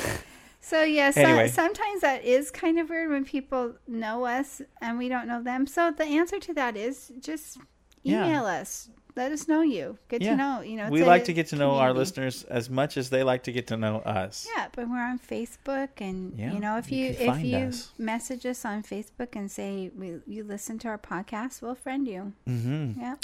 So 0.61 0.81
yeah, 0.81 1.11
so, 1.11 1.21
Anyway. 1.21 1.47
sometimes 1.49 2.01
that 2.01 2.23
is 2.25 2.49
kind 2.49 2.79
of 2.79 2.89
weird 2.89 3.11
when 3.11 3.23
people 3.23 3.75
know 3.87 4.25
us 4.25 4.63
and 4.81 4.97
we 4.97 5.09
don't 5.09 5.27
know 5.27 5.43
them. 5.43 5.67
So 5.67 5.91
the 5.91 6.05
answer 6.05 6.39
to 6.39 6.53
that 6.55 6.75
is 6.75 7.11
just 7.19 7.59
Yeah. 8.01 8.25
email 8.25 8.45
us. 8.47 8.89
Let 9.15 9.31
us 9.31 9.47
know 9.47 9.61
you. 9.61 9.99
Good 10.07 10.23
Yeah. 10.23 10.31
to 10.31 10.35
know. 10.37 10.61
You 10.61 10.77
know, 10.77 10.89
we 10.89 11.03
like 11.03 11.25
to 11.25 11.33
get 11.33 11.45
to 11.49 11.55
know 11.55 11.75
our 11.75 11.93
listeners 11.93 12.45
as 12.45 12.67
much 12.67 12.97
as 12.97 13.11
they 13.11 13.21
like 13.21 13.43
to 13.43 13.51
get 13.51 13.67
to 13.67 13.77
know 13.77 13.97
us. 13.99 14.47
Yeah, 14.57 14.65
but 14.75 14.89
we're 14.89 14.97
on 15.05 15.19
Facebook, 15.19 15.89
and 15.99 16.33
Yeah, 16.35 16.51
you 16.51 16.59
know, 16.59 16.79
if 16.79 16.91
you 16.91 17.09
you, 17.09 17.15
if 17.19 17.43
you 17.43 17.57
us. 17.67 17.91
message 17.99 18.43
us 18.47 18.65
on 18.65 18.81
Facebook 18.81 19.35
and 19.35 19.51
say 19.51 19.91
we, 19.95 20.15
you 20.25 20.43
listen 20.43 20.79
to 20.79 20.87
our 20.87 20.97
podcast, 20.97 21.61
we'll 21.61 21.75
friend 21.75 22.07
you. 22.07 22.33
hmm 22.47 22.93
Yeah. 22.99 23.17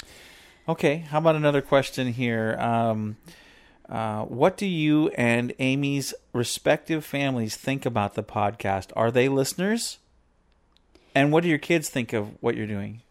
Okay, 0.68 0.98
how 0.98 1.18
about 1.18 1.34
another 1.34 1.60
question 1.60 2.12
here? 2.12 2.56
Um, 2.60 3.16
uh, 3.92 4.22
what 4.24 4.56
do 4.56 4.66
you 4.66 5.08
and 5.10 5.52
Amy's 5.58 6.14
respective 6.32 7.04
families 7.04 7.56
think 7.56 7.84
about 7.84 8.14
the 8.14 8.22
podcast? 8.22 8.90
Are 8.96 9.10
they 9.10 9.28
listeners? 9.28 9.98
And 11.14 11.30
what 11.30 11.42
do 11.42 11.50
your 11.50 11.58
kids 11.58 11.90
think 11.90 12.14
of 12.14 12.42
what 12.42 12.56
you're 12.56 12.66
doing? 12.66 13.02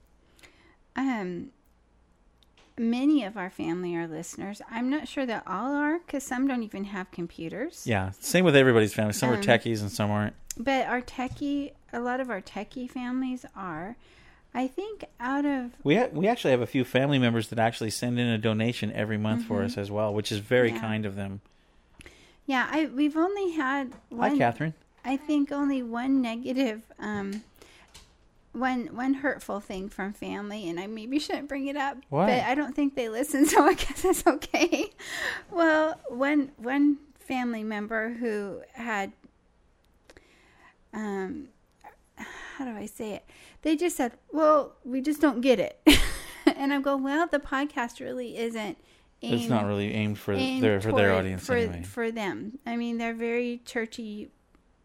Um, 0.96 1.52
many 2.78 3.24
of 3.24 3.38
our 3.38 3.52
family 3.52 3.96
are 3.96 4.08
listeners. 4.08 4.60
I'm 4.72 4.90
not 4.90 5.08
sure 5.08 5.26
that 5.28 5.44
all 5.46 5.74
are, 5.74 6.00
because 6.00 6.24
some 6.24 6.48
don't 6.48 6.64
even 6.64 6.86
have 6.86 7.12
computers. 7.12 7.86
Yeah, 7.86 8.12
same 8.20 8.44
with 8.44 8.56
everybody's 8.56 8.94
family. 8.94 9.14
Some 9.14 9.30
are 9.30 9.36
Um, 9.36 9.42
techies 9.42 9.82
and 9.82 9.92
some 9.92 10.10
aren't. 10.10 10.34
But 10.58 10.88
our 10.88 11.02
techie, 11.02 11.74
a 11.94 12.00
lot 12.00 12.20
of 12.20 12.32
our 12.32 12.42
techie 12.42 12.90
families 12.90 13.46
are. 13.56 13.98
I 14.54 14.68
think 14.68 15.06
out 15.20 15.45
of 15.45 15.72
We 15.84 15.95
ha- 15.95 16.10
we 16.12 16.28
actually 16.28 16.52
have 16.52 16.62
a 16.62 16.68
few 16.68 16.84
family 16.84 17.18
members 17.20 17.47
that 17.49 17.60
actually 17.60 17.89
send 17.91 18.20
in 18.20 18.28
a 18.28 18.38
donation 18.38 18.91
every 18.93 19.18
month 19.18 19.45
for 19.45 19.64
us 19.64 19.78
as 19.78 19.89
well, 19.89 20.14
which 20.14 20.32
is 20.32 20.39
very 20.39 20.68
Mm-hmm. 20.70 20.76
Yeah. 20.76 20.82
kind 20.82 21.06
of 21.06 21.16
them. 21.16 21.41
yeah, 22.45 22.68
I 22.70 22.86
we've 22.88 23.16
only 23.18 23.52
had 23.52 23.93
one. 24.10 24.32
Hi, 24.32 24.38
Catherine. 24.38 24.74
I 25.06 25.18
think 25.18 25.52
only 25.52 25.82
one 25.82 26.22
negative, 26.22 26.82
um, 26.99 27.43
one 28.52 28.88
one 28.88 29.14
hurtful 29.16 29.62
thing 29.62 29.88
from 29.89 30.12
family, 30.14 30.68
and 30.70 30.80
I 30.80 30.86
maybe 30.88 31.18
shouldn't 31.18 31.47
bring 31.47 31.68
it 31.68 31.78
up, 31.78 31.97
Why? 32.10 32.26
but 32.28 32.43
I 32.45 32.54
don't 32.54 32.76
think 32.76 32.95
they 32.95 33.08
listen, 33.10 33.45
so 33.52 33.64
I 33.64 33.74
guess 33.76 34.04
it's 34.04 34.28
okay. 34.28 34.91
Well, 35.49 35.99
one 36.10 36.52
one 36.58 36.97
family 37.20 37.64
member 37.64 38.10
who 38.10 38.62
had, 38.74 39.14
um, 40.94 41.48
how 42.18 42.65
do 42.65 42.72
I 42.72 42.86
say 42.86 43.14
it? 43.14 43.26
They 43.64 43.76
just 43.76 43.96
said, 43.98 44.14
"Well, 44.32 44.74
we 44.84 45.02
just 45.02 45.22
don't 45.22 45.42
get 45.42 45.60
it," 45.60 45.80
and 46.46 46.74
I'm 46.74 46.82
going, 46.82 47.04
"Well, 47.04 47.28
the 47.28 47.40
podcast 47.40 48.00
really 48.00 48.38
isn't." 48.38 48.78
It's 49.22 49.48
not 49.48 49.66
really 49.66 49.94
aimed 49.94 50.18
for 50.18 50.34
aimed 50.34 50.64
their 50.64 50.82
for 50.82 50.92
their 50.94 51.14
audience 51.14 51.46
for, 51.46 51.56
anyway. 51.56 51.84
for 51.84 52.12
them. 52.12 52.58
I 52.66 52.76
mean, 52.76 52.98
they're 52.98 53.14
very 53.14 53.62
churchy 53.66 54.30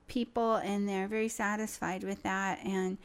people, 0.09 0.57
and 0.57 0.87
they're 0.87 1.09
very 1.09 1.29
satisfied 1.29 2.05
with 2.05 2.23
that. 2.23 2.59
And 2.63 2.99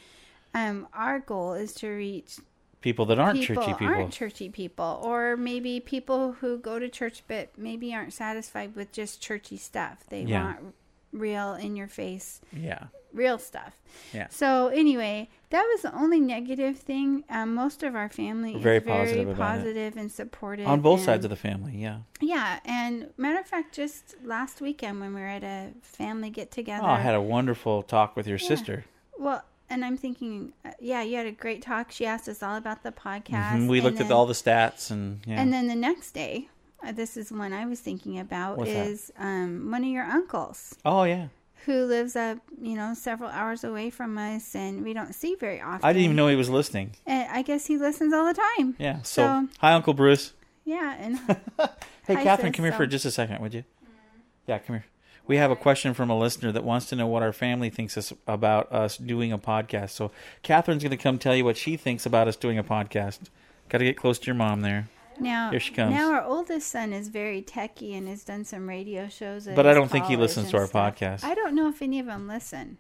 um, 0.53 0.87
our 0.93 1.19
goal 1.19 1.53
is 1.53 1.73
to 1.75 1.87
reach 1.87 2.37
people 2.81 3.05
that 3.05 3.17
aren't 3.19 3.39
people 3.39 3.63
churchy 3.63 3.73
people. 3.77 3.87
aren't 3.87 4.11
churchy 4.11 4.49
people, 4.49 4.99
or 5.03 5.37
maybe 5.37 5.79
people 5.79 6.33
who 6.33 6.57
go 6.57 6.79
to 6.79 6.89
church 6.89 7.23
but 7.29 7.57
maybe 7.57 7.93
aren't 7.93 8.11
satisfied 8.11 8.75
with 8.75 8.91
just 8.91 9.21
churchy 9.21 9.55
stuff. 9.55 10.03
They 10.09 10.23
Yeah. 10.23 10.43
want 10.43 10.75
real, 11.11 11.53
in 11.53 11.75
your 11.75 11.87
face, 11.87 12.41
yeah. 12.53 12.85
real 13.13 13.37
stuff. 13.37 13.73
Yeah. 14.13 14.27
So 14.29 14.67
anyway, 14.67 15.29
that 15.49 15.63
was 15.73 15.81
the 15.81 15.93
only 15.95 16.19
negative 16.19 16.77
thing. 16.77 17.23
Um, 17.29 17.53
most 17.55 17.83
of 17.83 17.95
our 17.95 18.07
family 18.09 18.55
Very 18.57 18.77
is 18.77 18.83
very 18.83 18.97
positive 19.03 19.37
positive 19.37 19.97
and 19.97 20.11
supportive 20.11 20.67
On 20.67 20.79
both 20.81 20.99
and- 20.99 21.05
sides 21.05 21.25
of 21.25 21.29
the 21.29 21.35
family, 21.35 21.73
yeah. 21.77 21.99
yeah, 22.21 22.59
and 22.65 23.09
matter 23.17 23.39
of 23.39 23.45
fact, 23.45 23.73
just 23.75 24.15
last 24.23 24.61
weekend 24.61 24.99
when 25.01 25.13
we 25.13 25.21
were 25.21 25.27
at 25.27 25.43
a 25.43 25.71
family 25.81 26.29
get 26.29 26.51
together. 26.51 26.83
Oh, 26.85 26.91
I 26.91 26.99
had 27.01 27.15
a 27.15 27.21
wonderful 27.21 27.83
talk 27.83 28.15
with 28.15 28.27
your 28.27 28.37
Yeah. 28.37 28.47
sister. 28.47 28.85
well, 29.19 29.43
and 29.69 29.85
I'm 29.85 29.95
thinking, 29.95 30.51
uh, 30.65 30.71
yeah, 30.81 31.01
you 31.01 31.15
had 31.15 31.25
a 31.27 31.31
great 31.31 31.61
talk. 31.61 31.91
She 31.91 32.05
asked 32.05 32.27
us 32.27 32.43
all 32.43 32.57
about 32.57 32.83
the 32.83 32.91
podcast. 32.91 33.51
Mhm, 33.53 33.69
We 33.69 33.79
looked 33.79 33.99
then, 33.99 34.07
at 34.07 34.11
all 34.11 34.25
the 34.25 34.33
stats 34.33 34.91
and 34.91 35.21
yeah. 35.25 35.39
And 35.41 35.53
then 35.53 35.67
the 35.67 35.75
next 35.75 36.11
day, 36.11 36.49
this 36.93 37.17
is 37.17 37.31
one 37.31 37.53
I 37.53 37.65
was 37.65 37.79
thinking 37.79 38.19
about, 38.19 38.57
What's 38.57 38.71
that? 38.71 38.87
is 38.87 39.11
um, 39.17 39.69
one 39.71 39.83
of 39.83 39.89
your 39.89 40.03
uncles 40.03 40.75
Oh 40.83 41.03
yeah. 41.03 41.27
who 41.65 41.83
lives 41.85 42.15
up, 42.15 42.39
you 42.61 42.75
know, 42.75 42.93
several 42.95 43.29
hours 43.29 43.63
away 43.63 43.89
from 43.91 44.17
us, 44.17 44.55
and 44.55 44.83
we 44.83 44.93
don't 44.93 45.13
see 45.13 45.35
very 45.35 45.61
often. 45.61 45.81
I 45.83 45.93
didn't 45.93 46.05
even 46.05 46.15
know 46.15 46.27
he 46.27 46.35
was 46.35 46.49
listening. 46.49 46.95
And 47.05 47.29
I 47.31 47.41
guess 47.43 47.65
he 47.67 47.77
listens 47.77 48.13
all 48.13 48.25
the 48.25 48.39
time. 48.57 48.75
Yeah. 48.79 49.01
So, 49.03 49.21
So- 49.23 49.47
hi, 49.59 49.73
Uncle 49.73 49.93
Bruce. 49.93 50.33
Yeah, 50.65 50.95
and 50.99 51.17
Hey, 52.07 52.15
Hi, 52.15 52.23
Catherine, 52.23 52.51
sis, 52.53 52.57
come 52.57 52.65
here 52.65 52.71
for 52.73 52.85
so- 52.85 52.89
just 52.91 53.05
a 53.05 53.11
second, 53.11 53.41
would 53.41 53.53
you? 53.53 53.63
Yeah, 54.47 54.57
come 54.59 54.77
here. 54.77 54.85
We 55.27 55.37
have 55.37 55.51
a 55.51 55.55
question 55.55 55.93
from 55.93 56.09
a 56.09 56.17
listener 56.17 56.51
that 56.51 56.63
wants 56.63 56.87
to 56.87 56.95
know 56.95 57.05
what 57.07 57.21
our 57.23 57.31
family 57.31 57.69
thinks 57.69 57.95
us 57.95 58.11
about 58.27 58.71
us 58.71 58.97
doing 58.97 59.31
a 59.31 59.37
podcast. 59.37 59.91
So, 59.91 60.11
Catherine's 60.43 60.83
going 60.83 60.89
to 60.91 60.97
come 60.97 61.19
tell 61.19 61.35
you 61.35 61.45
what 61.45 61.57
she 61.57 61.77
thinks 61.77 62.05
about 62.07 62.27
us 62.27 62.35
doing 62.35 62.57
a 62.57 62.63
podcast. 62.63 63.19
Got 63.69 63.77
to 63.77 63.83
get 63.85 63.97
close 63.97 64.17
to 64.19 64.25
your 64.25 64.35
mom 64.35 64.61
there. 64.61 64.89
Now 65.21 65.51
Here 65.51 65.59
she 65.59 65.73
comes. 65.73 65.93
now 65.95 66.11
our 66.11 66.23
oldest 66.23 66.67
son 66.69 66.91
is 66.93 67.07
very 67.09 67.41
techie 67.41 67.97
and 67.97 68.07
has 68.07 68.23
done 68.23 68.43
some 68.43 68.67
radio 68.67 69.07
shows. 69.07 69.47
at 69.47 69.55
But 69.55 69.67
I 69.67 69.73
don't 69.73 69.89
think 69.89 70.05
he 70.05 70.15
listens 70.17 70.49
to 70.51 70.57
our 70.57 70.67
stuff. 70.67 70.95
podcast. 70.97 71.23
I 71.23 71.33
don't 71.35 71.55
know 71.55 71.69
if 71.69 71.81
any 71.81 71.99
of 71.99 72.05
them 72.07 72.27
listen. 72.27 72.77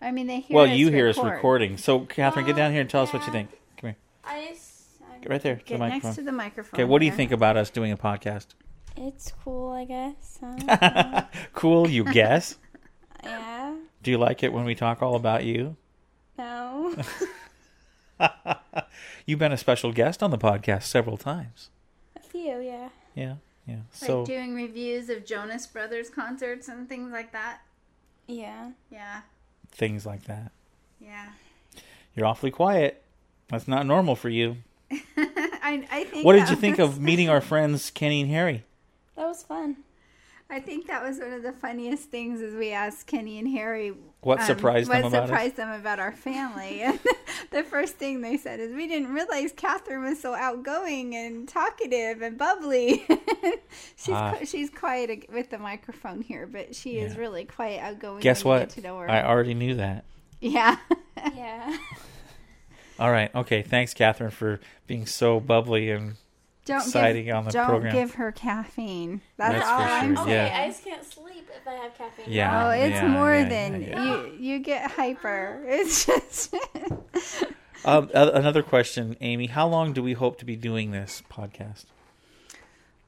I 0.00 0.10
mean, 0.10 0.26
they 0.26 0.40
hear. 0.40 0.54
well, 0.56 0.64
us 0.64 0.76
you 0.76 0.90
hear 0.90 1.08
us 1.08 1.16
recording. 1.18 1.76
So, 1.78 2.00
Catherine, 2.00 2.44
get 2.46 2.56
down 2.56 2.72
here 2.72 2.80
and 2.82 2.90
tell 2.90 3.02
us 3.04 3.12
what 3.12 3.24
you 3.26 3.32
think. 3.32 3.50
Come 3.78 3.90
here. 3.90 3.96
I 4.24 4.48
just, 4.50 4.72
I- 5.10 5.18
Get 5.18 5.30
right 5.30 5.42
there. 5.42 5.56
to 5.56 5.64
Get 5.64 5.78
the 5.78 5.88
next 5.88 6.14
to 6.16 6.22
the 6.22 6.32
microphone. 6.32 6.78
Okay, 6.78 6.84
what 6.84 6.98
do 6.98 7.06
you 7.06 7.12
think 7.12 7.30
about 7.32 7.56
us 7.56 7.70
doing 7.70 7.92
a 7.92 7.96
podcast? 7.96 8.46
it's 8.96 9.32
cool, 9.42 9.72
I 9.72 9.84
guess. 9.86 10.38
I. 10.42 11.24
Cool, 11.54 11.88
you 11.88 12.04
guess? 12.04 12.58
yeah. 13.24 13.74
Do 14.02 14.10
you 14.10 14.18
like 14.18 14.42
it 14.42 14.52
when 14.52 14.64
we 14.64 14.74
talk 14.74 15.02
all 15.02 15.14
about 15.16 15.44
you? 15.44 15.76
No. 16.38 16.94
You've 19.26 19.38
been 19.38 19.52
a 19.52 19.56
special 19.56 19.92
guest 19.92 20.22
on 20.22 20.30
the 20.30 20.38
podcast 20.38 20.82
several 20.84 21.16
times. 21.16 21.70
A 22.34 22.36
few, 22.36 22.58
yeah. 22.60 22.88
Yeah, 23.14 23.34
yeah. 23.66 23.76
Like 24.02 24.26
doing 24.26 24.54
reviews 24.54 25.08
of 25.08 25.24
Jonas 25.24 25.66
Brothers 25.66 26.10
concerts 26.10 26.68
and 26.68 26.88
things 26.88 27.12
like 27.12 27.30
that. 27.32 27.60
Yeah. 28.26 28.70
Yeah, 28.90 29.20
things 29.70 30.04
like 30.04 30.24
that. 30.24 30.50
yeah. 31.00 31.28
You're 32.16 32.26
awfully 32.26 32.50
quiet. 32.50 33.02
That's 33.48 33.68
not 33.68 33.86
normal 33.86 34.16
for 34.16 34.28
you. 34.28 34.56
I, 34.90 35.86
I 35.90 36.04
think. 36.04 36.24
What 36.24 36.32
did 36.34 36.42
that 36.42 36.50
you 36.50 36.56
think 36.56 36.78
of 36.78 37.00
meeting 37.00 37.28
our 37.28 37.40
friends 37.52 37.90
Kenny 37.90 38.20
and 38.20 38.30
Harry? 38.30 38.64
That 39.16 39.26
was 39.26 39.42
fun. 39.42 39.76
I 40.54 40.60
think 40.60 40.86
that 40.86 41.02
was 41.02 41.18
one 41.18 41.32
of 41.32 41.42
the 41.42 41.52
funniest 41.52 42.10
things 42.10 42.40
is 42.40 42.54
we 42.54 42.70
asked 42.70 43.06
Kenny 43.06 43.38
and 43.38 43.48
Harry 43.48 43.92
What 44.20 44.40
um, 44.40 44.46
surprised 44.46 44.88
what 44.88 44.98
them 45.02 45.06
about 45.06 45.22
us? 45.24 45.28
surprised 45.28 45.56
them 45.56 45.70
about 45.80 45.98
our 45.98 46.12
family. 46.12 46.82
And 47.54 47.62
the 47.62 47.62
first 47.64 47.96
thing 47.96 48.20
they 48.20 48.36
said 48.36 48.58
is, 48.60 48.72
"We 48.74 48.86
didn't 48.88 49.12
realize 49.12 49.52
Catherine 49.56 50.02
was 50.02 50.20
so 50.20 50.34
outgoing 50.34 51.14
and 51.14 51.46
talkative 51.48 52.22
and 52.22 52.38
bubbly." 52.38 53.04
she's 53.96 54.08
Ah. 54.14 54.34
qui- 54.36 54.46
she's 54.46 54.70
quiet 54.70 55.26
with 55.32 55.50
the 55.50 55.58
microphone 55.58 56.22
here, 56.22 56.46
but 56.46 56.74
she 56.74 56.98
is 56.98 57.16
really 57.16 57.44
quite 57.44 57.78
outgoing. 57.78 58.20
Guess 58.20 58.44
what? 58.44 58.70
To 58.70 58.80
know 58.80 58.98
her. 58.98 59.10
I 59.10 59.22
already 59.24 59.54
knew 59.54 59.74
that. 59.74 60.04
yeah. 60.40 60.76
Yeah. 61.34 61.76
All 62.98 63.10
right. 63.10 63.34
Okay. 63.34 63.62
Thanks, 63.62 63.92
Catherine, 63.94 64.30
for 64.30 64.60
being 64.86 65.06
so 65.06 65.38
bubbly 65.40 65.90
and 65.90 66.14
don't 66.64 66.80
exciting 66.80 67.26
give, 67.26 67.34
on 67.36 67.44
the 67.44 67.50
don't 67.50 67.66
program. 67.68 67.92
give 67.94 68.14
her 68.14 68.32
caffeine. 68.32 69.20
That's, 69.36 69.54
That's 69.54 69.66
all 69.68 69.78
for 69.78 69.84
I'm 69.84 70.14
sure, 70.14 70.22
Okay, 70.24 70.32
yeah. 70.46 70.60
I 70.62 70.66
just 70.68 70.84
can't 70.84 71.04
sleep 71.04 71.48
if 71.56 71.66
I 71.66 71.72
have 71.74 71.96
caffeine. 71.96 72.26
Yeah. 72.28 72.66
Oh, 72.66 72.70
it's 72.70 72.94
yeah, 72.94 73.08
more 73.08 73.34
yeah, 73.34 73.48
than 73.48 73.82
yeah, 73.82 73.88
yeah. 73.88 74.22
you. 74.26 74.36
You 74.38 74.58
get 74.60 74.90
hyper. 74.90 75.62
It's 75.66 76.06
just. 76.06 76.54
Um, 77.86 78.08
another 78.14 78.62
question, 78.62 79.14
Amy. 79.20 79.46
How 79.46 79.68
long 79.68 79.92
do 79.92 80.02
we 80.02 80.14
hope 80.14 80.38
to 80.38 80.46
be 80.46 80.56
doing 80.56 80.90
this 80.90 81.22
podcast? 81.30 81.84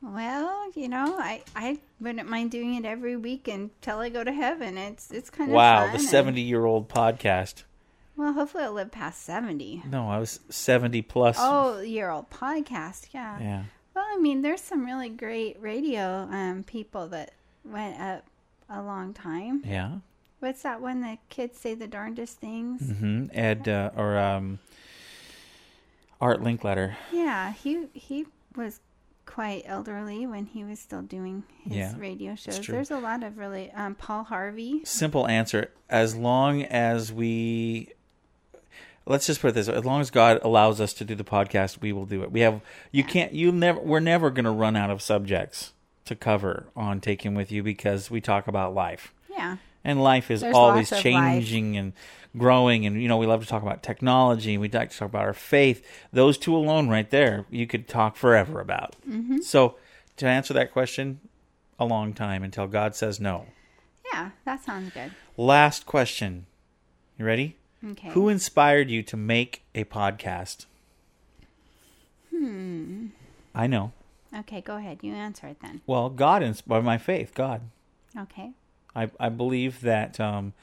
Well, 0.02 0.70
you 0.74 0.88
know, 0.88 1.16
I 1.18 1.42
I 1.54 1.78
wouldn't 1.98 2.28
mind 2.28 2.50
doing 2.50 2.74
it 2.74 2.84
every 2.84 3.16
week 3.16 3.48
until 3.48 4.00
I 4.00 4.10
go 4.10 4.22
to 4.22 4.32
heaven. 4.32 4.76
It's 4.76 5.10
it's 5.10 5.30
kind 5.30 5.50
of 5.50 5.54
Wow, 5.54 5.86
fun 5.86 5.92
the 5.94 5.98
seventy-year-old 6.00 6.90
podcast. 6.90 7.62
Well, 8.16 8.32
hopefully 8.32 8.64
I'll 8.64 8.72
live 8.72 8.90
past 8.90 9.22
seventy. 9.22 9.82
No, 9.88 10.09
I 10.09 10.18
was 10.18 10.40
seventy 10.48 11.02
plus. 11.02 11.36
Oh, 11.38 11.80
year 11.80 12.10
old 12.10 12.30
podcast, 12.30 13.09
yeah. 13.12 13.38
Yeah. 13.40 13.62
Well, 13.94 14.05
I 14.09 14.18
mean, 14.18 14.43
there's 14.43 14.60
some 14.60 14.84
really 14.84 15.09
great 15.09 15.56
radio 15.60 16.28
um 16.30 16.64
people 16.66 17.09
that 17.09 17.32
went 17.64 18.01
up 18.01 18.24
a 18.68 18.82
long 18.82 19.14
time. 19.14 19.62
Yeah. 19.64 19.98
What's 20.40 20.62
that 20.62 20.80
one 20.82 21.01
that 21.01 21.18
kids 21.30 21.59
say 21.59 21.74
the 21.74 21.86
darndest 21.86 22.38
things? 22.38 22.82
hmm 22.82 23.26
Ed 23.32 23.68
uh, 23.68 23.90
or 23.97 24.18
um, 24.18 24.59
Art 26.20 26.43
Linkletter. 26.43 26.94
Yeah, 27.12 27.52
he 27.52 27.86
he 27.93 28.26
was 28.55 28.80
quite 29.24 29.62
elderly 29.66 30.26
when 30.26 30.47
he 30.47 30.62
was 30.64 30.78
still 30.78 31.02
doing 31.02 31.43
his 31.64 31.76
Yeah, 31.76 31.94
radio 31.98 32.34
shows. 32.34 32.66
There's 32.66 32.90
a 32.90 32.98
lot 32.98 33.22
of 33.22 33.38
really 33.38 33.70
um 33.72 33.94
Paul 33.94 34.24
Harvey. 34.24 34.82
Simple 34.84 35.26
answer. 35.26 35.70
As 35.88 36.14
long 36.16 36.62
as 36.64 37.12
we, 37.12 37.93
let's 39.06 39.26
just 39.26 39.40
put 39.40 39.48
it 39.48 39.54
this: 39.54 39.68
way, 39.68 39.74
as 39.74 39.84
long 39.84 40.00
as 40.00 40.10
God 40.10 40.38
allows 40.42 40.80
us 40.80 40.92
to 40.94 41.04
do 41.04 41.14
the 41.14 41.24
podcast, 41.24 41.80
we 41.80 41.92
will 41.92 42.06
do 42.06 42.22
it. 42.22 42.30
We 42.32 42.40
have 42.40 42.60
you 42.92 43.04
can't 43.04 43.32
you 43.32 43.52
never 43.52 43.80
we're 43.80 44.00
never 44.00 44.30
going 44.30 44.44
to 44.44 44.50
run 44.50 44.76
out 44.76 44.90
of 44.90 45.00
subjects 45.02 45.72
to 46.04 46.14
cover 46.14 46.66
on 46.76 47.00
Take 47.00 47.22
Him 47.22 47.34
With 47.34 47.50
You 47.50 47.62
because 47.62 48.10
we 48.10 48.20
talk 48.20 48.46
about 48.46 48.74
life. 48.74 49.12
Yeah. 49.30 49.56
and 49.84 50.02
life 50.02 50.30
is 50.30 50.40
There's 50.40 50.54
always 50.54 50.90
of 50.90 50.96
life. 50.96 51.02
changing 51.02 51.76
and 51.76 51.92
growing 52.38 52.84
and 52.86 53.00
you 53.02 53.06
know 53.08 53.16
we 53.18 53.26
love 53.26 53.42
to 53.42 53.48
talk 53.48 53.62
about 53.62 53.82
technology 53.82 54.52
and 54.54 54.60
we 54.60 54.68
like 54.68 54.90
to 54.90 54.96
talk 54.98 55.08
about 55.08 55.22
our 55.24 55.32
faith 55.34 55.86
those 56.12 56.36
two 56.38 56.54
alone 56.56 56.88
right 56.88 57.10
there 57.10 57.44
you 57.50 57.66
could 57.66 57.86
talk 57.88 58.14
forever 58.16 58.60
about 58.60 58.94
Mm-hmm. 59.08 59.38
so 59.40 59.76
to 60.18 60.26
answer 60.26 60.52
that 60.54 60.70
question 60.72 61.20
a 61.78 61.84
long 61.86 62.12
time 62.14 62.42
until 62.42 62.66
god 62.66 62.94
says 62.94 63.20
no 63.20 63.46
Yeah, 64.12 64.30
that 64.44 64.62
sounds 64.64 64.92
good. 64.92 65.12
last 65.36 65.86
question 65.86 66.46
you 67.18 67.24
ready 67.24 67.56
Okay. 67.86 68.08
who 68.10 68.28
inspired 68.28 68.90
you 68.90 69.02
to 69.04 69.16
make 69.16 69.62
a 69.74 69.84
podcast 69.84 70.66
Hmm. 72.30 73.06
i 73.54 73.66
know 73.66 73.92
Okay, 74.36 74.60
go 74.60 74.76
ahead. 74.76 74.98
You 75.02 75.14
answer 75.14 75.46
it 75.46 75.58
then. 75.62 75.80
well 75.86 76.10
god 76.10 76.42
inspired 76.42 76.80
by 76.82 76.84
my 76.84 76.98
faith 76.98 77.32
god 77.34 77.62
Okay. 78.18 78.50
I, 78.94 79.10
I 79.20 79.28
believe 79.28 79.82
that 79.82 80.18
um, 80.18 80.54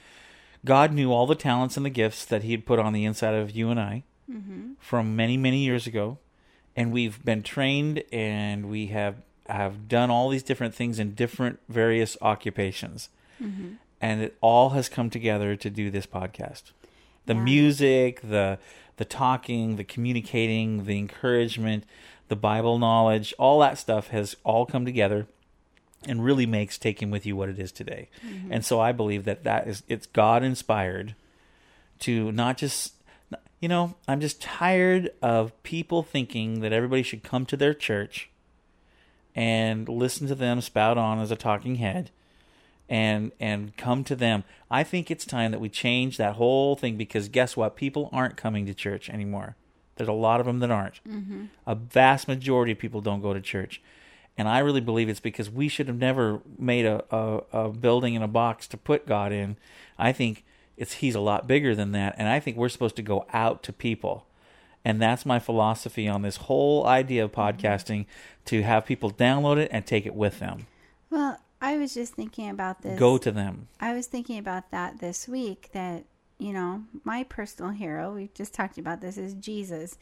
God 0.65 0.91
knew 0.91 1.11
all 1.11 1.27
the 1.27 1.35
talents 1.35 1.77
and 1.77 1.85
the 1.85 1.91
gifts 1.91 2.25
that 2.25 2.41
He 2.41 2.49
had 2.49 2.65
put 2.65 2.79
on 2.79 2.91
the 2.93 3.05
inside 3.05 3.35
of 3.35 3.51
you 3.51 3.69
and 3.69 3.79
I 3.79 4.01
from 4.79 5.15
many, 5.15 5.37
many 5.37 5.59
years 5.59 5.85
ago. 5.85 6.17
And 6.75 6.91
we've 6.91 7.23
been 7.23 7.43
trained 7.43 8.01
and 8.11 8.71
we 8.71 8.87
have, 8.87 9.17
have 9.47 9.87
done 9.87 10.09
all 10.09 10.29
these 10.29 10.41
different 10.41 10.73
things 10.73 10.97
in 10.97 11.13
different 11.13 11.59
various 11.69 12.17
occupations. 12.23 13.09
And 13.39 14.21
it 14.23 14.35
all 14.41 14.71
has 14.71 14.89
come 14.89 15.11
together 15.11 15.55
to 15.55 15.69
do 15.69 15.91
this 15.91 16.07
podcast. 16.07 16.71
The 17.25 17.33
Yeah. 17.35 17.43
music, 17.43 18.21
the 18.21 18.59
the 18.97 19.05
talking, 19.05 19.75
the 19.77 19.83
communicating, 19.83 20.85
the 20.85 20.99
encouragement, 20.99 21.83
the 22.27 22.35
Bible 22.35 22.77
knowledge, 22.77 23.33
all 23.39 23.59
that 23.59 23.79
stuff 23.79 24.09
has 24.09 24.35
all 24.43 24.67
come 24.67 24.85
together 24.85 25.25
and 26.07 26.23
really 26.23 26.45
makes 26.45 26.77
Take 26.77 27.01
Him 27.01 27.09
With 27.09 27.25
You 27.25 27.35
what 27.35 27.49
it 27.49 27.57
is 27.57 27.71
today. 27.71 28.09
Mm-hmm. 28.23 28.53
And 28.53 28.63
so 28.63 28.79
I 28.79 28.91
believe 28.91 29.25
that 29.25 29.43
that 29.45 29.67
is 29.67 29.81
it's 29.87 30.05
God 30.05 30.43
inspired 30.43 31.15
to 31.99 32.31
not 32.31 32.57
just 32.57 32.93
you 33.59 33.69
know, 33.69 33.95
I'm 34.09 34.19
just 34.19 34.41
tired 34.41 35.11
of 35.21 35.51
people 35.63 36.03
thinking 36.03 36.59
that 36.59 36.73
everybody 36.73 37.01
should 37.01 37.23
come 37.23 37.45
to 37.45 37.55
their 37.55 37.73
church 37.73 38.29
and 39.33 39.87
listen 39.87 40.27
to 40.27 40.35
them 40.35 40.59
spout 40.59 40.97
on 40.97 41.19
as 41.19 41.31
a 41.31 41.37
talking 41.37 41.75
head 41.75 42.11
and 42.89 43.31
and 43.39 43.75
come 43.77 44.03
to 44.03 44.15
them. 44.15 44.43
I 44.69 44.83
think 44.83 45.09
it's 45.09 45.25
time 45.25 45.51
that 45.51 45.59
we 45.59 45.69
change 45.69 46.17
that 46.17 46.35
whole 46.35 46.75
thing 46.75 46.97
because 46.97 47.29
guess 47.29 47.55
what? 47.55 47.75
People 47.75 48.09
aren't 48.11 48.37
coming 48.37 48.65
to 48.65 48.73
church 48.73 49.09
anymore. 49.09 49.55
There's 49.95 50.09
a 50.09 50.13
lot 50.13 50.39
of 50.39 50.45
them 50.45 50.59
that 50.59 50.71
aren't. 50.71 51.03
Mm-hmm. 51.07 51.45
A 51.67 51.75
vast 51.75 52.27
majority 52.27 52.71
of 52.71 52.79
people 52.79 53.01
don't 53.01 53.21
go 53.21 53.33
to 53.33 53.41
church. 53.41 53.81
And 54.37 54.47
I 54.47 54.59
really 54.59 54.81
believe 54.81 55.09
it's 55.09 55.19
because 55.19 55.49
we 55.49 55.67
should 55.67 55.87
have 55.87 55.99
never 55.99 56.41
made 56.57 56.85
a, 56.85 57.03
a, 57.15 57.41
a 57.53 57.69
building 57.69 58.15
in 58.15 58.23
a 58.23 58.27
box 58.27 58.67
to 58.69 58.77
put 58.77 59.05
God 59.05 59.31
in. 59.31 59.57
I 59.97 60.11
think 60.11 60.43
it's 60.75 60.93
he's 60.93 61.13
a 61.13 61.19
lot 61.19 61.47
bigger 61.47 61.75
than 61.75 61.91
that. 61.91 62.15
And 62.17 62.27
I 62.27 62.39
think 62.39 62.57
we're 62.57 62.69
supposed 62.69 62.95
to 62.95 63.03
go 63.03 63.27
out 63.31 63.61
to 63.63 63.73
people. 63.73 64.25
And 64.83 65.01
that's 65.01 65.25
my 65.25 65.39
philosophy 65.39 66.07
on 66.07 66.23
this 66.23 66.37
whole 66.37 66.85
idea 66.87 67.23
of 67.23 67.31
mm-hmm. 67.31 67.41
podcasting 67.41 68.05
to 68.45 68.63
have 68.63 68.85
people 68.85 69.11
download 69.11 69.57
it 69.57 69.69
and 69.71 69.85
take 69.85 70.05
it 70.05 70.15
with 70.15 70.39
them. 70.39 70.65
Well, 71.11 71.39
I 71.63 71.77
was 71.77 71.93
just 71.93 72.13
thinking 72.13 72.49
about 72.49 72.81
this. 72.81 72.99
Go 72.99 73.17
to 73.17 73.31
them. 73.31 73.69
I 73.79 73.93
was 73.93 74.05
thinking 74.07 74.37
about 74.37 74.69
that 74.71 74.99
this 74.99 75.29
week 75.29 75.69
that, 75.71 76.03
you 76.37 76.51
know, 76.51 76.83
my 77.05 77.23
personal 77.23 77.71
hero, 77.71 78.13
we 78.13 78.29
just 78.35 78.53
talked 78.53 78.77
about 78.77 78.99
this, 78.99 79.17
is 79.17 79.33
Jesus. 79.33 79.97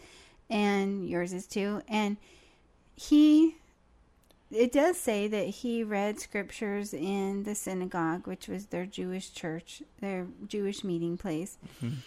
And 0.50 1.08
yours 1.08 1.34
is 1.34 1.46
too. 1.46 1.84
And 1.88 2.18
he, 2.96 3.58
it 4.50 4.72
does 4.72 4.98
say 4.98 5.28
that 5.28 5.46
he 5.46 5.84
read 5.84 6.20
scriptures 6.20 6.96
in 6.96 7.44
the 7.44 7.54
synagogue, 7.54 8.26
which 8.26 8.48
was 8.48 8.66
their 8.66 8.88
Jewish 8.88 9.32
church, 9.32 9.84
their 10.00 10.26
Jewish 10.48 10.84
meeting 10.84 11.16
place. 11.16 11.60
Mm-hmm. 11.78 11.98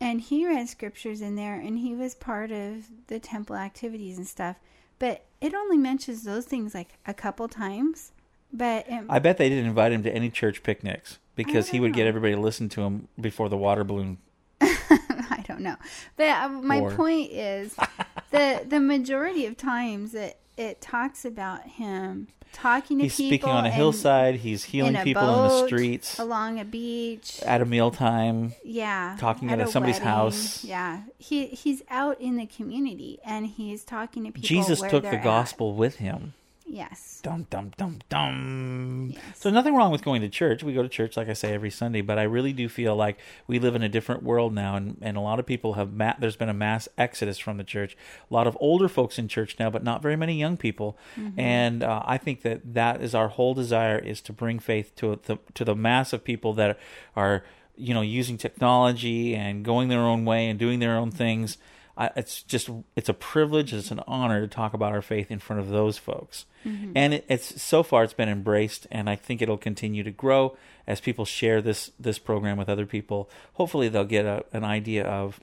And 0.00 0.20
he 0.22 0.46
read 0.46 0.68
scriptures 0.70 1.20
in 1.20 1.36
there 1.36 1.60
and 1.60 1.78
he 1.78 1.94
was 1.94 2.14
part 2.14 2.50
of 2.50 2.86
the 3.08 3.20
temple 3.20 3.56
activities 3.56 4.16
and 4.16 4.26
stuff. 4.26 4.56
but 4.98 5.26
it 5.40 5.52
only 5.52 5.76
mentions 5.76 6.22
those 6.24 6.46
things 6.46 6.74
like 6.74 6.98
a 7.06 7.12
couple 7.12 7.46
times. 7.48 8.12
But 8.52 8.86
it, 8.88 9.04
I 9.08 9.18
bet 9.18 9.38
they 9.38 9.48
didn't 9.48 9.66
invite 9.66 9.92
him 9.92 10.02
to 10.02 10.14
any 10.14 10.30
church 10.30 10.62
picnics 10.62 11.18
because 11.36 11.68
he 11.68 11.80
would 11.80 11.94
get 11.94 12.06
everybody 12.06 12.34
to 12.34 12.40
listen 12.40 12.68
to 12.70 12.82
him 12.82 13.08
before 13.20 13.48
the 13.48 13.56
water 13.56 13.84
balloon. 13.84 14.18
I 14.60 15.42
don't 15.46 15.60
know. 15.60 15.76
But 16.16 16.28
uh, 16.28 16.48
my 16.48 16.80
point 16.94 17.30
is 17.32 17.74
the 18.30 18.64
the 18.66 18.80
majority 18.80 19.46
of 19.46 19.56
times 19.56 20.14
it 20.14 20.38
it 20.56 20.80
talks 20.80 21.24
about 21.24 21.62
him 21.62 22.28
talking 22.52 22.98
to 22.98 23.04
He's 23.04 23.16
people. 23.16 23.30
He's 23.30 23.40
speaking 23.40 23.48
on 23.48 23.66
a 23.66 23.70
hillside. 23.70 24.36
He's 24.36 24.64
healing 24.64 24.94
in 24.94 25.04
people 25.04 25.22
in 25.22 25.48
the 25.48 25.66
streets 25.66 26.18
along 26.18 26.60
a 26.60 26.64
beach. 26.64 27.40
at 27.42 27.60
a 27.60 27.64
mealtime. 27.64 28.52
Yeah, 28.64 29.16
talking 29.18 29.50
at 29.50 29.60
a 29.60 29.66
somebody's 29.66 29.96
wedding. 29.96 30.08
house. 30.08 30.64
Yeah, 30.64 31.02
he 31.18 31.46
he's 31.46 31.82
out 31.90 32.20
in 32.20 32.36
the 32.36 32.46
community 32.46 33.18
and 33.24 33.46
he's 33.46 33.84
talking 33.84 34.24
to 34.24 34.32
people. 34.32 34.46
Jesus 34.46 34.80
took 34.80 35.02
the 35.02 35.16
at. 35.16 35.24
gospel 35.24 35.74
with 35.74 35.96
him. 35.96 36.34
Yes. 36.72 37.20
Dum 37.22 37.46
dum 37.50 37.70
dum 37.76 37.98
dum. 38.08 39.10
Yes. 39.12 39.22
So 39.34 39.50
nothing 39.50 39.74
wrong 39.74 39.92
with 39.92 40.02
going 40.02 40.22
to 40.22 40.28
church. 40.30 40.62
We 40.62 40.72
go 40.72 40.82
to 40.82 40.88
church, 40.88 41.18
like 41.18 41.28
I 41.28 41.34
say, 41.34 41.52
every 41.52 41.68
Sunday. 41.68 42.00
But 42.00 42.18
I 42.18 42.22
really 42.22 42.54
do 42.54 42.66
feel 42.66 42.96
like 42.96 43.18
we 43.46 43.58
live 43.58 43.74
in 43.74 43.82
a 43.82 43.90
different 43.90 44.22
world 44.22 44.54
now, 44.54 44.76
and, 44.76 44.96
and 45.02 45.18
a 45.18 45.20
lot 45.20 45.38
of 45.38 45.44
people 45.44 45.74
have. 45.74 45.92
Ma- 45.92 46.14
there's 46.18 46.34
been 46.34 46.48
a 46.48 46.54
mass 46.54 46.88
exodus 46.96 47.38
from 47.38 47.58
the 47.58 47.64
church. 47.64 47.94
A 48.30 48.32
lot 48.32 48.46
of 48.46 48.56
older 48.58 48.88
folks 48.88 49.18
in 49.18 49.28
church 49.28 49.56
now, 49.58 49.68
but 49.68 49.84
not 49.84 50.00
very 50.00 50.16
many 50.16 50.38
young 50.38 50.56
people. 50.56 50.96
And 51.36 51.82
uh, 51.82 52.02
I 52.06 52.16
think 52.16 52.40
that 52.40 52.72
that 52.72 53.02
is 53.02 53.14
our 53.14 53.28
whole 53.28 53.52
desire 53.52 53.98
is 53.98 54.22
to 54.22 54.32
bring 54.32 54.58
faith 54.58 54.96
to 54.96 55.20
the 55.24 55.38
to 55.52 55.66
the 55.66 55.76
mass 55.76 56.14
of 56.14 56.24
people 56.24 56.54
that 56.54 56.78
are 57.14 57.44
you 57.76 57.92
know 57.92 58.00
using 58.00 58.38
technology 58.38 59.34
and 59.34 59.62
going 59.62 59.88
their 59.88 60.00
own 60.00 60.24
way 60.24 60.48
and 60.48 60.58
doing 60.58 60.78
their 60.78 60.96
own 60.96 61.10
things. 61.10 61.58
I, 61.96 62.10
it's 62.16 62.42
just 62.42 62.70
it's 62.96 63.08
a 63.08 63.14
privilege 63.14 63.72
it's 63.74 63.90
an 63.90 64.00
honor 64.06 64.40
to 64.40 64.48
talk 64.48 64.72
about 64.72 64.92
our 64.92 65.02
faith 65.02 65.30
in 65.30 65.38
front 65.38 65.60
of 65.60 65.68
those 65.68 65.98
folks. 65.98 66.46
Mm-hmm. 66.64 66.92
And 66.94 67.14
it, 67.14 67.24
it's 67.28 67.60
so 67.62 67.82
far 67.82 68.04
it's 68.04 68.12
been 68.12 68.28
embraced 68.28 68.86
and 68.90 69.10
i 69.10 69.16
think 69.16 69.42
it'll 69.42 69.58
continue 69.58 70.02
to 70.02 70.10
grow 70.10 70.56
as 70.86 71.00
people 71.00 71.24
share 71.24 71.60
this 71.60 71.90
this 71.98 72.18
program 72.18 72.56
with 72.56 72.68
other 72.68 72.86
people. 72.86 73.28
Hopefully 73.54 73.88
they'll 73.88 74.04
get 74.04 74.24
a, 74.24 74.44
an 74.52 74.64
idea 74.64 75.04
of 75.04 75.40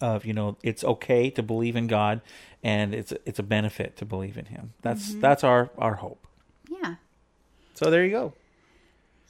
of 0.00 0.24
you 0.24 0.32
know 0.32 0.56
it's 0.62 0.84
okay 0.84 1.30
to 1.30 1.42
believe 1.42 1.74
in 1.74 1.86
god 1.86 2.20
and 2.62 2.94
it's 2.94 3.12
it's 3.24 3.38
a 3.38 3.42
benefit 3.42 3.96
to 3.96 4.04
believe 4.04 4.38
in 4.38 4.46
him. 4.46 4.72
That's 4.82 5.10
mm-hmm. 5.10 5.20
that's 5.20 5.44
our 5.44 5.70
our 5.76 5.94
hope. 5.94 6.26
Yeah. 6.68 6.94
so 7.74 7.90
there 7.90 8.04
you 8.04 8.10
go 8.10 8.34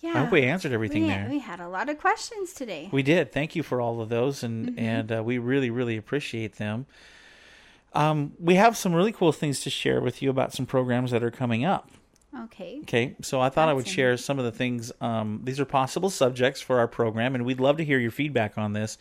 Yeah. 0.03 0.15
i 0.15 0.19
hope 0.21 0.31
we 0.33 0.43
answered 0.45 0.73
everything 0.73 1.03
we, 1.03 1.09
there 1.09 1.27
we 1.31 1.39
had 1.41 1.61
a 1.61 1.69
lot 1.69 1.89
of 1.89 1.99
questions 1.99 2.53
today. 2.55 2.89
We 2.91 3.03
did. 3.03 3.33
Thank 3.33 3.55
you 3.55 3.63
for 3.63 3.81
all 3.81 4.01
of 4.01 4.09
those, 4.09 4.43
and 4.43 4.79
and 4.79 5.13
uh, 5.13 5.23
we 5.23 5.39
really 5.39 5.71
really 5.71 5.97
appreciate 5.97 6.57
them. 6.57 6.87
Um, 7.93 8.33
we 8.39 8.55
have 8.55 8.77
some 8.77 8.95
really 8.95 9.13
cool 9.13 9.33
things 9.33 9.61
to 9.63 9.71
share 9.71 10.01
with 10.01 10.23
you 10.23 10.31
about 10.31 10.53
some 10.53 10.65
programs 10.65 11.11
that 11.11 11.25
are 11.25 11.31
coming 11.31 11.65
up. 11.65 11.91
okay. 12.45 12.79
Okay, 12.83 13.17
so 13.21 13.41
I 13.41 13.49
thought 13.49 13.69
I 13.69 13.73
would 13.73 13.89
share 13.89 14.17
some 14.17 14.39
of 14.39 14.45
the 14.45 14.53
things. 14.53 14.93
Um, 15.01 15.41
these 15.45 15.59
are 15.59 15.65
possible 15.65 16.09
subjects 16.09 16.61
for 16.61 16.79
our 16.79 16.87
program, 16.89 17.35
and 17.35 17.45
we'd 17.45 17.61
love 17.61 17.77
to 17.79 17.85
hear 17.85 17.99
your 17.99 18.13
feedback 18.13 18.57
on 18.57 18.73
this. 18.75 18.97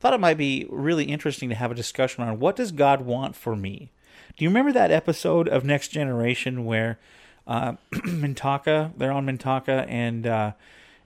Thought 0.00 0.14
it 0.14 0.20
might 0.20 0.36
be 0.38 0.66
really 0.68 1.04
interesting 1.04 1.48
to 1.50 1.54
have 1.54 1.70
a 1.70 1.76
discussion 1.76 2.24
on 2.24 2.40
what 2.40 2.56
does 2.56 2.72
God 2.72 3.02
want 3.02 3.36
for 3.36 3.54
me. 3.54 3.92
Do 4.36 4.44
you 4.44 4.50
remember 4.50 4.72
that 4.72 4.90
episode 4.90 5.46
of 5.48 5.64
Next 5.64 5.88
Generation 5.88 6.64
where 6.64 6.98
uh, 7.46 7.72
Mintaka 7.92 8.92
they're 8.96 9.12
on 9.12 9.26
Mintaka 9.26 9.86
and 9.88 10.26
uh, 10.26 10.52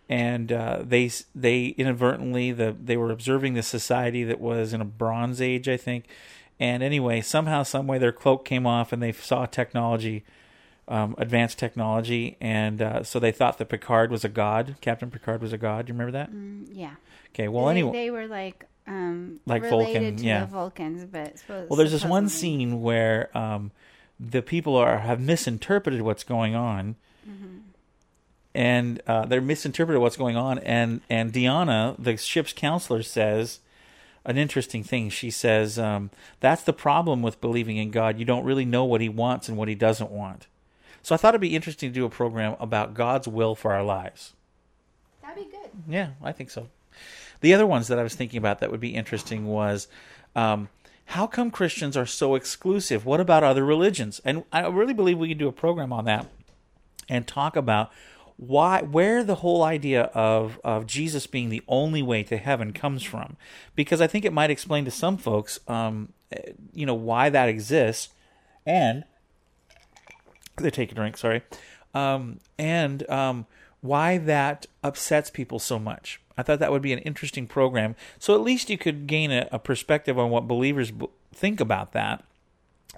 and 0.09 0.53
uh, 0.53 0.83
they 0.83 1.11
they 1.35 1.67
inadvertently 1.67 2.53
the 2.53 2.77
they 2.81 2.97
were 2.97 3.11
observing 3.11 3.55
the 3.55 3.63
society 3.63 4.25
that 4.25 4.41
was 4.41 4.73
in 4.73 4.81
a 4.81 4.85
Bronze 4.85 5.41
Age, 5.41 5.69
I 5.69 5.77
think. 5.77 6.07
And 6.59 6.83
anyway, 6.83 7.21
somehow, 7.21 7.65
some 7.65 7.87
way, 7.87 7.99
their 7.99 8.13
cloak 8.13 8.47
came 8.47 8.67
off, 8.67 8.91
and 8.91 9.03
they 9.03 9.13
saw 9.13 9.45
technology 9.45 10.25
um, 10.89 11.15
advanced 11.19 11.59
technology, 11.59 12.37
and 12.41 12.81
uh, 12.81 13.03
so 13.03 13.19
they 13.19 13.33
thought 13.33 13.59
that 13.59 13.69
Picard 13.69 14.11
was 14.11 14.25
a 14.25 14.29
god. 14.29 14.77
Captain 14.81 15.11
Picard 15.11 15.43
was 15.43 15.53
a 15.53 15.59
god. 15.59 15.87
Do 15.87 15.91
you 15.91 15.95
remember 15.99 16.13
that? 16.13 16.33
Mm, 16.33 16.69
yeah. 16.71 16.95
Okay. 17.35 17.49
Well, 17.49 17.65
they, 17.67 17.73
anyway, 17.73 17.93
they 17.93 18.11
were 18.11 18.27
like 18.27 18.65
um 18.87 19.41
Like 19.47 19.63
related 19.63 19.95
Vulcan, 19.95 20.17
to 20.17 20.25
yeah. 20.25 20.41
the 20.41 20.47
Vulcans, 20.47 21.05
but 21.05 21.39
suppose, 21.39 21.69
well, 21.69 21.77
there's 21.77 21.93
this 21.93 22.05
one 22.05 22.29
scene 22.29 22.83
where 22.83 23.37
um, 23.37 23.73
the 24.19 24.43
people 24.43 24.77
are 24.77 24.99
have 24.99 25.21
misinterpreted 25.21 26.03
what's 26.03 26.25
going 26.25 26.55
on, 26.55 26.97
Mm-hmm. 27.29 27.59
and 28.55 29.03
uh, 29.07 29.27
they're 29.27 29.41
misinterpreted 29.41 30.01
what's 30.01 30.17
going 30.17 30.37
on, 30.37 30.59
and 30.61 31.01
and 31.11 31.33
Diana, 31.33 31.95
the 31.99 32.17
ship's 32.17 32.53
counselor, 32.53 33.03
says 33.03 33.59
an 34.25 34.39
interesting 34.39 34.83
thing. 34.85 35.11
She 35.11 35.31
says 35.31 35.79
um, 35.79 36.11
that's 36.41 36.63
the 36.63 36.73
problem 36.73 37.23
with 37.23 37.41
believing 37.41 37.77
in 37.77 37.91
God. 37.91 38.19
You 38.19 38.25
don't 38.25 38.45
really 38.45 38.65
know 38.65 38.85
what 38.85 39.01
He 39.01 39.09
wants 39.09 39.49
and 39.49 39.57
what 39.59 39.69
He 39.69 39.75
doesn't 39.75 40.11
want. 40.11 40.47
So 41.03 41.15
I 41.15 41.19
thought 41.19 41.35
it'd 41.35 41.41
be 41.41 41.55
interesting 41.55 41.91
to 41.91 41.95
do 41.95 42.05
a 42.05 42.11
program 42.11 42.57
about 42.59 42.95
God's 42.95 43.29
will 43.29 43.55
for 43.55 43.73
our 43.73 43.85
lives. 43.85 44.33
That'd 45.23 45.45
be 45.45 45.51
good. 45.51 45.71
Yeah, 45.89 46.11
I 46.23 46.33
think 46.33 46.51
so. 46.51 46.69
The 47.41 47.55
other 47.55 47.67
ones 47.67 47.89
that 47.89 47.99
I 47.99 48.03
was 48.03 48.15
thinking 48.15 48.39
about 48.39 48.61
that 48.61 48.71
would 48.71 48.81
be 48.81 48.95
interesting 48.95 49.47
was 49.47 49.87
um, 50.35 50.69
how 51.07 51.27
come 51.27 51.51
Christians 51.51 51.97
are 51.97 52.07
so 52.07 52.35
exclusive? 52.35 53.07
What 53.07 53.21
about 53.21 53.45
other 53.45 53.65
religions? 53.65 54.21
And 54.25 54.45
I 54.53 54.67
really 54.67 54.95
believe 54.95 55.19
we 55.19 55.29
could 55.29 55.39
do 55.39 55.49
a 55.49 55.53
program 55.53 55.93
on 55.93 56.05
that 56.07 56.27
and 57.09 57.27
talk 57.27 57.57
about 57.57 57.93
why 58.37 58.83
where 58.83 59.25
the 59.25 59.37
whole 59.37 59.63
idea 59.63 60.03
of 60.13 60.61
of 60.63 60.87
Jesus 60.87 61.27
being 61.27 61.49
the 61.49 61.63
only 61.69 62.03
way 62.03 62.23
to 62.25 62.37
heaven 62.37 62.73
comes 62.73 63.03
from 63.03 63.37
because 63.75 64.01
I 64.01 64.07
think 64.07 64.25
it 64.25 64.33
might 64.33 64.51
explain 64.51 64.85
to 64.85 64.91
some 64.91 65.17
folks 65.17 65.59
um, 65.69 66.13
you 66.75 66.85
know 66.85 66.95
why 66.95 67.31
that 67.31 67.49
exists 67.49 68.13
and 68.67 69.05
they 70.57 70.71
take 70.71 70.93
a 70.93 70.95
drink 70.95 71.17
sorry 71.17 71.43
um, 71.95 72.41
and 72.59 73.09
um, 73.09 73.47
why 73.87 74.19
that 74.19 74.67
upsets 74.83 75.31
people 75.31 75.59
so 75.59 75.79
much. 75.79 76.21
I 76.37 76.43
thought 76.43 76.59
that 76.59 76.71
would 76.71 76.83
be 76.83 76.93
an 76.93 76.99
interesting 77.01 77.47
program. 77.47 77.97
So 78.19 78.35
at 78.35 78.43
least 78.43 78.69
you 78.69 78.79
could 78.79 79.07
gain 79.07 79.31
a, 79.31 79.49
a 79.51 79.59
perspective 79.59 80.19
on 80.19 80.31
what 80.31 80.47
believers 80.47 80.91
b- 80.91 81.09
think 81.33 81.61
about 81.61 81.93
that 81.93 82.25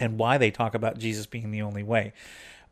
and 0.00 0.18
why 0.18 0.38
they 0.38 0.50
talk 0.50 0.74
about 0.74 0.98
jesus 0.98 1.26
being 1.26 1.50
the 1.50 1.62
only 1.62 1.82
way. 1.82 2.12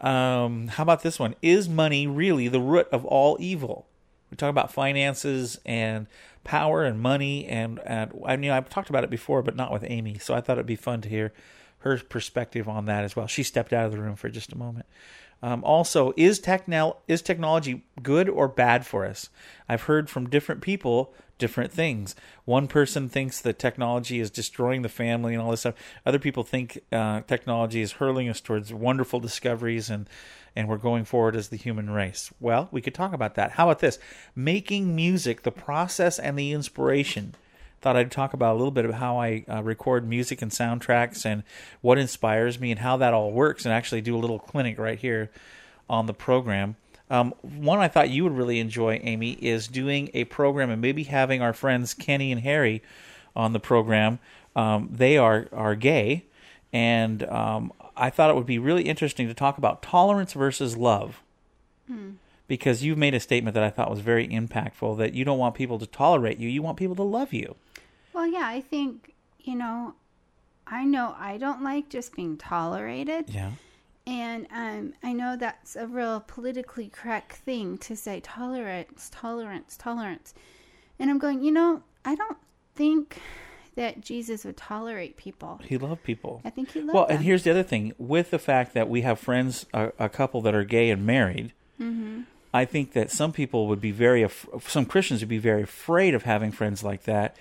Um, 0.01 0.68
how 0.68 0.82
about 0.82 1.02
this 1.02 1.18
one? 1.18 1.34
Is 1.40 1.68
money 1.68 2.06
really 2.06 2.48
the 2.48 2.60
root 2.60 2.88
of 2.93 3.05
all 3.05 3.36
evil? 3.40 3.86
We 4.30 4.36
talk 4.36 4.51
about 4.51 4.72
finances 4.72 5.59
and 5.64 6.06
power 6.44 6.84
and 6.84 7.01
money 7.01 7.47
and, 7.47 7.80
and 7.84 8.12
I 8.24 8.36
mean 8.36 8.51
I've 8.51 8.68
talked 8.68 8.90
about 8.90 9.05
it 9.05 9.10
before 9.10 9.43
but 9.43 9.56
not 9.56 9.72
with 9.72 9.84
Amy. 9.86 10.18
So 10.18 10.34
I 10.34 10.40
thought 10.40 10.59
it'd 10.59 10.66
be 10.66 10.76
fun 10.76 11.01
to 11.02 11.09
hear 11.09 11.32
her 11.78 11.98
perspective 11.98 12.68
on 12.68 12.86
that 12.86 13.05
as 13.05 13.14
well. 13.14 13.26
She 13.26 13.43
stepped 13.43 13.72
out 13.72 13.86
of 13.86 13.93
the 13.93 14.01
room 14.01 14.16
for 14.16 14.28
just 14.28 14.52
a 14.52 14.59
moment. 14.59 14.86
Um, 15.42 15.62
also, 15.64 16.12
is 16.16 16.40
technol 16.40 16.96
is 17.06 17.22
technology 17.22 17.84
good 18.02 18.28
or 18.28 18.48
bad 18.48 18.86
for 18.86 19.04
us? 19.04 19.28
I've 19.68 19.82
heard 19.82 20.08
from 20.08 20.28
different 20.28 20.62
people 20.62 21.14
different 21.38 21.72
things. 21.72 22.14
One 22.44 22.66
person 22.66 23.08
thinks 23.08 23.40
that 23.40 23.58
technology 23.58 24.20
is 24.20 24.30
destroying 24.30 24.82
the 24.82 24.88
family 24.88 25.34
and 25.34 25.42
all 25.42 25.50
this 25.50 25.60
stuff. 25.60 25.74
Other 26.04 26.18
people 26.18 26.42
think 26.42 26.80
uh, 26.92 27.22
technology 27.22 27.82
is 27.82 27.92
hurling 27.92 28.28
us 28.28 28.40
towards 28.40 28.72
wonderful 28.72 29.20
discoveries 29.20 29.90
and 29.90 30.08
and 30.58 30.68
we're 30.68 30.78
going 30.78 31.04
forward 31.04 31.36
as 31.36 31.48
the 31.48 31.56
human 31.56 31.90
race. 31.90 32.32
Well, 32.40 32.68
we 32.72 32.80
could 32.80 32.94
talk 32.94 33.12
about 33.12 33.34
that. 33.34 33.52
How 33.52 33.68
about 33.68 33.80
this? 33.80 33.98
Making 34.34 34.96
music, 34.96 35.42
the 35.42 35.52
process 35.52 36.18
and 36.18 36.38
the 36.38 36.52
inspiration 36.52 37.34
thought 37.81 37.97
I'd 37.97 38.11
talk 38.11 38.32
about 38.32 38.55
a 38.55 38.59
little 38.59 38.70
bit 38.70 38.85
of 38.85 38.94
how 38.94 39.19
I 39.19 39.44
uh, 39.48 39.62
record 39.62 40.09
music 40.09 40.43
and 40.43 40.51
soundtracks 40.51 41.24
and 41.24 41.43
what 41.81 41.98
inspires 41.98 42.59
me 42.59 42.70
and 42.70 42.81
how 42.81 42.97
that 42.97 43.15
all 43.15 43.32
works, 43.32 43.65
and 43.65 43.73
actually 43.73 44.01
do 44.01 44.16
a 44.16 44.19
little 44.19 44.39
clinic 44.39 44.78
right 44.78 44.98
here 44.98 45.31
on 45.89 46.07
the 46.07 46.15
program. 46.15 46.77
Um, 47.09 47.35
one 47.43 47.78
I 47.78 47.89
thought 47.89 48.11
you 48.11 48.24
would 48.24 48.36
really 48.36 48.59
enjoy, 48.59 49.01
Amy, 49.03 49.32
is 49.35 49.69
doing 49.69 50.11
a 50.12 50.24
program 50.24 50.70
and 50.70 50.82
maybe 50.82 51.05
having 51.05 51.40
our 51.40 51.53
friends 51.53 51.94
Kenny 51.94 52.32
and 52.32 52.40
Harry 52.40 52.82
on 53.36 53.53
the 53.53 53.61
program. 53.61 54.19
Um, 54.57 54.89
they 54.90 55.16
are 55.16 55.47
are 55.53 55.74
gay, 55.77 56.24
and 56.73 57.23
um, 57.24 57.73
I 57.97 58.11
thought 58.11 58.31
it 58.31 58.36
would 58.36 58.47
be 58.47 58.59
really 58.59 58.82
interesting 58.85 59.28
to 59.28 59.35
talk 59.35 59.59
about 59.59 59.82
tolerance 59.82 60.32
versus 60.32 60.77
love 60.77 61.23
because 62.48 62.82
you've 62.85 62.98
made 62.98 63.14
a 63.14 63.20
statement 63.20 63.55
that 63.55 63.62
I 63.62 63.70
thought 63.70 63.90
was 63.90 64.01
very 64.01 64.27
impactful 64.28 64.98
that 64.98 65.14
you 65.14 65.24
don't 65.24 65.39
want 65.39 65.55
people 65.55 65.78
to 65.78 65.86
tolerate 65.86 66.39
you, 66.39 66.48
you 66.48 66.62
want 66.62 66.77
people 66.77 66.97
to 66.97 67.02
love 67.02 67.32
you. 67.32 67.56
Well, 68.12 68.27
yeah, 68.27 68.47
I 68.47 68.60
think, 68.60 69.14
you 69.40 69.55
know, 69.56 69.94
I 70.66 70.85
know 70.85 71.14
I 71.18 71.36
don't 71.39 71.62
like 71.62 71.89
just 71.89 72.14
being 72.14 72.36
tolerated. 72.36 73.27
Yeah. 73.28 73.51
And 74.06 74.47
um, 74.52 74.94
I 75.02 75.12
know 75.12 75.36
that's 75.36 75.74
a 75.74 75.86
real 75.86 76.20
politically 76.20 76.89
correct 76.89 77.32
thing 77.36 77.77
to 77.78 77.97
say 77.97 78.20
tolerance, 78.20 79.10
tolerance, 79.12 79.77
tolerance. 79.77 80.32
And 80.98 81.10
I'm 81.10 81.18
going, 81.18 81.43
you 81.43 81.51
know, 81.51 81.82
I 82.05 82.14
don't 82.14 82.39
think 82.77 83.20
that 83.74 84.01
Jesus 84.01 84.44
would 84.44 84.56
tolerate 84.56 85.16
people. 85.16 85.60
He 85.62 85.77
loved 85.77 86.02
people. 86.05 86.40
I 86.44 86.51
think 86.51 86.70
he 86.70 86.81
loved 86.81 86.94
Well, 86.94 87.06
them. 87.06 87.16
and 87.16 87.24
here's 87.24 87.43
the 87.43 87.51
other 87.51 87.64
thing 87.64 87.93
with 87.98 88.31
the 88.31 88.39
fact 88.39 88.73
that 88.74 88.89
we 88.89 89.02
have 89.02 89.18
friends, 89.18 89.66
a, 89.74 89.93
a 89.98 90.09
couple 90.09 90.40
that 90.43 90.55
are 90.55 90.64
gay 90.64 90.89
and 90.90 91.05
married. 91.05 91.52
Mm-hmm. 91.81 92.23
I 92.56 92.64
think 92.64 92.92
that 92.92 93.10
some 93.10 93.32
people 93.32 93.66
would 93.68 93.82
be 93.82 93.90
very, 93.90 94.22
af- 94.22 94.48
some 94.66 94.86
Christians 94.86 95.20
would 95.20 95.28
be 95.28 95.36
very 95.38 95.62
afraid 95.62 96.14
of 96.14 96.22
having 96.22 96.52
friends 96.52 96.82
like 96.82 97.02
that. 97.02 97.36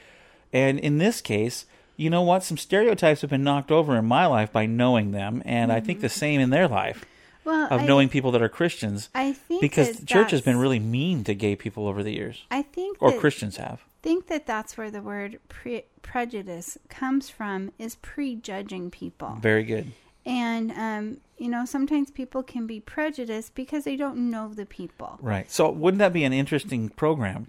And 0.51 0.77
in 0.77 0.97
this 0.97 1.21
case, 1.21 1.65
you 1.95 2.09
know 2.09 2.21
what? 2.21 2.43
Some 2.43 2.57
stereotypes 2.57 3.21
have 3.21 3.29
been 3.29 3.43
knocked 3.43 3.71
over 3.71 3.95
in 3.95 4.05
my 4.05 4.25
life 4.25 4.51
by 4.51 4.65
knowing 4.65 5.11
them, 5.11 5.41
and 5.45 5.71
I 5.71 5.79
think 5.79 6.01
the 6.01 6.07
mm-hmm. 6.07 6.19
same 6.19 6.41
in 6.41 6.49
their 6.49 6.67
life 6.67 7.05
Well, 7.45 7.67
of 7.71 7.81
I, 7.81 7.85
knowing 7.85 8.09
people 8.09 8.31
that 8.33 8.41
are 8.41 8.49
Christians. 8.49 9.07
I 9.15 9.31
think 9.31 9.61
because 9.61 9.99
the 9.99 10.05
church 10.05 10.31
has 10.31 10.41
been 10.41 10.57
really 10.57 10.79
mean 10.79 11.23
to 11.23 11.33
gay 11.33 11.55
people 11.55 11.87
over 11.87 12.03
the 12.03 12.11
years, 12.11 12.43
I 12.51 12.63
think 12.63 12.97
or 12.99 13.11
that, 13.11 13.19
Christians 13.21 13.55
have. 13.55 13.85
think 14.01 14.27
that 14.27 14.45
that's 14.45 14.77
where 14.77 14.91
the 14.91 15.01
word 15.01 15.39
pre- 15.47 15.85
prejudice 16.01 16.77
comes 16.89 17.29
from 17.29 17.71
is 17.79 17.95
prejudging 17.95 18.91
people. 18.91 19.37
Very 19.39 19.63
good. 19.63 19.93
And 20.25 20.71
um, 20.71 21.17
you 21.37 21.49
know, 21.49 21.65
sometimes 21.65 22.11
people 22.11 22.43
can 22.43 22.65
be 22.65 22.79
prejudiced 22.79 23.55
because 23.55 23.83
they 23.83 23.95
don't 23.95 24.29
know 24.29 24.53
the 24.53 24.65
people. 24.65 25.19
Right. 25.21 25.49
So 25.51 25.69
wouldn't 25.69 25.99
that 25.99 26.13
be 26.13 26.23
an 26.23 26.33
interesting 26.33 26.89
program? 26.89 27.47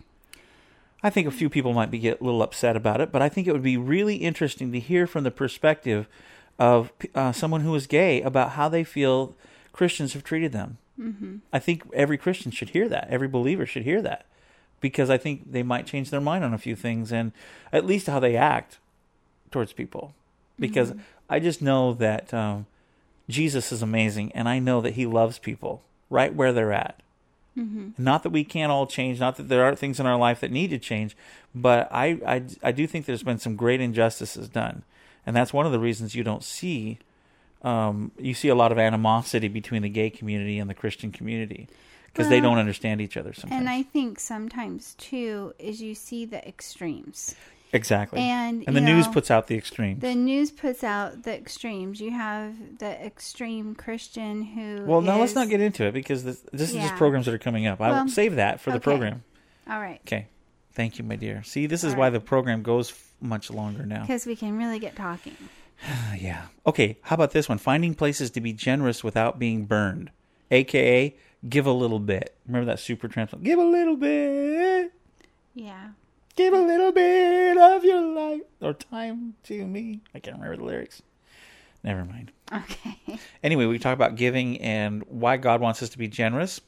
I 1.03 1.11
think 1.11 1.29
a 1.29 1.31
few 1.31 1.49
people 1.49 1.73
might 1.73 1.91
be 1.91 1.99
get 1.99 2.21
a 2.21 2.25
little 2.25 2.43
upset 2.43 2.75
about 2.75 3.01
it, 3.01 3.13
but 3.13 3.23
I 3.23 3.29
think 3.29 3.47
it 3.47 3.53
would 3.53 3.63
be 3.63 3.77
really 3.77 4.17
interesting 4.17 4.73
to 4.73 4.81
hear 4.81 5.07
from 5.07 5.25
the 5.25 5.31
perspective 5.31 6.09
of 6.59 6.91
uh, 7.15 7.33
someone 7.33 7.61
who 7.61 7.75
is 7.75 7.87
gay 7.87 8.23
about 8.23 8.53
how 8.53 8.69
they 8.69 8.83
feel 8.83 9.35
Christians 9.73 10.15
have 10.15 10.25
treated 10.25 10.53
them. 10.53 10.79
Mm-hmm. 10.99 11.37
I 11.53 11.59
think 11.59 11.83
every 11.93 12.17
Christian 12.17 12.51
should 12.51 12.71
hear 12.71 12.89
that. 12.89 13.09
Every 13.11 13.29
believer 13.29 13.67
should 13.67 13.83
hear 13.83 14.01
that 14.03 14.25
because 14.81 15.11
I 15.11 15.19
think 15.19 15.53
they 15.53 15.63
might 15.63 15.87
change 15.87 16.11
their 16.11 16.21
mind 16.21 16.45
on 16.45 16.55
a 16.55 16.59
few 16.59 16.75
things 16.75 17.13
and 17.13 17.33
at 17.73 17.85
least 17.85 18.07
how 18.07 18.19
they 18.19 18.37
act 18.37 18.79
towards 19.51 19.73
people. 19.73 20.15
Because 20.59 20.95
I 21.29 21.41
just 21.41 21.61
know 21.61 21.93
that 21.95 22.33
um, 22.33 22.67
Jesus 23.29 23.73
is 23.73 23.83
amazing, 23.83 24.33
and 24.33 24.49
I 24.49 24.59
know 24.59 24.81
that 24.81 24.95
He 24.95 25.07
loves 25.07 25.39
people 25.39 25.83
right 26.11 26.35
where 26.35 26.53
they're 26.53 26.73
at. 26.73 27.01
Not 27.99 28.23
that 28.23 28.31
we 28.31 28.45
can't 28.45 28.71
all 28.71 28.87
change, 28.87 29.19
not 29.19 29.37
that 29.37 29.49
there 29.49 29.65
aren't 29.65 29.79
things 29.79 29.99
in 29.99 30.05
our 30.07 30.19
life 30.19 30.41
that 30.41 30.51
need 30.51 30.69
to 30.71 30.79
change, 30.79 31.17
but 31.55 31.89
I, 31.91 32.19
I, 32.27 32.43
I 32.63 32.73
do 32.73 32.87
think 32.87 33.07
there's 33.07 33.23
been 33.23 33.39
some 33.39 33.57
great 33.57 33.81
injustices 33.81 34.49
done. 34.49 34.83
And 35.25 35.35
that's 35.35 35.55
one 35.55 35.65
of 35.65 35.73
the 35.73 35.79
reasons 35.79 36.15
you 36.15 36.23
don't 36.23 36.45
see, 36.45 36.99
um, 37.63 38.13
you 38.19 38.35
see 38.35 38.49
a 38.49 38.55
lot 38.55 38.73
of 38.73 38.79
animosity 38.79 39.49
between 39.49 39.81
the 39.81 39.89
gay 39.89 40.11
community 40.11 40.59
and 40.59 40.69
the 40.69 40.75
Christian 40.75 41.11
community 41.11 41.67
because 42.13 42.29
they 42.29 42.41
don't 42.41 42.59
understand 42.59 43.01
each 43.01 43.17
other 43.17 43.33
sometimes. 43.33 43.61
And 43.61 43.69
I 43.69 43.83
think 43.83 44.21
sometimes 44.21 44.95
too 44.95 45.55
is 45.59 45.83
you 45.83 45.95
see 45.95 46.25
the 46.25 46.47
extremes. 46.47 47.35
Exactly. 47.73 48.21
and, 48.21 48.65
and 48.67 48.77
the 48.77 48.81
you 48.81 48.87
news 48.87 49.07
puts 49.09 49.31
out 49.31 49.49
the 49.49 49.57
extremes. 49.57 50.01
The 50.01 50.15
news 50.15 50.51
puts 50.51 50.83
out 50.85 51.25
the 51.25 51.35
extremes. 51.37 52.01
You 52.01 52.11
have 52.13 52.79
the 52.79 53.05
extreme 53.05 53.75
Christian 53.75 54.43
who. 54.43 54.85
well, 54.87 55.01
now 55.01 55.19
let's 55.19 55.35
not 55.35 55.49
get 55.49 55.61
into 55.61 55.85
it 55.85 55.93
because 55.93 56.25
this, 56.25 56.41
this 56.53 56.71
is 56.71 56.77
just 56.77 56.95
programs 56.97 57.27
that 57.27 57.35
are 57.35 57.39
coming 57.39 57.67
up. 57.67 57.81
I 57.81 57.91
will 58.03 58.09
save 58.09 58.37
that 58.37 58.61
for 58.61 58.71
the 58.71 58.81
program. 58.81 59.25
All 59.69 59.81
right, 59.81 60.01
Okay. 60.07 60.29
Thank 60.73 60.99
you, 60.99 61.05
my 61.05 61.17
dear. 61.17 61.43
See, 61.43 61.67
this 61.67 61.83
is 61.85 61.95
All 61.95 61.99
why 62.01 62.07
right. 62.07 62.11
the 62.13 62.21
program 62.21 62.63
goes 62.63 62.91
f- 62.91 63.13
much 63.21 63.51
longer 63.51 63.87
now. 63.87 64.03
because 64.03 64.27
we 64.27 64.37
can 64.37 64.57
really 64.59 64.79
get 64.79 64.95
talking. 64.97 65.37
Yeah. 66.19 66.47
Okay, 66.67 66.99
how 67.03 67.15
about 67.15 67.33
this 67.33 67.49
one? 67.49 67.59
Finding 67.59 67.95
places 67.95 68.31
to 68.33 68.41
be 68.41 68.53
generous 68.55 69.03
without 69.05 69.39
being 69.39 69.65
burned. 69.67 70.11
AKA, 70.51 71.17
give 71.49 71.67
a 71.67 71.73
little 71.73 71.99
bit. 71.99 72.35
Remember 72.47 72.67
that 72.67 72.79
Supertramp 72.79 73.31
song? 73.31 73.43
Give 73.43 73.59
a 73.59 73.65
little 73.65 73.97
bit. 73.97 74.93
Yeah. 75.55 75.89
Give 76.37 76.53
a 76.53 76.61
little 76.61 76.93
bit 76.93 77.57
of 77.57 77.83
your 77.83 78.03
life 78.03 78.43
or 78.61 78.75
time 78.75 79.35
to 79.45 79.67
me. 79.67 80.03
I 80.15 80.21
can't 80.21 80.37
remember 80.37 80.59
the 80.59 80.65
lyrics. 80.65 81.03
Never 81.83 82.05
mind. 82.05 82.33
Okay. 82.53 82.99
Anyway, 83.43 83.65
we 83.67 83.79
talk 83.79 83.95
about 83.95 84.17
giving 84.17 84.61
and 84.61 85.05
why 85.09 85.37
God 85.37 85.61
wants 85.61 85.83
us 85.83 85.89
to 85.91 85.99
be 85.99 86.09
generous 86.09 86.61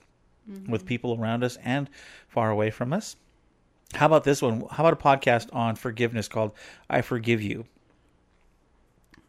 mm-hmm. 0.48 0.70
with 0.70 0.86
people 0.86 1.18
around 1.18 1.42
us 1.42 1.58
and 1.64 1.90
far 2.28 2.50
away 2.50 2.70
from 2.70 2.92
us. 2.92 3.16
How 3.94 4.06
about 4.06 4.24
this 4.24 4.40
one? 4.40 4.64
How 4.70 4.86
about 4.86 4.92
a 4.92 4.96
podcast 4.96 5.52
on 5.52 5.74
forgiveness 5.74 6.28
called 6.28 6.52
I 6.88 7.02
Forgive 7.02 7.42
You? 7.42 7.64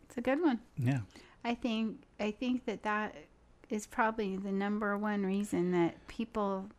It's 0.08 0.18
a 0.18 0.22
good 0.22 0.42
one. 0.42 0.60
Yeah. 0.78 1.00
I 1.44 1.56
think 1.56 2.04
I 2.20 2.32
think 2.32 2.66
that 2.66 2.84
that 2.84 3.16
is 3.70 3.88
probably 3.88 4.38
the 4.38 4.52
number 4.52 4.98
one 4.98 5.26
reason 5.26 5.72
that 5.72 6.08
people 6.08 6.70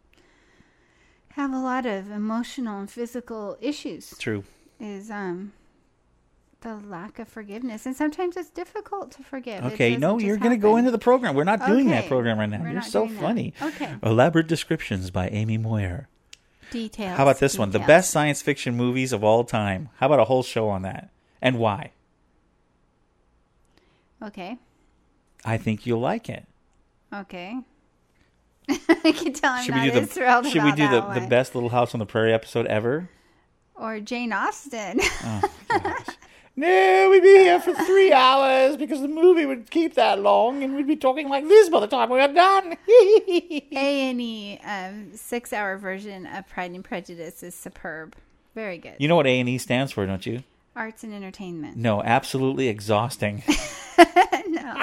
have 1.40 1.52
a 1.52 1.58
lot 1.58 1.86
of 1.86 2.10
emotional 2.10 2.80
and 2.80 2.90
physical 2.90 3.56
issues 3.60 4.14
True. 4.18 4.44
is 4.78 5.10
um 5.10 5.52
the 6.60 6.74
lack 6.76 7.18
of 7.18 7.26
forgiveness 7.26 7.86
and 7.86 7.96
sometimes 7.96 8.36
it's 8.36 8.50
difficult 8.50 9.10
to 9.12 9.22
forgive. 9.22 9.64
Okay, 9.64 9.96
no, 9.96 10.18
you're 10.18 10.36
going 10.36 10.50
to 10.50 10.58
go 10.58 10.76
into 10.76 10.90
the 10.90 10.98
program. 10.98 11.34
We're 11.34 11.44
not 11.44 11.64
doing 11.66 11.88
that 11.88 12.06
program 12.06 12.38
right 12.38 12.50
now. 12.50 12.60
we're 12.60 12.72
You're 12.72 12.82
so 12.82 13.06
doing 13.06 13.14
that. 13.14 13.22
funny. 13.22 13.54
Okay. 13.62 13.94
Elaborate 14.02 14.46
descriptions 14.46 15.10
by 15.10 15.28
Amy 15.28 15.56
Moyer. 15.56 16.08
details. 16.70 17.16
How 17.16 17.22
about 17.24 17.38
this 17.38 17.56
one? 17.56 17.70
The 17.70 17.78
best 17.78 18.10
science 18.10 18.42
fiction 18.42 18.76
movies 18.76 19.14
of 19.14 19.24
all 19.24 19.42
time. 19.44 19.88
How 19.96 20.06
about 20.06 20.20
a 20.20 20.24
whole 20.24 20.42
show 20.42 20.68
on 20.68 20.82
that? 20.82 21.08
And 21.40 21.58
why? 21.58 21.92
Okay. 24.22 24.58
I 25.46 25.56
think 25.56 25.86
you'll 25.86 26.00
like 26.00 26.28
it. 26.28 26.44
Okay. 27.12 27.56
I 28.69 29.12
can 29.12 29.32
tell 29.32 29.53
I'm 29.53 29.65
should 29.65 29.74
not 29.74 29.85
we 29.85 29.91
do 29.91 29.99
as 29.99 30.09
the 30.15 30.51
Should 30.51 30.65
we 30.65 30.73
do 30.73 30.87
the, 30.89 31.01
that 31.01 31.15
the 31.15 31.20
one. 31.20 31.28
best 31.28 31.55
Little 31.55 31.70
House 31.70 31.95
on 31.95 31.99
the 31.99 32.07
Prairie 32.07 32.32
episode 32.32 32.66
ever? 32.66 33.09
or 33.74 33.99
Jane 34.01 34.32
Austen. 34.32 35.01
No, 36.57 37.09
we'd 37.11 37.23
be 37.23 37.28
here 37.39 37.59
for 37.61 37.73
three 37.73 38.12
hours 38.12 38.77
because 38.77 39.01
the 39.01 39.09
movie 39.09 39.47
would 39.47 39.70
keep 39.70 39.95
that 39.95 40.20
long, 40.20 40.62
and 40.62 40.74
we'd 40.77 40.87
be 40.87 40.97
talking 40.97 41.28
like 41.31 41.49
this 41.49 41.70
by 41.70 41.81
the 41.81 41.87
time 41.87 42.11
we 42.11 42.19
were 42.19 42.28
done. 42.28 42.77
A 42.89 44.11
and 44.11 44.20
E 44.20 44.59
um, 44.62 45.12
six 45.15 45.55
hour 45.55 45.78
version 45.78 46.27
of 46.27 46.47
Pride 46.49 46.73
and 46.73 46.85
Prejudice 46.85 47.43
is 47.43 47.55
superb. 47.55 48.15
Very 48.55 48.77
good. 48.78 48.97
you 48.99 49.09
know 49.09 49.16
what 49.16 49.27
A 49.27 49.41
and 49.41 49.49
E 49.49 49.57
stands 49.57 49.93
for, 49.93 50.05
don't 50.05 50.27
you? 50.27 50.43
Arts 50.81 51.05
and 51.05 51.12
entertainment. 51.12 51.77
No, 51.77 52.02
absolutely 52.02 52.69
exhausting. 52.69 53.43
no. 54.48 54.74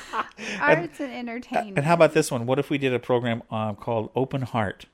Arts 0.60 1.00
and 1.00 1.12
entertainment. 1.12 1.76
And 1.76 1.84
how 1.84 1.94
about 1.94 2.14
this 2.14 2.30
one? 2.30 2.46
What 2.46 2.60
if 2.60 2.70
we 2.70 2.78
did 2.78 2.94
a 2.94 3.00
program 3.00 3.42
um, 3.50 3.74
called 3.74 4.12
Open 4.14 4.42
Heart? 4.42 4.86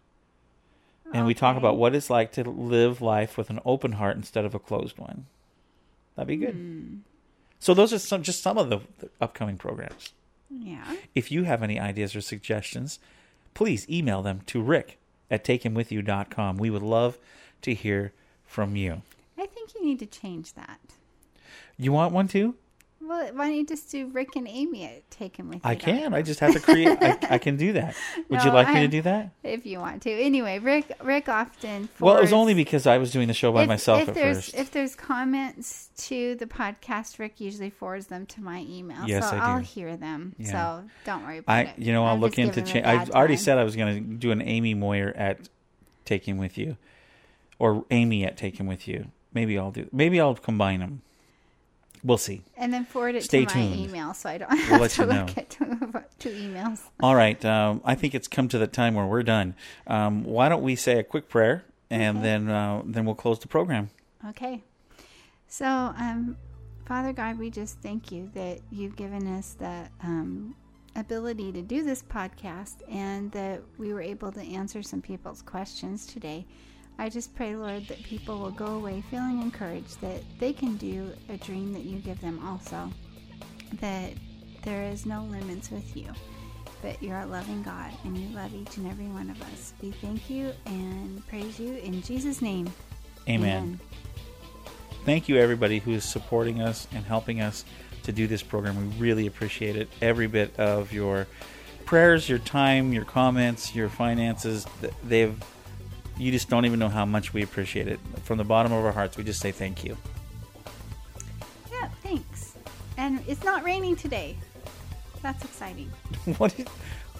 And 1.12 1.26
we 1.26 1.34
talk 1.34 1.58
about 1.58 1.76
what 1.76 1.94
it's 1.94 2.08
like 2.08 2.32
to 2.32 2.42
live 2.48 3.02
life 3.02 3.36
with 3.36 3.50
an 3.50 3.60
open 3.66 3.92
heart 3.92 4.16
instead 4.16 4.46
of 4.46 4.54
a 4.54 4.58
closed 4.58 4.96
one. 4.96 5.26
That'd 6.14 6.28
be 6.28 6.36
good. 6.36 6.54
Hmm. 6.54 6.94
So 7.58 7.74
those 7.74 7.92
are 7.92 7.98
some 7.98 8.22
just 8.22 8.42
some 8.42 8.56
of 8.56 8.70
the, 8.70 8.78
the 9.00 9.10
upcoming 9.20 9.58
programs. 9.58 10.14
Yeah. 10.48 10.96
If 11.14 11.30
you 11.30 11.42
have 11.42 11.62
any 11.62 11.78
ideas 11.78 12.16
or 12.16 12.22
suggestions, 12.22 12.98
please 13.52 13.86
email 13.90 14.22
them 14.22 14.40
to 14.46 14.62
rick 14.62 14.96
at 15.30 15.44
takehimwithyou.com. 15.44 16.56
We 16.56 16.70
would 16.70 16.82
love 16.82 17.18
to 17.60 17.74
hear 17.74 18.14
from 18.46 18.74
you. 18.74 19.02
I 19.86 19.90
you 19.90 19.94
need 19.94 20.10
to 20.10 20.20
change 20.20 20.54
that. 20.54 20.80
You 21.78 21.92
want 21.92 22.12
one 22.12 22.28
too? 22.28 22.54
Well, 23.00 23.24
why 23.34 23.46
don't 23.48 23.54
you 23.54 23.66
just 23.66 23.90
do 23.92 24.08
Rick 24.08 24.34
and 24.34 24.48
Amy 24.48 24.84
at 24.84 25.08
Take 25.12 25.36
Him 25.36 25.48
With 25.48 25.56
You? 25.56 25.60
I 25.64 25.76
can. 25.76 26.12
I 26.12 26.22
just 26.22 26.40
have 26.40 26.54
to 26.54 26.60
create. 26.60 26.88
I, 27.00 27.18
I 27.30 27.38
can 27.38 27.56
do 27.56 27.74
that. 27.74 27.94
Would 28.28 28.42
you 28.42 28.48
No, 28.48 28.54
like 28.54 28.74
me 28.74 28.80
to 28.80 28.88
do 28.88 29.02
that? 29.02 29.30
If 29.44 29.64
you 29.64 29.78
want 29.78 30.02
to. 30.02 30.10
Anyway, 30.10 30.58
Rick 30.58 30.90
Rick 31.04 31.28
often 31.28 31.88
Well, 32.00 32.16
it 32.16 32.22
was 32.22 32.32
only 32.32 32.54
because 32.54 32.86
I 32.86 32.98
was 32.98 33.12
doing 33.12 33.28
the 33.28 33.34
show 33.34 33.52
by 33.52 33.62
if, 33.62 33.68
myself 33.68 34.02
if 34.02 34.08
at 34.08 34.14
there's, 34.14 34.36
first. 34.36 34.54
If 34.56 34.70
there's 34.72 34.96
comments 34.96 35.90
to 35.98 36.34
the 36.34 36.46
podcast, 36.46 37.20
Rick 37.20 37.38
usually 37.38 37.70
forwards 37.70 38.08
them 38.08 38.26
to 38.26 38.40
my 38.40 38.66
email. 38.68 39.06
Yes, 39.06 39.30
so 39.30 39.36
I 39.36 39.50
do. 39.50 39.52
will 39.54 39.60
hear 39.60 39.96
them. 39.96 40.34
Yeah. 40.38 40.50
So 40.50 40.90
don't 41.04 41.24
worry 41.24 41.38
about 41.38 41.52
I, 41.52 41.60
it. 41.62 41.78
you 41.78 41.92
know, 41.92 42.04
I'll 42.04 42.14
I'm 42.14 42.20
look 42.20 42.38
into 42.38 42.60
change. 42.62 42.86
I 42.86 43.04
already 43.04 43.36
time. 43.36 43.44
said 43.44 43.58
I 43.58 43.64
was 43.64 43.76
going 43.76 43.94
to 43.94 44.00
do 44.16 44.32
an 44.32 44.42
Amy 44.42 44.74
Moyer 44.74 45.12
at 45.14 45.48
Take 46.04 46.26
Him 46.26 46.38
With 46.38 46.58
You, 46.58 46.76
or 47.60 47.84
Amy 47.92 48.24
at 48.24 48.36
Take 48.36 48.58
Him 48.58 48.66
With 48.66 48.88
You. 48.88 49.12
Maybe 49.36 49.58
I'll 49.58 49.70
do. 49.70 49.86
Maybe 49.92 50.18
I'll 50.18 50.34
combine 50.34 50.80
them. 50.80 51.02
We'll 52.02 52.16
see. 52.16 52.42
And 52.56 52.72
then 52.72 52.86
forward 52.86 53.16
it 53.16 53.24
Stay 53.24 53.44
to 53.44 53.54
my 53.54 53.64
email 53.64 54.14
so 54.14 54.30
I 54.30 54.38
don't 54.38 54.50
We'll 54.70 54.82
have 54.82 54.92
to 54.92 55.02
you 55.02 55.08
know. 55.08 55.24
look 55.26 55.36
at 55.36 55.50
two, 55.50 55.66
two 56.18 56.30
emails. 56.30 56.80
All 57.02 57.14
right. 57.14 57.44
Um, 57.44 57.82
I 57.84 57.94
think 57.96 58.14
it's 58.14 58.28
come 58.28 58.48
to 58.48 58.56
the 58.56 58.66
time 58.66 58.94
where 58.94 59.04
we're 59.04 59.22
done. 59.22 59.54
Um, 59.86 60.24
why 60.24 60.48
don't 60.48 60.62
we 60.62 60.74
say 60.74 60.98
a 60.98 61.02
quick 61.02 61.28
prayer 61.28 61.64
and 61.90 62.24
then 62.24 62.48
uh, 62.48 62.80
then 62.86 63.04
we'll 63.04 63.14
close 63.14 63.38
the 63.38 63.48
program. 63.48 63.90
Okay. 64.26 64.62
So, 65.48 65.66
um, 65.66 66.38
Father 66.86 67.12
God, 67.12 67.38
we 67.38 67.50
just 67.50 67.78
thank 67.80 68.10
you 68.10 68.30
that 68.32 68.60
you've 68.70 68.96
given 68.96 69.26
us 69.36 69.52
the 69.52 69.88
um, 70.02 70.54
ability 70.94 71.52
to 71.52 71.60
do 71.60 71.82
this 71.84 72.02
podcast 72.02 72.76
and 72.90 73.30
that 73.32 73.60
we 73.76 73.92
were 73.92 74.00
able 74.00 74.32
to 74.32 74.40
answer 74.40 74.82
some 74.82 75.02
people's 75.02 75.42
questions 75.42 76.06
today. 76.06 76.46
I 76.98 77.08
just 77.08 77.34
pray, 77.34 77.54
Lord, 77.54 77.86
that 77.88 78.02
people 78.02 78.38
will 78.38 78.50
go 78.50 78.66
away 78.66 79.02
feeling 79.10 79.42
encouraged 79.42 80.00
that 80.00 80.22
they 80.38 80.52
can 80.52 80.76
do 80.76 81.12
a 81.28 81.36
dream 81.36 81.72
that 81.74 81.84
you 81.84 81.98
give 81.98 82.20
them 82.20 82.40
also. 82.46 82.90
That 83.80 84.12
there 84.62 84.82
is 84.84 85.04
no 85.04 85.24
limits 85.24 85.70
with 85.70 85.96
you, 85.96 86.06
but 86.80 87.02
you're 87.02 87.18
a 87.18 87.26
loving 87.26 87.62
God 87.62 87.92
and 88.04 88.16
you 88.16 88.34
love 88.34 88.54
each 88.54 88.78
and 88.78 88.86
every 88.88 89.08
one 89.08 89.28
of 89.28 89.40
us. 89.42 89.74
We 89.82 89.90
thank 89.90 90.30
you 90.30 90.52
and 90.64 91.26
praise 91.28 91.60
you 91.60 91.74
in 91.74 92.00
Jesus' 92.00 92.40
name. 92.40 92.72
Amen. 93.28 93.78
Thank 95.04 95.28
you, 95.28 95.36
everybody 95.36 95.78
who 95.78 95.92
is 95.92 96.04
supporting 96.04 96.62
us 96.62 96.88
and 96.92 97.04
helping 97.04 97.40
us 97.40 97.64
to 98.04 98.12
do 98.12 98.26
this 98.26 98.42
program. 98.42 98.76
We 98.76 98.98
really 98.98 99.26
appreciate 99.26 99.76
it. 99.76 99.88
Every 100.00 100.26
bit 100.26 100.58
of 100.58 100.92
your 100.92 101.26
prayers, 101.84 102.28
your 102.28 102.38
time, 102.38 102.92
your 102.92 103.04
comments, 103.04 103.74
your 103.74 103.88
finances, 103.88 104.66
th- 104.80 104.92
they've 105.04 105.38
you 106.18 106.32
just 106.32 106.48
don't 106.48 106.64
even 106.64 106.78
know 106.78 106.88
how 106.88 107.04
much 107.04 107.32
we 107.32 107.42
appreciate 107.42 107.88
it. 107.88 108.00
From 108.24 108.38
the 108.38 108.44
bottom 108.44 108.72
of 108.72 108.84
our 108.84 108.92
hearts, 108.92 109.16
we 109.16 109.24
just 109.24 109.40
say 109.40 109.52
thank 109.52 109.84
you. 109.84 109.96
Yeah, 111.70 111.88
thanks. 112.02 112.56
And 112.96 113.22
it's 113.26 113.44
not 113.44 113.64
raining 113.64 113.96
today. 113.96 114.36
That's 115.22 115.44
exciting. 115.44 115.90
what 116.38 116.58
is 116.58 116.66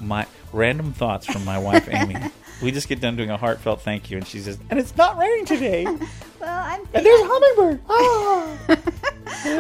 my 0.01 0.27
random 0.53 0.93
thoughts 0.93 1.27
from 1.27 1.45
my 1.45 1.59
wife 1.59 1.89
Amy? 1.91 2.17
we 2.63 2.71
just 2.71 2.89
get 2.89 3.01
done 3.01 3.17
doing 3.17 3.31
a 3.31 3.37
heartfelt 3.37 3.83
thank 3.83 4.11
you, 4.11 4.17
and 4.17 4.27
she 4.27 4.41
says, 4.41 4.59
"And 4.71 4.79
it's 4.79 4.97
not 4.97 5.19
raining 5.19 5.45
today." 5.45 5.87
Well, 6.39 6.65
I'm 6.65 6.81
and 6.93 7.05
there's 7.05 7.21
a 7.23 7.25
hummingbird. 7.27 7.81
Oh, 7.89 8.59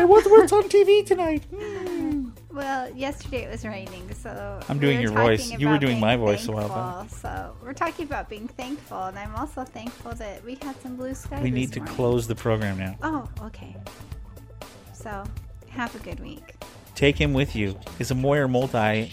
what's 0.06 0.28
what's 0.28 0.52
on 0.52 0.64
TV 0.64 1.04
tonight? 1.06 1.42
Well, 2.56 2.90
yesterday 2.96 3.44
it 3.44 3.50
was 3.50 3.66
raining, 3.66 4.14
so 4.14 4.60
I'm 4.70 4.78
doing 4.78 4.96
were 4.96 5.02
your 5.02 5.12
voice. 5.12 5.52
You 5.52 5.68
were 5.68 5.76
doing 5.76 6.00
my 6.00 6.16
voice 6.16 6.48
a 6.48 6.52
while 6.52 6.70
back. 6.70 7.10
So 7.10 7.54
we're 7.62 7.74
talking 7.74 8.06
about 8.06 8.30
being 8.30 8.48
thankful, 8.48 8.96
and 9.04 9.18
I'm 9.18 9.36
also 9.36 9.62
thankful 9.62 10.12
that 10.12 10.42
we 10.42 10.54
had 10.62 10.80
some 10.80 10.96
blue 10.96 11.12
sky. 11.12 11.42
We 11.42 11.50
need 11.50 11.74
to 11.74 11.80
morning. 11.80 11.94
close 11.94 12.26
the 12.26 12.34
program 12.34 12.78
now. 12.78 12.96
Oh, 13.02 13.28
okay. 13.42 13.76
So 14.94 15.22
have 15.68 15.94
a 15.96 15.98
good 15.98 16.18
week. 16.20 16.54
Take 16.94 17.18
him 17.18 17.34
with 17.34 17.54
you. 17.54 17.78
Is 17.98 18.10
a 18.10 18.14
Moyer 18.14 18.48
Multi 18.48 19.12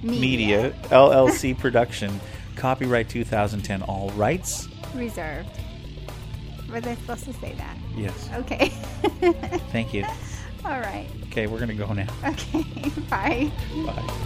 Media. 0.00 0.04
Media 0.04 0.70
LLC 0.84 1.58
production. 1.58 2.20
Copyright 2.54 3.08
2010. 3.08 3.82
All 3.82 4.10
rights. 4.10 4.68
Reserved. 4.94 5.50
Were 6.70 6.80
they 6.80 6.94
supposed 6.94 7.24
to 7.24 7.32
say 7.32 7.54
that? 7.54 7.76
Yes. 7.96 8.30
Okay. 8.34 8.68
Thank 9.72 9.92
you. 9.92 10.06
All 10.64 10.80
right. 10.80 11.06
Okay, 11.30 11.46
we're 11.46 11.60
gonna 11.60 11.74
go 11.74 11.92
now. 11.92 12.06
Okay. 12.24 12.64
Bye. 13.08 13.50
Bye. 13.86 14.24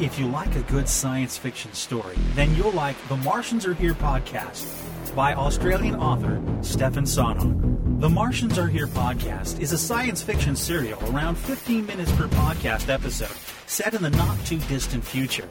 If 0.00 0.18
you 0.18 0.26
like 0.28 0.54
a 0.56 0.62
good 0.62 0.88
science 0.88 1.36
fiction 1.36 1.72
story, 1.74 2.16
then 2.34 2.54
you'll 2.54 2.72
like 2.72 2.96
The 3.08 3.16
Martians 3.18 3.66
Are 3.66 3.74
Here 3.74 3.94
podcast 3.94 4.66
by 5.14 5.34
Australian 5.34 5.96
author 5.96 6.40
Stefan 6.62 7.04
Sonog. 7.04 7.89
The 8.00 8.08
Martians 8.08 8.56
Are 8.56 8.66
Here 8.66 8.86
podcast 8.86 9.60
is 9.60 9.72
a 9.72 9.76
science 9.76 10.22
fiction 10.22 10.56
serial 10.56 10.98
around 11.14 11.36
15 11.36 11.84
minutes 11.84 12.10
per 12.12 12.28
podcast 12.28 12.88
episode, 12.88 13.36
set 13.66 13.92
in 13.92 14.00
the 14.00 14.08
not 14.08 14.42
too 14.46 14.56
distant 14.70 15.04
future. 15.04 15.46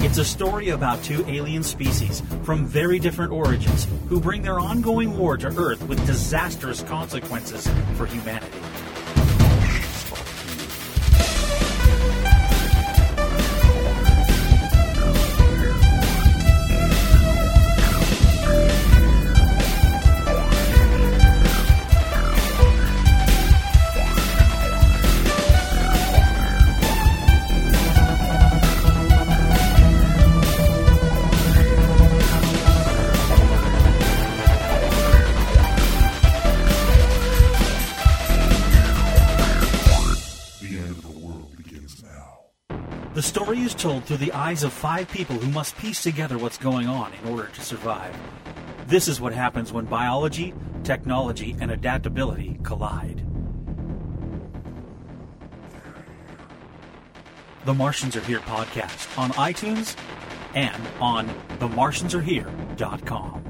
It's 0.00 0.18
a 0.18 0.24
story 0.24 0.68
about 0.68 1.02
two 1.02 1.24
alien 1.26 1.62
species 1.62 2.22
from 2.42 2.66
very 2.66 2.98
different 2.98 3.32
origins 3.32 3.86
who 4.10 4.20
bring 4.20 4.42
their 4.42 4.60
ongoing 4.60 5.16
war 5.16 5.38
to 5.38 5.46
Earth 5.56 5.82
with 5.88 6.06
disastrous 6.06 6.82
consequences 6.82 7.66
for 7.96 8.04
humanity. 8.04 8.58
Told 43.84 44.02
through 44.04 44.16
the 44.16 44.32
eyes 44.32 44.62
of 44.62 44.72
five 44.72 45.06
people 45.10 45.36
who 45.36 45.50
must 45.50 45.76
piece 45.76 46.02
together 46.02 46.38
what's 46.38 46.56
going 46.56 46.88
on 46.88 47.12
in 47.22 47.28
order 47.28 47.48
to 47.48 47.60
survive. 47.60 48.16
This 48.86 49.08
is 49.08 49.20
what 49.20 49.34
happens 49.34 49.74
when 49.74 49.84
biology, 49.84 50.54
technology, 50.84 51.54
and 51.60 51.70
adaptability 51.70 52.58
collide. 52.62 53.22
The 57.66 57.74
Martians 57.74 58.16
Are 58.16 58.22
Here 58.22 58.40
podcast 58.40 59.18
on 59.18 59.32
iTunes 59.32 59.94
and 60.54 60.82
on 60.98 61.28
themartiansarehere.com. 61.58 63.43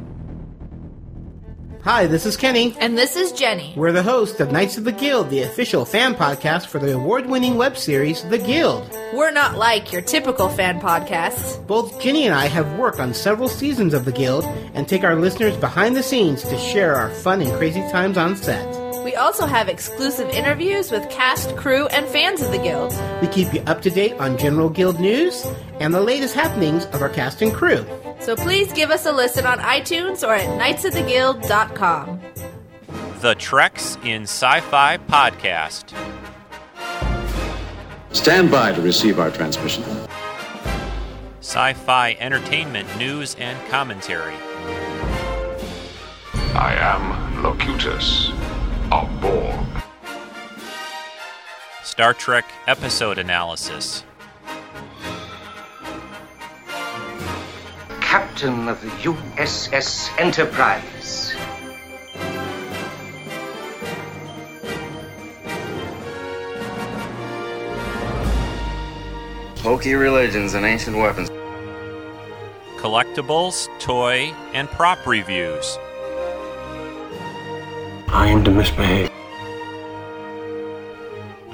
Hi, 1.84 2.06
this 2.06 2.24
is 2.24 2.38
Kenny. 2.38 2.74
And 2.80 2.96
this 2.96 3.14
is 3.14 3.30
Jenny. 3.30 3.74
We're 3.76 3.92
the 3.92 4.02
host 4.02 4.40
of 4.40 4.50
Knights 4.50 4.78
of 4.78 4.84
the 4.84 4.92
Guild, 4.92 5.28
the 5.28 5.42
official 5.42 5.84
fan 5.84 6.14
podcast 6.14 6.68
for 6.68 6.78
the 6.78 6.94
award 6.94 7.26
winning 7.26 7.56
web 7.56 7.76
series, 7.76 8.22
The 8.22 8.38
Guild. 8.38 8.90
We're 9.12 9.30
not 9.30 9.58
like 9.58 9.92
your 9.92 10.00
typical 10.00 10.48
fan 10.48 10.80
podcasts. 10.80 11.64
Both 11.66 12.00
Jenny 12.00 12.24
and 12.24 12.34
I 12.34 12.46
have 12.46 12.78
worked 12.78 13.00
on 13.00 13.12
several 13.12 13.50
seasons 13.50 13.92
of 13.92 14.06
The 14.06 14.12
Guild 14.12 14.46
and 14.72 14.88
take 14.88 15.04
our 15.04 15.14
listeners 15.14 15.58
behind 15.58 15.94
the 15.94 16.02
scenes 16.02 16.40
to 16.44 16.56
share 16.56 16.94
our 16.94 17.10
fun 17.10 17.42
and 17.42 17.52
crazy 17.58 17.82
times 17.90 18.16
on 18.16 18.34
set. 18.34 18.66
We 19.04 19.14
also 19.14 19.44
have 19.44 19.68
exclusive 19.68 20.30
interviews 20.30 20.90
with 20.90 21.10
cast, 21.10 21.54
crew, 21.54 21.86
and 21.88 22.06
fans 22.06 22.40
of 22.40 22.50
the 22.50 22.56
Guild. 22.56 22.98
We 23.20 23.28
keep 23.28 23.52
you 23.52 23.60
up 23.66 23.82
to 23.82 23.90
date 23.90 24.14
on 24.14 24.38
general 24.38 24.70
Guild 24.70 25.00
news 25.00 25.46
and 25.80 25.92
the 25.92 26.00
latest 26.00 26.34
happenings 26.34 26.86
of 26.86 27.02
our 27.02 27.10
cast 27.10 27.42
and 27.42 27.52
crew. 27.52 27.84
So 28.24 28.34
please 28.34 28.72
give 28.72 28.90
us 28.90 29.04
a 29.04 29.12
listen 29.12 29.44
on 29.44 29.58
iTunes 29.58 30.26
or 30.26 30.34
at 30.34 30.48
knightsoftheguild.com. 30.58 32.20
The 33.20 33.34
Treks 33.34 33.98
in 34.02 34.22
Sci 34.22 34.60
Fi 34.60 34.96
Podcast. 34.96 35.94
Stand 38.12 38.50
by 38.50 38.72
to 38.72 38.80
receive 38.80 39.18
our 39.18 39.30
transmission. 39.30 39.84
Sci 41.40 41.74
fi 41.74 42.16
entertainment 42.18 42.88
news 42.96 43.34
and 43.34 43.62
commentary. 43.68 44.32
I 46.54 46.76
am 46.80 47.42
Locutus 47.42 48.30
of 48.90 49.10
Borg. 49.20 49.66
Star 51.82 52.14
Trek 52.14 52.46
episode 52.66 53.18
analysis. 53.18 54.02
Captain 58.14 58.68
of 58.68 58.80
the 58.80 58.90
USS 59.10 60.08
Enterprise. 60.20 61.34
Pokey 69.56 69.94
religions 69.94 70.54
and 70.54 70.64
ancient 70.64 70.96
weapons. 70.96 71.28
Collectibles, 72.78 73.66
toy, 73.80 74.32
and 74.52 74.68
prop 74.68 75.04
reviews. 75.08 75.76
I 78.06 78.28
am 78.28 78.44
to 78.44 78.52
misbehave. 78.52 79.10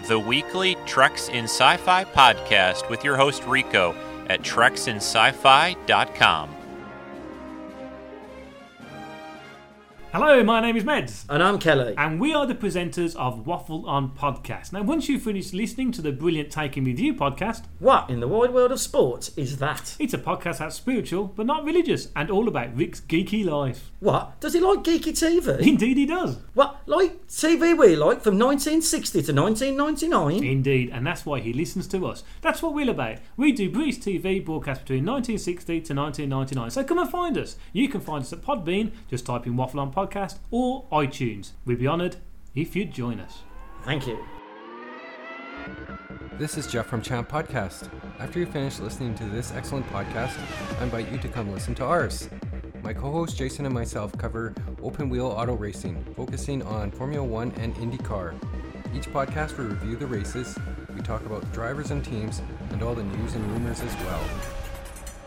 The 0.09 0.19
weekly 0.19 0.77
Treks 0.85 1.31
in 1.31 1.45
Sci 1.45 1.79
Fi 1.79 2.05
podcast 2.05 2.91
with 2.91 3.03
your 3.03 3.17
host 3.17 3.47
Rico 3.47 3.97
at 4.31 4.43
treksinsci-fi.com. 4.43 6.60
Hello, 10.13 10.43
my 10.43 10.61
name 10.61 10.77
is 10.77 10.83
Meds. 10.83 11.25
And 11.29 11.41
I'm 11.41 11.61
Kelly. 11.61 11.95
And 11.97 12.19
we 12.21 12.35
are 12.35 12.45
the 12.45 12.55
presenters 12.57 13.15
of 13.15 13.47
Waffle 13.47 13.89
On 13.89 14.11
Podcast. 14.11 14.73
Now, 14.73 14.83
once 14.83 15.09
you've 15.09 15.23
finished 15.23 15.55
listening 15.55 15.93
to 15.93 16.03
the 16.03 16.11
brilliant 16.11 16.51
Take 16.51 16.77
Him 16.77 16.83
With 16.83 16.99
You 16.99 17.15
podcast, 17.15 17.67
What 17.79 18.11
in 18.11 18.19
the 18.19 18.27
wide 18.27 18.53
world 18.53 18.73
of 18.73 18.81
sports 18.81 19.31
is 19.37 19.59
that? 19.59 19.95
it's 20.01 20.13
a 20.13 20.19
podcast 20.19 20.59
that's 20.59 20.75
spiritual 20.75 21.27
but 21.37 21.47
not 21.47 21.65
religious 21.65 22.09
and 22.17 22.29
all 22.29 22.49
about 22.49 22.75
Rick's 22.75 23.01
geeky 23.03 23.45
life. 23.45 23.93
What? 24.01 24.41
Does 24.41 24.55
he 24.55 24.59
like 24.59 24.81
geeky 24.81 25.13
TV? 25.13 25.61
Indeed, 25.69 25.97
he 25.97 26.07
does. 26.07 26.39
What? 26.55 26.81
Like 26.87 27.29
TV 27.29 27.79
we 27.79 27.95
like 27.95 28.21
from 28.21 28.37
1960 28.37 29.23
to 29.23 29.33
1999? 29.33 30.43
Indeed, 30.45 30.91
and 30.93 31.07
that's 31.07 31.25
why 31.25 31.39
he 31.39 31.53
listens 31.53 31.87
to 31.87 32.05
us. 32.09 32.25
That's 32.41 32.63
what 32.63 32.75
we're 32.75 32.91
about. 32.91 33.19
We 33.37 33.53
do 33.53 33.71
British 33.71 33.99
TV 33.99 34.45
broadcast 34.45 34.81
between 34.81 35.05
1960 35.07 35.83
to 35.83 35.95
1999. 35.95 36.71
So 36.71 36.83
come 36.83 36.99
and 36.99 37.09
find 37.09 37.39
us. 37.39 37.57
You 37.73 37.89
can 37.89 38.01
find 38.01 38.25
us 38.25 38.33
at 38.33 38.43
Podbean, 38.43 38.91
just 39.09 39.25
type 39.27 39.47
in 39.47 39.57
Waffle 39.57 39.79
On 39.79 39.93
Podcast, 39.93 40.00
or 40.51 40.85
iTunes. 40.93 41.53
We'd 41.65 41.79
be 41.79 41.87
honoured 41.87 42.17
if 42.55 42.75
you'd 42.75 42.93
join 42.93 43.21
us. 43.21 43.43
Thank 43.83 44.07
you. 44.07 44.19
This 46.39 46.57
is 46.57 46.67
Jeff 46.67 46.87
from 46.87 47.03
Champ 47.03 47.29
Podcast. 47.29 47.91
After 48.19 48.39
you 48.39 48.47
finish 48.47 48.79
listening 48.79 49.15
to 49.17 49.25
this 49.25 49.53
excellent 49.53 49.87
podcast, 49.89 50.39
I 50.81 50.85
invite 50.85 51.13
you 51.13 51.19
to 51.19 51.29
come 51.29 51.53
listen 51.53 51.75
to 51.75 51.85
ours. 51.85 52.31
My 52.83 52.95
co 52.95 53.13
host 53.13 53.37
Jason 53.37 53.67
and 53.67 53.75
myself 53.75 54.17
cover 54.17 54.55
open 54.83 55.11
wheel 55.11 55.27
auto 55.27 55.55
racing, 55.55 56.03
focusing 56.17 56.63
on 56.63 56.91
Formula 56.91 57.23
One 57.23 57.53
and 57.59 57.75
IndyCar. 57.75 58.35
Each 58.95 59.05
podcast 59.05 59.59
we 59.59 59.67
review 59.67 59.97
the 59.97 60.07
races, 60.07 60.59
we 60.95 61.03
talk 61.03 61.27
about 61.27 61.53
drivers 61.53 61.91
and 61.91 62.03
teams, 62.03 62.41
and 62.71 62.83
all 62.83 62.95
the 62.95 63.05
news 63.05 63.35
and 63.35 63.47
rumors 63.53 63.83
as 63.83 63.95
well. 63.97 64.25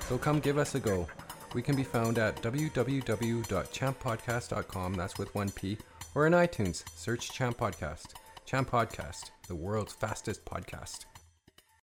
So 0.10 0.18
come 0.18 0.40
give 0.40 0.58
us 0.58 0.74
a 0.74 0.80
go. 0.80 1.08
We 1.54 1.62
can 1.62 1.76
be 1.76 1.84
found 1.84 2.18
at 2.18 2.42
www.champpodcast.com, 2.42 4.94
that's 4.96 5.20
with 5.20 5.36
one 5.36 5.52
P, 5.52 5.78
or 6.16 6.26
in 6.26 6.34
iTunes, 6.34 6.84
search 6.96 7.32
Champ 7.32 7.58
Podcast. 7.58 8.16
Champ 8.46 8.70
Podcast, 8.70 9.32
the 9.48 9.56
world's 9.56 9.94
fastest 9.94 10.44
podcast. 10.46 11.06